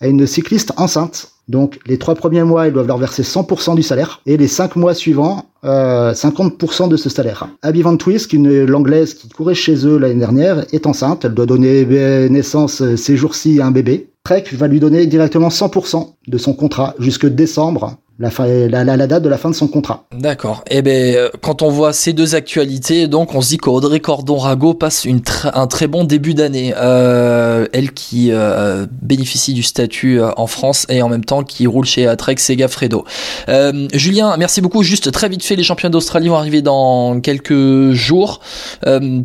à 0.00 0.06
une 0.06 0.26
cycliste 0.26 0.72
enceinte 0.76 1.32
donc 1.48 1.78
les 1.86 1.98
trois 1.98 2.14
premiers 2.14 2.42
mois, 2.42 2.66
ils 2.66 2.72
doivent 2.72 2.88
leur 2.88 2.98
verser 2.98 3.22
100% 3.22 3.76
du 3.76 3.82
salaire 3.82 4.20
et 4.26 4.36
les 4.36 4.48
cinq 4.48 4.74
mois 4.74 4.94
suivants, 4.94 5.46
euh, 5.64 6.12
50% 6.12 6.88
de 6.88 6.96
ce 6.96 7.08
salaire. 7.08 7.48
Abby 7.62 7.82
Van 7.82 7.96
Twist, 7.96 8.32
une 8.32 8.64
l'anglaise 8.64 9.14
qui 9.14 9.28
courait 9.28 9.54
chez 9.54 9.86
eux 9.86 9.96
l'année 9.96 10.18
dernière, 10.18 10.64
est 10.72 10.86
enceinte. 10.86 11.24
Elle 11.24 11.34
doit 11.34 11.46
donner 11.46 11.84
naissance 12.28 12.82
euh, 12.82 12.96
ces 12.96 13.16
jours-ci 13.16 13.60
à 13.60 13.66
un 13.66 13.70
bébé. 13.70 14.10
Trek 14.24 14.44
va 14.52 14.66
lui 14.66 14.80
donner 14.80 15.06
directement 15.06 15.48
100% 15.48 16.14
de 16.26 16.38
son 16.38 16.52
contrat 16.52 16.94
jusque 16.98 17.26
décembre 17.26 17.96
la, 18.18 18.30
la, 18.68 18.96
la, 18.96 19.06
date 19.06 19.22
de 19.22 19.28
la 19.28 19.36
fin 19.36 19.50
de 19.50 19.54
son 19.54 19.68
contrat. 19.68 20.06
D'accord. 20.18 20.64
Et 20.70 20.78
eh 20.78 20.82
ben, 20.82 21.14
euh, 21.16 21.28
quand 21.42 21.60
on 21.60 21.68
voit 21.68 21.92
ces 21.92 22.14
deux 22.14 22.34
actualités, 22.34 23.08
donc 23.08 23.34
on 23.34 23.42
se 23.42 23.50
dit 23.50 23.58
qu'Audrey 23.58 24.00
Cordon-Rago 24.00 24.72
passe 24.72 25.04
une 25.04 25.20
un 25.52 25.66
très 25.66 25.86
bon 25.86 26.04
début 26.04 26.32
d'année. 26.32 26.72
Euh, 26.76 27.66
elle 27.74 27.92
qui 27.92 28.30
euh, 28.32 28.86
bénéficie 29.02 29.52
du 29.52 29.62
statut 29.62 30.20
euh, 30.20 30.30
en 30.36 30.46
France 30.46 30.86
et 30.88 31.02
en 31.02 31.10
même 31.10 31.24
temps 31.24 31.42
qui 31.42 31.66
roule 31.66 31.84
chez 31.84 32.12
Trek 32.16 32.36
Segafredo. 32.38 33.04
Euh, 33.48 33.86
Julien, 33.92 34.34
merci 34.38 34.62
beaucoup. 34.62 34.82
Juste 34.82 35.12
très 35.12 35.28
vite 35.28 35.44
fait, 35.44 35.56
les 35.56 35.62
champions 35.62 35.90
d'Australie 35.90 36.28
vont 36.28 36.36
arriver 36.36 36.62
dans 36.62 37.20
quelques 37.20 37.92
jours. 37.92 38.40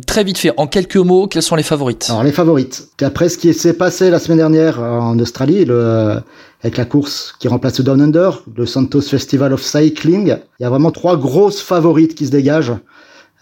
très 0.06 0.24
vite 0.24 0.36
fait, 0.36 0.52
en 0.58 0.66
quelques 0.66 0.96
mots, 0.96 1.28
quelles 1.28 1.42
sont 1.42 1.56
les 1.56 1.62
favorites? 1.62 2.08
Alors 2.10 2.24
les 2.24 2.32
favorites. 2.32 2.88
Après 3.00 3.30
ce 3.30 3.38
qui 3.38 3.54
s'est 3.54 3.72
passé 3.72 4.10
la 4.10 4.18
semaine 4.18 4.38
dernière 4.38 4.80
en 4.80 5.18
Australie, 5.18 5.64
le 5.64 6.20
avec 6.62 6.76
la 6.76 6.84
course 6.84 7.34
qui 7.38 7.48
remplace 7.48 7.78
le 7.78 7.84
Down 7.84 8.00
Under, 8.00 8.44
le 8.56 8.66
Santos 8.66 9.02
Festival 9.02 9.52
of 9.52 9.62
Cycling. 9.62 10.36
Il 10.58 10.62
y 10.62 10.66
a 10.66 10.70
vraiment 10.70 10.90
trois 10.90 11.16
grosses 11.16 11.60
favorites 11.60 12.14
qui 12.14 12.26
se 12.26 12.30
dégagent. 12.30 12.74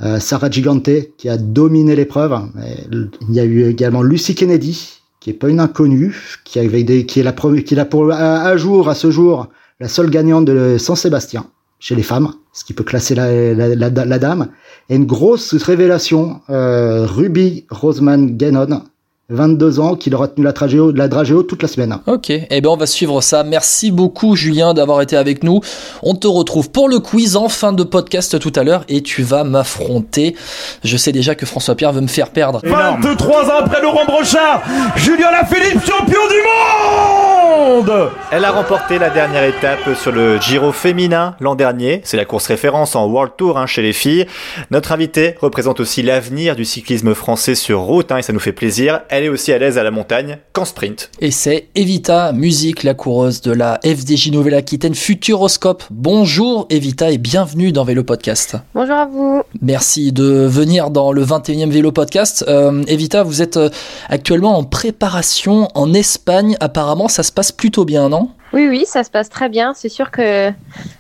Euh, 0.01 0.19
Sarah 0.19 0.51
Gigante 0.51 0.89
qui 1.19 1.29
a 1.29 1.37
dominé 1.37 1.95
l'épreuve. 1.95 2.41
Il 2.91 3.35
y 3.35 3.41
a 3.41 3.45
eu 3.45 3.69
également 3.69 4.03
Lucy 4.03 4.35
Kennedy 4.35 5.01
qui 5.21 5.31
est 5.31 5.35
pas 5.35 5.51
une 5.51 5.61
inconnue, 5.61 6.39
qui, 6.45 6.59
avait 6.59 6.83
des, 6.83 7.05
qui 7.05 7.21
est 7.21 7.23
la 7.23 7.35
première, 7.35 7.63
qui 7.63 7.75
est 7.75 7.77
là 7.77 7.85
pour 7.85 8.11
à, 8.11 8.57
jour, 8.57 8.89
à 8.89 8.95
ce 8.95 9.11
jour, 9.11 9.49
la 9.79 9.89
seule 9.89 10.09
gagnante 10.09 10.47
de 10.47 10.79
San 10.79 10.97
Sébastien 10.97 11.47
chez 11.79 11.95
les 11.95 12.03
femmes, 12.03 12.33
ce 12.53 12.65
qui 12.65 12.73
peut 12.73 12.85
classer 12.85 13.15
la, 13.15 13.55
la, 13.55 13.75
la, 13.75 13.91
la 13.91 14.19
dame. 14.19 14.49
Et 14.89 14.97
une 14.97 15.07
grosse 15.07 15.55
révélation, 15.55 16.41
euh, 16.49 17.07
Ruby 17.07 17.67
Roseman 17.71 18.37
Gannon, 18.37 18.83
22 19.31 19.81
ans, 19.81 19.95
qu'il 19.95 20.15
aura 20.15 20.29
tenu 20.29 20.45
la 20.45 20.53
dragéo, 20.53 20.93
la 20.93 21.09
dragéo 21.09 21.43
toute 21.43 21.63
la 21.63 21.69
semaine. 21.69 21.97
Ok, 22.07 22.31
et 22.31 22.47
eh 22.51 22.61
ben 22.61 22.69
on 22.71 22.77
va 22.77 22.87
suivre 22.87 23.21
ça. 23.21 23.45
Merci 23.45 23.91
beaucoup 23.91 24.37
Julien 24.37 24.75
d'avoir 24.75 25.01
été 25.01 25.17
avec 25.17 25.45
nous. 25.45 25.61
On 26.03 26.15
te 26.15 26.27
retrouve 26.27 26.71
pour 26.71 26.89
le 26.89 26.99
quiz 26.99 27.37
en 27.37 27.49
fin 27.49 27.73
de 27.73 27.83
podcast 27.83 28.39
tout 28.39 28.53
à 28.57 28.65
l'heure 28.65 28.85
et 28.89 29.03
tu 29.03 29.23
vas 29.23 29.45
m'affronter. 29.45 30.35
Je 30.85 30.97
sais 30.97 31.13
déjà 31.13 31.35
que 31.35 31.47
François 31.47 31.75
Pierre 31.75 31.93
veut 31.93 32.01
me 32.01 32.09
faire 32.09 32.31
perdre. 32.31 32.61
23 32.65 33.45
ans 33.45 33.59
après 33.61 33.81
Laurent 33.81 34.05
Brochard, 34.05 34.63
Julien 34.97 35.31
Lafilippe, 35.31 35.81
champion 35.85 36.21
du 36.29 37.87
monde 37.87 38.11
Elle 38.31 38.45
a 38.45 38.51
remporté 38.51 38.99
la 38.99 39.11
dernière 39.11 39.45
étape 39.45 39.95
sur 39.95 40.13
le 40.13 40.41
Giro 40.41 40.73
féminin 40.73 41.37
l'an 41.41 41.55
dernier. 41.55 42.01
C'est 42.05 42.17
la 42.17 42.25
course 42.25 42.47
référence 42.47 42.97
en 42.97 43.07
World 43.07 43.33
Tour 43.37 43.59
hein, 43.59 43.67
chez 43.67 43.83
les 43.83 43.93
filles. 43.93 44.27
Notre 44.71 44.93
invité 44.93 45.37
représente 45.41 45.81
aussi 45.81 46.03
l'avenir 46.03 46.57
du 46.57 46.65
cyclisme 46.65 47.15
français 47.15 47.55
sur 47.55 47.81
route 47.81 48.13
hein, 48.13 48.19
et 48.19 48.23
ça 48.23 48.33
nous 48.33 48.41
fait 48.41 48.53
plaisir. 48.53 49.01
Elle 49.09 49.20
elle 49.21 49.27
est 49.27 49.29
aussi 49.29 49.53
à 49.53 49.59
l'aise 49.59 49.77
à 49.77 49.83
la 49.83 49.91
montagne 49.91 50.39
qu'en 50.55 50.65
sprint. 50.65 51.11
Et 51.21 51.31
c'est 51.31 51.69
Evita 51.75 52.33
Musique, 52.33 52.85
la 52.85 52.95
coureuse 52.95 53.43
de 53.43 53.53
la 53.53 53.79
FDJ 53.85 54.31
Nouvelle-Aquitaine 54.31 54.95
Futuroscope. 54.95 55.83
Bonjour 55.91 56.67
Evita 56.71 57.11
et 57.11 57.19
bienvenue 57.19 57.71
dans 57.71 57.85
Vélo 57.85 58.03
Podcast. 58.03 58.57
Bonjour 58.75 58.95
à 58.95 59.05
vous. 59.05 59.43
Merci 59.61 60.13
de 60.13 60.25
venir 60.25 60.89
dans 60.89 61.13
le 61.13 61.23
21e 61.23 61.69
Vélo 61.69 61.93
Podcast. 61.93 62.47
Euh, 62.49 62.83
Evita, 62.87 63.23
vous 63.23 63.43
êtes 63.43 63.59
euh, 63.59 63.69
actuellement 64.09 64.57
en 64.57 64.65
préparation 64.65 65.69
en 65.75 65.93
Espagne. 65.93 66.57
Apparemment, 66.59 67.09
ça 67.09 67.23
se 67.23 67.31
passe 67.31 67.53
plutôt 67.53 67.85
bien, 67.85 68.09
non? 68.09 68.31
Oui, 68.53 68.67
oui, 68.69 68.85
ça 68.87 69.05
se 69.05 69.11
passe 69.11 69.29
très 69.29 69.49
bien. 69.49 69.75
C'est 69.75 69.89
sûr 69.89 70.11
que 70.11 70.51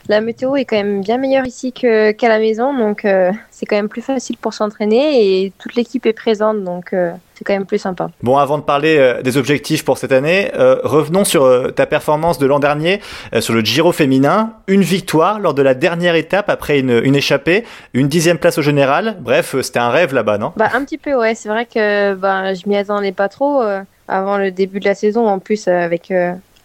la 0.09 0.21
météo 0.21 0.57
est 0.57 0.65
quand 0.65 0.77
même 0.77 1.01
bien 1.01 1.19
meilleure 1.19 1.47
ici 1.47 1.73
qu'à 1.73 2.15
la 2.23 2.39
maison, 2.39 2.77
donc 2.77 3.05
euh, 3.05 3.33
c'est 3.51 3.67
quand 3.67 3.77
même 3.77 3.89
plus 3.89 4.03
facile 4.03 4.37
pour 4.37 4.55
s'entraîner 4.55 5.45
et 5.45 5.53
toute 5.59 5.75
l'équipe 5.75 6.05
est 6.07 6.13
présente, 6.13 6.63
donc 6.65 6.93
euh, 6.93 7.13
c'est 7.35 7.45
quand 7.45 7.53
même 7.53 7.67
plus 7.67 7.79
sympa. 7.79 8.11
Bon, 8.23 8.37
avant 8.37 8.59
de 8.59 8.63
parler 8.63 8.97
euh, 8.99 9.23
des 9.23 9.37
objectifs 9.37 9.85
pour 9.85 9.99
cette 9.99 10.13
année, 10.13 10.51
revenons 10.55 11.25
sur 11.25 11.75
ta 11.75 11.87
performance 11.87 12.39
de 12.39 12.47
l'an 12.47 12.59
dernier 12.59 13.01
sur 13.41 13.55
le 13.55 13.61
Giro 13.61 13.93
féminin. 13.93 14.53
Une 14.67 14.83
victoire 14.83 15.39
lors 15.41 15.55
de 15.55 15.63
la 15.63 15.75
dernière 15.75 16.15
étape 16.15 16.49
après 16.49 16.79
une, 16.81 17.01
une 17.05 17.17
échappée, 17.17 17.65
une 17.95 18.09
dixième 18.09 18.39
place 18.39 18.59
au 18.59 18.63
général. 18.63 19.17
Bref, 19.21 19.55
c'était 19.63 19.79
un 19.79 19.91
rêve 19.91 20.15
là-bas, 20.15 20.39
non? 20.39 20.53
Bah 20.57 20.71
un 20.75 20.85
petit 20.85 20.99
peu, 20.99 21.15
ouais. 21.15 21.35
C'est 21.35 21.49
vrai 21.49 21.67
que 21.67 22.15
bah, 22.15 22.55
je 22.55 22.69
m'y 22.69 22.77
attendais 22.77 23.13
pas 23.13 23.29
trop 23.29 23.63
avant 24.09 24.39
le 24.39 24.51
début 24.51 24.81
de 24.81 24.85
la 24.85 24.95
saison. 24.95 25.27
En 25.27 25.39
plus, 25.39 25.69
avec 25.69 26.13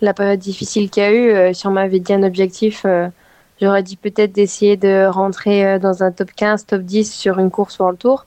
la 0.02 0.14
période 0.14 0.40
difficile 0.40 0.90
qu'il 0.90 1.04
y 1.04 1.06
a 1.06 1.12
eu, 1.12 1.30
euh, 1.32 1.54
si 1.54 1.68
on 1.68 1.72
m'avait 1.72 2.00
dit 2.00 2.14
un 2.14 2.24
objectif, 2.24 2.84
euh, 2.86 3.08
j'aurais 3.62 3.84
dit 3.84 3.96
peut-être 3.96 4.32
d'essayer 4.34 4.78
de 4.78 5.08
rentrer 5.08 5.66
euh, 5.66 5.80
dans 5.80 6.04
un 6.04 6.12
top 6.12 6.32
15, 6.36 6.66
top 6.66 6.82
10 6.82 7.14
sur 7.14 7.40
une 7.40 7.52
course 7.52 7.80
le 7.80 7.96
Tour. 7.96 8.26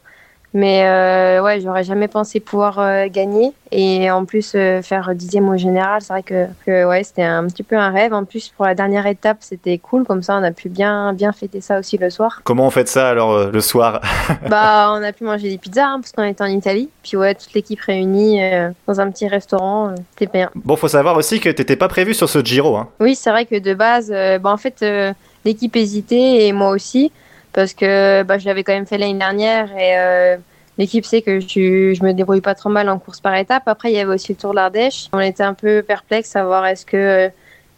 Mais 0.54 0.86
euh, 0.86 1.42
ouais, 1.42 1.60
j'aurais 1.60 1.84
jamais 1.84 2.08
pensé 2.08 2.40
pouvoir 2.40 2.78
euh, 2.78 3.06
gagner 3.08 3.52
et 3.70 4.10
en 4.10 4.24
plus 4.24 4.52
euh, 4.54 4.80
faire 4.80 5.14
dixième 5.14 5.48
au 5.48 5.58
général. 5.58 6.00
C'est 6.00 6.12
vrai 6.12 6.22
que, 6.22 6.46
que 6.64 6.86
ouais, 6.86 7.04
c'était 7.04 7.22
un 7.22 7.46
petit 7.46 7.62
peu 7.62 7.76
un 7.76 7.90
rêve. 7.90 8.14
En 8.14 8.24
plus, 8.24 8.48
pour 8.48 8.64
la 8.64 8.74
dernière 8.74 9.06
étape, 9.06 9.38
c'était 9.40 9.76
cool. 9.76 10.04
Comme 10.04 10.22
ça, 10.22 10.38
on 10.38 10.42
a 10.42 10.50
pu 10.50 10.70
bien 10.70 11.12
bien 11.12 11.32
fêter 11.32 11.60
ça 11.60 11.78
aussi 11.78 11.98
le 11.98 12.08
soir. 12.08 12.40
Comment 12.44 12.66
on 12.66 12.70
fait 12.70 12.88
ça 12.88 13.08
alors 13.08 13.50
le 13.50 13.60
soir? 13.60 14.00
Bah, 14.48 14.92
on 14.92 15.02
a 15.02 15.12
pu 15.12 15.24
manger 15.24 15.50
des 15.50 15.58
pizzas 15.58 15.86
hein, 15.86 16.00
parce 16.00 16.12
qu'on 16.12 16.24
était 16.24 16.42
en 16.42 16.46
Italie. 16.46 16.88
Puis 17.02 17.16
ouais, 17.16 17.34
toute 17.34 17.52
l'équipe 17.52 17.80
réunie 17.80 18.40
dans 18.86 19.00
un 19.00 19.10
petit 19.10 19.28
restaurant, 19.28 19.94
c'était 20.12 20.30
bien. 20.32 20.50
Bon, 20.54 20.76
faut 20.76 20.88
savoir 20.88 21.16
aussi 21.16 21.40
que 21.40 21.50
t'étais 21.50 21.76
pas 21.76 21.88
prévu 21.88 22.14
sur 22.14 22.28
ce 22.28 22.42
Giro. 22.42 22.76
Hein. 22.76 22.88
Oui, 23.00 23.14
c'est 23.14 23.30
vrai 23.30 23.44
que 23.44 23.58
de 23.58 23.74
base, 23.74 24.10
bah 24.10 24.50
en 24.50 24.56
fait 24.56 24.84
l'équipe 25.44 25.76
hésitait 25.76 26.46
et 26.46 26.52
moi 26.52 26.70
aussi 26.70 27.12
parce 27.52 27.74
que 27.74 28.22
bah, 28.22 28.38
je 28.38 28.46
l'avais 28.46 28.64
quand 28.64 28.72
même 28.72 28.86
fait 28.86 28.98
l'année 28.98 29.18
dernière 29.18 29.68
et 29.76 30.36
l'équipe 30.78 31.04
sait 31.04 31.22
que 31.22 31.40
je, 31.40 31.94
je 31.94 32.04
me 32.04 32.12
débrouille 32.12 32.40
pas 32.40 32.54
trop 32.54 32.68
mal 32.68 32.88
en 32.88 32.98
course 32.98 33.20
par 33.20 33.34
étape. 33.34 33.64
Après, 33.66 33.90
il 33.90 33.96
y 33.96 34.00
avait 34.00 34.14
aussi 34.14 34.32
le 34.32 34.38
Tour 34.38 34.50
de 34.50 34.56
l'Ardèche. 34.56 35.08
On 35.12 35.20
était 35.20 35.42
un 35.42 35.54
peu 35.54 35.82
perplexe 35.82 36.36
à 36.36 36.44
voir 36.44 36.66
est-ce 36.66 36.86
que 36.86 37.30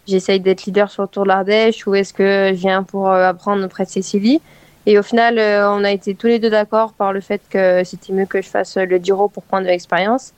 j'essaye 0.07 0.41
d'être 0.41 0.65
leader 0.65 0.91
sur 0.91 1.03
le 1.03 1.09
Tour 1.09 1.23
de 1.25 1.29
l'Ardèche 1.29 1.87
ou 1.87 1.95
est-ce 1.95 2.13
que 2.13 2.51
je 2.53 2.59
viens 2.59 2.83
pour 2.83 3.11
apprendre 3.11 3.65
auprès 3.65 3.85
de 3.85 3.91
Cécilie. 3.91 4.41
Et 4.87 4.99
au 4.99 5.03
final, 5.03 5.39
on 5.39 5.85
a 5.85 5.91
été 5.91 6.15
tous 6.15 6.27
les 6.27 6.39
deux 6.39 6.51
d'accord 6.51 6.93
par 6.93 7.13
le 7.13 7.21
fait 7.21 7.41
que 7.51 7.85
c'était 7.85 8.13
mieux 8.13 8.27
que 8.27 8.43
je 8.43 8.49
fasse 8.49 8.77
le 8.77 8.99
Giro 8.99 9.29
pour 9.29 9.43
prendre 9.43 9.65
de 9.65 9.69
l'expérience. 9.69 10.33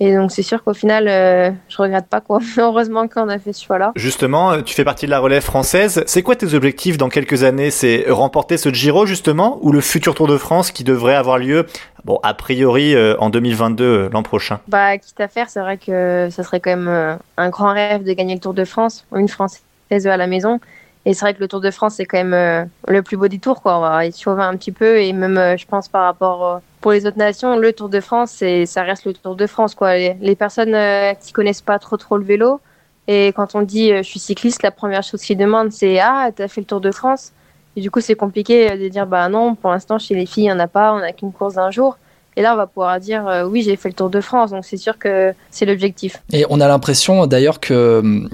Et 0.00 0.14
donc 0.14 0.32
c'est 0.32 0.42
sûr 0.42 0.62
qu'au 0.64 0.74
final, 0.74 1.06
euh, 1.08 1.50
je 1.68 1.76
regrette 1.76 2.06
pas 2.06 2.20
quoi. 2.20 2.40
Heureusement 2.58 3.06
qu'on 3.08 3.28
a 3.28 3.38
fait 3.38 3.52
ce 3.52 3.64
choix-là. 3.64 3.92
Justement, 3.96 4.52
euh, 4.52 4.62
tu 4.62 4.74
fais 4.74 4.84
partie 4.84 5.06
de 5.06 5.10
la 5.10 5.20
relève 5.20 5.42
française. 5.42 6.02
C'est 6.06 6.22
quoi 6.22 6.36
tes 6.36 6.54
objectifs 6.54 6.98
dans 6.98 7.08
quelques 7.08 7.44
années? 7.44 7.70
C'est 7.70 8.06
remporter 8.08 8.56
ce 8.56 8.72
Giro 8.72 9.06
justement 9.06 9.58
ou 9.62 9.72
le 9.72 9.80
futur 9.80 10.14
Tour 10.14 10.26
de 10.26 10.36
France 10.36 10.70
qui 10.70 10.84
devrait 10.84 11.14
avoir 11.14 11.38
lieu, 11.38 11.66
bon 12.04 12.18
a 12.22 12.34
priori 12.34 12.94
euh, 12.94 13.16
en 13.18 13.30
2022 13.30 14.10
l'an 14.12 14.22
prochain? 14.22 14.60
Bah 14.68 14.98
quitte 14.98 15.20
à 15.20 15.28
faire, 15.28 15.48
c'est 15.48 15.60
vrai 15.60 15.78
que 15.78 16.28
ça 16.30 16.42
serait 16.42 16.60
quand 16.60 16.76
même 16.76 17.18
un 17.36 17.48
grand 17.50 17.72
rêve 17.72 18.04
de 18.04 18.12
gagner 18.12 18.34
le 18.34 18.40
Tour 18.40 18.54
de 18.54 18.64
France, 18.64 19.06
une 19.14 19.28
Française 19.28 19.62
à 19.90 20.16
la 20.16 20.26
maison. 20.26 20.60
Et 21.06 21.12
c'est 21.12 21.20
vrai 21.20 21.34
que 21.34 21.40
le 21.40 21.48
Tour 21.48 21.60
de 21.60 21.70
France, 21.70 21.94
c'est 21.96 22.06
quand 22.06 22.16
même 22.16 22.32
euh, 22.32 22.64
le 22.88 23.02
plus 23.02 23.16
beau 23.16 23.28
des 23.28 23.38
tours. 23.38 23.60
Quoi. 23.60 23.76
On 23.76 23.80
va 23.80 24.06
y 24.06 24.12
sauver 24.12 24.42
un 24.42 24.56
petit 24.56 24.72
peu. 24.72 25.00
Et 25.00 25.12
même, 25.12 25.36
euh, 25.36 25.56
je 25.56 25.66
pense, 25.66 25.88
par 25.88 26.04
rapport 26.04 26.46
euh, 26.46 26.58
pour 26.80 26.92
les 26.92 27.06
autres 27.06 27.18
nations, 27.18 27.58
le 27.58 27.72
Tour 27.72 27.90
de 27.90 28.00
France, 28.00 28.32
c'est, 28.36 28.64
ça 28.64 28.82
reste 28.82 29.04
le 29.04 29.12
Tour 29.12 29.36
de 29.36 29.46
France. 29.46 29.74
Quoi. 29.74 29.96
Les, 29.96 30.34
personnes 30.34 30.76
qui 31.20 31.32
connaissent 31.32 31.62
pas 31.62 31.78
trop 31.78 31.96
trop 31.96 32.16
le 32.16 32.24
vélo, 32.24 32.60
et 33.06 33.28
quand 33.28 33.54
on 33.54 33.62
dit 33.62 33.90
je 33.96 34.02
suis 34.02 34.18
cycliste, 34.18 34.62
la 34.62 34.70
première 34.70 35.02
chose 35.02 35.20
qu'ils 35.20 35.36
demandent, 35.36 35.72
c'est 35.72 35.98
Ah, 36.00 36.30
tu 36.34 36.42
as 36.42 36.48
fait 36.48 36.62
le 36.62 36.66
Tour 36.66 36.80
de 36.80 36.90
France? 36.90 37.32
Et 37.76 37.80
du 37.80 37.90
coup, 37.90 38.00
c'est 38.00 38.14
compliqué 38.14 38.76
de 38.76 38.88
dire 38.88 39.06
Bah 39.06 39.28
non, 39.28 39.54
pour 39.54 39.70
l'instant, 39.70 39.98
chez 39.98 40.14
les 40.14 40.26
filles, 40.26 40.44
il 40.44 40.46
n'y 40.46 40.52
en 40.52 40.58
a 40.58 40.68
pas, 40.68 40.94
on 40.94 41.00
n'a 41.00 41.12
qu'une 41.12 41.32
course 41.32 41.54
d'un 41.54 41.70
jour. 41.70 41.98
Et 42.36 42.42
là, 42.42 42.54
on 42.54 42.56
va 42.56 42.66
pouvoir 42.66 42.98
dire 43.00 43.46
oui, 43.48 43.62
j'ai 43.62 43.76
fait 43.76 43.88
le 43.88 43.94
Tour 43.94 44.10
de 44.10 44.20
France. 44.20 44.50
Donc, 44.50 44.64
c'est 44.64 44.76
sûr 44.76 44.98
que 44.98 45.32
c'est 45.50 45.66
l'objectif. 45.66 46.22
Et 46.32 46.44
on 46.50 46.60
a 46.60 46.68
l'impression 46.68 47.26
d'ailleurs 47.26 47.60
que 47.60 48.00
hum, 48.00 48.28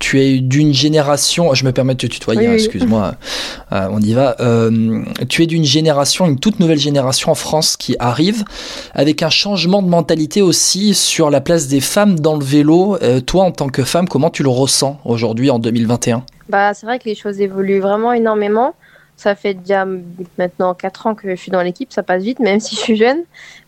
tu 0.00 0.20
es 0.20 0.38
d'une 0.38 0.72
génération, 0.72 1.54
je 1.54 1.64
me 1.64 1.72
permets 1.72 1.92
de 1.94 1.98
te 1.98 2.06
tutoyer, 2.06 2.48
hein, 2.48 2.54
excuse-moi, 2.54 3.14
euh, 3.70 3.86
on 3.90 4.00
y 4.00 4.14
va. 4.14 4.34
Euh, 4.40 5.04
tu 5.28 5.42
es 5.42 5.46
d'une 5.46 5.64
génération, 5.64 6.26
une 6.26 6.40
toute 6.40 6.58
nouvelle 6.58 6.78
génération 6.78 7.30
en 7.30 7.34
France 7.34 7.76
qui 7.76 7.96
arrive, 8.00 8.44
avec 8.94 9.22
un 9.22 9.28
changement 9.28 9.82
de 9.82 9.88
mentalité 9.88 10.40
aussi 10.40 10.94
sur 10.94 11.30
la 11.30 11.42
place 11.42 11.68
des 11.68 11.80
femmes 11.80 12.18
dans 12.18 12.36
le 12.36 12.44
vélo. 12.44 12.96
Euh, 13.02 13.20
toi, 13.20 13.44
en 13.44 13.52
tant 13.52 13.68
que 13.68 13.84
femme, 13.84 14.08
comment 14.08 14.30
tu 14.30 14.42
le 14.42 14.48
ressens 14.48 14.98
aujourd'hui 15.04 15.50
en 15.50 15.58
2021 15.58 16.24
Bah, 16.48 16.72
c'est 16.72 16.86
vrai 16.86 16.98
que 16.98 17.04
les 17.04 17.14
choses 17.14 17.40
évoluent 17.42 17.80
vraiment 17.80 18.14
énormément. 18.14 18.74
Ça 19.16 19.34
fait 19.34 19.52
déjà 19.52 19.86
maintenant 20.38 20.72
4 20.72 21.08
ans 21.08 21.14
que 21.14 21.28
je 21.28 21.34
suis 21.34 21.50
dans 21.50 21.60
l'équipe, 21.60 21.92
ça 21.92 22.02
passe 22.02 22.22
vite, 22.22 22.40
même 22.40 22.58
si 22.60 22.74
je 22.74 22.80
suis 22.80 22.96
jeune. 22.96 23.18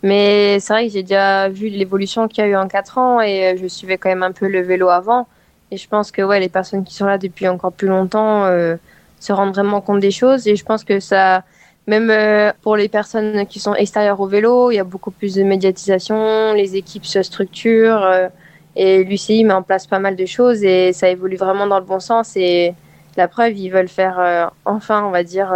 Mais 0.03 0.59
c'est 0.61 0.73
vrai 0.73 0.87
que 0.87 0.93
j'ai 0.95 1.03
déjà 1.03 1.51
vu 1.51 1.69
l'évolution 1.69 2.27
qu'il 2.27 2.43
y 2.43 2.47
a 2.47 2.51
eu 2.51 2.57
en 2.57 2.69
4 2.69 2.97
ans 2.97 3.21
et 3.21 3.55
je 3.61 3.67
suivais 3.67 3.99
quand 3.99 4.09
même 4.09 4.23
un 4.23 4.33
peu 4.33 4.49
le 4.49 4.63
vélo 4.63 4.89
avant. 4.89 5.27
Et 5.73 5.79
je 5.79 5.89
pense 5.89 6.13
que 6.13 6.21
ouais, 6.21 6.39
les 6.39 6.51
personnes 6.51 6.85
qui 6.85 6.95
sont 6.95 7.07
là 7.07 7.17
depuis 7.17 7.49
encore 7.49 7.73
plus 7.73 7.89
longtemps 7.89 8.45
euh, 8.45 8.77
se 9.21 9.33
rendent 9.33 9.55
vraiment 9.55 9.81
compte 9.81 10.01
des 10.01 10.11
choses. 10.11 10.47
Et 10.47 10.55
je 10.55 10.65
pense 10.67 10.85
que 10.85 11.01
ça, 11.01 11.45
même 11.87 12.11
euh, 12.11 12.53
pour 12.61 12.77
les 12.77 12.91
personnes 12.91 13.47
qui 13.47 13.59
sont 13.59 13.75
extérieures 13.75 14.21
au 14.21 14.27
vélo, 14.27 14.71
il 14.71 14.75
y 14.75 14.79
a 14.79 14.85
beaucoup 14.85 15.11
plus 15.11 15.35
de 15.35 15.43
médiatisation, 15.43 16.53
les 16.53 16.77
équipes 16.77 17.07
se 17.07 17.23
structurent. 17.23 18.05
Euh, 18.05 18.29
et 18.77 19.03
l'UCI 19.03 19.45
met 19.45 19.55
en 19.55 19.63
place 19.63 19.87
pas 19.87 19.99
mal 19.99 20.15
de 20.15 20.27
choses 20.27 20.63
et 20.63 20.93
ça 20.93 21.09
évolue 21.09 21.37
vraiment 21.37 21.67
dans 21.67 21.79
le 21.79 21.87
bon 21.87 22.01
sens. 22.01 22.37
Et 22.37 22.75
la 23.17 23.29
preuve, 23.29 23.57
ils 23.57 23.71
veulent 23.71 23.89
faire 23.89 24.51
enfin, 24.65 25.05
on 25.05 25.11
va 25.11 25.23
dire, 25.23 25.55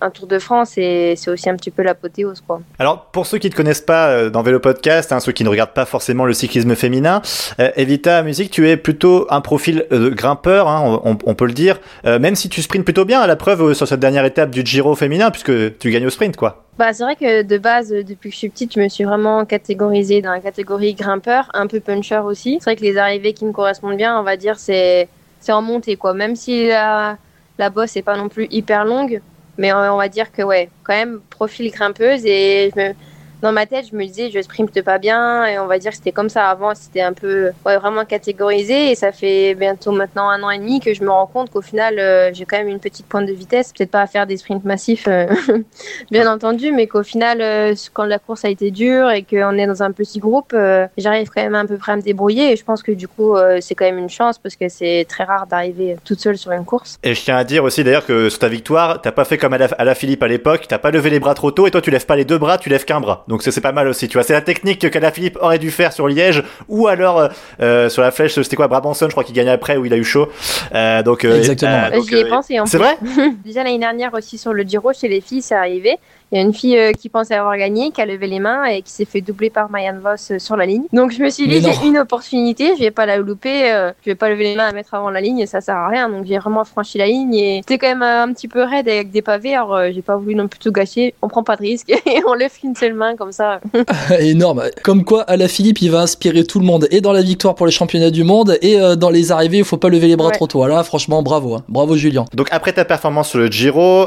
un 0.00 0.10
Tour 0.10 0.26
de 0.26 0.38
France 0.38 0.78
et 0.78 1.14
c'est 1.16 1.30
aussi 1.30 1.48
un 1.50 1.56
petit 1.56 1.70
peu 1.70 1.82
l'apothéose 1.82 2.42
quoi. 2.46 2.60
Alors 2.78 3.06
pour 3.06 3.26
ceux 3.26 3.38
qui 3.38 3.48
ne 3.48 3.52
te 3.52 3.56
connaissent 3.56 3.80
pas 3.80 4.08
euh, 4.08 4.30
dans 4.30 4.42
Vélo 4.42 4.60
Podcast, 4.60 5.12
hein, 5.12 5.20
ceux 5.20 5.32
qui 5.32 5.44
ne 5.44 5.48
regardent 5.48 5.72
pas 5.72 5.84
forcément 5.84 6.24
le 6.24 6.32
cyclisme 6.32 6.74
féminin, 6.74 7.22
euh, 7.60 7.70
Evita 7.76 8.22
Musique, 8.22 8.50
tu 8.50 8.68
es 8.68 8.76
plutôt 8.76 9.26
un 9.30 9.40
profil 9.40 9.86
euh, 9.92 10.10
grimpeur, 10.10 10.68
hein, 10.68 11.00
on, 11.04 11.34
peut 11.34 11.46
le 11.46 11.52
dire, 11.52 11.80
même 12.04 12.34
si 12.34 12.48
tu 12.48 12.62
sprints 12.62 12.84
plutôt 12.84 13.04
bien 13.04 13.20
à 13.20 13.26
la 13.26 13.36
preuve 13.36 13.74
sur 13.74 13.86
cette 13.86 14.00
dernière 14.00 14.24
étape 14.24 14.50
du 14.50 14.62
Giro 14.64 14.94
féminin 14.94 15.30
puisque 15.30 15.78
tu 15.78 15.90
gagnes 15.90 16.06
au 16.06 16.10
sprint 16.10 16.36
quoi. 16.36 16.64
Bah, 16.78 16.92
c'est 16.92 17.02
vrai 17.02 17.16
que 17.16 17.42
de 17.42 17.58
base, 17.58 17.90
depuis 17.90 18.30
que 18.30 18.34
je 18.34 18.38
suis 18.38 18.48
petite, 18.48 18.74
je 18.74 18.80
me 18.80 18.88
suis 18.88 19.04
vraiment 19.04 19.44
catégorisée 19.44 20.22
dans 20.22 20.30
la 20.30 20.40
catégorie 20.40 20.94
grimpeur, 20.94 21.50
un 21.54 21.66
peu 21.66 21.80
puncher 21.80 22.20
aussi. 22.24 22.58
C'est 22.60 22.70
vrai 22.70 22.76
que 22.76 22.82
les 22.82 22.96
arrivées 22.96 23.32
qui 23.32 23.44
me 23.44 23.52
correspondent 23.52 23.96
bien, 23.96 24.18
on 24.18 24.22
va 24.22 24.36
dire, 24.36 24.58
c'est 24.58 25.08
c'est 25.40 25.52
en 25.52 25.62
montée 25.62 25.96
quoi. 25.96 26.14
Même 26.14 26.36
si 26.36 26.68
la, 26.68 27.16
la 27.58 27.70
bosse 27.70 27.96
est 27.96 28.02
pas 28.02 28.16
non 28.16 28.28
plus 28.28 28.46
hyper 28.50 28.84
longue, 28.84 29.20
mais 29.58 29.72
on 29.72 29.96
va 29.96 30.08
dire 30.08 30.32
que, 30.32 30.42
ouais, 30.42 30.70
quand 30.84 30.94
même, 30.94 31.20
profil 31.30 31.70
grimpeuse. 31.70 32.24
Et 32.24 32.70
je 32.74 32.80
me, 32.80 32.94
dans 33.40 33.52
ma 33.52 33.66
tête, 33.66 33.86
je 33.90 33.96
me 33.96 34.04
disais, 34.04 34.30
je 34.30 34.40
sprinte 34.42 34.82
pas 34.82 34.98
bien. 34.98 35.46
Et 35.46 35.58
on 35.58 35.66
va 35.66 35.78
dire 35.78 35.92
que 35.92 35.96
c'était 35.96 36.12
comme 36.12 36.28
ça 36.28 36.48
avant. 36.48 36.74
C'était 36.74 37.02
un 37.02 37.12
peu 37.12 37.50
ouais, 37.64 37.76
vraiment 37.76 38.04
catégorisé. 38.04 38.90
Et 38.90 38.94
ça 38.94 39.12
fait 39.12 39.54
bientôt 39.54 39.92
maintenant 39.92 40.28
un 40.28 40.42
an 40.42 40.50
et 40.50 40.58
demi 40.58 40.80
que 40.80 40.92
je 40.92 41.04
me 41.04 41.10
rends 41.10 41.26
compte 41.26 41.50
qu'au 41.50 41.62
final, 41.62 41.98
euh, 41.98 42.30
j'ai 42.32 42.44
quand 42.44 42.58
même 42.58 42.68
une 42.68 42.80
petite 42.80 43.06
pointe 43.06 43.26
de 43.26 43.32
vitesse. 43.32 43.72
Peut-être 43.72 43.90
pas 43.90 44.02
à 44.02 44.06
faire 44.06 44.26
des 44.26 44.36
sprints 44.36 44.64
massifs, 44.64 45.06
euh, 45.06 45.26
bien 46.10 46.30
entendu, 46.30 46.72
mais 46.72 46.86
qu'au 46.88 47.02
final, 47.04 47.40
euh, 47.40 47.74
quand 47.92 48.04
la 48.04 48.18
course 48.18 48.44
a 48.44 48.48
été 48.48 48.70
dure 48.70 49.10
et 49.10 49.22
qu'on 49.22 49.56
est 49.56 49.66
dans 49.66 49.82
un 49.82 49.92
petit 49.92 50.18
groupe, 50.18 50.56
j'arrive 50.96 51.28
quand 51.28 51.42
même 51.42 51.54
à 51.54 51.64
peu 51.64 51.76
près 51.76 51.92
à 51.92 51.96
me 51.96 52.02
débrouiller. 52.02 52.52
Et 52.52 52.56
je 52.56 52.64
pense 52.64 52.82
que 52.82 52.92
du 52.92 53.06
coup, 53.06 53.36
c'est 53.60 53.74
quand 53.74 53.84
même 53.84 53.98
une 53.98 54.10
chance 54.10 54.38
parce 54.38 54.56
que 54.56 54.68
c'est 54.68 55.06
très 55.08 55.24
rare 55.24 55.46
d'arriver 55.46 55.96
toute 56.04 56.20
seule 56.20 56.36
sur 56.36 56.52
une 56.52 56.64
course. 56.64 56.98
Et 57.02 57.14
je 57.14 57.22
tiens 57.22 57.36
à 57.36 57.44
dire 57.44 57.64
aussi 57.64 57.84
d'ailleurs 57.84 58.06
que 58.06 58.28
sur 58.28 58.38
ta 58.38 58.48
victoire, 58.48 59.00
t'as 59.00 59.12
pas 59.12 59.24
fait 59.24 59.38
comme 59.38 59.52
à 59.52 59.58
la, 59.58 59.66
à 59.66 59.84
la 59.84 59.94
Philippe 59.94 60.22
à 60.22 60.28
l'époque. 60.28 60.66
T'as 60.68 60.78
pas 60.78 60.90
levé 60.90 61.10
les 61.10 61.20
bras 61.20 61.34
trop 61.34 61.50
tôt 61.50 61.66
et 61.66 61.70
toi, 61.70 61.80
tu 61.80 61.90
lèves 61.90 62.06
pas 62.06 62.16
les 62.16 62.24
deux 62.24 62.38
bras, 62.38 62.58
tu 62.58 62.68
lèves 62.68 62.84
qu'un 62.84 63.00
bras. 63.00 63.24
Donc 63.28 63.42
c'est 63.42 63.60
pas 63.60 63.72
mal 63.72 63.86
aussi, 63.88 64.08
tu 64.08 64.14
vois. 64.14 64.22
C'est 64.24 64.32
la 64.32 64.40
technique 64.40 64.80
que 64.80 65.10
Philippe 65.10 65.38
aurait 65.40 65.58
dû 65.58 65.70
faire 65.70 65.92
sur 65.92 66.08
Liège 66.08 66.42
ou 66.66 66.88
alors 66.88 67.18
euh, 67.18 67.28
euh, 67.60 67.88
sur 67.88 68.02
la 68.02 68.10
flèche, 68.10 68.34
c'était 68.34 68.56
quoi 68.56 68.68
Brabanson, 68.68 69.06
je 69.06 69.12
crois 69.12 69.24
qu'il 69.24 69.34
gagne 69.34 69.48
après 69.48 69.76
où 69.76 69.84
il 69.84 69.92
a 69.92 69.96
eu 69.96 70.04
chaud. 70.04 70.28
Euh, 70.74 71.02
donc 71.02 71.24
exactement. 71.24 71.88
J'y 72.08 72.16
ai 72.16 72.24
pensé. 72.24 72.58
C'est 72.64 72.78
vrai. 72.78 72.96
Déjà 73.44 73.62
l'année 73.62 73.78
dernière 73.78 74.14
aussi 74.14 74.38
sur 74.38 74.52
le 74.52 74.62
Giro 74.62 74.92
chez 74.92 75.08
les 75.08 75.20
filles, 75.20 75.42
c'est 75.42 75.54
arrivé. 75.54 75.98
Il 76.30 76.36
y 76.36 76.40
a 76.40 76.44
une 76.44 76.52
fille 76.52 76.76
euh, 76.76 76.92
qui 76.92 77.08
pensait 77.08 77.34
avoir 77.34 77.56
gagné, 77.56 77.90
qui 77.90 78.02
a 78.02 78.06
levé 78.06 78.26
les 78.26 78.38
mains 78.38 78.66
et 78.66 78.82
qui 78.82 78.92
s'est 78.92 79.06
fait 79.06 79.22
doubler 79.22 79.48
par 79.48 79.70
Mayan 79.70 79.98
Voss 79.98 80.30
euh, 80.30 80.38
sur 80.38 80.56
la 80.56 80.66
ligne. 80.66 80.84
Donc 80.92 81.10
je 81.10 81.22
me 81.22 81.30
suis 81.30 81.48
dit, 81.48 81.62
j'ai 81.62 81.86
une 81.86 81.96
opportunité, 81.96 82.74
je 82.76 82.82
vais 82.82 82.90
pas 82.90 83.06
la 83.06 83.16
louper, 83.16 83.72
euh, 83.72 83.92
je 84.04 84.10
vais 84.10 84.14
pas 84.14 84.28
lever 84.28 84.44
les 84.44 84.54
mains 84.54 84.68
à 84.68 84.72
mettre 84.72 84.92
avant 84.92 85.08
la 85.08 85.22
ligne, 85.22 85.46
ça 85.46 85.62
sert 85.62 85.76
à 85.76 85.88
rien. 85.88 86.10
Donc 86.10 86.26
j'ai 86.26 86.36
vraiment 86.36 86.64
franchi 86.64 86.98
la 86.98 87.06
ligne 87.06 87.34
et 87.34 87.60
c'était 87.62 87.78
quand 87.78 87.88
même 87.88 88.02
un 88.02 88.30
petit 88.34 88.46
peu 88.46 88.62
raide 88.62 88.88
avec 88.88 89.10
des 89.10 89.22
pavés. 89.22 89.54
Alors 89.54 89.90
j'ai 89.90 90.02
pas 90.02 90.16
voulu 90.16 90.34
non 90.34 90.48
plus 90.48 90.58
tout 90.58 90.70
gâcher. 90.70 91.14
On 91.22 91.28
prend 91.28 91.42
pas 91.42 91.56
de 91.56 91.62
risque 91.62 91.88
et 92.06 92.20
on 92.26 92.34
lève 92.34 92.52
une 92.62 92.76
seule 92.76 92.94
main 92.94 93.16
comme 93.16 93.32
ça. 93.32 93.60
Énorme. 94.20 94.64
Comme 94.84 95.04
quoi, 95.04 95.22
à 95.22 95.38
la 95.38 95.48
Philippe, 95.48 95.80
il 95.80 95.90
va 95.90 96.00
inspirer 96.00 96.44
tout 96.44 96.60
le 96.60 96.66
monde 96.66 96.88
et 96.90 97.00
dans 97.00 97.12
la 97.12 97.22
victoire 97.22 97.54
pour 97.54 97.64
les 97.64 97.72
championnats 97.72 98.10
du 98.10 98.24
monde 98.24 98.58
et 98.60 98.76
dans 98.98 99.10
les 99.10 99.32
arrivées, 99.32 99.58
il 99.58 99.64
faut 99.64 99.78
pas 99.78 99.88
lever 99.88 100.08
les 100.08 100.16
bras 100.16 100.30
trop 100.30 100.46
tôt. 100.46 100.66
Là, 100.66 100.82
franchement, 100.82 101.22
bravo, 101.22 101.54
hein. 101.54 101.64
bravo 101.68 101.96
Julien. 101.96 102.26
Donc 102.34 102.48
après 102.50 102.74
ta 102.74 102.84
performance 102.84 103.30
sur 103.30 103.38
le 103.38 103.46
Giro, 103.46 104.06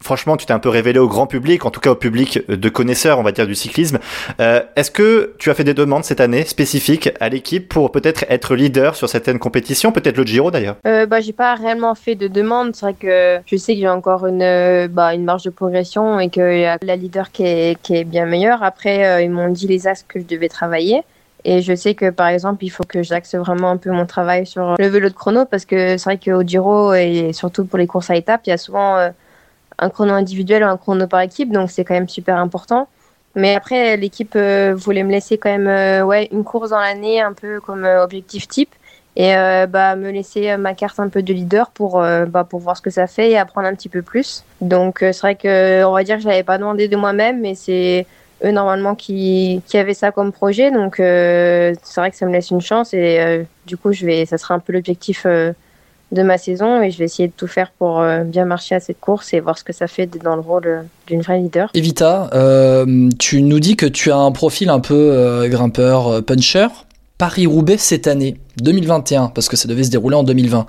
franchement, 0.00 0.36
tu 0.36 0.46
t'es 0.46 0.52
un 0.52 0.58
peu 0.58 0.68
révélé 0.68 0.98
au 0.98 1.08
grand 1.08 1.26
public, 1.26 1.64
en 1.64 1.70
tout 1.70 1.80
cas 1.80 1.90
au 1.90 1.94
public 1.94 2.40
de 2.48 2.68
connaisseurs, 2.68 3.18
on 3.18 3.22
va 3.22 3.32
dire, 3.32 3.46
du 3.46 3.54
cyclisme. 3.54 3.98
Euh, 4.40 4.60
est-ce 4.76 4.90
que 4.90 5.34
tu 5.38 5.50
as 5.50 5.54
fait 5.54 5.64
des 5.64 5.74
demandes 5.74 6.04
cette 6.04 6.20
année 6.20 6.44
spécifiques 6.44 7.10
à 7.20 7.28
l'équipe 7.28 7.68
pour 7.68 7.90
peut-être 7.92 8.24
être 8.28 8.54
leader 8.54 8.94
sur 8.94 9.08
certaines 9.08 9.38
compétitions, 9.38 9.92
peut-être 9.92 10.16
le 10.16 10.24
Giro 10.24 10.50
d'ailleurs? 10.50 10.76
Euh, 10.86 11.06
Bah, 11.06 11.20
j'ai 11.20 11.32
pas 11.32 11.54
réellement 11.54 11.94
fait 11.94 12.14
de 12.14 12.28
demandes. 12.28 12.74
C'est 12.74 12.86
vrai 12.86 12.94
que 12.94 13.38
je 13.46 13.56
sais 13.56 13.74
que 13.74 13.80
j'ai 13.80 13.88
encore 13.88 14.26
une, 14.26 14.42
euh, 14.42 14.88
bah, 14.88 15.14
une 15.14 15.24
marge 15.24 15.44
de 15.44 15.50
progression 15.50 16.20
et 16.20 16.66
a 16.66 16.78
la 16.82 16.96
leader 16.96 17.30
qui 17.32 17.44
est, 17.44 17.80
qui 17.82 17.96
est 17.96 18.04
bien 18.04 18.26
meilleure. 18.26 18.62
Après, 18.62 19.06
euh, 19.06 19.22
ils 19.22 19.30
m'ont 19.30 19.48
dit 19.48 19.66
les 19.66 19.86
axes 19.86 20.04
que 20.06 20.20
je 20.20 20.24
devais 20.24 20.48
travailler. 20.48 21.02
Et 21.44 21.62
je 21.62 21.74
sais 21.74 21.94
que 21.94 22.10
par 22.10 22.26
exemple, 22.26 22.64
il 22.64 22.70
faut 22.70 22.84
que 22.84 23.02
j'axe 23.02 23.34
vraiment 23.36 23.70
un 23.70 23.76
peu 23.76 23.90
mon 23.90 24.04
travail 24.04 24.46
sur 24.46 24.74
le 24.78 24.86
vélo 24.88 25.08
de 25.08 25.14
chrono 25.14 25.44
parce 25.44 25.64
que 25.64 25.96
c'est 25.96 26.04
vrai 26.04 26.18
qu'au 26.18 26.42
Giro 26.42 26.92
et 26.92 27.32
surtout 27.32 27.64
pour 27.64 27.78
les 27.78 27.86
courses 27.86 28.10
à 28.10 28.16
étapes, 28.16 28.40
il 28.46 28.50
y 28.50 28.52
a 28.52 28.58
souvent 28.58 29.10
un 29.78 29.90
chrono 29.90 30.12
individuel 30.14 30.62
ou 30.62 30.66
un 30.66 30.76
chrono 30.76 31.06
par 31.06 31.20
équipe, 31.20 31.52
donc 31.52 31.70
c'est 31.70 31.84
quand 31.84 31.94
même 31.94 32.08
super 32.08 32.36
important. 32.36 32.88
Mais 33.36 33.54
après, 33.54 33.98
l'équipe 33.98 34.32
euh, 34.34 34.74
voulait 34.74 35.04
me 35.04 35.12
laisser 35.12 35.36
quand 35.36 35.50
même 35.50 35.68
euh, 35.68 36.02
ouais, 36.02 36.28
une 36.32 36.42
course 36.42 36.70
dans 36.70 36.80
l'année, 36.80 37.20
un 37.20 37.34
peu 37.34 37.60
comme 37.60 37.84
euh, 37.84 38.02
objectif 38.02 38.48
type, 38.48 38.74
et 39.14 39.32
bah, 39.68 39.96
me 39.96 40.10
laisser 40.10 40.58
ma 40.58 40.74
carte 40.74 41.00
un 41.00 41.08
peu 41.08 41.22
de 41.22 41.32
leader 41.32 41.70
pour, 41.70 42.02
bah, 42.28 42.44
pour 42.44 42.60
voir 42.60 42.76
ce 42.76 42.82
que 42.82 42.90
ça 42.90 43.06
fait 43.06 43.30
et 43.30 43.38
apprendre 43.38 43.66
un 43.66 43.74
petit 43.74 43.88
peu 43.88 44.02
plus. 44.02 44.44
Donc 44.60 44.98
c'est 45.00 45.20
vrai 45.20 45.36
que 45.36 45.84
on 45.84 45.92
va 45.92 46.04
dire 46.04 46.16
que 46.16 46.22
je 46.22 46.28
l'avais 46.28 46.42
pas 46.42 46.58
demandé 46.58 46.86
de 46.86 46.96
moi-même, 46.96 47.40
mais 47.40 47.54
c'est 47.54 48.06
eux 48.44 48.50
normalement 48.50 48.94
qui, 48.94 49.62
qui 49.66 49.78
avaient 49.78 49.94
ça 49.94 50.12
comme 50.12 50.32
projet. 50.32 50.70
Donc 50.70 50.96
c'est 50.96 51.96
vrai 51.96 52.10
que 52.10 52.16
ça 52.18 52.26
me 52.26 52.30
laisse 52.30 52.50
une 52.50 52.60
chance 52.60 52.92
et 52.92 53.46
du 53.66 53.78
coup 53.78 53.90
je 53.90 54.04
vais, 54.04 54.26
ça 54.26 54.36
sera 54.36 54.52
un 54.52 54.58
peu 54.58 54.74
l'objectif 54.74 55.26
de 56.12 56.22
ma 56.22 56.38
saison 56.38 56.80
et 56.82 56.90
je 56.90 56.98
vais 56.98 57.06
essayer 57.06 57.28
de 57.28 57.32
tout 57.36 57.48
faire 57.48 57.70
pour 57.78 58.00
euh, 58.00 58.22
bien 58.22 58.44
marcher 58.44 58.74
à 58.76 58.80
cette 58.80 59.00
course 59.00 59.34
et 59.34 59.40
voir 59.40 59.58
ce 59.58 59.64
que 59.64 59.72
ça 59.72 59.88
fait 59.88 60.06
dans 60.06 60.36
le 60.36 60.40
rôle 60.40 60.66
euh, 60.66 60.82
d'une 61.06 61.20
vraie 61.20 61.38
leader. 61.38 61.70
Evita, 61.74 62.30
euh, 62.32 63.08
tu 63.18 63.42
nous 63.42 63.60
dis 63.60 63.76
que 63.76 63.86
tu 63.86 64.12
as 64.12 64.16
un 64.16 64.30
profil 64.32 64.70
un 64.70 64.80
peu 64.80 65.46
grimpeur, 65.48 66.22
puncher. 66.24 66.68
Paris-Roubaix 67.18 67.78
cette 67.78 68.06
année, 68.08 68.36
2021, 68.58 69.28
parce 69.28 69.48
que 69.48 69.56
ça 69.56 69.68
devait 69.68 69.84
se 69.84 69.90
dérouler 69.90 70.16
en 70.16 70.22
2020. 70.22 70.66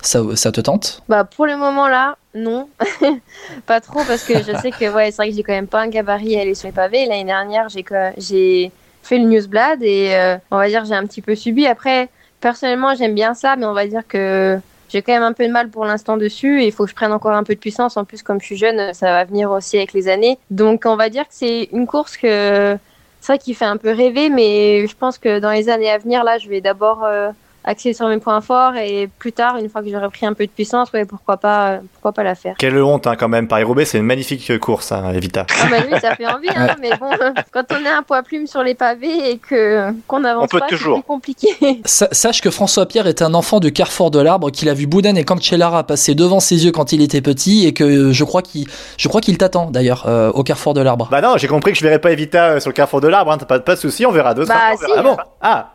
Ça, 0.00 0.22
ça 0.34 0.50
te 0.50 0.60
tente? 0.60 1.02
Bah 1.08 1.24
pour 1.24 1.46
le 1.46 1.56
moment 1.56 1.86
là, 1.86 2.16
non, 2.34 2.68
pas 3.66 3.80
trop 3.80 4.00
parce 4.04 4.24
que 4.24 4.38
je 4.38 4.56
sais 4.60 4.70
que 4.70 4.92
ouais, 4.92 5.10
c'est 5.10 5.16
vrai 5.16 5.30
que 5.30 5.36
j'ai 5.36 5.42
quand 5.42 5.52
même 5.52 5.68
pas 5.68 5.82
un 5.82 5.88
gabarit 5.88 6.36
à 6.36 6.40
aller 6.40 6.54
sur 6.54 6.66
les 6.66 6.72
pavés. 6.72 7.06
L'année 7.06 7.24
dernière, 7.24 7.68
j'ai 7.68 7.84
j'ai 8.16 8.72
fait 9.02 9.18
le 9.18 9.26
newsblad 9.26 9.82
et 9.82 10.14
euh, 10.14 10.36
on 10.50 10.56
va 10.56 10.68
dire 10.68 10.84
j'ai 10.84 10.94
un 10.94 11.06
petit 11.06 11.22
peu 11.22 11.34
subi. 11.34 11.66
Après, 11.66 12.08
personnellement, 12.40 12.94
j'aime 12.94 13.14
bien 13.14 13.34
ça, 13.34 13.54
mais 13.56 13.66
on 13.66 13.74
va 13.74 13.86
dire 13.86 14.02
que 14.08 14.58
j'ai 14.92 15.00
quand 15.00 15.12
même 15.12 15.22
un 15.22 15.32
peu 15.32 15.46
de 15.46 15.52
mal 15.52 15.70
pour 15.70 15.86
l'instant 15.86 16.18
dessus 16.18 16.62
et 16.62 16.66
il 16.66 16.72
faut 16.72 16.84
que 16.84 16.90
je 16.90 16.94
prenne 16.94 17.12
encore 17.12 17.32
un 17.32 17.44
peu 17.44 17.54
de 17.54 17.58
puissance. 17.58 17.96
En 17.96 18.04
plus, 18.04 18.22
comme 18.22 18.40
je 18.40 18.46
suis 18.46 18.56
jeune, 18.58 18.92
ça 18.92 19.06
va 19.06 19.24
venir 19.24 19.50
aussi 19.50 19.78
avec 19.78 19.94
les 19.94 20.06
années. 20.06 20.38
Donc, 20.50 20.82
on 20.84 20.96
va 20.96 21.08
dire 21.08 21.22
que 21.22 21.34
c'est 21.34 21.70
une 21.72 21.86
course 21.86 22.18
que 22.18 22.76
c'est 23.22 23.38
qui 23.38 23.54
fait 23.54 23.64
un 23.64 23.78
peu 23.78 23.90
rêver, 23.90 24.28
mais 24.28 24.86
je 24.86 24.94
pense 24.94 25.16
que 25.16 25.38
dans 25.38 25.50
les 25.50 25.70
années 25.70 25.90
à 25.90 25.96
venir, 25.96 26.24
là, 26.24 26.36
je 26.36 26.48
vais 26.48 26.60
d'abord 26.60 27.04
euh, 27.04 27.30
axé 27.64 27.92
sur 27.92 28.08
mes 28.08 28.18
points 28.18 28.40
forts 28.40 28.76
et 28.76 29.08
plus 29.18 29.32
tard, 29.32 29.56
une 29.56 29.68
fois 29.68 29.82
que 29.82 29.90
j'aurai 29.90 30.08
pris 30.08 30.26
un 30.26 30.34
peu 30.34 30.46
de 30.46 30.50
puissance, 30.50 30.92
ouais, 30.92 31.04
pourquoi 31.04 31.36
pas, 31.36 31.78
pourquoi 31.92 32.12
pas 32.12 32.22
la 32.22 32.34
faire. 32.34 32.56
Quelle 32.58 32.80
honte 32.82 33.06
hein, 33.06 33.16
quand 33.16 33.28
même, 33.28 33.48
Paris-Roubaix, 33.48 33.84
c'est 33.84 33.98
une 33.98 34.04
magnifique 34.04 34.58
course, 34.58 34.92
hein, 34.92 35.12
Evita. 35.12 35.46
Ah 35.62 35.66
bah 35.70 35.76
oui, 35.90 35.98
ça 36.00 36.14
fait 36.16 36.26
envie, 36.26 36.48
hein, 36.54 36.74
mais 36.80 36.90
bon, 36.98 37.10
quand 37.52 37.64
on 37.70 37.84
est 37.84 37.88
un 37.88 38.02
poids 38.02 38.22
plume 38.22 38.46
sur 38.46 38.62
les 38.62 38.74
pavés 38.74 39.30
et 39.30 39.38
que 39.38 39.92
qu'on 40.06 40.24
avance 40.24 40.48
pas, 40.50 40.66
c'est 40.68 40.76
plus 40.76 41.02
compliqué. 41.02 41.48
Sache 41.84 42.40
que 42.40 42.50
François 42.50 42.86
Pierre 42.86 43.06
est 43.06 43.22
un 43.22 43.34
enfant 43.34 43.60
de 43.60 43.68
Carrefour 43.68 44.10
de 44.10 44.20
l'Arbre, 44.20 44.50
qu'il 44.50 44.68
a 44.68 44.74
vu 44.74 44.86
Bouden 44.86 45.16
et 45.16 45.24
Cancellara 45.24 45.84
passer 45.84 46.14
devant 46.14 46.40
ses 46.40 46.64
yeux 46.64 46.72
quand 46.72 46.92
il 46.92 47.02
était 47.02 47.20
petit 47.20 47.66
et 47.66 47.72
que 47.72 48.12
je 48.12 48.24
crois 48.24 48.42
qu'il, 48.42 48.66
je 48.96 49.08
crois 49.08 49.20
qu'il 49.20 49.38
t'attend 49.38 49.70
d'ailleurs 49.70 50.04
euh, 50.06 50.30
au 50.32 50.42
Carrefour 50.42 50.74
de 50.74 50.80
l'Arbre. 50.80 51.08
Bah 51.10 51.20
non, 51.20 51.36
j'ai 51.36 51.48
compris 51.48 51.72
que 51.72 51.78
je 51.78 51.84
verrai 51.84 51.98
pas 51.98 52.12
Evita 52.12 52.44
euh, 52.44 52.60
sur 52.60 52.70
le 52.70 52.74
Carrefour 52.74 53.00
de 53.00 53.08
l'Arbre, 53.08 53.32
hein, 53.32 53.38
pas, 53.38 53.60
pas 53.60 53.74
de 53.74 53.80
souci, 53.80 54.04
on 54.06 54.12
verra 54.12 54.34
deux. 54.34 54.46
Bah 54.46 54.72
si, 54.76 54.84
ah 54.96 55.02
bon, 55.02 55.16
ah. 55.40 55.72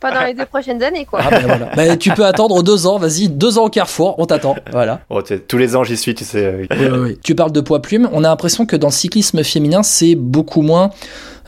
pas 0.00 0.12
dans 0.12 0.24
les 0.24 0.34
deux 0.34 0.46
prochaines 0.46 0.82
années 0.82 1.04
quoi. 1.04 1.23
Ah, 1.24 1.30
ben 1.30 1.46
voilà. 1.46 1.70
bah, 1.76 1.96
tu 1.96 2.10
peux 2.10 2.24
attendre 2.24 2.62
deux 2.62 2.86
ans, 2.86 2.98
vas-y, 2.98 3.28
deux 3.28 3.58
ans 3.58 3.64
au 3.64 3.70
Carrefour, 3.70 4.14
on 4.18 4.26
t'attend. 4.26 4.56
Voilà. 4.72 5.00
Oh, 5.10 5.22
tous 5.22 5.58
les 5.58 5.76
ans, 5.76 5.84
j'y 5.84 5.96
suis, 5.96 6.14
tu 6.14 6.24
sais. 6.24 6.66
Oui, 6.70 6.86
oui. 6.92 7.18
Tu 7.22 7.34
parles 7.34 7.52
de 7.52 7.60
poids 7.60 7.80
plume. 7.82 8.08
On 8.12 8.24
a 8.24 8.28
l'impression 8.28 8.66
que 8.66 8.76
dans 8.76 8.88
le 8.88 8.92
cyclisme 8.92 9.42
féminin, 9.42 9.82
c'est 9.82 10.14
beaucoup 10.14 10.62
moins 10.62 10.90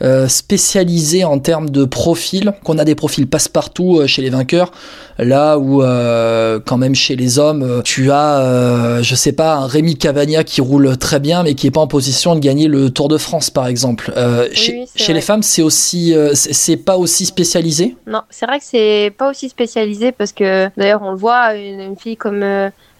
euh, 0.01 0.27
spécialisé 0.27 1.23
en 1.23 1.39
termes 1.39 1.71
de 1.71 1.83
profil, 1.83 2.53
qu'on 2.63 2.77
a 2.77 2.85
des 2.85 2.93
profils 2.93 3.25
passe-partout 3.25 3.97
euh, 3.97 4.05
chez 4.05 4.21
les 4.21 4.29
vainqueurs, 4.29 4.71
là 5.17 5.57
où 5.57 5.81
euh, 5.81 6.59
quand 6.63 6.77
même 6.77 6.93
chez 6.93 7.15
les 7.15 7.39
hommes, 7.39 7.81
tu 7.83 8.11
as, 8.11 9.01
je 9.01 9.15
sais 9.15 9.31
pas, 9.31 9.55
un 9.55 9.65
Rémi 9.65 9.97
Cavagna 9.97 10.43
qui 10.43 10.61
roule 10.61 10.97
très 10.97 11.19
bien, 11.19 11.41
mais 11.41 11.55
qui 11.55 11.65
est 11.65 11.71
pas 11.71 11.81
en 11.81 11.87
position 11.87 12.35
de 12.35 12.39
gagner 12.39 12.67
le 12.67 12.91
Tour 12.91 13.07
de 13.07 13.17
France, 13.17 13.49
par 13.49 13.65
exemple. 13.65 14.13
chez, 14.53 14.85
chez 14.95 15.13
les 15.13 15.21
femmes, 15.21 15.41
c'est 15.41 15.63
aussi, 15.63 16.13
c'est 16.33 16.77
pas 16.77 16.97
aussi 16.97 17.25
spécialisé? 17.25 17.95
Non, 18.05 18.21
c'est 18.29 18.45
vrai 18.45 18.59
que 18.59 18.65
c'est 18.65 19.11
pas 19.17 19.31
aussi 19.31 19.49
spécialisé 19.49 20.11
parce 20.11 20.31
que 20.31 20.69
d'ailleurs 20.77 21.01
on 21.01 21.11
le 21.11 21.17
voit, 21.17 21.55
une, 21.55 21.95
fille 21.97 22.17
comme 22.17 22.43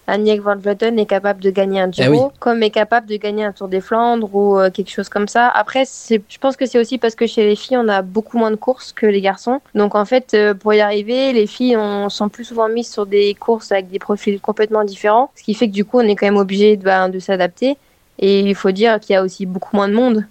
Aniek 0.08 0.40
van 0.40 0.56
Vleuten 0.56 0.98
est 0.98 1.06
capable 1.06 1.42
de 1.42 1.50
gagner 1.50 1.80
un 1.80 1.92
Giro, 1.92 2.32
eh 2.34 2.38
comme 2.40 2.62
est 2.62 2.70
capable 2.70 3.06
de 3.06 3.16
gagner 3.16 3.44
un 3.44 3.52
Tour 3.52 3.68
des 3.68 3.82
Flandres 3.82 4.34
ou 4.34 4.58
euh, 4.58 4.70
quelque 4.70 4.90
chose 4.90 5.08
comme 5.10 5.28
ça. 5.28 5.48
Après, 5.48 5.84
je 5.84 6.38
pense 6.38 6.56
que 6.56 6.64
c'est 6.64 6.80
aussi 6.80 6.96
parce 6.96 7.14
que 7.14 7.26
chez 7.26 7.44
les 7.44 7.56
filles, 7.56 7.76
on 7.76 7.88
a 7.88 8.00
beaucoup 8.00 8.38
moins 8.38 8.50
de 8.50 8.56
courses 8.56 8.92
que 8.92 9.04
les 9.04 9.20
garçons. 9.20 9.60
Donc 9.74 9.94
en 9.94 10.06
fait, 10.06 10.32
euh, 10.32 10.54
pour 10.54 10.72
y 10.72 10.80
arriver, 10.80 11.32
les 11.34 11.46
filles 11.46 11.76
on, 11.76 12.08
sont 12.08 12.30
plus 12.30 12.44
souvent 12.44 12.68
mises 12.68 12.90
sur 12.90 13.04
des 13.04 13.34
courses 13.34 13.70
avec 13.70 13.90
des 13.90 13.98
profils 13.98 14.40
complètement 14.40 14.82
différents, 14.82 15.30
ce 15.36 15.42
qui 15.42 15.52
fait 15.52 15.68
que 15.68 15.74
du 15.74 15.84
coup, 15.84 15.98
on 15.98 16.08
est 16.08 16.16
quand 16.16 16.26
même 16.26 16.38
obligé 16.38 16.76
de, 16.76 17.10
de 17.10 17.18
s'adapter. 17.18 17.76
Et 18.20 18.40
il 18.40 18.54
faut 18.54 18.72
dire 18.72 18.98
qu'il 18.98 19.12
y 19.12 19.16
a 19.16 19.22
aussi 19.22 19.46
beaucoup 19.46 19.76
moins 19.76 19.88
de 19.88 19.94
monde. 19.94 20.24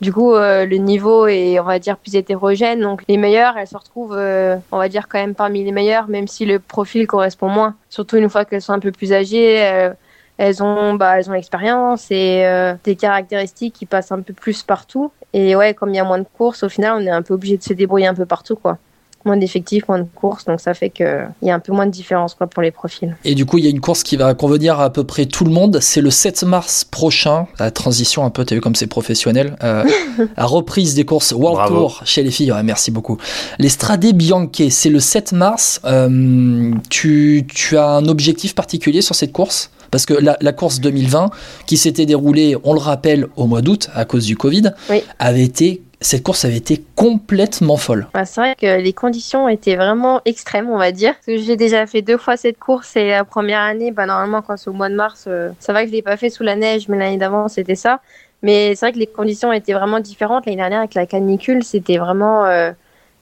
Du 0.00 0.14
coup, 0.14 0.34
euh, 0.34 0.64
le 0.64 0.76
niveau 0.76 1.26
est, 1.26 1.60
on 1.60 1.64
va 1.64 1.78
dire, 1.78 1.98
plus 1.98 2.14
hétérogène. 2.14 2.80
Donc, 2.80 3.02
les 3.06 3.18
meilleures, 3.18 3.58
elles 3.58 3.66
se 3.66 3.76
retrouvent, 3.76 4.16
euh, 4.16 4.56
on 4.72 4.78
va 4.78 4.88
dire, 4.88 5.08
quand 5.08 5.18
même 5.18 5.34
parmi 5.34 5.62
les 5.62 5.72
meilleures, 5.72 6.08
même 6.08 6.26
si 6.26 6.46
le 6.46 6.58
profil 6.58 7.06
correspond 7.06 7.48
moins. 7.48 7.74
Surtout 7.90 8.16
une 8.16 8.30
fois 8.30 8.46
qu'elles 8.46 8.62
sont 8.62 8.72
un 8.72 8.78
peu 8.78 8.92
plus 8.92 9.12
âgées, 9.12 9.62
euh, 9.62 9.92
elles 10.38 10.62
ont, 10.62 10.94
bah, 10.94 11.18
elles 11.18 11.28
ont 11.28 11.34
l'expérience 11.34 12.10
et 12.10 12.46
des 12.82 12.96
caractéristiques 12.96 13.74
qui 13.74 13.84
passent 13.84 14.10
un 14.10 14.22
peu 14.22 14.32
plus 14.32 14.62
partout. 14.62 15.12
Et 15.34 15.54
ouais, 15.54 15.74
comme 15.74 15.90
il 15.90 15.96
y 15.96 16.00
a 16.00 16.04
moins 16.04 16.18
de 16.18 16.26
courses, 16.36 16.62
au 16.62 16.70
final, 16.70 16.94
on 16.96 17.06
est 17.06 17.10
un 17.10 17.22
peu 17.22 17.34
obligé 17.34 17.58
de 17.58 17.62
se 17.62 17.74
débrouiller 17.74 18.06
un 18.06 18.14
peu 18.14 18.24
partout, 18.24 18.56
quoi 18.56 18.78
moins 19.24 19.36
d'effectifs, 19.36 19.86
moins 19.88 19.98
de 19.98 20.06
courses, 20.14 20.44
donc 20.46 20.60
ça 20.60 20.74
fait 20.74 20.90
qu'il 20.90 21.28
y 21.42 21.50
a 21.50 21.54
un 21.54 21.58
peu 21.58 21.72
moins 21.72 21.86
de 21.86 21.90
différence 21.90 22.34
quoi, 22.34 22.46
pour 22.46 22.62
les 22.62 22.70
profils. 22.70 23.16
Et 23.24 23.34
du 23.34 23.44
coup, 23.44 23.58
il 23.58 23.64
y 23.64 23.66
a 23.66 23.70
une 23.70 23.80
course 23.80 24.02
qui 24.02 24.16
va 24.16 24.32
convenir 24.34 24.80
à 24.80 24.90
peu 24.90 25.04
près 25.04 25.26
tout 25.26 25.44
le 25.44 25.50
monde, 25.50 25.78
c'est 25.80 26.00
le 26.00 26.10
7 26.10 26.44
mars 26.44 26.84
prochain, 26.84 27.46
la 27.58 27.70
transition 27.70 28.24
un 28.24 28.30
peu, 28.30 28.44
t'as 28.44 28.54
vu 28.54 28.60
comme 28.60 28.74
c'est 28.74 28.86
professionnel, 28.86 29.56
euh, 29.62 29.84
la 30.36 30.46
reprise 30.46 30.94
des 30.94 31.04
courses 31.04 31.32
World 31.32 31.68
Tour 31.68 32.02
chez 32.04 32.22
les 32.22 32.30
filles, 32.30 32.52
merci 32.64 32.90
beaucoup. 32.90 33.18
Les 33.58 33.68
Strade 33.68 34.06
Bianche, 34.14 34.68
c'est 34.70 34.90
le 34.90 35.00
7 35.00 35.32
mars, 35.32 35.80
euh, 35.84 36.72
tu, 36.88 37.46
tu 37.48 37.76
as 37.76 37.88
un 37.88 38.06
objectif 38.06 38.54
particulier 38.54 39.02
sur 39.02 39.14
cette 39.14 39.32
course? 39.32 39.70
Parce 39.90 40.06
que 40.06 40.14
la, 40.14 40.36
la, 40.40 40.52
course 40.52 40.80
2020, 40.80 41.30
qui 41.66 41.76
s'était 41.76 42.06
déroulée, 42.06 42.56
on 42.62 42.74
le 42.74 42.78
rappelle, 42.78 43.26
au 43.36 43.46
mois 43.46 43.60
d'août 43.60 43.90
à 43.92 44.04
cause 44.04 44.24
du 44.24 44.36
Covid, 44.36 44.70
avait 45.18 45.42
été 45.42 45.82
cette 46.00 46.22
course 46.22 46.44
avait 46.44 46.56
été 46.56 46.82
complètement 46.96 47.76
folle. 47.76 48.06
c'est 48.24 48.40
vrai 48.40 48.54
que 48.54 48.80
les 48.80 48.92
conditions 48.92 49.48
étaient 49.48 49.76
vraiment 49.76 50.20
extrêmes, 50.24 50.70
on 50.70 50.78
va 50.78 50.92
dire. 50.92 51.14
J'ai 51.26 51.56
déjà 51.56 51.86
fait 51.86 52.00
deux 52.00 52.16
fois 52.16 52.36
cette 52.36 52.58
course 52.58 52.96
et 52.96 53.10
la 53.10 53.24
première 53.24 53.60
année, 53.60 53.90
bah, 53.90 54.06
normalement, 54.06 54.40
quand 54.40 54.56
c'est 54.56 54.70
au 54.70 54.72
mois 54.72 54.88
de 54.88 54.94
mars, 54.94 55.24
euh, 55.26 55.50
ça 55.58 55.72
va 55.72 55.82
que 55.82 55.88
je 55.88 55.92
l'ai 55.92 56.02
pas 56.02 56.16
fait 56.16 56.30
sous 56.30 56.42
la 56.42 56.56
neige, 56.56 56.88
mais 56.88 56.96
l'année 56.96 57.18
d'avant, 57.18 57.48
c'était 57.48 57.74
ça. 57.74 58.00
Mais 58.42 58.74
c'est 58.74 58.86
vrai 58.86 58.92
que 58.92 58.98
les 58.98 59.06
conditions 59.06 59.52
étaient 59.52 59.74
vraiment 59.74 60.00
différentes. 60.00 60.46
L'année 60.46 60.56
dernière, 60.56 60.78
avec 60.78 60.94
la 60.94 61.04
canicule, 61.04 61.62
c'était 61.62 61.98
vraiment 61.98 62.46
euh, 62.46 62.72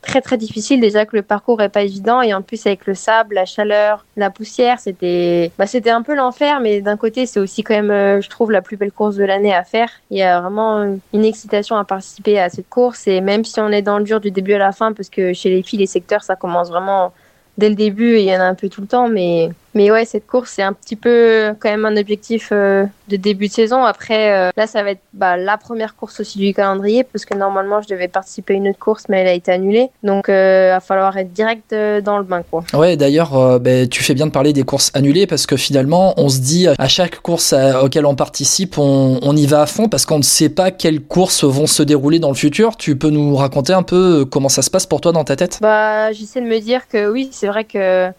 très 0.03 0.21
très 0.21 0.37
difficile. 0.37 0.81
Déjà 0.81 1.07
que 1.07 1.17
le 1.17 1.23
parcours 1.23 1.61
est 1.63 1.69
pas 1.69 1.83
évident. 1.83 2.23
Et 2.23 2.35
en 2.35 2.43
plus 2.43 2.67
avec 2.67 2.87
le 2.87 2.95
sable, 2.95 3.35
la 3.35 3.45
chaleur, 3.45 4.05
la 4.17 4.31
poussière, 4.31 4.79
c'était 4.81 5.51
bah, 5.59 5.67
c'était 5.67 5.91
un 5.91 6.03
peu 6.03 6.15
l'enfer. 6.15 6.61
Mais 6.61 6.81
d'un 6.81 6.97
côté 6.97 7.27
c'est 7.27 7.41
aussi 7.41 7.63
quand 7.63 7.75
même 7.75 7.91
euh, 7.91 8.21
je 8.21 8.29
trouve 8.29 8.51
la 8.51 8.63
plus 8.63 8.77
belle 8.77 8.93
course 8.93 9.17
de 9.17 9.25
l'année 9.25 9.55
à 9.55 9.65
faire. 9.65 9.91
Il 10.11 10.19
y 10.19 10.23
a 10.23 10.41
vraiment 10.41 10.99
une 11.13 11.25
excitation 11.25 11.77
à 11.77 11.85
participer 11.85 12.39
à 12.39 12.49
cette 12.49 12.69
course. 12.69 13.07
Et 13.07 13.21
même 13.21 13.45
si 13.45 13.61
on 13.61 13.69
est 13.69 13.83
dans 13.83 13.99
le 13.99 14.05
dur 14.05 14.21
du 14.21 14.31
début 14.31 14.55
à 14.55 14.59
la 14.59 14.73
fin 14.73 14.93
parce 14.93 15.09
que 15.09 15.33
chez 15.33 15.51
les 15.51 15.63
filles 15.63 15.81
les 15.81 15.87
secteurs 15.87 16.23
ça 16.23 16.37
commence 16.37 16.71
vraiment 16.71 17.13
dès 17.59 17.69
le 17.69 17.75
début 17.75 18.15
et 18.15 18.23
il 18.23 18.29
y 18.29 18.37
en 18.37 18.41
a 18.41 18.45
un 18.45 18.55
peu 18.55 18.69
tout 18.69 18.81
le 18.81 18.87
temps. 18.87 19.09
Mais 19.09 19.51
mais 19.75 19.91
ouais, 19.91 20.05
cette 20.05 20.27
course, 20.27 20.53
c'est 20.57 20.63
un 20.63 20.73
petit 20.73 20.97
peu 20.97 21.55
quand 21.61 21.69
même 21.69 21.85
un 21.85 21.97
objectif 21.97 22.49
euh, 22.53 22.85
de 23.09 23.17
début 23.17 23.49
de 23.49 23.53
saison. 23.53 23.85
Après, 23.85 24.33
euh, 24.33 24.51
là, 24.57 24.67
ça 24.67 24.83
va 24.83 24.93
être 24.93 25.03
bah, 25.13 25.37
la 25.37 25.59
première 25.59 25.95
course 25.95 26.21
aussi 26.21 26.39
du 26.39 26.55
calendrier, 26.55 27.05
parce 27.05 27.25
que 27.25 27.35
normalement, 27.35 27.83
je 27.83 27.89
devais 27.89 28.09
participer 28.09 28.55
à 28.55 28.57
une 28.57 28.69
autre 28.69 28.79
course, 28.79 29.05
mais 29.09 29.21
elle 29.21 29.29
a 29.29 29.33
été 29.35 29.53
annulée. 29.53 29.91
Donc, 30.03 30.27
il 30.29 30.35
euh, 30.35 30.71
va 30.73 30.81
falloir 30.81 31.17
être 31.19 31.33
direct 31.33 31.75
dans 32.03 32.19
le 32.19 32.25
bain. 32.25 32.43
Quoi. 32.51 32.65
Ouais, 32.73 32.97
d'ailleurs, 32.97 33.61
ben, 33.61 33.89
tu 33.89 34.03
fais 34.03 34.15
bien 34.15 34.27
de 34.27 34.33
parler 34.33 34.53
des 34.53 34.63
courses 34.63 34.91
annulées, 34.95 35.27
parce 35.27 35.47
que 35.47 35.57
finalement, 35.57 36.15
on 36.17 36.29
se 36.29 36.41
dit, 36.41 36.67
à 36.67 36.89
chaque 36.89 37.21
course 37.21 37.55
auquel 37.83 38.07
on 38.07 38.15
participe, 38.15 38.79
on, 38.79 39.21
on, 39.23 39.37
y 39.37 39.47
va 39.47 39.63
à 39.63 39.67
fond, 39.67 39.89
parce 39.89 40.07
qu'on 40.07 40.19
ne 40.19 40.23
sait 40.23 40.49
pas 40.49 40.71
quelles 40.71 41.03
courses 41.03 41.45
vont 41.45 41.67
se 41.67 41.83
dérouler 41.83 42.19
dans 42.19 42.31
le 42.31 42.35
futur. 42.35 42.77
Tu 42.77 42.97
peux 42.97 43.11
nous 43.11 43.37
raconter 43.37 43.75
un 43.75 43.83
peu 43.83 44.25
comment 44.25 44.49
ça 44.49 44.63
se 44.63 44.71
passe 44.71 44.87
pour 44.87 45.01
toi 45.01 45.13
dans 45.13 45.25
ta 45.25 45.37
tête? 45.37 45.59
Bah, 45.61 46.11
j'essaie 46.13 46.41
de 46.41 46.47
me 46.47 46.59
dire 46.59 46.89
que 46.89 47.11
oui, 47.11 47.29
c'est 47.33 47.49
vrai 47.49 47.65
que 47.65 48.11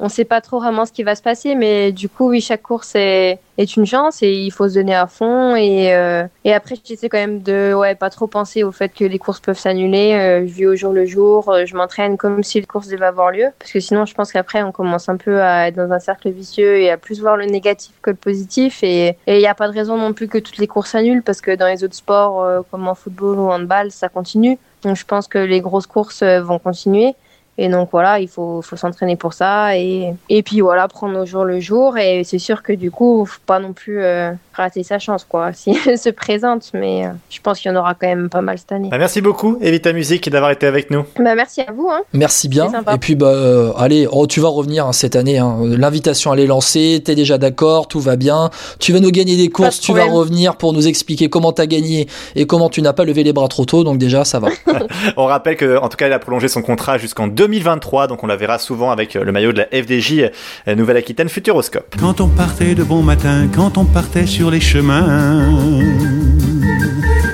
on 0.00 0.04
ne 0.04 0.10
sait 0.10 0.24
pas 0.24 0.40
trop 0.40 0.58
vraiment 0.58 0.86
ce 0.86 0.92
qui 0.92 1.04
va 1.04 1.14
se 1.14 1.22
passer, 1.22 1.54
mais 1.54 1.92
du 1.92 2.08
coup, 2.08 2.30
oui, 2.30 2.40
chaque 2.40 2.62
course 2.62 2.94
est, 2.96 3.38
une 3.76 3.86
chance 3.86 4.22
et 4.22 4.32
il 4.32 4.50
faut 4.50 4.68
se 4.68 4.74
donner 4.74 4.94
à 4.94 5.06
fond. 5.06 5.54
Et, 5.54 5.94
euh, 5.94 6.26
et 6.44 6.52
après, 6.52 6.74
j'essaie 6.84 7.08
quand 7.08 7.18
même 7.18 7.40
de 7.42 7.72
ouais, 7.74 7.94
pas 7.94 8.10
trop 8.10 8.26
penser 8.26 8.64
au 8.64 8.72
fait 8.72 8.88
que 8.88 9.04
les 9.04 9.18
courses 9.20 9.38
peuvent 9.38 9.58
s'annuler. 9.58 10.12
Euh, 10.14 10.40
je 10.40 10.52
vis 10.52 10.66
au 10.66 10.74
jour 10.74 10.92
le 10.92 11.06
jour, 11.06 11.48
euh, 11.48 11.64
je 11.64 11.76
m'entraîne 11.76 12.16
comme 12.16 12.42
si 12.42 12.58
les 12.58 12.66
course 12.66 12.88
devait 12.88 13.06
avoir 13.06 13.30
lieu. 13.30 13.46
Parce 13.58 13.70
que 13.70 13.78
sinon, 13.78 14.04
je 14.04 14.14
pense 14.14 14.32
qu'après, 14.32 14.64
on 14.64 14.72
commence 14.72 15.08
un 15.08 15.16
peu 15.16 15.40
à 15.40 15.68
être 15.68 15.76
dans 15.76 15.92
un 15.92 16.00
cercle 16.00 16.30
vicieux 16.30 16.80
et 16.80 16.90
à 16.90 16.98
plus 16.98 17.20
voir 17.20 17.36
le 17.36 17.46
négatif 17.46 17.92
que 18.02 18.10
le 18.10 18.16
positif. 18.16 18.82
Et 18.82 19.16
il 19.28 19.38
n'y 19.38 19.46
a 19.46 19.54
pas 19.54 19.68
de 19.68 19.74
raison 19.74 19.96
non 19.96 20.12
plus 20.12 20.26
que 20.26 20.38
toutes 20.38 20.58
les 20.58 20.66
courses 20.66 20.90
s'annulent 20.90 21.22
parce 21.22 21.40
que 21.40 21.54
dans 21.54 21.68
les 21.68 21.84
autres 21.84 21.94
sports, 21.94 22.64
comme 22.70 22.88
en 22.88 22.96
football 22.96 23.38
ou 23.38 23.48
en 23.48 23.60
handball, 23.60 23.92
ça 23.92 24.08
continue. 24.08 24.58
Donc 24.82 24.96
je 24.96 25.04
pense 25.04 25.28
que 25.28 25.38
les 25.38 25.60
grosses 25.60 25.86
courses 25.86 26.24
vont 26.24 26.58
continuer. 26.58 27.14
Et 27.56 27.68
donc 27.68 27.90
voilà, 27.92 28.18
il 28.18 28.28
faut, 28.28 28.62
faut 28.62 28.76
s'entraîner 28.76 29.16
pour 29.16 29.32
ça 29.32 29.76
et, 29.76 30.12
et 30.28 30.42
puis 30.42 30.60
voilà, 30.60 30.88
prendre 30.88 31.20
au 31.20 31.24
jour 31.24 31.44
le 31.44 31.60
jour. 31.60 31.96
Et 31.98 32.24
c'est 32.24 32.40
sûr 32.40 32.62
que 32.62 32.72
du 32.72 32.90
coup, 32.90 33.24
faut 33.26 33.40
pas 33.46 33.60
non 33.60 33.72
plus 33.72 34.02
euh, 34.02 34.32
rater 34.52 34.82
sa 34.82 34.98
chance 34.98 35.24
quoi, 35.24 35.52
si 35.54 35.76
elle 35.86 35.98
se 35.98 36.10
présente. 36.10 36.70
Mais 36.74 37.06
euh, 37.06 37.10
je 37.30 37.40
pense 37.40 37.60
qu'il 37.60 37.70
y 37.70 37.74
en 37.74 37.78
aura 37.78 37.94
quand 37.94 38.08
même 38.08 38.28
pas 38.28 38.40
mal 38.40 38.58
cette 38.58 38.72
année. 38.72 38.88
Bah, 38.90 38.98
merci 38.98 39.20
beaucoup, 39.20 39.58
Evita 39.60 39.92
Musique, 39.92 40.28
d'avoir 40.28 40.50
été 40.50 40.66
avec 40.66 40.90
nous. 40.90 41.04
Bah, 41.18 41.34
merci 41.36 41.60
à 41.60 41.72
vous. 41.72 41.88
Hein. 41.88 42.02
Merci 42.12 42.48
bien. 42.48 42.72
Et 42.92 42.98
puis 42.98 43.14
bah 43.14 43.28
euh, 43.28 43.72
allez, 43.76 44.08
oh, 44.10 44.26
tu 44.26 44.40
vas 44.40 44.48
revenir 44.48 44.86
hein, 44.86 44.92
cette 44.92 45.14
année. 45.14 45.38
Hein. 45.38 45.58
L'invitation 45.62 46.34
elle 46.34 46.40
est 46.40 46.46
lancée, 46.46 47.02
t'es 47.04 47.14
déjà 47.14 47.38
d'accord, 47.38 47.86
tout 47.86 48.00
va 48.00 48.16
bien. 48.16 48.50
Tu 48.80 48.92
vas 48.92 48.98
nous 48.98 49.12
gagner 49.12 49.36
des 49.36 49.48
courses, 49.48 49.78
tu 49.78 49.92
vas 49.92 50.04
revenir 50.04 50.56
pour 50.56 50.72
nous 50.72 50.88
expliquer 50.88 51.28
comment 51.28 51.52
t'as 51.52 51.66
gagné 51.66 52.08
et 52.34 52.46
comment 52.46 52.68
tu 52.68 52.82
n'as 52.82 52.92
pas 52.92 53.04
levé 53.04 53.22
les 53.22 53.32
bras 53.32 53.46
trop 53.46 53.64
tôt. 53.64 53.84
Donc 53.84 53.98
déjà, 53.98 54.24
ça 54.24 54.40
va. 54.40 54.48
On 55.16 55.26
rappelle 55.26 55.56
que 55.56 55.78
en 55.78 55.88
tout 55.88 55.96
cas, 55.96 56.06
elle 56.06 56.12
a 56.12 56.18
prolongé 56.18 56.48
son 56.48 56.62
contrat 56.62 56.98
jusqu'en 56.98 57.28
2023, 57.44 58.06
donc 58.06 58.24
on 58.24 58.26
la 58.26 58.36
verra 58.36 58.58
souvent 58.58 58.90
avec 58.90 59.16
euh, 59.16 59.22
le 59.22 59.30
maillot 59.30 59.52
de 59.52 59.58
la 59.58 59.66
FDJ 59.66 60.30
euh, 60.66 60.74
Nouvelle-Aquitaine 60.74 61.28
Futuroscope. 61.28 61.94
Quand 62.00 62.22
on 62.22 62.28
partait 62.28 62.74
de 62.74 62.82
bon 62.82 63.02
matin, 63.02 63.48
quand 63.54 63.76
on 63.76 63.84
partait 63.84 64.24
sur 64.24 64.50
les 64.50 64.60
chemins, 64.60 65.54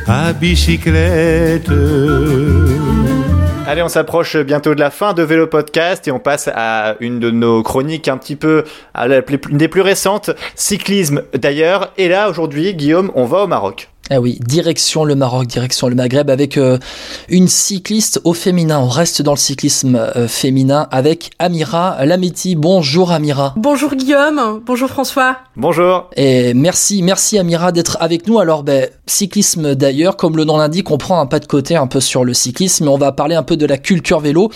à 0.08 0.32
bicyclette, 0.32 1.70
Allez, 3.68 3.82
on 3.82 3.88
s'approche 3.88 4.36
bientôt 4.36 4.74
de 4.74 4.80
la 4.80 4.90
fin 4.90 5.12
de 5.12 5.22
Vélo 5.22 5.46
Podcast 5.46 6.08
et 6.08 6.10
on 6.10 6.18
passe 6.18 6.50
à 6.52 6.96
une 6.98 7.20
de 7.20 7.30
nos 7.30 7.62
chroniques 7.62 8.08
un 8.08 8.16
petit 8.16 8.34
peu, 8.34 8.64
à 8.94 9.06
la, 9.06 9.20
une 9.48 9.58
des 9.58 9.68
plus 9.68 9.82
récentes, 9.82 10.30
cyclisme 10.56 11.22
d'ailleurs. 11.34 11.92
Et 11.96 12.08
là, 12.08 12.28
aujourd'hui, 12.28 12.74
Guillaume, 12.74 13.12
on 13.14 13.26
va 13.26 13.44
au 13.44 13.46
Maroc. 13.46 13.88
Ah 14.12 14.20
oui, 14.20 14.40
direction 14.44 15.04
le 15.04 15.14
Maroc, 15.14 15.46
direction 15.46 15.86
le 15.86 15.94
Maghreb 15.94 16.30
avec 16.30 16.58
euh, 16.58 16.78
une 17.28 17.46
cycliste 17.46 18.20
au 18.24 18.34
féminin. 18.34 18.80
On 18.80 18.88
reste 18.88 19.22
dans 19.22 19.30
le 19.30 19.38
cyclisme 19.38 19.94
euh, 19.94 20.26
féminin 20.26 20.88
avec 20.90 21.30
Amira 21.38 22.04
Lamiti. 22.04 22.56
Bonjour 22.56 23.12
Amira. 23.12 23.54
Bonjour 23.56 23.94
Guillaume, 23.94 24.62
bonjour 24.66 24.88
François. 24.88 25.36
Bonjour. 25.54 26.10
Et 26.16 26.54
merci, 26.54 27.04
merci 27.04 27.38
Amira 27.38 27.70
d'être 27.70 27.98
avec 28.00 28.26
nous. 28.26 28.40
Alors, 28.40 28.64
ben, 28.64 28.88
cyclisme 29.06 29.76
d'ailleurs, 29.76 30.16
comme 30.16 30.36
le 30.36 30.42
nom 30.42 30.56
l'indique, 30.56 30.90
on 30.90 30.98
prend 30.98 31.20
un 31.20 31.26
pas 31.26 31.38
de 31.38 31.46
côté 31.46 31.76
un 31.76 31.86
peu 31.86 32.00
sur 32.00 32.24
le 32.24 32.34
cyclisme, 32.34 32.86
mais 32.86 32.90
on 32.90 32.98
va 32.98 33.12
parler 33.12 33.36
un 33.36 33.44
peu 33.44 33.56
de 33.56 33.64
la 33.64 33.78
culture 33.78 34.18
vélo, 34.18 34.50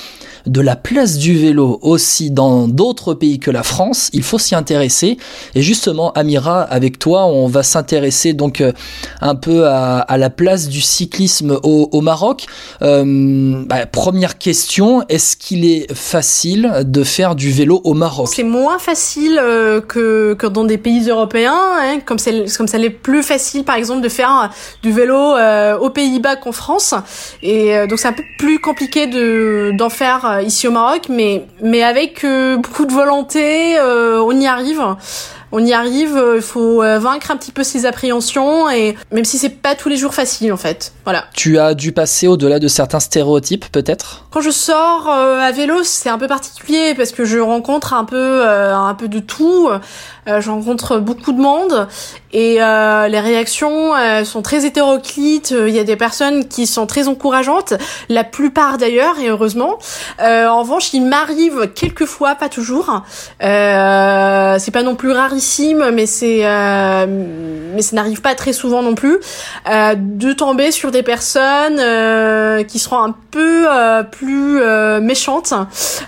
de 0.46 0.60
la 0.60 0.76
place 0.76 1.18
du 1.18 1.36
vélo 1.36 1.78
aussi 1.82 2.30
dans 2.30 2.68
d'autres 2.68 3.14
pays 3.14 3.38
que 3.38 3.50
la 3.50 3.62
France. 3.62 4.10
Il 4.12 4.22
faut 4.22 4.38
s'y 4.38 4.54
intéresser. 4.54 5.16
Et 5.54 5.62
justement, 5.62 6.12
Amira, 6.12 6.62
avec 6.62 6.98
toi, 6.98 7.26
on 7.26 7.46
va 7.46 7.62
s'intéresser 7.62 8.32
donc 8.32 8.60
euh, 8.60 8.72
un 9.20 9.34
peu 9.34 9.66
à, 9.66 9.98
à, 9.98 10.18
la 10.18 10.30
place 10.30 10.68
du 10.68 10.80
cyclisme 10.80 11.58
au, 11.62 11.88
au 11.92 12.00
Maroc. 12.00 12.46
Euh, 12.82 13.64
bah, 13.66 13.86
première 13.86 14.38
question, 14.38 15.02
est-ce 15.08 15.36
qu'il 15.36 15.64
est 15.64 15.92
facile 15.94 16.70
de 16.84 17.04
faire 17.04 17.34
du 17.34 17.50
vélo 17.50 17.80
au 17.84 17.94
Maroc? 17.94 18.28
C'est 18.32 18.42
moins 18.42 18.78
facile 18.78 19.38
euh, 19.40 19.80
que, 19.80 20.34
que 20.34 20.46
dans 20.46 20.64
des 20.64 20.78
pays 20.78 21.08
européens, 21.08 21.54
hein, 21.80 21.98
comme, 22.04 22.18
comme 22.56 22.68
ça 22.68 22.78
l'est 22.78 22.90
plus 22.90 23.22
facile 23.22 23.64
par 23.64 23.76
exemple 23.76 24.00
de 24.00 24.08
faire 24.08 24.50
du 24.82 24.92
vélo 24.92 25.36
euh, 25.36 25.78
aux 25.78 25.90
Pays-Bas 25.90 26.36
qu'en 26.36 26.52
France. 26.52 26.94
Et 27.42 27.76
euh, 27.76 27.86
donc 27.86 27.98
c'est 27.98 28.08
un 28.08 28.12
peu 28.12 28.24
plus 28.38 28.58
compliqué 28.58 29.06
de 29.06 29.72
d'en 29.76 29.90
faire 29.90 30.33
euh, 30.36 30.42
ici 30.42 30.68
au 30.68 30.70
Maroc, 30.70 31.06
mais 31.08 31.46
mais 31.62 31.82
avec 31.82 32.24
beaucoup 32.56 32.84
de 32.84 32.92
volonté, 32.92 33.78
on 33.80 34.40
y 34.40 34.46
arrive 34.46 34.80
on 35.56 35.64
y 35.64 35.72
arrive, 35.72 36.20
il 36.34 36.42
faut 36.42 36.78
vaincre 36.78 37.30
un 37.30 37.36
petit 37.36 37.52
peu 37.52 37.62
ses 37.62 37.86
appréhensions 37.86 38.68
et 38.68 38.96
même 39.12 39.24
si 39.24 39.38
c'est 39.38 39.50
pas 39.50 39.76
tous 39.76 39.88
les 39.88 39.96
jours 39.96 40.12
facile 40.12 40.52
en 40.52 40.56
fait. 40.56 40.92
Voilà. 41.04 41.26
Tu 41.32 41.60
as 41.60 41.74
dû 41.74 41.92
passer 41.92 42.26
au-delà 42.26 42.58
de 42.58 42.66
certains 42.66 42.98
stéréotypes 42.98 43.66
peut-être? 43.70 44.26
Quand 44.32 44.40
je 44.40 44.50
sors 44.50 45.08
à 45.08 45.52
vélo, 45.52 45.84
c'est 45.84 46.08
un 46.08 46.18
peu 46.18 46.26
particulier 46.26 46.94
parce 46.96 47.12
que 47.12 47.24
je 47.24 47.38
rencontre 47.38 47.92
un 47.92 48.04
peu 48.04 48.44
un 48.44 48.94
peu 48.94 49.06
de 49.06 49.20
tout. 49.20 49.68
Euh, 50.26 50.40
je 50.40 50.50
rencontre 50.50 50.98
beaucoup 50.98 51.32
de 51.32 51.40
monde 51.40 51.86
et 52.32 52.56
euh, 52.60 53.08
les 53.08 53.20
réactions 53.20 53.94
euh, 53.94 54.24
sont 54.24 54.40
très 54.40 54.64
hétéroclites. 54.64 55.54
Il 55.66 55.74
y 55.74 55.78
a 55.78 55.84
des 55.84 55.96
personnes 55.96 56.48
qui 56.48 56.66
sont 56.66 56.86
très 56.86 57.08
encourageantes, 57.08 57.74
la 58.08 58.24
plupart 58.24 58.78
d'ailleurs 58.78 59.18
et 59.18 59.28
heureusement. 59.28 59.78
en 60.18 60.60
revanche, 60.60 60.94
il 60.94 61.06
m'arrive 61.06 61.70
quelquefois, 61.74 62.34
pas 62.34 62.48
toujours. 62.48 63.02
c'est 63.40 64.70
pas 64.72 64.82
non 64.82 64.94
plus 64.94 65.12
rarissime, 65.12 65.90
mais 65.92 66.06
c'est 66.06 66.42
mais 67.74 67.82
ça 67.82 67.96
n'arrive 67.96 68.20
pas 68.20 68.34
très 68.34 68.52
souvent 68.52 68.82
non 68.82 68.94
plus 68.94 69.18
de 69.66 70.32
tomber 70.32 70.70
sur 70.70 70.90
des 70.90 71.02
personnes 71.02 71.80
qui 72.66 72.78
seront 72.78 73.02
un 73.02 73.14
peu 73.30 73.66
plus 74.10 74.60
méchantes 75.00 75.54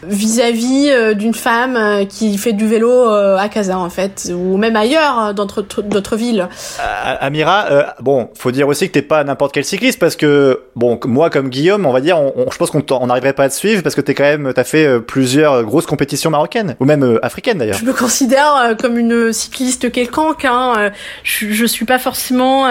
vis-à-vis 0.05 1.15
d'une 1.15 1.35
femme 1.35 2.07
qui 2.09 2.37
fait 2.39 2.53
du 2.53 2.67
vélo 2.67 3.09
à 3.09 3.49
Casa 3.49 3.79
en 3.79 3.91
fait 3.91 4.06
ou 4.33 4.57
même 4.57 4.77
ailleurs 4.77 5.19
hein, 5.19 5.33
dans 5.35 5.47
d'autres 5.47 6.17
villes. 6.17 6.49
Euh, 6.81 7.15
Amira, 7.21 7.67
euh, 7.71 7.83
bon, 8.01 8.29
faut 8.35 8.51
dire 8.51 8.69
aussi 8.69 8.89
que 8.89 8.93
t'es 8.93 9.03
pas 9.03 9.25
n'importe 9.25 9.53
quel 9.53 9.65
cycliste 9.65 9.99
parce 9.99 10.17
que 10.17 10.63
bon, 10.75 10.99
moi 11.05 11.31
comme 11.31 11.49
Guillaume, 11.49 11.87
on 11.87 11.93
va 11.93 12.01
dire, 12.01 12.19
on, 12.19 12.51
je 12.51 12.57
pense 12.57 12.71
qu'on 12.71 13.07
n'arriverait 13.07 13.33
pas 13.33 13.45
à 13.45 13.49
te 13.49 13.55
suivve 13.55 13.83
parce 13.83 13.95
que 13.95 14.01
t'es 14.01 14.15
quand 14.15 14.25
même, 14.25 14.53
t'as 14.55 14.65
fait 14.65 14.87
euh, 14.87 15.01
plusieurs 15.01 15.65
grosses 15.65 15.87
compétitions 15.87 16.31
marocaines 16.31 16.77
ou 16.81 16.85
même 16.85 17.19
africaines 17.23 17.59
d'ailleurs. 17.59 17.79
Je 17.79 17.85
me 17.85 17.93
considère 17.93 18.75
comme 18.81 18.99
une 18.99 19.33
cycliste 19.33 19.91
quelconque. 19.93 20.45
Hein. 20.45 20.91
Je, 21.23 21.51
je 21.51 21.67
suis 21.67 21.85
pas 21.85 21.99
forcément, 21.99 22.67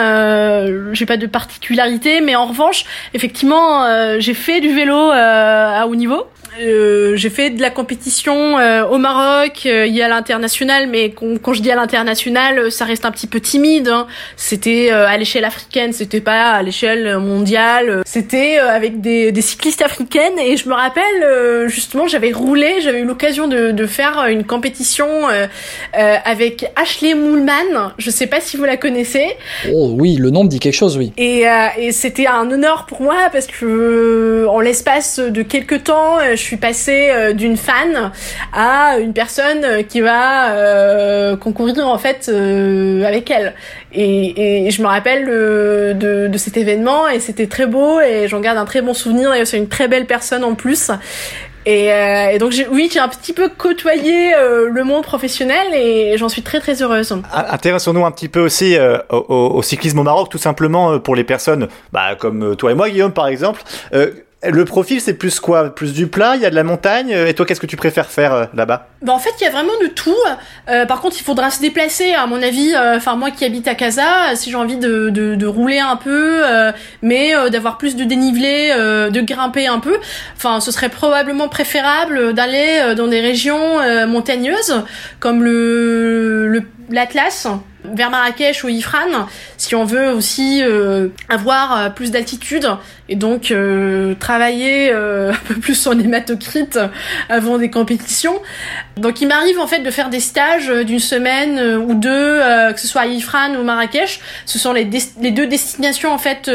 j'ai 0.93 1.05
pas 1.05 1.17
de 1.17 1.27
particularité, 1.27 2.21
mais 2.21 2.35
en 2.35 2.45
revanche, 2.45 2.85
effectivement, 3.13 4.19
j'ai 4.19 4.33
fait 4.33 4.61
du 4.61 4.73
vélo 4.73 5.11
à 5.11 5.85
haut 5.87 5.95
niveau. 5.95 6.25
Euh, 6.61 7.15
j'ai 7.15 7.29
fait 7.29 7.49
de 7.49 7.61
la 7.61 7.69
compétition 7.69 8.57
euh, 8.57 8.85
au 8.85 8.97
Maroc, 8.97 9.63
euh, 9.65 9.85
il 9.85 9.93
y 9.93 10.01
a 10.01 10.07
l'international, 10.07 10.87
mais 10.87 11.11
quand, 11.11 11.53
je 11.53 11.61
dis 11.61 11.71
à 11.71 11.75
l'international, 11.75 12.71
ça 12.71 12.85
reste 12.85 13.05
un 13.05 13.11
petit 13.11 13.27
peu 13.27 13.39
timide. 13.39 13.89
Hein. 13.89 14.07
C'était 14.37 14.89
à 14.89 15.17
l'échelle 15.17 15.45
africaine, 15.45 15.93
c'était 15.93 16.21
pas 16.21 16.51
à 16.51 16.63
l'échelle 16.63 17.17
mondiale. 17.17 18.01
C'était 18.05 18.57
avec 18.57 19.01
des, 19.01 19.31
des, 19.31 19.41
cyclistes 19.41 19.81
africaines 19.81 20.39
et 20.39 20.57
je 20.57 20.67
me 20.67 20.73
rappelle 20.73 21.67
justement, 21.67 22.07
j'avais 22.07 22.31
roulé, 22.31 22.81
j'avais 22.81 22.99
eu 22.99 23.05
l'occasion 23.05 23.47
de, 23.47 23.71
de, 23.71 23.85
faire 23.85 24.25
une 24.27 24.43
compétition 24.43 25.07
avec 25.93 26.65
Ashley 26.75 27.13
Moulman. 27.13 27.93
Je 27.97 28.09
sais 28.09 28.27
pas 28.27 28.41
si 28.41 28.57
vous 28.57 28.65
la 28.65 28.77
connaissez. 28.77 29.27
Oh 29.71 29.93
oui, 29.97 30.15
le 30.15 30.29
nom 30.29 30.43
me 30.43 30.49
dit 30.49 30.59
quelque 30.59 30.75
chose, 30.75 30.97
oui. 30.97 31.11
Et, 31.17 31.43
et 31.77 31.91
c'était 31.91 32.27
un 32.27 32.49
honneur 32.49 32.85
pour 32.87 33.01
moi 33.01 33.15
parce 33.31 33.47
que 33.47 34.45
en 34.49 34.59
l'espace 34.59 35.19
de 35.19 35.41
quelques 35.41 35.83
temps, 35.83 36.17
je 36.35 36.44
suis 36.45 36.57
passée 36.57 37.09
euh, 37.11 37.33
d'une 37.33 37.57
fan 37.57 38.11
à 38.53 38.97
une 38.99 39.13
personne 39.13 39.63
euh, 39.63 39.81
qui 39.83 40.01
va 40.01 40.51
euh, 40.51 41.35
concourir 41.35 41.87
en 41.87 41.97
fait 41.97 42.29
avec 42.29 43.31
elle. 43.31 43.53
Et, 43.93 44.69
je 44.69 44.81
me 44.81 44.87
rappelle 44.87 45.25
de, 45.25 46.37
cet 46.37 46.57
événement 46.57 47.07
et 47.07 47.19
c'était 47.19 47.47
très 47.47 47.65
beau 47.65 47.99
et 47.99 48.27
j'en 48.27 48.39
garde 48.39 48.57
un 48.57 48.65
très 48.65 48.81
bon 48.81 48.93
souvenir 48.93 49.33
et 49.33 49.45
c'est 49.45 49.57
une 49.57 49.69
très 49.69 49.87
belle 49.87 50.05
personne 50.05 50.43
en 50.43 50.53
plus. 50.53 50.91
Et, 51.65 51.89
donc 52.39 52.53
oui, 52.71 52.89
j'ai 52.93 52.99
un 52.99 53.07
petit 53.07 53.33
peu 53.33 53.49
côtoyé 53.49 54.33
le 54.69 54.83
monde 54.83 55.03
professionnel 55.03 55.73
et 55.73 56.17
j'en 56.17 56.29
suis 56.29 56.41
très 56.43 56.59
très 56.59 56.81
heureuse. 56.81 57.15
Intéressons-nous 57.33 58.05
un 58.05 58.11
petit 58.11 58.29
peu 58.29 58.41
aussi 58.41 58.77
au, 59.09 59.15
au, 59.25 59.61
cyclisme 59.61 59.99
au 59.99 60.03
Maroc, 60.03 60.29
tout 60.29 60.37
simplement 60.37 60.99
pour 60.99 61.15
les 61.15 61.23
personnes 61.23 61.67
bah, 61.91 62.15
comme 62.15 62.55
toi 62.55 62.71
et 62.71 62.75
moi, 62.75 62.89
Guillaume 62.89 63.13
par 63.13 63.27
exemple. 63.27 63.63
Le 64.47 64.65
profil, 64.65 65.01
c'est 65.01 65.13
plus 65.13 65.39
quoi? 65.39 65.73
Plus 65.73 65.93
du 65.93 66.07
plat? 66.07 66.35
Il 66.35 66.41
y 66.41 66.45
a 66.45 66.49
de 66.49 66.55
la 66.55 66.63
montagne? 66.63 67.09
Et 67.09 67.33
toi, 67.33 67.45
qu'est-ce 67.45 67.59
que 67.59 67.65
tu 67.65 67.77
préfères 67.77 68.09
faire 68.09 68.33
euh, 68.33 68.45
là-bas? 68.53 68.89
Bah, 69.01 69.13
En 69.13 69.19
fait, 69.19 69.31
il 69.39 69.43
y 69.43 69.47
a 69.47 69.49
vraiment 69.49 69.73
de 69.81 69.87
tout. 69.87 70.15
Euh, 70.69 70.85
par 70.85 71.01
contre, 71.01 71.15
il 71.19 71.23
faudra 71.23 71.49
se 71.49 71.61
déplacer, 71.61 72.13
à 72.13 72.27
mon 72.27 72.41
avis. 72.41 72.73
Euh, 72.73 72.97
enfin, 72.97 73.15
moi 73.15 73.31
qui 73.31 73.45
habite 73.45 73.67
à 73.67 73.75
Casa, 73.75 74.35
si 74.35 74.51
j'ai 74.51 74.55
envie 74.55 74.77
de, 74.77 75.09
de, 75.09 75.35
de, 75.35 75.45
rouler 75.45 75.79
un 75.79 75.95
peu, 75.95 76.43
mais 77.01 77.33
d'avoir 77.49 77.77
plus 77.77 77.95
de 77.95 78.03
dénivelé, 78.03 78.69
de 79.11 79.21
grimper 79.21 79.67
un 79.67 79.79
peu, 79.79 79.97
enfin, 80.35 80.59
ce 80.59 80.71
serait 80.71 80.89
probablement 80.89 81.47
préférable 81.47 82.33
d'aller 82.33 82.93
dans 82.95 83.07
des 83.07 83.21
régions 83.21 83.79
montagneuses, 84.07 84.83
comme 85.19 85.43
le 85.43 86.63
l'Atlas 86.89 87.47
vers 87.93 88.09
Marrakech 88.09 88.63
ou 88.63 88.69
Ifrane 88.69 89.25
si 89.57 89.75
on 89.75 89.85
veut 89.85 90.09
aussi 90.11 90.61
euh, 90.63 91.09
avoir 91.29 91.77
euh, 91.77 91.89
plus 91.89 92.11
d'altitude 92.11 92.67
et 93.07 93.15
donc 93.15 93.51
euh, 93.51 94.15
travailler 94.19 94.91
un 94.93 95.33
peu 95.47 95.55
plus 95.55 95.75
son 95.75 95.99
hématocrite 95.99 96.79
avant 97.29 97.57
des 97.57 97.69
compétitions. 97.69 98.41
Donc 98.97 99.21
il 99.21 99.27
m'arrive 99.27 99.59
en 99.59 99.67
fait 99.67 99.79
de 99.79 99.91
faire 99.91 100.09
des 100.09 100.19
stages 100.19 100.69
d'une 100.69 100.99
semaine 100.99 101.77
ou 101.77 101.93
deux, 101.93 102.41
que 102.73 102.79
ce 102.79 102.87
soit 102.87 103.01
à 103.01 103.07
Ifrane 103.07 103.57
ou 103.57 103.63
Marrakech. 103.63 104.19
Ce 104.45 104.57
sont 104.57 104.73
les, 104.73 104.89
les 105.21 105.31
deux 105.31 105.47
destinations 105.47 106.11
en 106.11 106.17
fait 106.17 106.49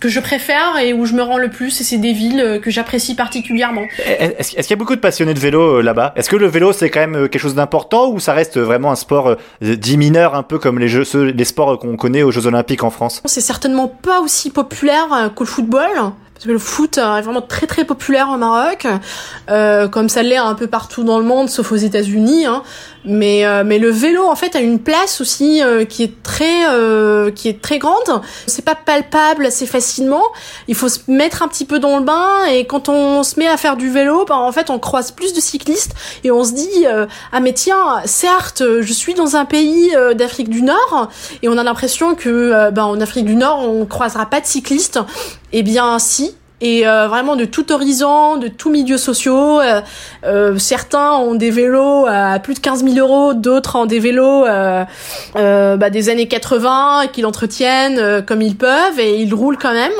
que 0.00 0.08
je 0.08 0.20
préfère 0.20 0.78
et 0.82 0.92
où 0.92 1.06
je 1.06 1.14
me 1.14 1.22
rends 1.22 1.38
le 1.38 1.48
plus, 1.48 1.80
et 1.80 1.84
c'est 1.84 1.98
des 1.98 2.12
villes 2.12 2.40
euh, 2.40 2.58
que 2.58 2.70
j'apprécie 2.70 3.14
particulièrement. 3.14 3.84
Est-ce 4.06 4.50
qu'il 4.50 4.70
y 4.70 4.72
a 4.72 4.76
beaucoup 4.76 4.96
de 4.96 5.00
passionnés 5.00 5.34
de 5.34 5.38
vélo 5.38 5.78
euh, 5.78 5.82
là-bas? 5.82 6.12
Est-ce 6.16 6.28
que 6.28 6.36
le 6.36 6.46
vélo 6.46 6.72
c'est 6.72 6.90
quand 6.90 7.00
même 7.00 7.16
euh, 7.16 7.28
quelque 7.28 7.40
chose 7.40 7.54
d'important 7.54 8.10
ou 8.10 8.20
ça 8.20 8.32
reste 8.32 8.58
vraiment 8.58 8.90
un 8.90 8.96
sport 8.96 9.36
dit 9.60 9.96
mineur, 9.96 10.34
un 10.34 10.42
peu 10.42 10.58
comme 10.58 10.78
les, 10.78 10.88
jeux, 10.88 11.04
les 11.14 11.44
sports 11.44 11.78
qu'on 11.78 11.96
connaît 11.96 12.22
aux 12.22 12.30
Jeux 12.30 12.46
Olympiques 12.46 12.84
en 12.84 12.90
France? 12.90 13.22
C'est 13.24 13.40
certainement 13.40 13.88
pas 13.88 14.20
aussi 14.20 14.50
populaire 14.50 15.30
que 15.34 15.42
le 15.42 15.48
football 15.48 15.90
le 16.44 16.58
foot 16.58 16.98
est 16.98 17.22
vraiment 17.22 17.42
très 17.42 17.66
très 17.66 17.84
populaire 17.84 18.28
au 18.32 18.36
Maroc, 18.36 18.86
euh, 19.50 19.88
comme 19.88 20.08
ça 20.08 20.22
l'est 20.22 20.36
un 20.36 20.54
peu 20.54 20.66
partout 20.66 21.04
dans 21.04 21.18
le 21.18 21.24
monde, 21.24 21.48
sauf 21.48 21.72
aux 21.72 21.76
États-Unis. 21.76 22.46
Hein. 22.46 22.62
Mais 23.04 23.44
euh, 23.44 23.64
mais 23.66 23.78
le 23.78 23.90
vélo 23.90 24.26
en 24.26 24.34
fait 24.34 24.56
a 24.56 24.60
une 24.60 24.78
place 24.78 25.20
aussi 25.20 25.62
euh, 25.62 25.84
qui 25.84 26.02
est 26.02 26.22
très 26.22 26.66
euh, 26.70 27.30
qui 27.30 27.48
est 27.48 27.60
très 27.60 27.78
grande. 27.78 28.22
C'est 28.46 28.64
pas 28.64 28.74
palpable 28.74 29.44
assez 29.44 29.66
facilement. 29.66 30.22
Il 30.68 30.74
faut 30.74 30.88
se 30.88 31.00
mettre 31.08 31.42
un 31.42 31.48
petit 31.48 31.66
peu 31.66 31.78
dans 31.78 31.98
le 31.98 32.04
bain 32.04 32.44
et 32.50 32.66
quand 32.66 32.88
on 32.88 33.22
se 33.22 33.38
met 33.38 33.46
à 33.46 33.58
faire 33.58 33.76
du 33.76 33.90
vélo, 33.90 34.24
ben, 34.24 34.36
en 34.36 34.52
fait 34.52 34.70
on 34.70 34.78
croise 34.78 35.10
plus 35.10 35.34
de 35.34 35.40
cyclistes 35.40 35.92
et 36.24 36.30
on 36.30 36.44
se 36.44 36.52
dit 36.52 36.86
ah 37.32 37.40
mais 37.40 37.52
tiens 37.52 38.00
certes 38.06 38.62
je 38.80 38.92
suis 38.92 39.14
dans 39.14 39.36
un 39.36 39.44
pays 39.44 39.92
d'Afrique 40.14 40.48
du 40.48 40.62
Nord 40.62 41.10
et 41.42 41.48
on 41.48 41.58
a 41.58 41.62
l'impression 41.62 42.14
que 42.14 42.70
ben 42.70 42.84
en 42.84 43.00
Afrique 43.00 43.26
du 43.26 43.36
Nord 43.36 43.68
on 43.68 43.84
croisera 43.84 44.26
pas 44.26 44.40
de 44.40 44.46
cyclistes. 44.46 44.98
Eh 45.52 45.62
bien 45.62 45.98
si 45.98 46.33
et 46.60 46.86
euh, 46.86 47.08
vraiment 47.08 47.36
de 47.36 47.44
tout 47.44 47.72
horizon, 47.72 48.36
de 48.36 48.48
tout 48.48 48.70
milieu 48.70 48.96
sociaux. 48.96 49.60
Euh, 49.60 49.80
euh, 50.24 50.58
certains 50.58 51.12
ont 51.12 51.34
des 51.34 51.50
vélos 51.50 52.06
à 52.08 52.38
plus 52.38 52.54
de 52.54 52.60
15 52.60 52.84
000 52.84 52.96
euros, 52.96 53.34
d'autres 53.34 53.76
ont 53.76 53.86
des 53.86 53.98
vélos 53.98 54.46
euh, 54.46 54.84
euh, 55.36 55.76
bah, 55.76 55.90
des 55.90 56.08
années 56.08 56.28
80 56.28 57.08
qu'ils 57.12 57.26
entretiennent 57.26 58.22
comme 58.24 58.40
ils 58.40 58.56
peuvent 58.56 58.98
et 58.98 59.20
ils 59.20 59.34
roulent 59.34 59.58
quand 59.58 59.72
même. 59.72 59.92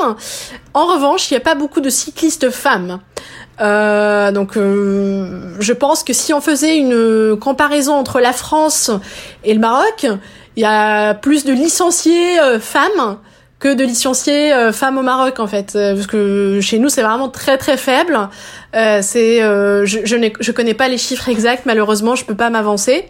En 0.73 0.85
revanche, 0.85 1.29
il 1.29 1.33
n'y 1.33 1.37
a 1.37 1.41
pas 1.43 1.55
beaucoup 1.55 1.81
de 1.81 1.89
cyclistes 1.89 2.49
femmes. 2.49 2.99
Euh, 3.61 4.31
donc, 4.31 4.57
euh, 4.57 5.53
je 5.59 5.73
pense 5.73 6.03
que 6.03 6.13
si 6.13 6.33
on 6.33 6.41
faisait 6.41 6.77
une 6.77 7.37
comparaison 7.39 7.93
entre 7.93 8.19
la 8.19 8.33
France 8.33 8.91
et 9.43 9.53
le 9.53 9.59
Maroc, 9.59 10.07
il 10.57 10.61
y 10.61 10.65
a 10.65 11.13
plus 11.13 11.45
de 11.45 11.53
licenciés 11.53 12.37
femmes 12.59 13.17
que 13.59 13.73
de 13.73 13.83
licenciés 13.83 14.53
euh, 14.53 14.71
femmes 14.71 14.97
au 14.97 15.01
Maroc 15.01 15.39
en 15.39 15.47
fait, 15.47 15.73
Euh, 15.75 15.95
parce 15.95 16.07
que 16.07 16.59
chez 16.61 16.77
nous 16.79 16.89
c'est 16.89 17.01
vraiment 17.01 17.29
très 17.29 17.57
très 17.57 17.77
faible. 17.77 18.17
Euh, 18.75 18.99
c'est, 19.01 19.41
euh, 19.41 19.85
je, 19.85 19.99
je, 20.03 20.17
je 20.39 20.51
connais 20.51 20.73
pas 20.73 20.87
les 20.87 20.97
chiffres 20.97 21.29
exacts 21.29 21.65
malheureusement, 21.65 22.15
je 22.15 22.25
peux 22.25 22.35
pas 22.35 22.49
m'avancer. 22.49 23.05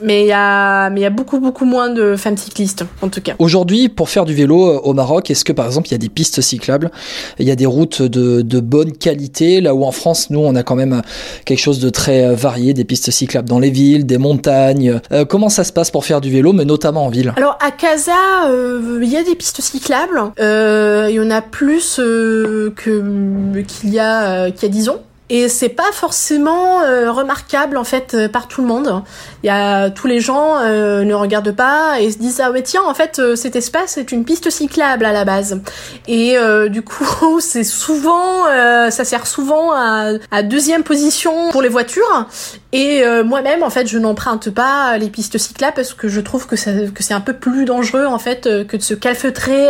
Mais 0.00 0.22
il 0.22 0.28
y 0.28 0.32
a, 0.32 0.90
mais 0.90 1.00
il 1.00 1.02
y 1.02 1.06
a 1.06 1.10
beaucoup 1.10 1.40
beaucoup 1.40 1.64
moins 1.64 1.90
de 1.90 2.16
femmes 2.16 2.36
cyclistes 2.36 2.84
en 3.00 3.08
tout 3.08 3.20
cas. 3.20 3.34
Aujourd'hui, 3.38 3.88
pour 3.88 4.08
faire 4.08 4.24
du 4.24 4.34
vélo 4.34 4.68
euh, 4.68 4.80
au 4.82 4.94
Maroc, 4.94 5.30
est-ce 5.30 5.44
que 5.44 5.52
par 5.52 5.66
exemple 5.66 5.88
il 5.88 5.92
y 5.92 5.94
a 5.94 5.98
des 5.98 6.08
pistes 6.08 6.40
cyclables 6.40 6.90
Il 7.38 7.46
y 7.46 7.50
a 7.50 7.56
des 7.56 7.66
routes 7.66 8.02
de, 8.02 8.42
de 8.42 8.60
bonne 8.60 8.92
qualité, 8.92 9.60
là 9.60 9.74
où 9.74 9.84
en 9.84 9.92
France, 9.92 10.30
nous, 10.30 10.40
on 10.40 10.54
a 10.54 10.62
quand 10.62 10.74
même 10.74 11.02
quelque 11.44 11.60
chose 11.60 11.80
de 11.80 11.90
très 11.90 12.24
euh, 12.24 12.34
varié, 12.34 12.74
des 12.74 12.84
pistes 12.84 13.10
cyclables 13.10 13.48
dans 13.48 13.58
les 13.58 13.70
villes, 13.70 14.06
des 14.06 14.18
montagnes. 14.18 15.00
Euh, 15.12 15.24
comment 15.24 15.48
ça 15.48 15.64
se 15.64 15.72
passe 15.72 15.90
pour 15.90 16.04
faire 16.04 16.20
du 16.20 16.30
vélo, 16.30 16.52
mais 16.52 16.64
notamment 16.64 17.06
en 17.06 17.08
ville? 17.08 17.32
Alors 17.36 17.58
à 17.60 17.70
Casa, 17.70 18.12
euh, 18.48 19.00
il 19.02 19.08
y 19.08 19.16
a 19.16 19.22
des 19.22 19.34
pistes 19.34 19.60
cyclables. 19.60 20.20
Euh, 20.40 21.06
il 21.10 21.16
y 21.16 21.20
en 21.20 21.30
a 21.30 21.42
plus 21.42 21.96
que 21.96 22.72
qu'il 22.76 23.90
y 23.90 23.98
a 23.98 24.50
qu'il 24.50 24.62
y 24.62 24.66
a 24.66 24.74
10 24.74 24.88
ans. 24.88 25.02
Et 25.34 25.48
c'est 25.48 25.70
pas 25.70 25.90
forcément 25.92 26.82
euh, 26.82 27.10
remarquable 27.10 27.78
en 27.78 27.84
fait 27.84 28.12
euh, 28.12 28.28
par 28.28 28.48
tout 28.48 28.60
le 28.60 28.66
monde. 28.66 29.02
Il 29.42 29.46
y 29.46 29.50
a 29.50 29.88
tous 29.88 30.06
les 30.06 30.20
gens 30.20 30.58
euh, 30.58 31.04
ne 31.04 31.14
regardent 31.14 31.56
pas 31.56 32.02
et 32.02 32.10
se 32.10 32.18
disent 32.18 32.42
ah 32.44 32.50
ouais 32.50 32.60
tiens 32.60 32.82
en 32.86 32.92
fait 32.92 33.18
euh, 33.18 33.34
cet 33.34 33.56
espace 33.56 33.96
est 33.96 34.12
une 34.12 34.26
piste 34.26 34.50
cyclable 34.50 35.06
à 35.06 35.12
la 35.14 35.24
base. 35.24 35.62
Et 36.06 36.36
du 36.68 36.82
coup 36.82 37.40
c'est 37.40 37.64
souvent 37.64 38.44
ça 38.90 39.04
sert 39.04 39.26
souvent 39.26 39.72
à, 39.72 40.10
à 40.30 40.42
deuxième 40.42 40.82
position 40.82 41.48
pour 41.50 41.62
les 41.62 41.70
voitures. 41.70 42.26
Et 42.74 43.02
moi-même 43.24 43.62
en 43.62 43.70
fait 43.70 43.86
je 43.86 43.98
n'emprunte 43.98 44.50
pas 44.50 44.98
les 44.98 45.08
pistes 45.08 45.38
cyclables 45.38 45.74
parce 45.74 45.94
que 45.94 46.08
je 46.08 46.20
trouve 46.20 46.46
que, 46.46 46.56
ça, 46.56 46.72
que 46.94 47.02
c'est 47.02 47.14
un 47.14 47.20
peu 47.20 47.32
plus 47.32 47.64
dangereux 47.64 48.04
en 48.04 48.18
fait 48.18 48.42
que 48.66 48.76
de 48.76 48.82
se 48.82 48.94
calfeutrer 48.94 49.68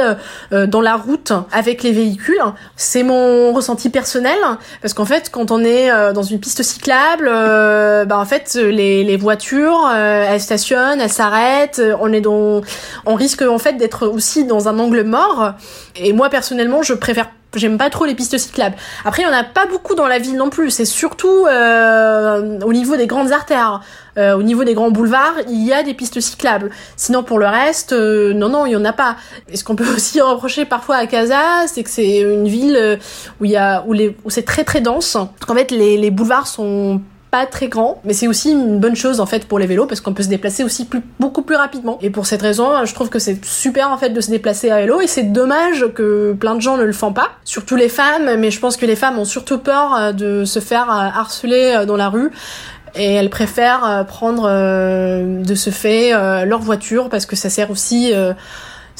dans 0.51 0.81
la 0.81 0.97
route 0.97 1.33
avec 1.53 1.85
les 1.85 1.93
véhicules. 1.93 2.43
C'est 2.75 3.05
mon 3.05 3.53
ressenti 3.53 3.91
personnel 3.91 4.39
parce 4.81 4.95
qu'en 4.95 5.05
fait 5.05 5.31
quand 5.31 5.51
on 5.53 5.64
est 5.64 5.90
euh, 5.90 6.12
dans 6.12 6.22
une 6.22 6.40
piste 6.40 6.62
cyclable, 6.62 7.28
euh, 7.30 8.05
bah 8.05 8.18
en 8.18 8.24
fait 8.24 8.55
les, 8.55 9.05
les 9.05 9.16
voitures 9.16 9.86
euh, 9.86 10.26
elles 10.28 10.40
stationnent, 10.40 11.00
elles 11.00 11.11
s'arrêtent, 11.11 11.82
on 12.00 12.12
est 12.12 12.20
dans, 12.20 12.62
on 13.05 13.14
risque 13.14 13.42
en 13.42 13.59
fait 13.59 13.74
d'être 13.74 14.07
aussi 14.07 14.44
dans 14.44 14.68
un 14.68 14.78
angle 14.78 15.05
mort. 15.05 15.53
Et 15.97 16.12
moi 16.12 16.28
personnellement 16.30 16.82
je 16.82 16.95
préfère 16.95 17.28
J'aime 17.55 17.76
pas 17.76 17.90
trop 17.90 18.07
les 18.07 18.14
pistes 18.14 18.38
cyclables. 18.38 18.76
Après, 19.05 19.22
il 19.22 19.26
y 19.26 19.28
en 19.28 19.32
a 19.32 19.45
pas 19.45 19.66
beaucoup 19.66 19.95
dans 19.95 20.07
la 20.07 20.18
ville 20.18 20.36
non 20.36 20.49
plus. 20.49 20.70
C'est 20.70 20.86
surtout 20.86 21.47
euh, 21.47 22.59
au 22.61 22.72
niveau 22.72 22.97
des 22.97 23.07
grandes 23.07 23.30
artères, 23.30 23.82
euh, 24.16 24.34
au 24.34 24.43
niveau 24.43 24.64
des 24.64 24.72
grands 24.74 24.90
boulevards, 24.90 25.34
il 25.49 25.62
y 25.62 25.72
a 25.72 25.82
des 25.82 25.93
pistes 25.93 26.20
cyclables. 26.20 26.70
Sinon, 26.97 27.22
pour 27.22 27.38
le 27.38 27.47
reste, 27.47 27.93
euh, 27.93 28.32
non, 28.32 28.49
non, 28.49 28.64
il 28.64 28.72
y 28.72 28.76
en 28.76 28.84
a 28.84 28.93
pas. 28.93 29.16
Et 29.49 29.57
ce 29.57 29.64
qu'on 29.64 29.76
peut 29.76 29.88
aussi 29.95 30.20
reprocher 30.20 30.64
parfois 30.64 30.97
à 30.97 31.07
Casa, 31.07 31.66
c'est 31.66 31.82
que 31.82 31.90
c'est 31.90 32.20
une 32.20 32.49
ville 32.49 32.76
euh, 32.76 32.97
où 33.40 33.45
il 33.45 33.51
y 33.51 33.57
a 33.57 33.84
où 33.86 33.95
où 34.24 34.30
c'est 34.30 34.45
très 34.45 34.64
très 34.64 34.80
dense. 34.80 35.18
Qu'en 35.47 35.55
fait, 35.55 35.70
les, 35.70 35.99
les 35.99 36.11
boulevards 36.11 36.47
sont 36.47 37.03
pas 37.33 37.47
très 37.47 37.68
grands, 37.68 37.99
mais 38.05 38.12
c'est 38.12 38.28
aussi 38.28 38.51
une 38.51 38.78
bonne 38.78 38.95
chose 38.95 39.18
en 39.18 39.24
fait 39.24 39.49
pour 39.49 39.59
les 39.59 39.66
vélos 39.66 39.87
parce 39.87 40.03
qu'on 40.03 40.12
peut 40.12 40.22
se 40.22 40.28
déplacer 40.28 40.64
aussi 40.64 40.85
plus, 40.85 41.01
beaucoup 41.18 41.41
plus 41.41 41.57
rapidement. 41.57 41.99
Et 42.03 42.11
pour 42.11 42.26
cette 42.26 42.43
raison, 42.43 42.85
je 42.85 42.95
trouve 42.95 43.09
que 43.09 43.18
c'est 43.18 43.43
super 43.43 43.91
en 43.91 43.97
fait 43.97 44.11
de 44.11 44.20
se 44.20 44.30
déplacer 44.30 44.70
à 44.70 44.80
vélo 44.80 45.01
et 45.01 45.07
c'est 45.07 45.33
dommage 45.33 45.87
que 45.95 46.35
plein 46.35 46.55
de 46.55 46.61
gens 46.61 46.76
ne 46.76 46.85
le 46.85 46.93
font 46.93 47.14
pas, 47.14 47.30
surtout 47.45 47.74
les 47.74 47.89
femmes, 47.89 48.37
mais 48.39 48.51
je 48.51 48.61
pense 48.61 48.76
que 48.76 48.85
les 48.85 48.97
femmes 48.97 49.18
ont 49.18 49.24
surtout 49.24 49.57
peur 49.57 49.97
euh, 49.97 50.12
de 50.12 50.45
se 50.45 50.61
faire 50.61 50.91
euh, 50.91 51.09
harceler 51.18 51.74
euh, 51.74 51.87
dans 51.87 51.97
la 51.97 52.11
rue 52.11 52.30
et 52.95 53.14
elles 53.14 53.30
préfèrent 53.30 54.05
prendre 54.07 54.47
euh, 54.47 55.43
de 55.43 55.55
ce 55.55 55.70
fait 55.70 56.12
euh, 56.12 56.45
leur 56.45 56.61
voiture 56.61 57.09
parce 57.09 57.26
que 57.26 57.37
ça 57.37 57.49
sert 57.49 57.70
aussi 57.70 58.12
euh, 58.12 58.35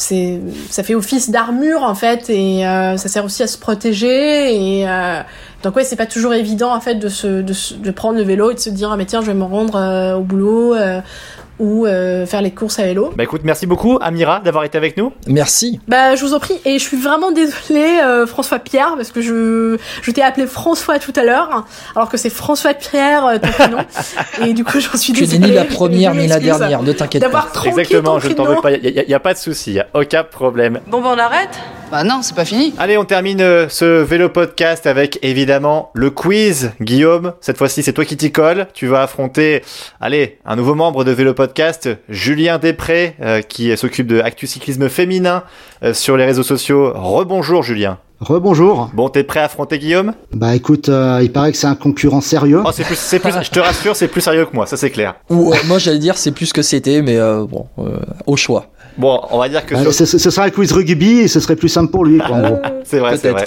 ça 0.03 0.83
fait 0.83 0.95
office 0.95 1.31
d'armure 1.31 1.83
en 1.83 1.95
fait 1.95 2.29
et 2.29 2.67
euh, 2.67 2.97
ça 2.97 3.09
sert 3.09 3.25
aussi 3.25 3.43
à 3.43 3.47
se 3.47 3.59
protéger 3.59 4.79
et 4.81 4.89
euh, 4.89 5.21
donc 5.63 5.77
ouais 5.77 5.85
c'est 5.85 5.97
pas 5.97 6.07
toujours 6.07 6.35
évident 6.35 6.75
en 6.75 6.81
fait 6.81 6.97
de 6.97 7.91
prendre 7.91 8.19
le 8.19 8.25
vélo 8.25 8.51
et 8.51 8.55
de 8.55 8.59
se 8.59 8.71
dire 8.71 8.91
ah 8.93 8.97
mais 8.97 9.07
tiens 9.07 9.21
je 9.21 9.27
vais 9.27 9.35
me 9.35 9.45
rendre 9.45 9.77
euh, 9.77 10.17
au 10.17 10.23
boulot 10.23 10.75
ou 11.59 11.87
euh, 11.87 12.27
faire 12.27 12.43
les 12.43 12.51
courses 12.51 12.79
à 12.79 12.85
vélo 12.85 13.13
Bah 13.17 13.25
écoute, 13.25 13.43
merci 13.45 13.67
beaucoup 13.67 13.99
Amira 14.01 14.41
d'avoir 14.41 14.65
été 14.65 14.79
avec 14.79 14.97
nous. 14.97 15.13
Merci. 15.27 15.81
bah, 15.89 16.15
je 16.17 16.25
vous 16.25 16.35
en 16.35 16.41
prie, 16.41 16.59
et 16.65 16.79
je 16.79 16.83
suis 16.83 16.97
vraiment 16.97 17.31
désolée, 17.33 18.01
euh, 18.03 18.27
François 18.27 18.59
Pierre, 18.59 18.95
parce 18.97 19.11
que 19.13 19.21
je, 19.21 19.77
je 20.03 20.11
t'ai 20.11 20.23
appelé 20.23 20.47
François 20.47 20.99
tout 20.99 21.13
à 21.17 21.23
l'heure, 21.25 21.65
alors 21.95 22.09
que 22.09 22.17
c'est 22.17 22.31
François 22.31 22.75
Pierre 22.75 23.27
euh, 23.27 23.39
ton 23.39 23.49
prénom, 23.49 23.79
et 24.47 24.55
du 24.55 24.65
coup, 24.65 24.81
j'en 24.81 24.97
suis 24.97 25.13
Tu 25.13 25.23
n'es 25.23 25.27
désolée. 25.27 25.49
ni 25.51 25.55
la 25.55 25.65
première 25.65 26.15
ni 26.15 26.27
la 26.27 26.41
dernière, 26.41 26.83
ne 26.83 26.93
t'inquiète 26.93 27.31
pas. 27.31 27.49
Exactement, 27.65 28.15
ton 28.15 28.21
je 28.21 28.29
ne 28.29 28.35
t'en 28.35 28.45
veux 28.45 28.61
pas, 28.61 28.73
il 28.73 29.05
n'y 29.07 29.15
a, 29.15 29.21
pas 29.21 29.35
de 29.35 29.39
souci, 29.39 29.79
aucun 29.95 30.25
problème. 30.25 30.81
Bon, 30.89 31.01
bah 31.01 31.11
on 31.15 31.19
arrête 31.19 31.51
Bah 31.91 32.03
non, 32.05 32.21
c'est 32.23 32.35
pas 32.35 32.45
fini. 32.45 32.75
Allez, 32.79 32.97
on 32.99 33.05
termine 33.05 33.41
euh, 33.41 33.69
ce 33.69 33.85
vélo 34.03 34.29
podcast 34.29 34.87
avec 34.87 35.19
évidemment 35.23 35.91
le 35.95 36.11
quiz. 36.11 36.73
Guillaume, 36.81 37.35
cette 37.41 37.59
fois-ci 37.59 37.83
c'est 37.83 37.93
toi 37.93 38.05
qui 38.05 38.17
t'y 38.17 38.33
colle. 38.33 38.67
Tu 38.73 38.87
vas 38.87 39.03
affronter, 39.03 39.63
allez, 40.01 40.39
un 40.45 40.57
nouveau 40.57 40.75
membre 40.75 41.05
de 41.05 41.11
vélo 41.13 41.35
podcast, 41.35 41.42
Julien 42.09 42.59
Després, 42.59 43.15
euh, 43.21 43.41
qui 43.43 43.77
s'occupe 43.77 44.07
de 44.07 44.21
Actu 44.21 44.47
Cyclisme 44.47 44.89
féminin 44.89 45.43
euh, 45.83 45.95
sur 45.95 46.17
les 46.17 46.25
réseaux 46.25 46.43
sociaux. 46.43 46.93
Rebonjour 46.95 47.63
Julien. 47.63 47.99
Rebonjour. 48.21 48.89
Bon, 48.95 49.09
t'es 49.09 49.25
prêt 49.25 49.41
à 49.41 49.45
affronter 49.45 49.79
Guillaume? 49.81 50.13
Bah 50.33 50.55
écoute, 50.55 50.89
euh, 50.89 51.19
il 51.23 51.33
paraît 51.33 51.51
que 51.51 51.59
c'est 51.59 51.67
un 51.67 51.75
concurrent 51.75 52.21
sérieux. 52.21 52.63
Oh, 52.65 52.71
c'est 52.73 52.85
plus, 52.85 52.97
c'est 52.97 53.19
plus, 53.19 53.33
je 53.43 53.51
te 53.51 53.59
rassure, 53.59 53.97
c'est 53.97 54.07
plus 54.07 54.21
sérieux 54.21 54.47
que 54.47 54.55
moi, 54.55 54.67
ça 54.67 54.77
c'est 54.77 54.91
clair. 54.91 55.17
Ou 55.29 55.53
euh, 55.53 55.57
moi 55.67 55.79
j'allais 55.81 55.99
dire 55.99 56.17
c'est 56.17 56.31
plus 56.31 56.53
que 56.53 56.63
c'était, 56.63 57.03
mais 57.03 57.17
euh, 57.17 57.45
bon, 57.45 57.67
euh, 57.81 57.97
au 58.27 58.37
choix. 58.37 58.67
Bon, 58.97 59.21
on 59.31 59.39
va 59.39 59.49
dire 59.49 59.67
que 59.67 59.75
sur- 59.77 59.93
ce, 59.93 60.05
ce 60.19 60.31
sera 60.31 60.47
un 60.47 60.51
quiz 60.51 60.71
rugby 60.71 61.19
et 61.21 61.29
ce 61.29 61.41
serait 61.41 61.57
plus 61.57 61.69
simple 61.69 61.91
pour 61.91 62.05
lui. 62.05 62.19
Quoi, 62.19 62.37
en 62.37 62.41
gros. 62.43 62.59
C'est 62.85 62.99
vrai, 63.01 63.17
c'est 63.17 63.31
vrai. 63.31 63.47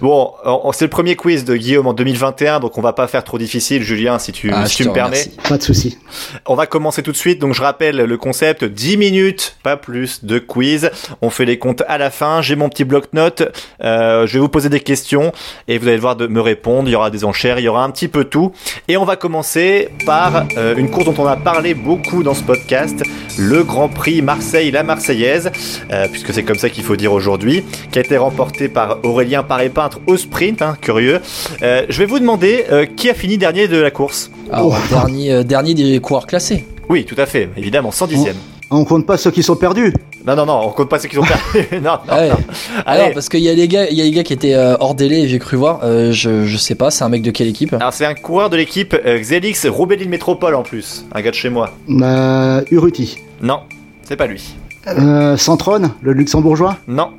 Bon, 0.00 0.32
on- 0.44 0.72
c'est 0.72 0.84
le 0.84 0.90
premier 0.90 1.16
quiz 1.16 1.44
de 1.44 1.56
Guillaume 1.56 1.86
en 1.86 1.92
2021, 1.92 2.60
donc 2.60 2.76
on 2.78 2.80
va 2.80 2.92
pas 2.92 3.06
faire 3.06 3.24
trop 3.24 3.38
difficile, 3.38 3.82
Julien, 3.82 4.18
si 4.18 4.32
tu, 4.32 4.50
Ah, 4.52 4.66
si 4.66 4.76
tu 4.76 4.88
me 4.88 4.92
permets. 4.92 5.24
Pas 5.48 5.58
de 5.58 5.62
souci. 5.62 5.98
On 6.46 6.54
va 6.54 6.66
commencer 6.66 7.02
tout 7.02 7.12
de 7.12 7.16
suite. 7.16 7.38
Donc 7.38 7.54
je 7.54 7.62
rappelle 7.62 7.96
le 7.96 8.16
concept 8.16 8.64
10 8.64 8.96
minutes, 8.96 9.56
pas 9.62 9.76
plus 9.76 10.24
de 10.24 10.38
quiz. 10.38 10.90
On 11.22 11.30
fait 11.30 11.44
les 11.44 11.58
comptes 11.58 11.82
à 11.88 11.98
la 11.98 12.10
fin. 12.10 12.42
J'ai 12.42 12.56
mon 12.56 12.68
petit 12.68 12.84
bloc-notes. 12.84 13.42
Euh, 13.82 14.26
je 14.26 14.34
vais 14.34 14.38
vous 14.40 14.48
poser 14.48 14.68
des 14.68 14.80
questions 14.80 15.32
et 15.68 15.78
vous 15.78 15.86
allez 15.88 15.96
devoir 15.96 16.16
de 16.16 16.26
me 16.26 16.40
répondre. 16.40 16.88
Il 16.88 16.92
y 16.92 16.96
aura 16.96 17.10
des 17.10 17.24
enchères, 17.24 17.58
il 17.58 17.64
y 17.64 17.68
aura 17.68 17.84
un 17.84 17.90
petit 17.90 18.08
peu 18.08 18.24
tout. 18.24 18.52
Et 18.88 18.96
on 18.96 19.04
va 19.04 19.16
commencer 19.16 19.88
par 20.04 20.46
euh, 20.56 20.74
une 20.76 20.90
course 20.90 21.06
dont 21.06 21.14
on 21.18 21.26
a 21.26 21.36
parlé 21.36 21.74
beaucoup 21.74 22.22
dans 22.22 22.34
ce 22.34 22.42
podcast, 22.42 23.02
le 23.38 23.62
Grand 23.64 23.88
Prix 23.88 24.22
Marseille 24.22 24.70
la 24.70 24.82
Marseillaise, 24.82 25.50
euh, 25.92 26.06
puisque 26.10 26.32
c'est 26.32 26.42
comme 26.42 26.58
ça 26.58 26.70
qu'il 26.70 26.84
faut 26.84 26.96
dire 26.96 27.12
aujourd'hui, 27.12 27.64
qui 27.92 27.98
a 27.98 28.02
été 28.02 28.16
remporté 28.16 28.68
par 28.68 28.98
Aurélien 29.04 29.42
Paré-Peintre 29.68 30.00
au 30.06 30.16
sprint, 30.16 30.62
hein, 30.62 30.76
curieux. 30.80 31.20
Euh, 31.62 31.84
je 31.88 31.98
vais 31.98 32.06
vous 32.06 32.18
demander 32.18 32.64
euh, 32.70 32.86
qui 32.86 33.08
a 33.10 33.14
fini 33.14 33.38
dernier 33.38 33.68
de 33.68 33.76
la 33.78 33.90
course. 33.90 34.30
Alors, 34.52 34.76
dernier, 34.90 35.32
euh, 35.32 35.42
dernier 35.42 35.74
des 35.74 35.98
coureurs 36.00 36.26
classés. 36.26 36.64
Oui, 36.88 37.04
tout 37.04 37.16
à 37.18 37.26
fait, 37.26 37.48
évidemment, 37.56 37.90
110e. 37.90 38.34
On 38.70 38.84
compte 38.84 39.06
pas 39.06 39.16
ceux 39.16 39.30
qui 39.30 39.42
sont 39.42 39.54
perdus. 39.56 39.92
Non, 40.26 40.34
non, 40.34 40.44
non, 40.46 40.60
on 40.64 40.70
compte 40.70 40.88
pas 40.88 40.98
ceux 40.98 41.08
qui 41.08 41.14
sont 41.14 41.22
perdus. 41.22 41.68
non, 41.82 41.98
non, 42.08 42.14
Ouais. 42.16 42.28
non. 42.30 42.36
Allez. 42.84 43.00
Alors, 43.02 43.12
parce 43.14 43.28
qu'il 43.28 43.40
y 43.40 43.48
a 43.48 43.54
les 43.54 43.68
gars, 43.68 43.86
il 43.88 43.96
y 43.96 44.00
a 44.00 44.04
les 44.04 44.10
gars 44.10 44.24
qui 44.24 44.32
étaient 44.32 44.54
euh, 44.54 44.76
hors 44.80 44.94
délai, 44.96 45.28
j'ai 45.28 45.38
cru 45.38 45.56
voir. 45.56 45.80
Euh, 45.84 46.10
je, 46.12 46.46
je 46.46 46.56
sais 46.56 46.74
pas, 46.74 46.90
c'est 46.90 47.04
un 47.04 47.08
mec 47.08 47.22
de 47.22 47.30
quelle 47.30 47.46
équipe? 47.46 47.72
Alors, 47.74 47.92
c'est 47.92 48.06
un 48.06 48.14
coureur 48.14 48.50
de 48.50 48.56
l'équipe 48.56 48.94
euh, 49.06 49.18
Xelix 49.20 49.66
Roubaix-Lille 49.66 50.08
Métropole 50.08 50.54
en 50.56 50.62
plus. 50.62 51.04
Un 51.14 51.20
gars 51.22 51.30
de 51.30 51.36
chez 51.36 51.48
moi. 51.48 51.70
Bah, 51.88 52.62
Uruti. 52.72 53.18
Non, 53.40 53.60
c'est 54.02 54.16
pas 54.16 54.26
lui. 54.26 54.54
Euh, 54.88 55.36
Centron, 55.36 55.90
le 56.02 56.12
luxembourgeois? 56.12 56.76
Non. 56.88 57.10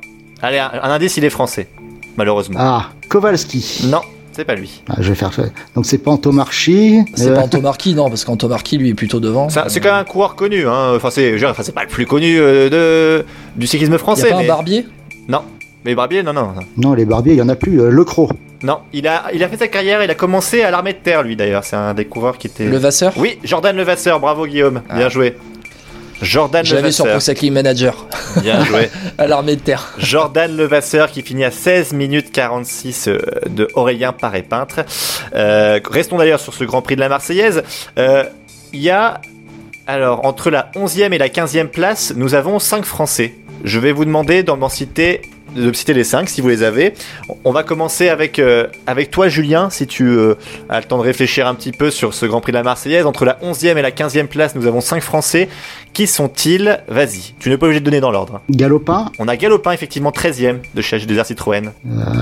Allez, 0.42 0.58
un, 0.58 0.70
un 0.82 0.90
indice, 0.90 1.16
il 1.16 1.24
est 1.24 1.30
français. 1.30 1.66
Malheureusement. 2.18 2.58
Ah, 2.60 2.86
Kowalski. 3.08 3.82
Non, 3.84 4.00
c'est 4.32 4.44
pas 4.44 4.56
lui. 4.56 4.82
Ah, 4.90 4.96
je 4.98 5.08
vais 5.10 5.14
faire 5.14 5.32
ça. 5.32 5.44
Donc 5.76 5.86
c'est 5.86 5.98
Pantomarchi. 5.98 6.98
C'est 7.14 7.28
Euh, 7.28 7.34
pas 7.36 7.42
Antomarchi, 7.42 7.94
non, 7.94 8.08
parce 8.08 8.24
qu'Antomarchi, 8.24 8.76
lui, 8.76 8.90
est 8.90 8.94
plutôt 8.94 9.20
devant. 9.20 9.48
C'est 9.48 9.78
quand 9.80 9.90
même 9.92 10.00
un 10.00 10.04
coureur 10.04 10.34
connu. 10.34 10.66
Hein. 10.66 10.94
Enfin, 10.96 11.10
c'est 11.10 11.34
enfin, 11.44 11.62
pas 11.72 11.82
le 11.84 11.88
plus 11.88 12.06
connu 12.06 12.36
euh, 12.40 12.68
de, 12.68 13.24
du 13.56 13.68
cyclisme 13.68 13.94
y 13.94 13.98
français. 13.98 14.26
a 14.26 14.30
pas 14.32 14.38
mais... 14.38 14.44
un 14.44 14.48
barbier? 14.48 14.86
Non. 15.28 15.42
Mais 15.84 15.94
Barbier, 15.94 16.24
non, 16.24 16.32
non. 16.32 16.48
non. 16.54 16.62
Non, 16.76 16.94
les 16.94 17.04
barbiers, 17.04 17.34
il 17.34 17.38
y 17.38 17.42
en 17.42 17.48
a 17.48 17.54
plus. 17.54 17.80
Euh, 17.80 17.88
le 17.90 18.04
Croc. 18.04 18.30
Non, 18.64 18.78
il 18.92 19.06
a, 19.06 19.26
il 19.32 19.44
a 19.44 19.48
fait 19.48 19.56
sa 19.56 19.68
carrière, 19.68 20.02
il 20.02 20.10
a 20.10 20.16
commencé 20.16 20.62
à 20.62 20.72
l'armée 20.72 20.92
de 20.92 20.98
terre, 20.98 21.22
lui 21.22 21.36
d'ailleurs. 21.36 21.62
C'est 21.62 21.76
un 21.76 21.94
des 21.94 22.04
coureurs 22.04 22.36
qui 22.36 22.48
était. 22.48 22.66
Le 22.66 22.76
Vasseur 22.78 23.12
Oui, 23.16 23.38
Jordan 23.44 23.76
Levasseur, 23.76 24.18
bravo 24.18 24.44
Guillaume, 24.46 24.82
Ah. 24.88 24.96
bien 24.96 25.08
joué. 25.08 25.36
Jordan 26.22 26.64
Je 26.64 26.74
l'avais 26.74 26.92
sur 26.92 27.06
Manager, 27.50 28.06
Bien 28.42 28.64
joué. 28.64 28.90
à 29.18 29.26
l'armée 29.26 29.56
de 29.56 29.60
terre. 29.60 29.94
Jordan 29.98 30.56
Levasseur 30.56 31.10
qui 31.10 31.22
finit 31.22 31.44
à 31.44 31.50
16 31.50 31.92
minutes 31.92 32.32
46 32.32 33.08
euh, 33.08 33.18
de 33.48 33.68
Aurélien 33.74 34.12
Paré-Peintre. 34.12 34.80
Euh, 35.34 35.80
restons 35.90 36.18
d'ailleurs 36.18 36.40
sur 36.40 36.54
ce 36.54 36.64
Grand 36.64 36.82
Prix 36.82 36.96
de 36.96 37.00
la 37.00 37.08
Marseillaise. 37.08 37.62
Euh, 37.98 38.24
Il 38.72 38.80
y 38.80 38.90
a, 38.90 39.20
alors, 39.86 40.24
entre 40.24 40.50
la 40.50 40.70
11e 40.74 41.12
et 41.12 41.18
la 41.18 41.28
15e 41.28 41.68
place, 41.68 42.12
nous 42.14 42.34
avons 42.34 42.58
5 42.58 42.84
Français. 42.84 43.34
Je 43.64 43.78
vais 43.78 43.92
vous 43.92 44.04
demander 44.04 44.42
d'en 44.42 44.68
citer, 44.68 45.22
de 45.56 45.62
me 45.68 45.72
citer 45.72 45.94
les 45.94 46.04
5 46.04 46.28
si 46.28 46.40
vous 46.40 46.48
les 46.48 46.62
avez. 46.62 46.94
On 47.44 47.52
va 47.52 47.62
commencer 47.62 48.08
avec, 48.08 48.38
euh, 48.38 48.66
avec 48.86 49.10
toi, 49.10 49.28
Julien, 49.28 49.70
si 49.70 49.86
tu 49.86 50.04
euh, 50.06 50.34
as 50.68 50.78
le 50.80 50.84
temps 50.84 50.98
de 50.98 51.02
réfléchir 51.02 51.46
un 51.46 51.54
petit 51.54 51.72
peu 51.72 51.90
sur 51.90 52.14
ce 52.14 52.26
Grand 52.26 52.40
Prix 52.40 52.52
de 52.52 52.56
la 52.58 52.62
Marseillaise. 52.62 53.06
Entre 53.06 53.24
la 53.24 53.38
11e 53.42 53.76
et 53.76 53.82
la 53.82 53.90
15e 53.90 54.26
place, 54.26 54.54
nous 54.54 54.66
avons 54.66 54.80
5 54.80 55.02
Français. 55.02 55.48
Qui 55.94 56.06
sont-ils? 56.06 56.80
Vas-y, 56.88 57.34
tu 57.40 57.48
n'es 57.50 57.56
pas 57.56 57.66
obligé 57.66 57.80
de 57.80 57.84
donner 57.84 58.00
dans 58.00 58.10
l'ordre. 58.10 58.40
Galopin, 58.50 59.10
On 59.18 59.26
a 59.26 59.36
Galopin, 59.36 59.72
effectivement, 59.72 60.10
13e 60.10 60.58
de 60.74 60.82
chez 60.82 60.98
H2R 60.98 61.24
Citroën. 61.24 61.70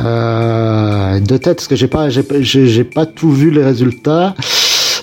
euh, 0.04 1.20
de 1.20 1.36
tête, 1.36 1.56
parce 1.56 1.68
que 1.68 1.76
j'ai 1.76 1.88
pas, 1.88 2.08
j'ai, 2.08 2.22
pas- 2.22 2.40
j'ai, 2.40 2.66
j'ai 2.68 2.84
pas 2.84 3.06
tout 3.06 3.30
vu 3.32 3.50
les 3.50 3.62
résultats. 3.64 4.34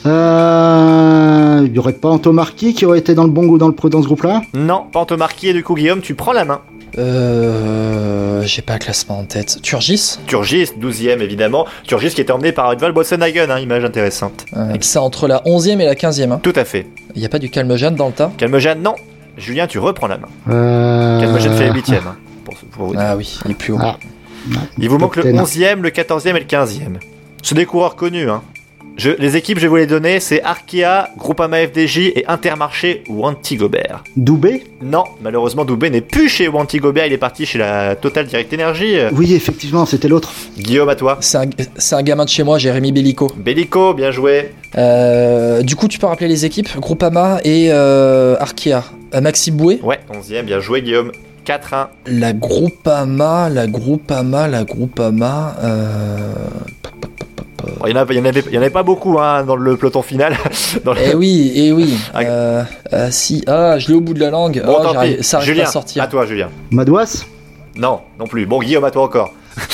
Euh, 0.05 1.12
il 1.61 1.73
y 1.73 1.79
aurait 1.79 1.93
pas 1.93 2.09
Antomarchi 2.09 2.73
qui 2.73 2.85
aurait 2.85 2.99
été 2.99 3.13
dans 3.15 3.23
le 3.23 3.29
bon 3.29 3.45
goût 3.45 3.57
dans 3.57 3.67
le 3.67 3.73
pro 3.75 3.89
dans 3.89 4.01
ce 4.01 4.07
groupe-là 4.07 4.41
Non, 4.53 4.83
pas 4.91 4.99
Antomarchi 5.01 5.49
et 5.49 5.53
du 5.53 5.63
coup, 5.63 5.75
Guillaume, 5.75 6.01
tu 6.01 6.15
prends 6.15 6.33
la 6.33 6.45
main. 6.45 6.61
Euh, 6.97 8.41
j'ai 8.45 8.61
pas 8.61 8.73
un 8.73 8.77
classement 8.77 9.19
en 9.19 9.23
tête. 9.23 9.59
Turgis 9.61 10.17
Turgis, 10.27 10.69
12e, 10.79 11.19
évidemment. 11.21 11.65
Turgis 11.87 12.09
qui 12.13 12.21
était 12.21 12.31
emmené 12.31 12.51
par 12.51 12.71
Edvald 12.71 12.93
Boassenhagen, 12.93 13.49
hein, 13.49 13.59
image 13.59 13.83
intéressante. 13.83 14.45
Euh, 14.55 14.73
C'est 14.81 14.99
entre 14.99 15.27
la 15.27 15.41
11e 15.45 15.79
et 15.79 15.85
la 15.85 15.95
15e. 15.95 16.31
hein. 16.31 16.39
Tout 16.43 16.53
à 16.55 16.65
fait. 16.65 16.87
Il 17.15 17.19
n'y 17.19 17.25
a 17.25 17.29
pas 17.29 17.39
du 17.39 17.49
Calme-Jeanne 17.49 17.95
dans 17.95 18.07
le 18.07 18.13
tas? 18.13 18.31
Calmejane, 18.37 18.81
non. 18.81 18.95
Julien, 19.37 19.65
tu 19.67 19.79
reprends 19.79 20.07
la 20.07 20.17
main. 20.17 20.27
euh... 20.49 21.19
Calmejane 21.19 21.55
fait 21.57 21.69
8e. 21.71 21.95
hein, 21.95 22.15
pour, 22.45 22.55
pour 22.71 22.85
vous 22.87 22.91
dire. 22.93 23.01
Ah 23.03 23.15
oui, 23.17 23.39
il 23.45 23.51
est 23.51 23.55
plus 23.55 23.73
haut. 23.73 23.79
Ah. 23.81 23.97
Il 24.77 24.89
vous 24.89 24.97
manque 24.97 25.15
le 25.15 25.23
Top 25.23 25.31
10. 25.45 25.59
11e, 25.59 25.79
le 25.81 25.89
14e 25.89 26.29
et 26.35 26.39
le 26.39 26.45
15e. 26.45 26.97
C'est 27.41 27.55
des 27.55 27.65
coureurs 27.65 27.95
connus. 27.95 28.29
Hein. 28.29 28.41
Je, 28.95 29.09
les 29.09 29.35
équipes, 29.35 29.57
je 29.57 29.63
vais 29.63 29.67
vous 29.69 29.75
les 29.77 29.87
donner, 29.87 30.19
c'est 30.19 30.43
Arkea, 30.43 31.09
Groupama 31.17 31.57
FDJ 31.67 31.97
et 32.15 32.25
Intermarché 32.27 33.03
ou 33.09 33.25
Antigobert. 33.25 34.03
Doubé 34.15 34.63
Non, 34.83 35.03
malheureusement, 35.21 35.65
Doubé 35.65 35.89
n'est 35.89 36.01
plus 36.01 36.29
chez 36.29 36.47
Wantigobert, 36.47 37.07
il 37.07 37.13
est 37.13 37.17
parti 37.17 37.47
chez 37.47 37.57
la 37.57 37.95
Total 37.95 38.27
Direct 38.27 38.53
Energy. 38.53 38.97
Oui, 39.13 39.33
effectivement, 39.33 39.87
c'était 39.87 40.07
l'autre. 40.07 40.31
Guillaume, 40.57 40.89
à 40.89 40.95
toi. 40.95 41.17
C'est 41.21 41.37
un, 41.37 41.49
c'est 41.75 41.95
un 41.95 42.03
gamin 42.03 42.25
de 42.25 42.29
chez 42.29 42.43
moi, 42.43 42.59
Jérémy 42.59 42.91
Bellico. 42.91 43.31
Bellico, 43.35 43.95
bien 43.95 44.11
joué. 44.11 44.51
Euh, 44.77 45.63
du 45.63 45.75
coup, 45.75 45.87
tu 45.87 45.97
peux 45.97 46.07
rappeler 46.07 46.27
les 46.27 46.45
équipes 46.45 46.69
Groupama 46.79 47.39
et 47.43 47.69
euh, 47.71 48.35
Arkea. 48.39 48.83
Euh, 49.15 49.21
Maxime 49.21 49.55
Bouet 49.55 49.79
Ouais, 49.81 49.99
11e, 50.11 50.43
bien 50.43 50.59
joué, 50.59 50.83
Guillaume. 50.83 51.11
4-1. 51.45 51.87
La 52.07 52.31
Groupama, 52.33 53.49
la 53.49 53.67
Groupama, 53.67 54.47
la 54.47 54.63
Groupama. 54.63 55.55
Euh... 55.63 56.33
Il 57.86 57.93
n'y 57.93 57.93
en, 57.93 57.95
en 57.95 58.01
avait, 58.01 58.16
il 58.47 58.53
y 58.53 58.57
en 58.57 58.61
avait 58.61 58.70
pas 58.70 58.84
beaucoup 58.84 59.20
hein, 59.20 59.43
dans 59.43 59.55
le 59.55 59.78
peloton 59.78 60.01
final. 60.01 60.36
Dans 60.84 60.93
le- 60.93 60.99
Eh 61.01 61.16
oui, 61.16 61.51
eh 61.55 61.72
oui. 61.72 61.97
Ah. 62.14 62.20
Euh, 62.22 62.64
euh, 62.93 63.07
si, 63.11 63.43
ah, 63.47 63.78
je 63.80 63.88
l'ai 63.89 63.93
au 63.95 64.01
bout 64.01 64.14
de 64.14 64.20
la 64.20 64.30
langue. 64.30 64.61
Bon, 64.66 64.78
Ah, 64.95 65.03
pis. 65.03 65.24
ça 65.24 65.38
arrive 65.38 65.49
Julien, 65.49 65.64
pas 65.64 65.70
à 65.70 65.72
sortir. 65.72 66.03
à 66.03 66.07
toi, 66.07 66.26
Julien. 66.26 66.49
Madouas 66.72 67.26
Non, 67.76 68.01
non 68.20 68.28
plus. 68.28 68.45
Bon, 68.45 68.59
Guillaume, 68.59 68.84
à 68.84 68.91
toi 68.91 69.03
encore. 69.03 69.34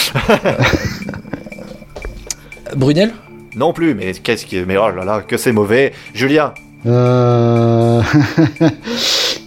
Brunel 2.75 3.11
Non 3.55 3.73
plus, 3.73 3.95
mais 3.95 4.13
qu'est-ce 4.13 4.45
qui. 4.45 4.59
Mais 4.67 4.77
oh 4.77 4.89
là 4.89 5.03
là, 5.05 5.21
que 5.27 5.37
c'est 5.37 5.51
mauvais. 5.51 5.93
Julien, 6.13 6.53
euh... 6.85 8.01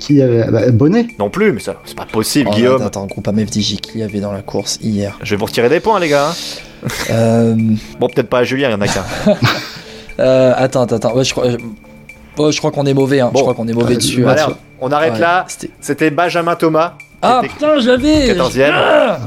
Qui 0.03 0.21
avait 0.21 0.51
bah, 0.51 0.69
Bonnet 0.73 1.07
non 1.21 1.31
plus, 1.31 1.53
mais 1.53 1.61
ça, 1.61 1.77
c'est 1.85 1.95
pas 1.97 2.07
possible, 2.07 2.51
Oh, 2.53 2.57
Guillaume. 2.57 2.75
Attends, 2.83 2.87
attends, 2.87 3.07
Groupama 3.07 3.43
FDJ, 3.47 3.77
qui 3.77 3.99
y 4.01 4.03
avait 4.03 4.19
dans 4.19 4.33
la 4.33 4.43
course 4.43 4.79
hier 4.83 5.17
Je 5.23 5.31
vais 5.31 5.37
vous 5.39 5.45
retirer 5.47 5.69
des 5.69 5.79
points, 5.79 6.01
les 6.01 6.09
gars. 6.09 6.31
hein. 6.31 6.93
euh, 7.11 7.55
Bon, 8.01 8.09
peut-être 8.09 8.29
pas 8.29 8.39
à 8.39 8.45
Julien, 8.45 8.69
il 8.71 8.73
y 8.73 8.75
en 8.75 8.81
a 8.81 8.89
qu'un. 8.89 9.05
euh, 10.19 10.53
Attends, 10.57 10.83
attends, 10.83 10.97
attends. 10.97 11.15
Ouais, 11.15 11.23
je 11.23 11.31
crois, 11.33 11.47
euh, 11.47 12.51
je 12.51 12.59
crois 12.59 12.73
qu'on 12.73 12.85
est 12.87 12.95
mauvais. 12.95 13.21
Hein. 13.21 13.31
Bon. 13.33 13.39
je 13.39 13.43
crois 13.45 13.55
qu'on 13.55 13.69
est 13.69 13.73
mauvais 13.73 13.95
Euh, 13.95 13.99
dessus. 13.99 14.27
Allez, 14.27 14.41
hein. 14.41 14.57
on 14.81 14.91
arrête 14.91 15.13
Ouais, 15.15 15.19
là. 15.21 15.47
c'était- 15.81 16.11
Benjamin 16.11 16.57
Thomas. 16.57 16.95
Ah 17.23 17.41
putain, 17.45 17.79
je 17.79 17.87
l'avais 17.89 18.27
14e. 18.35 18.73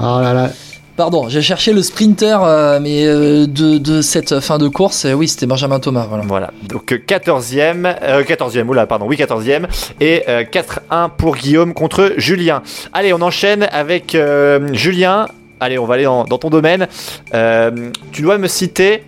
Oh 0.01 0.19
là 0.21 0.33
là. 0.33 0.49
Pardon, 0.97 1.27
j'ai 1.27 1.41
cherché 1.41 1.73
le 1.73 1.81
sprinter, 1.81 2.41
euh, 2.41 2.79
mais 2.81 3.05
euh, 3.05 3.47
de, 3.47 3.77
de 3.77 4.01
cette 4.01 4.39
fin 4.39 4.57
de 4.57 4.69
course, 4.69 5.03
euh, 5.03 5.11
oui, 5.13 5.27
c'était 5.27 5.45
Benjamin 5.45 5.79
Thomas. 5.81 6.05
Voilà. 6.07 6.23
Voilà, 6.25 6.51
donc 6.69 6.93
euh, 6.93 6.97
14e, 7.05 7.93
euh, 8.01 8.23
14e, 8.23 8.65
oula, 8.69 8.85
pardon, 8.87 9.05
oui, 9.05 9.17
14e, 9.17 9.65
et 9.99 10.23
euh, 10.29 10.43
4-1 10.43 11.09
pour 11.17 11.35
Guillaume 11.35 11.73
contre 11.73 12.13
Julien. 12.15 12.61
Allez, 12.93 13.11
on 13.11 13.21
enchaîne 13.21 13.67
avec 13.73 14.15
euh, 14.15 14.69
Julien. 14.73 15.27
Allez, 15.59 15.77
on 15.77 15.85
va 15.85 15.95
aller 15.95 16.05
dans, 16.05 16.23
dans 16.23 16.37
ton 16.37 16.49
domaine. 16.49 16.87
Euh, 17.33 17.71
tu 18.13 18.21
dois 18.21 18.37
me 18.37 18.47
citer 18.47 19.03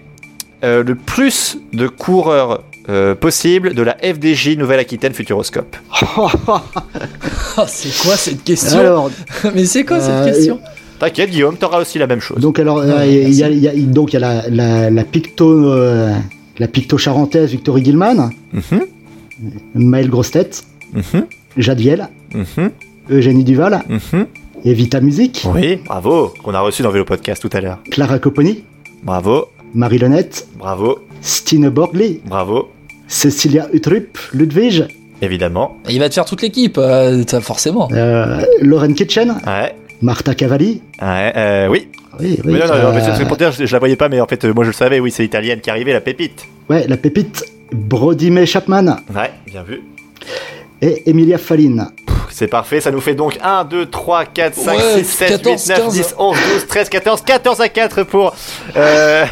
euh, 0.66 0.84
le 0.84 0.96
plus 0.96 1.58
de 1.72 1.88
coureurs 1.88 2.64
euh, 2.90 3.16
possible 3.16 3.74
de 3.76 3.82
la 3.82 3.96
FDJ 4.02 4.58
Nouvelle-Aquitaine 4.58 5.14
Futuroscope. 5.14 5.78
Ah, 7.60 7.66
c'est 7.68 7.90
quoi 8.06 8.16
cette 8.16 8.44
question? 8.44 8.80
Alors, 8.80 9.10
Mais 9.56 9.66
c'est 9.66 9.84
quoi 9.84 10.00
cette 10.00 10.10
Euh, 10.12 10.26
question? 10.26 10.60
T'inquiète, 11.00 11.30
Guillaume, 11.30 11.58
t'auras 11.58 11.80
aussi 11.82 12.00
la 12.00 12.08
même 12.08 12.20
chose. 12.22 12.40
donc 12.40 12.58
alors, 12.60 12.80
euh, 12.80 12.98
Ouais, 12.98 13.24
il 13.24 13.34
y 13.34 13.44
a, 13.44 13.50
il 13.50 13.60
y 13.60 13.68
a- 13.68 13.74
donc 13.76 14.14
il 14.14 14.14
y 14.14 14.18
a 14.18 14.20
la, 14.20 14.50
la, 14.50 14.90
la 14.90 15.04
picto, 15.04 15.72
euh, 15.72 16.12
la 16.58 16.68
picto 16.68 16.98
charentaise 16.98 17.52
Victorie 17.52 17.84
Gilman, 17.86 18.32
Mhm, 18.54 18.82
Maël 19.76 20.10
Grostet, 20.10 20.50
mhm, 20.94 21.26
Jadviel, 21.58 22.10
mhm, 22.34 22.72
Eugénie 23.12 23.44
Duval, 23.44 23.84
mhm. 23.88 24.26
et 24.66 24.74
Vita 24.74 25.00
Music, 25.02 25.44
Oui, 25.54 25.76
bravo, 25.86 26.34
qu'on 26.44 26.54
a 26.56 26.60
reçu 26.62 26.82
dans 26.82 26.90
Vélo 26.90 27.06
Podcast 27.06 27.42
tout 27.42 27.56
à 27.56 27.62
l'heure. 27.62 27.80
Clara 27.92 28.18
Copponi, 28.18 28.64
Bravo, 29.04 29.50
Marie 29.76 30.00
Lenette, 30.00 30.48
bravo, 30.58 31.00
Stine 31.22 31.70
Borgli, 31.70 32.22
bravo, 32.26 32.70
Cecilia 33.08 33.68
Utrup, 33.72 34.18
Ludwig, 34.34 34.86
évidemment. 35.22 35.78
Il 35.90 36.00
va 36.00 36.10
te 36.10 36.16
faire 36.16 36.26
toute 36.26 36.42
l'équipe, 36.42 36.78
euh, 36.80 37.24
t'as- 37.24 37.42
forcément. 37.42 37.88
euh, 37.92 38.42
Lauren 38.62 38.94
Kitchen, 38.94 39.36
Ouais, 39.46 39.76
Marta 40.02 40.36
Cavalli. 40.36 40.82
ouais, 41.02 41.34
euh, 41.36 41.68
oui. 41.70 41.88
Oui, 42.20 42.40
oui. 42.46 42.54
Mais 42.54 42.60
non, 42.60 42.68
non, 42.68 42.82
non, 42.84 42.94
mais 42.94 43.02
c'est- 43.02 43.10
euh, 43.12 43.16
c'est 43.18 43.26
pour 43.28 43.38
dire, 43.38 43.52
je, 43.52 43.66
je 43.66 43.74
la 43.74 43.80
voyais 43.80 43.96
pas, 43.96 44.10
mais 44.10 44.20
en 44.22 44.26
fait, 44.28 44.44
euh, 44.46 44.54
moi 44.54 44.64
je 44.64 44.70
le 44.70 44.74
savais, 44.74 45.00
oui, 45.00 45.12
c'est 45.12 45.24
l'italienne 45.24 45.60
qui 45.62 45.70
arrivait, 45.70 45.94
la 45.94 46.02
pépite. 46.02 46.46
ouais, 46.70 46.88
la 46.88 46.98
pépite 46.98 47.44
Brodime 47.72 48.46
Chapman 48.46 48.98
Ouais, 49.14 49.32
bien 49.46 49.64
vu. 49.64 49.82
et 50.82 51.10
Emilia 51.10 51.38
Fallin. 51.38 51.90
C'est 52.30 52.48
parfait, 52.48 52.82
ça 52.82 52.92
nous 52.92 53.02
fait 53.02 53.16
donc 53.16 53.38
1, 53.44 53.64
2, 53.66 53.86
3, 53.88 54.26
4, 54.26 54.56
5, 54.56 54.72
Ouais, 54.78 55.04
6, 55.04 55.06
7, 55.06 55.30
14, 55.30 55.62
8, 55.64 55.70
9, 55.70 55.78
15. 55.80 55.94
10, 55.94 56.16
11, 56.18 56.38
12, 56.54 56.68
13, 56.68 56.90
14, 56.90 57.22
14 57.22 57.62
à 57.62 57.70
4 57.70 58.04
pour 58.04 58.36
euh, 58.76 59.26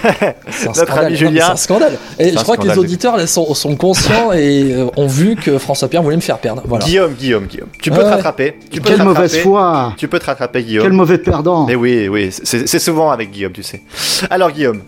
C'est 0.50 0.68
un 0.68 0.72
notre 0.72 0.84
scandale. 0.86 1.06
ami 1.06 1.16
Julien. 1.16 1.46
C'est 1.46 1.52
un 1.52 1.56
scandale. 1.56 1.98
Et 2.20 2.32
je 2.32 2.38
un 2.39 2.43
crois 2.43 2.58
que 2.58 2.68
les 2.68 2.78
auditeurs 2.78 3.18
là, 3.18 3.28
sont, 3.28 3.54
sont 3.54 3.76
conscients 3.76 4.32
et 4.34 4.74
euh, 4.74 4.88
ont 4.96 5.08
vu 5.08 5.36
que 5.36 5.58
François 5.58 5.88
Pierre 5.88 6.04
voulait 6.04 6.16
me 6.16 6.22
faire 6.22 6.38
perdre. 6.39 6.62
Voilà. 6.66 6.86
Guillaume, 6.86 7.14
Guillaume, 7.14 7.46
Guillaume. 7.46 7.70
Tu 7.82 7.91
peux 7.91 7.98
Ouais. 7.98 8.04
te 8.04 8.10
rattraper. 8.10 8.56
Tu 8.72 8.80
peux 8.82 8.89
Quelle 8.89 8.98
te 8.98 9.02
rattraper. 9.04 9.04
mauvaise 9.22 9.38
foi 9.39 9.93
Tu 9.98 10.08
peux 10.08 10.20
te 10.20 10.26
rattraper, 10.26 10.64
Guillaume. 10.64 10.84
Quel 10.86 10.93
mauvais 10.93 11.18
perdant 11.18 11.66
Mais 11.66 11.76
oui, 11.76 12.08
oui, 12.08 12.30
c'est 12.32 12.80
souvent 12.80 13.12
avec 13.12 13.32
Guillaume, 13.32 13.52
tu 13.54 13.64
sais. 13.64 13.82
Alors, 14.30 14.52
Guillaume, 14.52 14.82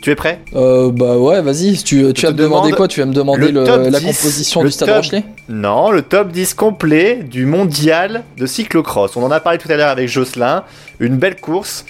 tu 0.00 0.10
es 0.10 0.14
prêt 0.14 0.40
Euh, 0.54 0.90
bah 0.92 1.16
ouais, 1.16 1.40
vas-y. 1.42 1.76
Tu, 1.82 2.02
vas 2.02 2.08
me 2.08 2.12
demander 2.12 2.36
demande 2.42 2.72
quoi 2.74 2.88
Tu 2.88 3.00
vas 3.00 3.06
me 3.06 3.12
demander 3.12 3.50
le 3.50 3.64
la 3.64 3.98
10, 4.00 4.06
composition 4.06 4.62
le 4.62 4.68
du 4.68 4.72
Stade 4.72 4.88
top- 4.88 4.96
Rochelet 4.98 5.24
Non, 5.48 5.90
le 5.90 6.02
top 6.02 6.30
10 6.32 6.54
complet 6.54 7.16
du 7.28 7.46
mondial 7.46 8.24
de 8.36 8.46
cyclocross. 8.46 9.16
On 9.16 9.22
en 9.24 9.30
a 9.30 9.40
parlé 9.40 9.58
tout 9.58 9.70
à 9.70 9.76
l'heure 9.76 9.88
avec 9.90 10.08
Jocelyn. 10.08 10.64
Une 11.00 11.16
belle 11.16 11.36
course. 11.36 11.84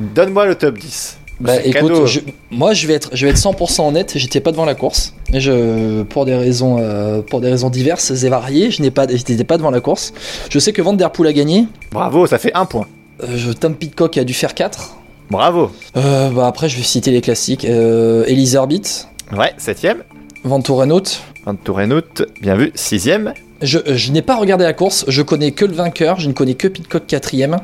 Donne-moi 0.00 0.46
le 0.46 0.54
top 0.54 0.78
10. 0.78 1.18
Bah 1.40 1.52
écoute, 1.64 2.06
je- 2.06 2.18
moi 2.50 2.74
je 2.74 2.88
vais 2.88 2.94
être, 2.94 3.10
je 3.12 3.24
vais 3.24 3.30
être 3.30 3.38
100% 3.38 3.86
honnête. 3.86 4.12
J'étais 4.16 4.40
pas 4.40 4.50
devant 4.50 4.64
la 4.64 4.74
course. 4.74 5.14
Et 5.32 5.38
je, 5.40 6.02
pour 6.02 6.24
des 6.24 6.34
raisons, 6.34 6.78
euh, 6.80 7.22
pour 7.22 7.40
des 7.40 7.48
raisons 7.48 7.70
diverses 7.70 8.10
et 8.24 8.28
variées, 8.28 8.72
je 8.72 8.82
n'ai 8.82 8.90
pas, 8.90 9.06
j'étais 9.08 9.44
pas 9.44 9.56
devant 9.56 9.70
la 9.70 9.80
course. 9.80 10.12
Je 10.50 10.58
sais 10.58 10.72
que 10.72 10.82
Van 10.82 10.92
Der 10.94 11.12
Poel 11.12 11.28
a 11.28 11.32
gagné. 11.32 11.66
Bravo, 11.92 12.26
ça 12.26 12.38
fait 12.38 12.50
un 12.54 12.64
point. 12.64 12.86
Euh, 13.22 13.52
Tom 13.58 13.74
Pitcock 13.76 14.18
a 14.18 14.24
dû 14.24 14.34
faire 14.34 14.54
4 14.54 14.96
Bravo. 15.30 15.70
Euh, 15.96 16.30
bah 16.30 16.46
après, 16.46 16.68
je 16.68 16.76
vais 16.78 16.82
citer 16.82 17.10
les 17.10 17.20
classiques. 17.20 17.64
Euh, 17.64 18.24
Elise 18.26 18.54
Herbit, 18.54 18.82
Ouais, 19.36 19.52
septième. 19.58 20.04
Van 20.44 20.60
Tourenhout, 20.62 21.02
bien 22.40 22.56
vu. 22.56 22.72
Sixième. 22.74 23.34
Je, 23.60 23.78
je 23.86 24.12
n'ai 24.12 24.22
pas 24.22 24.36
regardé 24.36 24.64
la 24.64 24.72
course. 24.72 25.04
Je 25.08 25.20
connais 25.22 25.50
que 25.52 25.64
le 25.64 25.74
vainqueur. 25.74 26.18
Je 26.20 26.28
ne 26.28 26.32
connais 26.32 26.54
que 26.54 26.68
Pitcock 26.68 27.06
quatrième. 27.06 27.56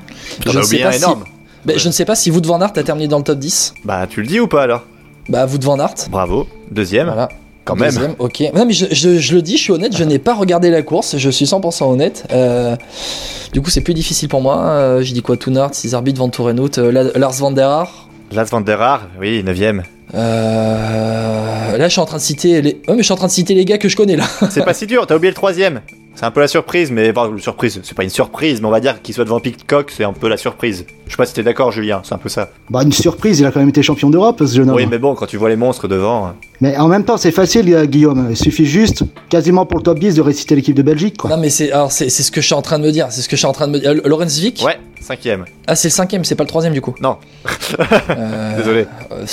T'en 0.45 0.51
Je 0.53 0.59
as 0.59 0.61
ne 0.61 0.67
sais 0.67 0.69
oublié 0.69 0.83
pas 0.83 0.89
un 0.89 0.93
si- 0.93 0.99
énorme. 0.99 1.25
Bah, 1.65 1.73
Je 1.77 1.87
ne 1.89 1.93
sais 1.93 2.05
pas 2.05 2.15
si 2.17 2.31
Wout 2.31 2.43
van 2.45 2.61
Aert 2.61 2.73
a 2.77 2.83
terminé 2.83 3.09
dans 3.09 3.19
le 3.19 3.25
top 3.25 3.39
10. 3.39 3.75
Bah, 3.85 4.07
tu 4.09 4.21
le 4.21 4.27
dis 4.27 4.41
ou 4.41 4.49
pas 4.49 4.63
alors? 4.65 4.83
Bah 5.29 5.47
Wout 5.47 5.63
van 5.63 5.79
Aert. 5.79 5.95
Bravo. 6.11 6.47
Deuxième. 6.71 7.07
Voilà. 7.07 7.29
Quand 7.65 7.77
même. 7.77 7.89
Deuxième, 7.91 8.15
ok. 8.19 8.43
Non, 8.55 8.67
mais 8.67 8.73
je, 8.75 8.87
je- 8.91 9.19
je 9.19 9.35
le 9.35 9.41
dis, 9.43 9.57
je 9.57 9.63
suis 9.63 9.73
honnête, 9.73 9.97
je 9.97 10.05
n'ai 10.05 10.19
pas 10.19 10.35
regardé 10.35 10.71
la 10.71 10.83
course, 10.83 11.17
je 11.17 11.31
suis 11.31 11.47
100% 11.47 11.91
honnête. 11.91 12.25
Euh, 12.33 12.77
du 13.53 13.63
coup, 13.63 13.71
c'est 13.71 13.81
plus 13.81 13.95
difficile 13.95 14.29
pour 14.29 14.43
moi. 14.43 14.59
Euh, 14.65 15.01
J'ai 15.03 15.15
dit 15.15 15.23
quoi 15.23 15.37
Toonart, 15.37 15.75
6 15.75 15.95
arbitres, 15.95 16.19
Van 16.19 16.29
Tourenhout, 16.29 16.79
euh, 16.79 16.93
La- 16.93 17.19
Lars 17.19 17.33
Van 17.33 17.51
Der 17.53 17.69
Haar. 17.69 18.09
Las 18.33 18.51
Van 18.51 18.61
der 18.61 18.81
Haar, 18.83 19.09
oui, 19.21 19.43
neuvième. 19.45 19.83
Euh, 20.15 21.77
là, 21.77 21.89
je 21.89 21.93
suis 21.93 22.01
en 22.01 22.07
train 22.07 22.17
de 22.19 22.23
citer 22.23 22.63
les. 22.63 22.73
Ouais, 22.89 22.95
mais 22.95 22.99
je 22.99 23.03
suis 23.03 23.13
en 23.13 23.17
train 23.17 23.27
de 23.27 23.33
citer 23.33 23.55
les 23.55 23.65
gars 23.65 23.79
que 23.79 23.89
je 23.89 23.97
connais 23.97 24.17
là. 24.17 24.25
C'est 24.51 24.65
pas 24.65 24.75
si 24.75 24.87
dur, 24.87 25.07
t'as 25.07 25.17
oublié 25.17 25.31
le 25.31 25.35
troisième. 25.35 25.81
C'est 26.17 26.25
un 26.27 26.31
peu 26.31 26.41
la 26.41 26.47
surprise, 26.47 26.93
mais 26.93 27.11
enfin, 27.11 27.29
surprise, 27.39 27.81
c'est 27.83 27.97
pas 27.97 28.05
une 28.05 28.09
surprise, 28.11 28.61
mais 28.61 28.69
on 28.69 28.71
va 28.71 28.79
dire 28.79 29.03
qu'il 29.03 29.13
soit 29.17 29.25
devant 29.25 29.41
Pitcock, 29.41 29.91
c'est 29.91 30.05
un 30.05 30.13
peu 30.13 30.29
la 30.29 30.37
surprise. 30.37 30.87
Je 31.07 31.11
sais 31.11 31.17
pas 31.17 31.27
si 31.27 31.35
t'es 31.35 31.43
d'accord, 31.43 31.73
Julien, 31.73 32.03
c'est 32.05 32.15
un 32.15 32.19
peu 32.19 32.29
ça. 32.29 32.51
Bah, 32.71 32.83
une 32.85 32.93
surprise, 32.93 33.41
il 33.41 33.47
a 33.47 33.51
quand 33.51 33.59
même 33.59 33.69
été 33.71 33.83
champion 33.83 34.11
d'Europe, 34.11 34.41
ce 34.47 34.55
jeune 34.55 34.71
homme. 34.71 34.77
Oui, 34.77 34.87
mais 34.89 34.99
bon, 34.99 35.17
quand 35.17 35.27
tu 35.27 35.37
vois 35.39 35.49
les 35.49 35.57
monstres 35.57 35.89
devant. 35.89 36.25
hein. 36.27 36.37
Mais 36.61 36.77
en 36.77 36.87
même 36.87 37.05
temps, 37.05 37.17
c'est 37.17 37.33
facile, 37.33 37.75
euh, 37.75 37.85
Guillaume. 37.87 38.29
Il 38.31 38.37
suffit 38.37 38.65
juste, 38.65 39.03
quasiment 39.29 39.67
pour 39.67 39.79
le 39.79 39.83
top 39.83 39.99
10, 39.99 40.15
de 40.15 40.21
réciter 40.21 40.55
l'équipe 40.55 40.77
de 40.77 40.83
Belgique, 40.83 41.17
quoi. 41.17 41.31
Non, 41.31 41.37
mais 41.37 41.51
c'est 41.51 41.73
alors 41.73 41.91
c'est 41.91 42.09
c'est 42.09 42.23
ce 42.23 42.31
que 42.31 42.41
je 42.41 42.47
suis 42.47 42.55
en 42.55 42.63
train 42.63 42.79
de 42.79 42.85
me 42.85 42.93
dire. 42.93 43.09
C'est 43.11 43.21
ce 43.21 43.29
que 43.29 43.35
je 43.35 43.41
suis 43.41 43.49
en 43.49 43.53
train 43.53 43.67
de 43.67 43.73
me 43.73 43.81
dire. 43.81 43.91
Euh, 43.91 44.01
Lorenz 44.09 44.39
Vic. 44.39 44.63
Ouais, 44.65 44.79
cinquième. 45.01 45.47
Ah, 45.67 45.75
c'est 45.75 45.89
le 45.89 45.93
cinquième, 45.95 46.23
c'est 46.25 46.37
pas 46.37 46.45
le 46.45 46.49
troisième 46.49 46.75
du 46.75 46.81
coup. 46.81 46.95
Non. 47.01 47.17
Euh, 48.11 48.57
Désolé. 48.57 48.87
euh, 49.11 49.25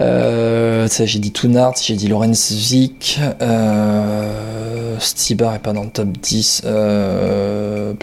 Euh, 0.00 0.88
j'ai 0.88 1.18
dit 1.18 1.32
Toonart, 1.32 1.74
j'ai 1.82 1.94
dit 1.94 2.08
Lorenz 2.08 2.52
Vic, 2.52 3.18
euh, 3.40 4.96
Stibar 4.98 5.54
est 5.54 5.58
pas 5.58 5.72
dans 5.72 5.84
le 5.84 5.90
top 5.90 6.08
10. 6.08 6.62
Euh, 6.66 7.94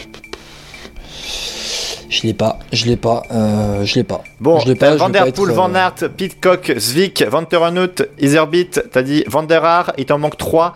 je 2.09 2.23
l'ai 2.23 2.33
pas, 2.33 2.59
je 2.71 2.85
l'ai 2.85 2.95
pas, 2.95 3.23
euh, 3.31 3.85
je 3.85 3.95
l'ai 3.95 4.03
pas. 4.03 4.23
Bon, 4.39 4.59
je 4.59 4.67
l'ai 4.67 4.75
pas, 4.75 4.95
Van 4.95 5.09
Der 5.09 5.27
être, 5.27 5.35
Poel, 5.35 5.53
Van 5.53 5.73
Aert, 5.75 6.09
Pitcock, 6.15 6.73
Zvik, 6.77 7.23
Van 7.29 7.43
der 7.49 7.61
Anout, 7.61 8.03
Iserbyt, 8.19 8.89
t'as 8.91 9.01
dit 9.03 9.23
Van 9.27 9.43
der 9.43 9.63
Haar, 9.63 9.93
il 9.97 10.05
t'en 10.05 10.17
manque 10.17 10.37
3. 10.37 10.73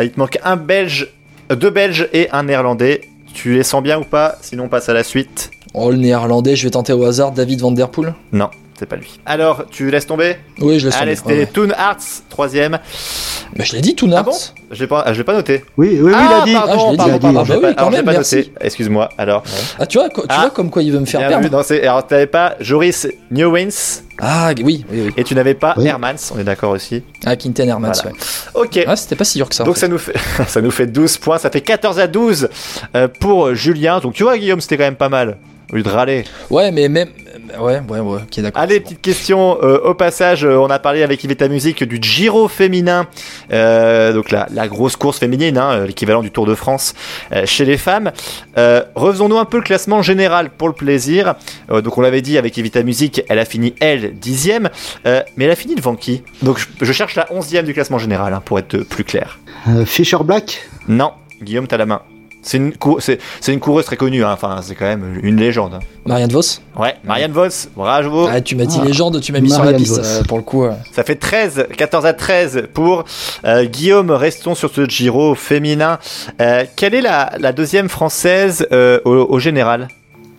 Il 0.00 0.10
te 0.12 0.18
manque 0.18 0.38
un 0.44 0.56
Belge, 0.56 1.08
deux 1.48 1.70
Belges 1.70 2.08
et 2.12 2.28
un 2.30 2.44
Néerlandais. 2.44 3.02
Tu 3.34 3.54
les 3.54 3.62
sens 3.62 3.82
bien 3.82 3.98
ou 3.98 4.04
pas? 4.04 4.36
Sinon, 4.40 4.64
on 4.64 4.68
passe 4.68 4.88
à 4.88 4.92
la 4.92 5.04
suite. 5.04 5.50
Oh, 5.72 5.90
le 5.90 5.96
néerlandais, 5.96 6.56
je 6.56 6.64
vais 6.64 6.70
tenter 6.70 6.92
au 6.92 7.04
hasard, 7.04 7.30
David 7.30 7.60
Van 7.60 7.70
Der 7.70 7.88
Poel? 7.88 8.14
Non, 8.32 8.50
c'est 8.80 8.86
pas 8.86 8.96
lui. 8.96 9.20
Alors, 9.26 9.64
tu 9.70 9.90
laisses 9.90 10.06
tomber 10.06 10.36
Oui, 10.58 10.78
je 10.80 10.86
laisse 10.86 10.96
Allez, 10.96 11.14
tomber, 11.16 11.44
c'était 11.44 11.60
ouais, 11.60 11.66
Toon 11.68 11.74
Arts, 11.76 11.96
troisième. 12.30 12.78
Mais 13.56 13.64
je 13.64 13.74
l'ai 13.74 13.80
dit, 13.82 13.94
Toonart. 13.94 14.20
Ah 14.20 14.22
bon? 14.22 14.32
Je 14.70 14.80
l'ai 14.80 14.86
pas, 14.86 15.12
je 15.12 15.18
l'ai 15.18 15.24
pas 15.24 15.34
noté. 15.34 15.64
Oui, 15.76 15.88
oui, 15.92 15.98
oui, 16.00 16.12
ah, 16.14 16.26
il 16.30 16.34
a 16.42 16.44
dit. 16.46 16.52
Pardon, 16.54 16.72
Ah, 16.72 16.78
je 16.78 16.84
l'ai 16.86 16.90
dit. 16.90 16.96
pardon, 17.20 17.40
Ah, 17.40 17.44
bah 17.44 17.54
oui, 17.56 17.60
pas- 17.60 17.68
quand 17.74 17.78
alors, 17.78 17.86
je 17.86 17.90
l'ai 17.90 17.96
même, 17.98 18.04
pas 18.06 18.12
merci. 18.12 18.36
noté. 18.36 18.52
Excuse-moi. 18.60 19.08
Alors, 19.18 19.42
Ah, 19.78 19.86
tu 19.86 19.98
vois, 19.98 20.08
tu 20.08 20.20
Ah. 20.28 20.40
vois 20.40 20.50
comme 20.50 20.70
quoi 20.70 20.82
il 20.82 20.92
veut 20.92 21.00
me 21.00 21.04
faire 21.04 21.20
perdre. 21.28 21.44
vu. 21.44 21.50
Non, 21.50 21.62
c'est- 21.62 21.82
alors, 21.82 22.06
t'avais 22.06 22.26
pas 22.26 22.54
Joris 22.60 23.06
Newwins 23.30 24.02
Ah, 24.18 24.52
oui, 24.56 24.84
oui, 24.90 25.02
oui. 25.06 25.12
et 25.16 25.24
tu 25.24 25.34
n'avais 25.34 25.54
pas 25.54 25.74
Oui. 25.76 25.86
Hermans. 25.86 26.14
On 26.34 26.38
est 26.38 26.44
d'accord 26.44 26.70
aussi. 26.70 27.02
Ah, 27.26 27.36
Quinten 27.36 27.68
Hermans, 27.68 27.92
Voilà. 27.92 28.10
ouais. 28.16 28.62
Ok. 28.78 28.84
Ah, 28.86 28.96
c'était 28.96 29.16
pas 29.16 29.24
si 29.24 29.36
dur 29.38 29.48
que 29.48 29.54
ça. 29.54 29.64
en 29.64 29.66
Donc 29.66 29.74
fait. 29.74 29.80
ça 29.80 29.88
nous 29.88 29.98
fait 29.98 30.14
ça 30.46 30.60
nous 30.62 30.70
fait 30.70 30.86
12 30.86 31.18
points, 31.18 31.38
ça 31.38 31.50
fait 31.50 31.60
14 31.60 31.98
à 31.98 32.06
12 32.06 32.48
euh, 32.96 33.08
pour 33.20 33.54
Julien. 33.54 33.98
Donc 34.00 34.14
tu 34.14 34.22
vois 34.22 34.38
Guillaume, 34.38 34.60
c'était 34.60 34.76
quand 34.78 34.84
même 34.84 34.96
pas 34.96 35.08
mal. 35.10 35.36
Au 35.72 35.76
lieu 35.76 35.82
de 35.82 35.88
râler. 35.88 36.24
Ouais, 36.50 36.72
mais 36.72 36.88
même. 36.88 37.08
Ouais, 37.58 37.80
ouais, 37.88 38.00
ouais, 38.00 38.20
ok, 38.22 38.40
d'accord. 38.40 38.62
Allez, 38.62 38.80
petite 38.80 39.00
question 39.00 39.58
euh, 39.62 39.78
au 39.84 39.94
passage. 39.94 40.44
euh, 40.44 40.56
on 40.58 40.66
a 40.68 40.78
parlé 40.78 41.02
avec 41.02 41.22
Iveta 41.24 41.48
Musique 41.48 41.82
du 41.84 41.98
Giro 42.00 42.48
féminin, 42.48 43.06
euh, 43.52 44.12
donc 44.12 44.30
la, 44.30 44.46
la 44.52 44.68
grosse 44.68 44.96
course 44.96 45.18
féminine, 45.18 45.58
hein, 45.58 45.84
l'équivalent 45.86 46.22
du 46.22 46.30
Tour 46.30 46.46
de 46.46 46.54
France 46.54 46.94
euh, 47.32 47.46
chez 47.46 47.64
les 47.64 47.76
femmes. 47.76 48.10
Euh, 48.58 48.82
refaisons-nous 48.94 49.38
un 49.38 49.44
peu 49.44 49.58
le 49.58 49.62
classement 49.62 50.02
général 50.02 50.50
pour 50.50 50.68
le 50.68 50.74
plaisir. 50.74 51.34
Euh, 51.70 51.80
donc 51.80 51.98
on 51.98 52.00
l'avait 52.00 52.22
dit 52.22 52.36
avec 52.38 52.56
Iveta 52.56 52.82
Musique, 52.82 53.22
elle 53.28 53.38
a 53.38 53.44
fini 53.44 53.74
elle 53.80 54.14
dixième, 54.18 54.70
euh, 55.06 55.22
mais 55.36 55.44
elle 55.44 55.52
a 55.52 55.56
fini 55.56 55.74
devant 55.76 55.94
qui? 55.96 56.22
Donc 56.42 56.58
je, 56.58 56.66
je 56.84 56.92
cherche 56.92 57.14
la 57.14 57.32
onzième 57.32 57.64
du 57.64 57.74
classement 57.74 57.98
général 57.98 58.32
hein, 58.34 58.42
pour 58.44 58.58
être 58.58 58.78
plus 58.78 59.04
clair. 59.04 59.38
Euh, 59.68 59.84
Fisher 59.84 60.18
Black 60.24 60.68
Non, 60.88 61.12
Guillaume, 61.42 61.66
t'as 61.66 61.76
la 61.78 61.86
main. 61.86 62.02
C'est 62.42 62.56
une, 62.56 62.72
cou- 62.72 63.00
c'est, 63.00 63.18
c'est 63.40 63.52
une 63.52 63.60
coureuse 63.60 63.84
très 63.84 63.96
connue, 63.96 64.24
hein. 64.24 64.30
enfin 64.32 64.60
c'est 64.62 64.74
quand 64.74 64.86
même 64.86 65.18
une 65.22 65.36
légende. 65.36 65.74
hein. 65.74 65.80
Marianne 66.06 66.30
Vos 66.32 66.40
Ouais, 66.78 66.94
Marianne 67.04 67.32
Vos, 67.32 67.48
bravo. 67.76 68.26
Ah, 68.30 68.40
tu 68.40 68.56
m'as 68.56 68.64
dit 68.64 68.78
Ah. 68.80 68.84
légende, 68.84 69.20
tu 69.20 69.32
m'as 69.32 69.40
mis 69.40 69.50
sur 69.50 69.62
la 69.64 69.74
piste 69.74 69.98
euh, 70.02 70.22
pour 70.22 70.38
le 70.38 70.42
coup. 70.42 70.64
euh. 70.64 70.72
Ça 70.92 71.04
fait 71.04 71.16
13, 71.16 71.66
14 71.76 72.06
à 72.06 72.14
13 72.14 72.68
pour 72.72 73.04
euh, 73.44 73.64
Guillaume. 73.66 74.10
Restons 74.10 74.54
sur 74.54 74.70
ce 74.70 74.88
Giro 74.88 75.34
féminin. 75.34 75.98
Euh, 76.40 76.64
quelle 76.76 76.94
est 76.94 77.02
la, 77.02 77.32
la 77.38 77.52
deuxième 77.52 77.88
française 77.90 78.66
euh, 78.72 79.00
au, 79.04 79.10
au 79.34 79.38
général? 79.38 79.88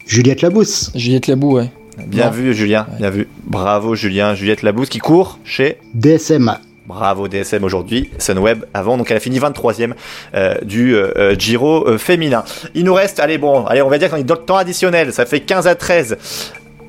Juliette 0.08 0.42
Labousse. 0.42 0.92
Juliette 0.96 1.28
Labou, 1.28 1.58
ouais. 1.58 1.70
Bien 2.08 2.26
Non. 2.26 2.32
vu 2.32 2.54
Julien, 2.56 2.88
bien 3.00 3.12
vu. 3.12 3.28
Bravo 3.46 3.94
Julien, 3.94 4.34
Juliette 4.34 4.64
Labousse 4.64 4.90
qui 4.90 4.98
court 4.98 5.38
chez 5.44 5.78
DSM. 5.94 6.58
Bravo 6.92 7.30
DSM 7.30 7.64
aujourd'hui, 7.64 8.10
Sunweb 8.18 8.66
avant, 8.74 8.98
donc 8.98 9.10
elle 9.12 9.18
a 9.18 9.22
fini 9.22 9.40
23ème 9.40 9.94
euh, 10.36 10.56
du 10.62 10.94
euh, 10.94 11.12
euh, 11.18 11.36
Giro 11.40 11.88
euh, 11.88 11.98
féminin. 11.98 12.44
Il 12.76 12.84
nous 12.84 12.94
reste, 12.94 13.22
allez 13.22 13.38
bon, 13.38 13.66
allez 13.66 13.82
on 13.82 13.88
va 13.88 13.98
dire 13.98 14.10
qu'on 14.10 14.18
est 14.18 14.24
dans 14.26 14.36
le 14.36 14.42
temps 14.42 14.58
additionnel, 14.58 15.14
ça 15.14 15.26
fait 15.26 15.40
15 15.40 15.68
à 15.68 15.76
13. 15.76 16.18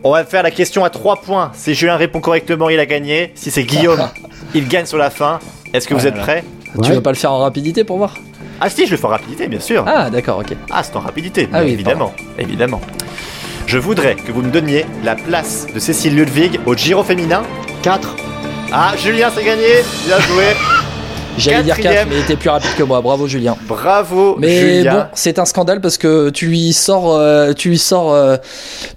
On 0.02 0.10
va 0.10 0.24
faire 0.24 0.42
la 0.42 0.50
question 0.50 0.84
à 0.84 0.90
3 0.90 1.20
points. 1.22 1.52
Si 1.54 1.74
Julien 1.74 1.96
répond 1.96 2.18
correctement, 2.20 2.68
il 2.68 2.80
a 2.80 2.86
gagné. 2.86 3.30
Si 3.36 3.52
c'est 3.52 3.62
Guillaume, 3.62 4.08
il 4.54 4.66
gagne 4.66 4.86
sur 4.86 4.98
la 4.98 5.10
fin. 5.10 5.38
Est-ce 5.72 5.86
que 5.86 5.94
vous 5.94 6.06
êtes 6.08 6.16
prêts 6.16 6.42
Tu 6.74 6.78
Ouais. 6.90 6.94
vas 6.96 7.00
pas 7.00 7.10
le 7.12 7.16
faire 7.16 7.30
en 7.30 7.38
rapidité 7.38 7.84
pour 7.84 7.98
voir? 7.98 8.16
Ah 8.60 8.68
si, 8.68 8.86
je 8.86 8.90
le 8.90 8.96
fais 8.96 9.04
en 9.06 9.10
rapidité, 9.10 9.46
bien 9.46 9.60
sûr. 9.60 9.84
Ah, 9.86 10.10
d'accord, 10.10 10.40
ok. 10.40 10.56
Ah, 10.72 10.82
c'est 10.82 10.96
en 10.96 11.00
rapidité, 11.00 11.48
Ah 11.52 11.62
oui, 11.62 11.70
évidemment, 11.70 12.12
évidemment. 12.38 12.80
Je 13.66 13.78
voudrais 13.78 14.16
que 14.16 14.32
vous 14.32 14.42
me 14.42 14.50
donniez 14.50 14.84
la 15.04 15.14
place 15.14 15.68
de 15.72 15.78
Cécile 15.78 16.16
Ludwig 16.16 16.58
au 16.66 16.74
Giro 16.74 17.04
féminin. 17.04 17.44
4. 17.82 18.16
Ah, 18.74 18.94
Julien, 18.96 19.30
c'est 19.34 19.44
gagné. 19.44 19.82
Bien 20.06 20.18
joué. 20.20 20.44
J'allais 21.38 21.62
dire 21.62 21.76
4, 21.76 21.82
Quatrième. 21.82 22.08
mais 22.10 22.16
il 22.16 22.22
était 22.22 22.36
plus 22.36 22.48
rapide 22.50 22.70
que 22.76 22.82
moi. 22.82 23.00
Bravo, 23.00 23.26
Julien. 23.26 23.56
Bravo, 23.66 24.36
Mais 24.38 24.78
Julien. 24.78 24.94
bon, 24.94 25.02
c'est 25.14 25.38
un 25.38 25.44
scandale 25.44 25.80
parce 25.80 25.96
que 25.98 26.30
tu 26.30 26.46
lui 26.46 26.72
sors, 26.72 27.14
euh, 27.16 27.52
tu 27.54 27.70
lui 27.70 27.78
sors, 27.78 28.12
euh, 28.12 28.36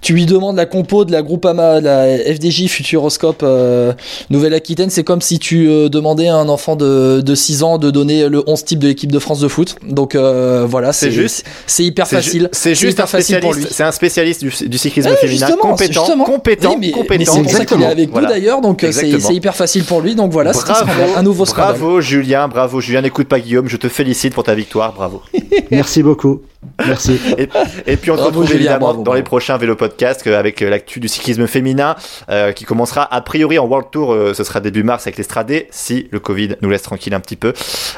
tu 0.02 0.12
lui 0.12 0.26
demandes 0.26 0.56
la 0.56 0.66
compo 0.66 1.04
de 1.04 1.12
la 1.12 1.22
Groupama, 1.22 1.80
de 1.80 1.84
la 1.86 2.34
FDJ 2.34 2.68
Futuroscope 2.68 3.40
euh, 3.42 3.92
Nouvelle-Aquitaine. 4.30 4.90
C'est 4.90 5.04
comme 5.04 5.20
si 5.22 5.38
tu 5.38 5.66
demandais 5.88 6.28
à 6.28 6.36
un 6.36 6.48
enfant 6.48 6.76
de, 6.76 7.20
de 7.20 7.34
6 7.34 7.62
ans 7.62 7.78
de 7.78 7.90
donner 7.90 8.28
le 8.28 8.42
11 8.46 8.64
type 8.64 8.78
de 8.80 8.88
l'équipe 8.88 9.10
de 9.12 9.18
France 9.18 9.40
de 9.40 9.48
foot. 9.48 9.76
Donc 9.88 10.14
voilà, 10.14 10.92
C'est 10.92 11.10
juste. 11.10 11.44
c'est 11.66 11.84
hyper 11.84 12.06
facile. 12.06 12.48
C'est 12.52 12.74
juste 12.74 13.00
un 13.00 13.06
spécialiste. 13.06 13.68
C'est 13.70 13.84
un 13.84 13.92
spécialiste 13.92 14.40
du, 14.44 14.52
du 14.68 14.78
cyclisme 14.78 15.10
féminin, 15.16 15.46
justement, 15.46 15.62
compétent, 15.70 16.04
justement. 16.04 16.24
compétent, 16.24 16.70
Oui, 16.72 16.76
mais, 16.80 16.90
compétent. 16.90 17.32
c'est 17.34 17.42
pour 17.42 17.50
ça 17.52 17.64
qu'il 17.64 17.82
est 17.82 17.86
avec 17.86 18.10
Voilà. 18.10 18.28
nous 18.28 18.34
d'ailleurs, 18.34 18.60
donc 18.60 18.84
c'est 18.90 19.34
hyper 19.34 19.54
facile 19.56 19.84
pour 19.84 20.00
lui. 20.00 20.14
Donc 20.14 20.32
voilà, 20.32 20.52
c'est 20.52 20.68
un, 20.70 20.84
Bravo, 20.84 21.12
un 21.16 21.22
nouveau 21.22 21.46
scandale. 21.46 21.76
bravo 21.78 22.00
Julien, 22.00 22.25
bravo 22.48 22.80
Julien. 22.80 23.02
N'écoute 23.02 23.28
pas 23.28 23.40
Guillaume, 23.40 23.68
je 23.68 23.76
te 23.76 23.88
félicite 23.88 24.34
pour 24.34 24.44
ta 24.44 24.54
victoire, 24.54 24.92
bravo. 24.92 25.22
Merci 25.70 26.02
beaucoup. 26.02 26.42
Merci. 26.86 27.18
Et, 27.38 27.48
et 27.86 27.96
puis 27.96 28.10
on 28.10 28.14
Bravo, 28.14 28.28
retrouve 28.30 28.54
évidemment 28.54 28.78
bravo, 28.78 28.96
dans 28.98 29.02
bravo. 29.04 29.16
les 29.16 29.22
prochains 29.22 29.56
vélo 29.56 29.76
podcasts 29.76 30.26
euh, 30.26 30.38
avec 30.38 30.62
euh, 30.62 30.70
l'actu 30.70 31.00
du 31.00 31.08
cyclisme 31.08 31.46
féminin 31.46 31.96
euh, 32.30 32.52
qui 32.52 32.64
commencera 32.64 33.06
a 33.14 33.20
priori 33.20 33.58
en 33.58 33.66
World 33.66 33.88
Tour. 33.90 34.12
euh, 34.12 34.34
ce 34.34 34.44
sera 34.44 34.60
début 34.60 34.82
mars 34.82 35.06
avec 35.06 35.16
l'Estradé 35.18 35.68
si 35.70 36.08
le 36.10 36.20
Covid 36.20 36.56
nous 36.62 36.70
laisse 36.70 36.82
tranquille 36.82 37.14
un 37.14 37.20
petit 37.20 37.36
peu. 37.36 37.52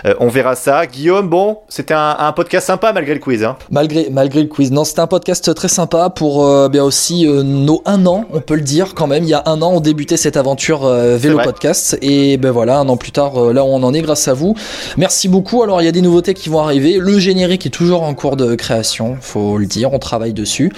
Euh, 0.07 0.15
on 0.21 0.29
verra 0.29 0.55
ça. 0.55 0.87
Guillaume, 0.87 1.29
bon, 1.29 1.59
c'était 1.69 1.95
un, 1.95 2.17
un 2.19 2.33
podcast 2.33 2.67
sympa 2.67 2.93
malgré 2.93 3.15
le 3.15 3.21
quiz. 3.21 3.45
Hein. 3.45 3.57
Malgré, 3.71 4.09
malgré 4.11 4.43
le 4.43 4.49
quiz. 4.49 4.71
Non, 4.71 4.85
c'était 4.85 5.01
un 5.01 5.07
podcast 5.07 5.55
très 5.55 5.69
sympa 5.69 6.11
pour 6.11 6.69
bien 6.69 6.85
aussi 6.85 7.27
nos 7.27 7.83
un 7.85 8.05
an, 8.07 8.25
on 8.33 8.41
peut 8.41 8.55
le 8.55 8.61
dire 8.63 8.95
quand 8.95 9.07
même. 9.07 9.25
Il 9.25 9.29
y 9.29 9.35
a 9.35 9.43
un 9.47 9.63
an, 9.63 9.73
on 9.73 9.81
débutait 9.81 10.17
cette 10.17 10.37
aventure 10.37 10.87
vélo 10.87 11.39
podcast. 11.43 11.99
Et 12.03 12.37
ben 12.37 12.51
voilà, 12.51 12.79
un 12.79 12.89
an 12.89 12.97
plus 12.97 13.13
tard, 13.13 13.53
là 13.53 13.65
où 13.65 13.69
on 13.69 13.83
en 13.83 13.95
est 13.95 14.03
grâce 14.03 14.29
à 14.29 14.35
vous. 14.35 14.55
Merci 14.97 15.29
beaucoup. 15.29 15.63
Alors, 15.63 15.81
il 15.81 15.85
y 15.85 15.89
a 15.89 15.93
des 15.93 16.01
nouveautés 16.03 16.35
qui 16.35 16.49
vont 16.49 16.61
arriver. 16.61 16.99
Le 16.99 17.19
générique 17.19 17.67
est 17.67 17.71
toujours 17.71 18.03
en 18.03 18.15
cours 18.15 18.37
de 18.37 18.55
création, 18.59 19.17
faut 19.21 19.57
le 19.57 19.67
dire. 19.67 19.93
On 19.93 19.99
travaille 19.99 20.35
dessus. 20.35 20.71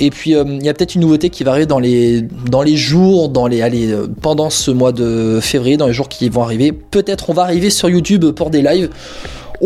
Et 0.00 0.10
puis, 0.10 0.34
euh, 0.34 0.44
il 0.46 0.64
y 0.64 0.68
a 0.68 0.74
peut-être 0.74 0.94
une 0.94 1.02
nouveauté 1.02 1.28
qui 1.28 1.44
va 1.44 1.50
arriver 1.50 1.66
dans 1.66 1.78
les, 1.78 2.22
dans 2.22 2.62
les 2.62 2.76
jours, 2.76 3.28
dans 3.28 3.46
les, 3.46 3.60
allez, 3.60 3.92
euh, 3.92 4.06
pendant 4.22 4.48
ce 4.48 4.70
mois 4.70 4.92
de 4.92 5.38
février, 5.42 5.76
dans 5.76 5.86
les 5.86 5.92
jours 5.92 6.08
qui 6.08 6.28
vont 6.28 6.42
arriver. 6.42 6.72
Peut-être 6.72 7.30
on 7.30 7.34
va 7.34 7.42
arriver 7.42 7.70
sur 7.70 7.90
YouTube 7.90 8.24
pour 8.30 8.50
des 8.50 8.62
lives. 8.62 8.88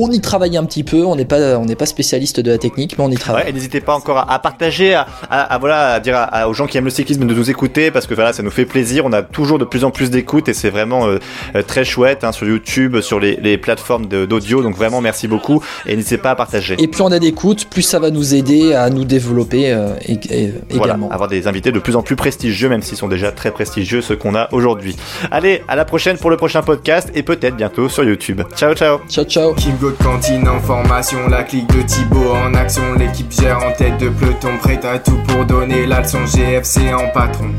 On 0.00 0.10
y 0.12 0.20
travaille 0.20 0.56
un 0.56 0.64
petit 0.64 0.84
peu, 0.84 1.04
on 1.04 1.16
n'est 1.16 1.24
pas, 1.24 1.58
on 1.58 1.64
n'est 1.64 1.74
pas 1.74 1.86
spécialiste 1.86 2.38
de 2.40 2.50
la 2.52 2.58
technique, 2.58 2.96
mais 2.98 3.04
on 3.04 3.10
y 3.10 3.16
travaille. 3.16 3.44
Ouais, 3.44 3.50
et 3.50 3.52
n'hésitez 3.52 3.80
pas 3.80 3.94
encore 3.94 4.18
à, 4.18 4.32
à 4.32 4.38
partager, 4.38 4.94
à, 4.94 5.06
à- 5.28 5.54
à, 5.54 5.58
voilà, 5.58 5.94
à 5.94 6.00
dire 6.00 6.16
à- 6.16 6.22
à- 6.24 6.46
aux 6.48 6.54
gens 6.54 6.66
qui 6.66 6.78
aiment 6.78 6.84
le 6.84 6.90
cyclisme 6.90 7.26
de 7.26 7.34
nous 7.34 7.50
écouter 7.50 7.90
parce 7.90 8.06
que 8.06 8.14
voilà, 8.14 8.32
ça 8.32 8.42
nous 8.44 8.50
fait 8.50 8.64
plaisir. 8.64 9.04
On 9.06 9.12
a 9.12 9.22
toujours 9.22 9.58
de 9.58 9.64
plus 9.64 9.82
en 9.84 9.90
plus 9.90 10.10
d'écoute 10.10 10.48
et 10.48 10.54
c'est 10.54 10.70
vraiment 10.70 11.06
euh, 11.08 11.18
euh, 11.56 11.62
très 11.62 11.84
chouette 11.84 12.22
hein, 12.22 12.30
sur 12.32 12.46
YouTube, 12.46 13.00
sur 13.00 13.18
les, 13.18 13.36
les 13.36 13.58
plateformes 13.58 14.06
d'audio. 14.06 14.62
Donc 14.62 14.76
vraiment, 14.76 15.00
merci 15.00 15.26
beaucoup 15.26 15.62
et 15.86 15.96
n'hésitez 15.96 16.18
pas 16.18 16.30
à 16.30 16.36
partager. 16.36 16.76
Et 16.78 16.86
plus 16.86 17.02
on 17.02 17.10
a 17.10 17.18
d'écoute, 17.18 17.66
plus 17.68 17.82
ça 17.82 17.98
va 17.98 18.10
nous 18.10 18.34
aider 18.34 18.74
à 18.74 18.90
nous 18.90 19.04
développer 19.04 19.72
euh, 19.72 19.88
et- 20.06 20.12
et- 20.30 20.52
Voilà, 20.70 20.92
également. 20.94 21.10
avoir 21.10 21.28
des 21.28 21.48
invités 21.48 21.72
de 21.72 21.78
plus 21.80 21.96
en 21.96 22.02
plus 22.02 22.14
prestigieux, 22.16 22.68
même 22.68 22.82
s'ils 22.82 22.98
sont 22.98 23.08
déjà 23.08 23.32
très 23.32 23.50
prestigieux, 23.50 24.00
ceux 24.02 24.16
qu'on 24.16 24.34
a 24.34 24.48
aujourd'hui. 24.52 24.96
Allez, 25.30 25.62
à 25.68 25.74
la 25.76 25.84
prochaine 25.84 26.18
pour 26.18 26.30
le 26.30 26.36
prochain 26.36 26.62
podcast 26.62 27.10
et 27.14 27.22
peut-être 27.22 27.56
bientôt 27.56 27.88
sur 27.88 28.04
YouTube. 28.04 28.42
Ciao, 28.56 28.74
ciao. 28.74 28.98
Ciao, 29.08 29.24
ciao. 29.24 29.54
Cantine 29.90 30.48
en 30.48 30.60
formation, 30.60 31.28
la 31.28 31.42
clique 31.42 31.68
de 31.74 31.82
Thibaut 31.82 32.32
en 32.32 32.54
action, 32.54 32.82
l'équipe 32.98 33.30
gère 33.30 33.58
en 33.58 33.72
tête 33.72 33.98
de 33.98 34.08
peloton, 34.08 34.50
prête 34.60 34.84
à 34.84 34.98
tout 34.98 35.18
pour 35.26 35.44
donner 35.44 35.86
la. 35.86 36.02
GFC 36.02 36.94
en 36.94 37.08
patron, 37.08 37.50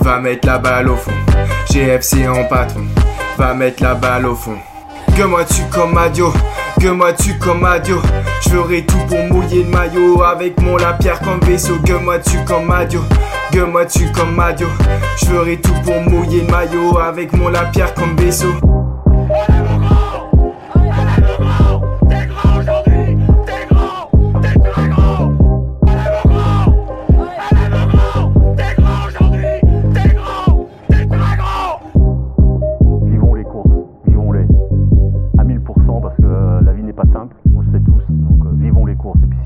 va 0.00 0.18
mettre 0.20 0.46
la 0.46 0.58
balle 0.58 0.88
au 0.88 0.96
fond. 0.96 1.12
GFC 1.70 2.28
en 2.28 2.44
patron, 2.44 2.84
va 3.36 3.54
mettre 3.54 3.82
la 3.82 3.94
balle 3.94 4.26
au 4.26 4.34
fond. 4.34 4.56
Que 5.16 5.22
moi 5.22 5.44
tu 5.44 5.62
comme 5.72 5.96
Adio, 5.98 6.32
que 6.80 6.88
moi 6.88 7.12
tu 7.12 7.36
comme 7.38 7.64
Adio. 7.64 8.00
Je 8.42 8.50
ferai 8.50 8.84
tout 8.84 8.98
pour 9.08 9.18
mouiller 9.18 9.64
le 9.64 9.70
maillot 9.70 10.22
avec 10.22 10.60
mon 10.60 10.76
la 10.76 10.92
pierre 10.92 11.20
comme 11.20 11.40
vaisseau. 11.40 11.76
Que 11.84 11.94
moi 11.94 12.18
tu 12.18 12.36
comme 12.44 12.70
Adio, 12.70 13.00
Gueule-moi 13.52 13.84
dessus 13.84 14.10
comme 14.12 14.34
Madio. 14.34 14.66
Je 15.18 15.26
ferai 15.26 15.56
tout 15.60 15.72
pour 15.84 16.00
mouiller 16.02 16.42
le 16.42 16.52
maillot 16.52 16.98
avec 16.98 17.32
mon 17.32 17.48
lapierre 17.48 17.94
comme 17.94 18.16
vaisseau. 18.16 18.52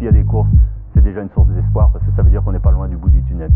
s'il 0.01 0.07
y 0.07 0.09
a 0.09 0.13
des 0.13 0.25
courses, 0.25 0.49
c'est 0.95 1.03
déjà 1.03 1.21
une 1.21 1.29
source 1.29 1.49
d'espoir 1.49 1.91
parce 1.93 2.03
que 2.07 2.11
ça 2.17 2.23
veut 2.23 2.31
dire 2.31 2.43
qu'on 2.43 2.53
n'est 2.53 2.59
pas 2.59 2.71
loin 2.71 2.89
du 2.89 2.97
bout 2.97 3.11
du 3.11 3.23
tunnel. 3.25 3.51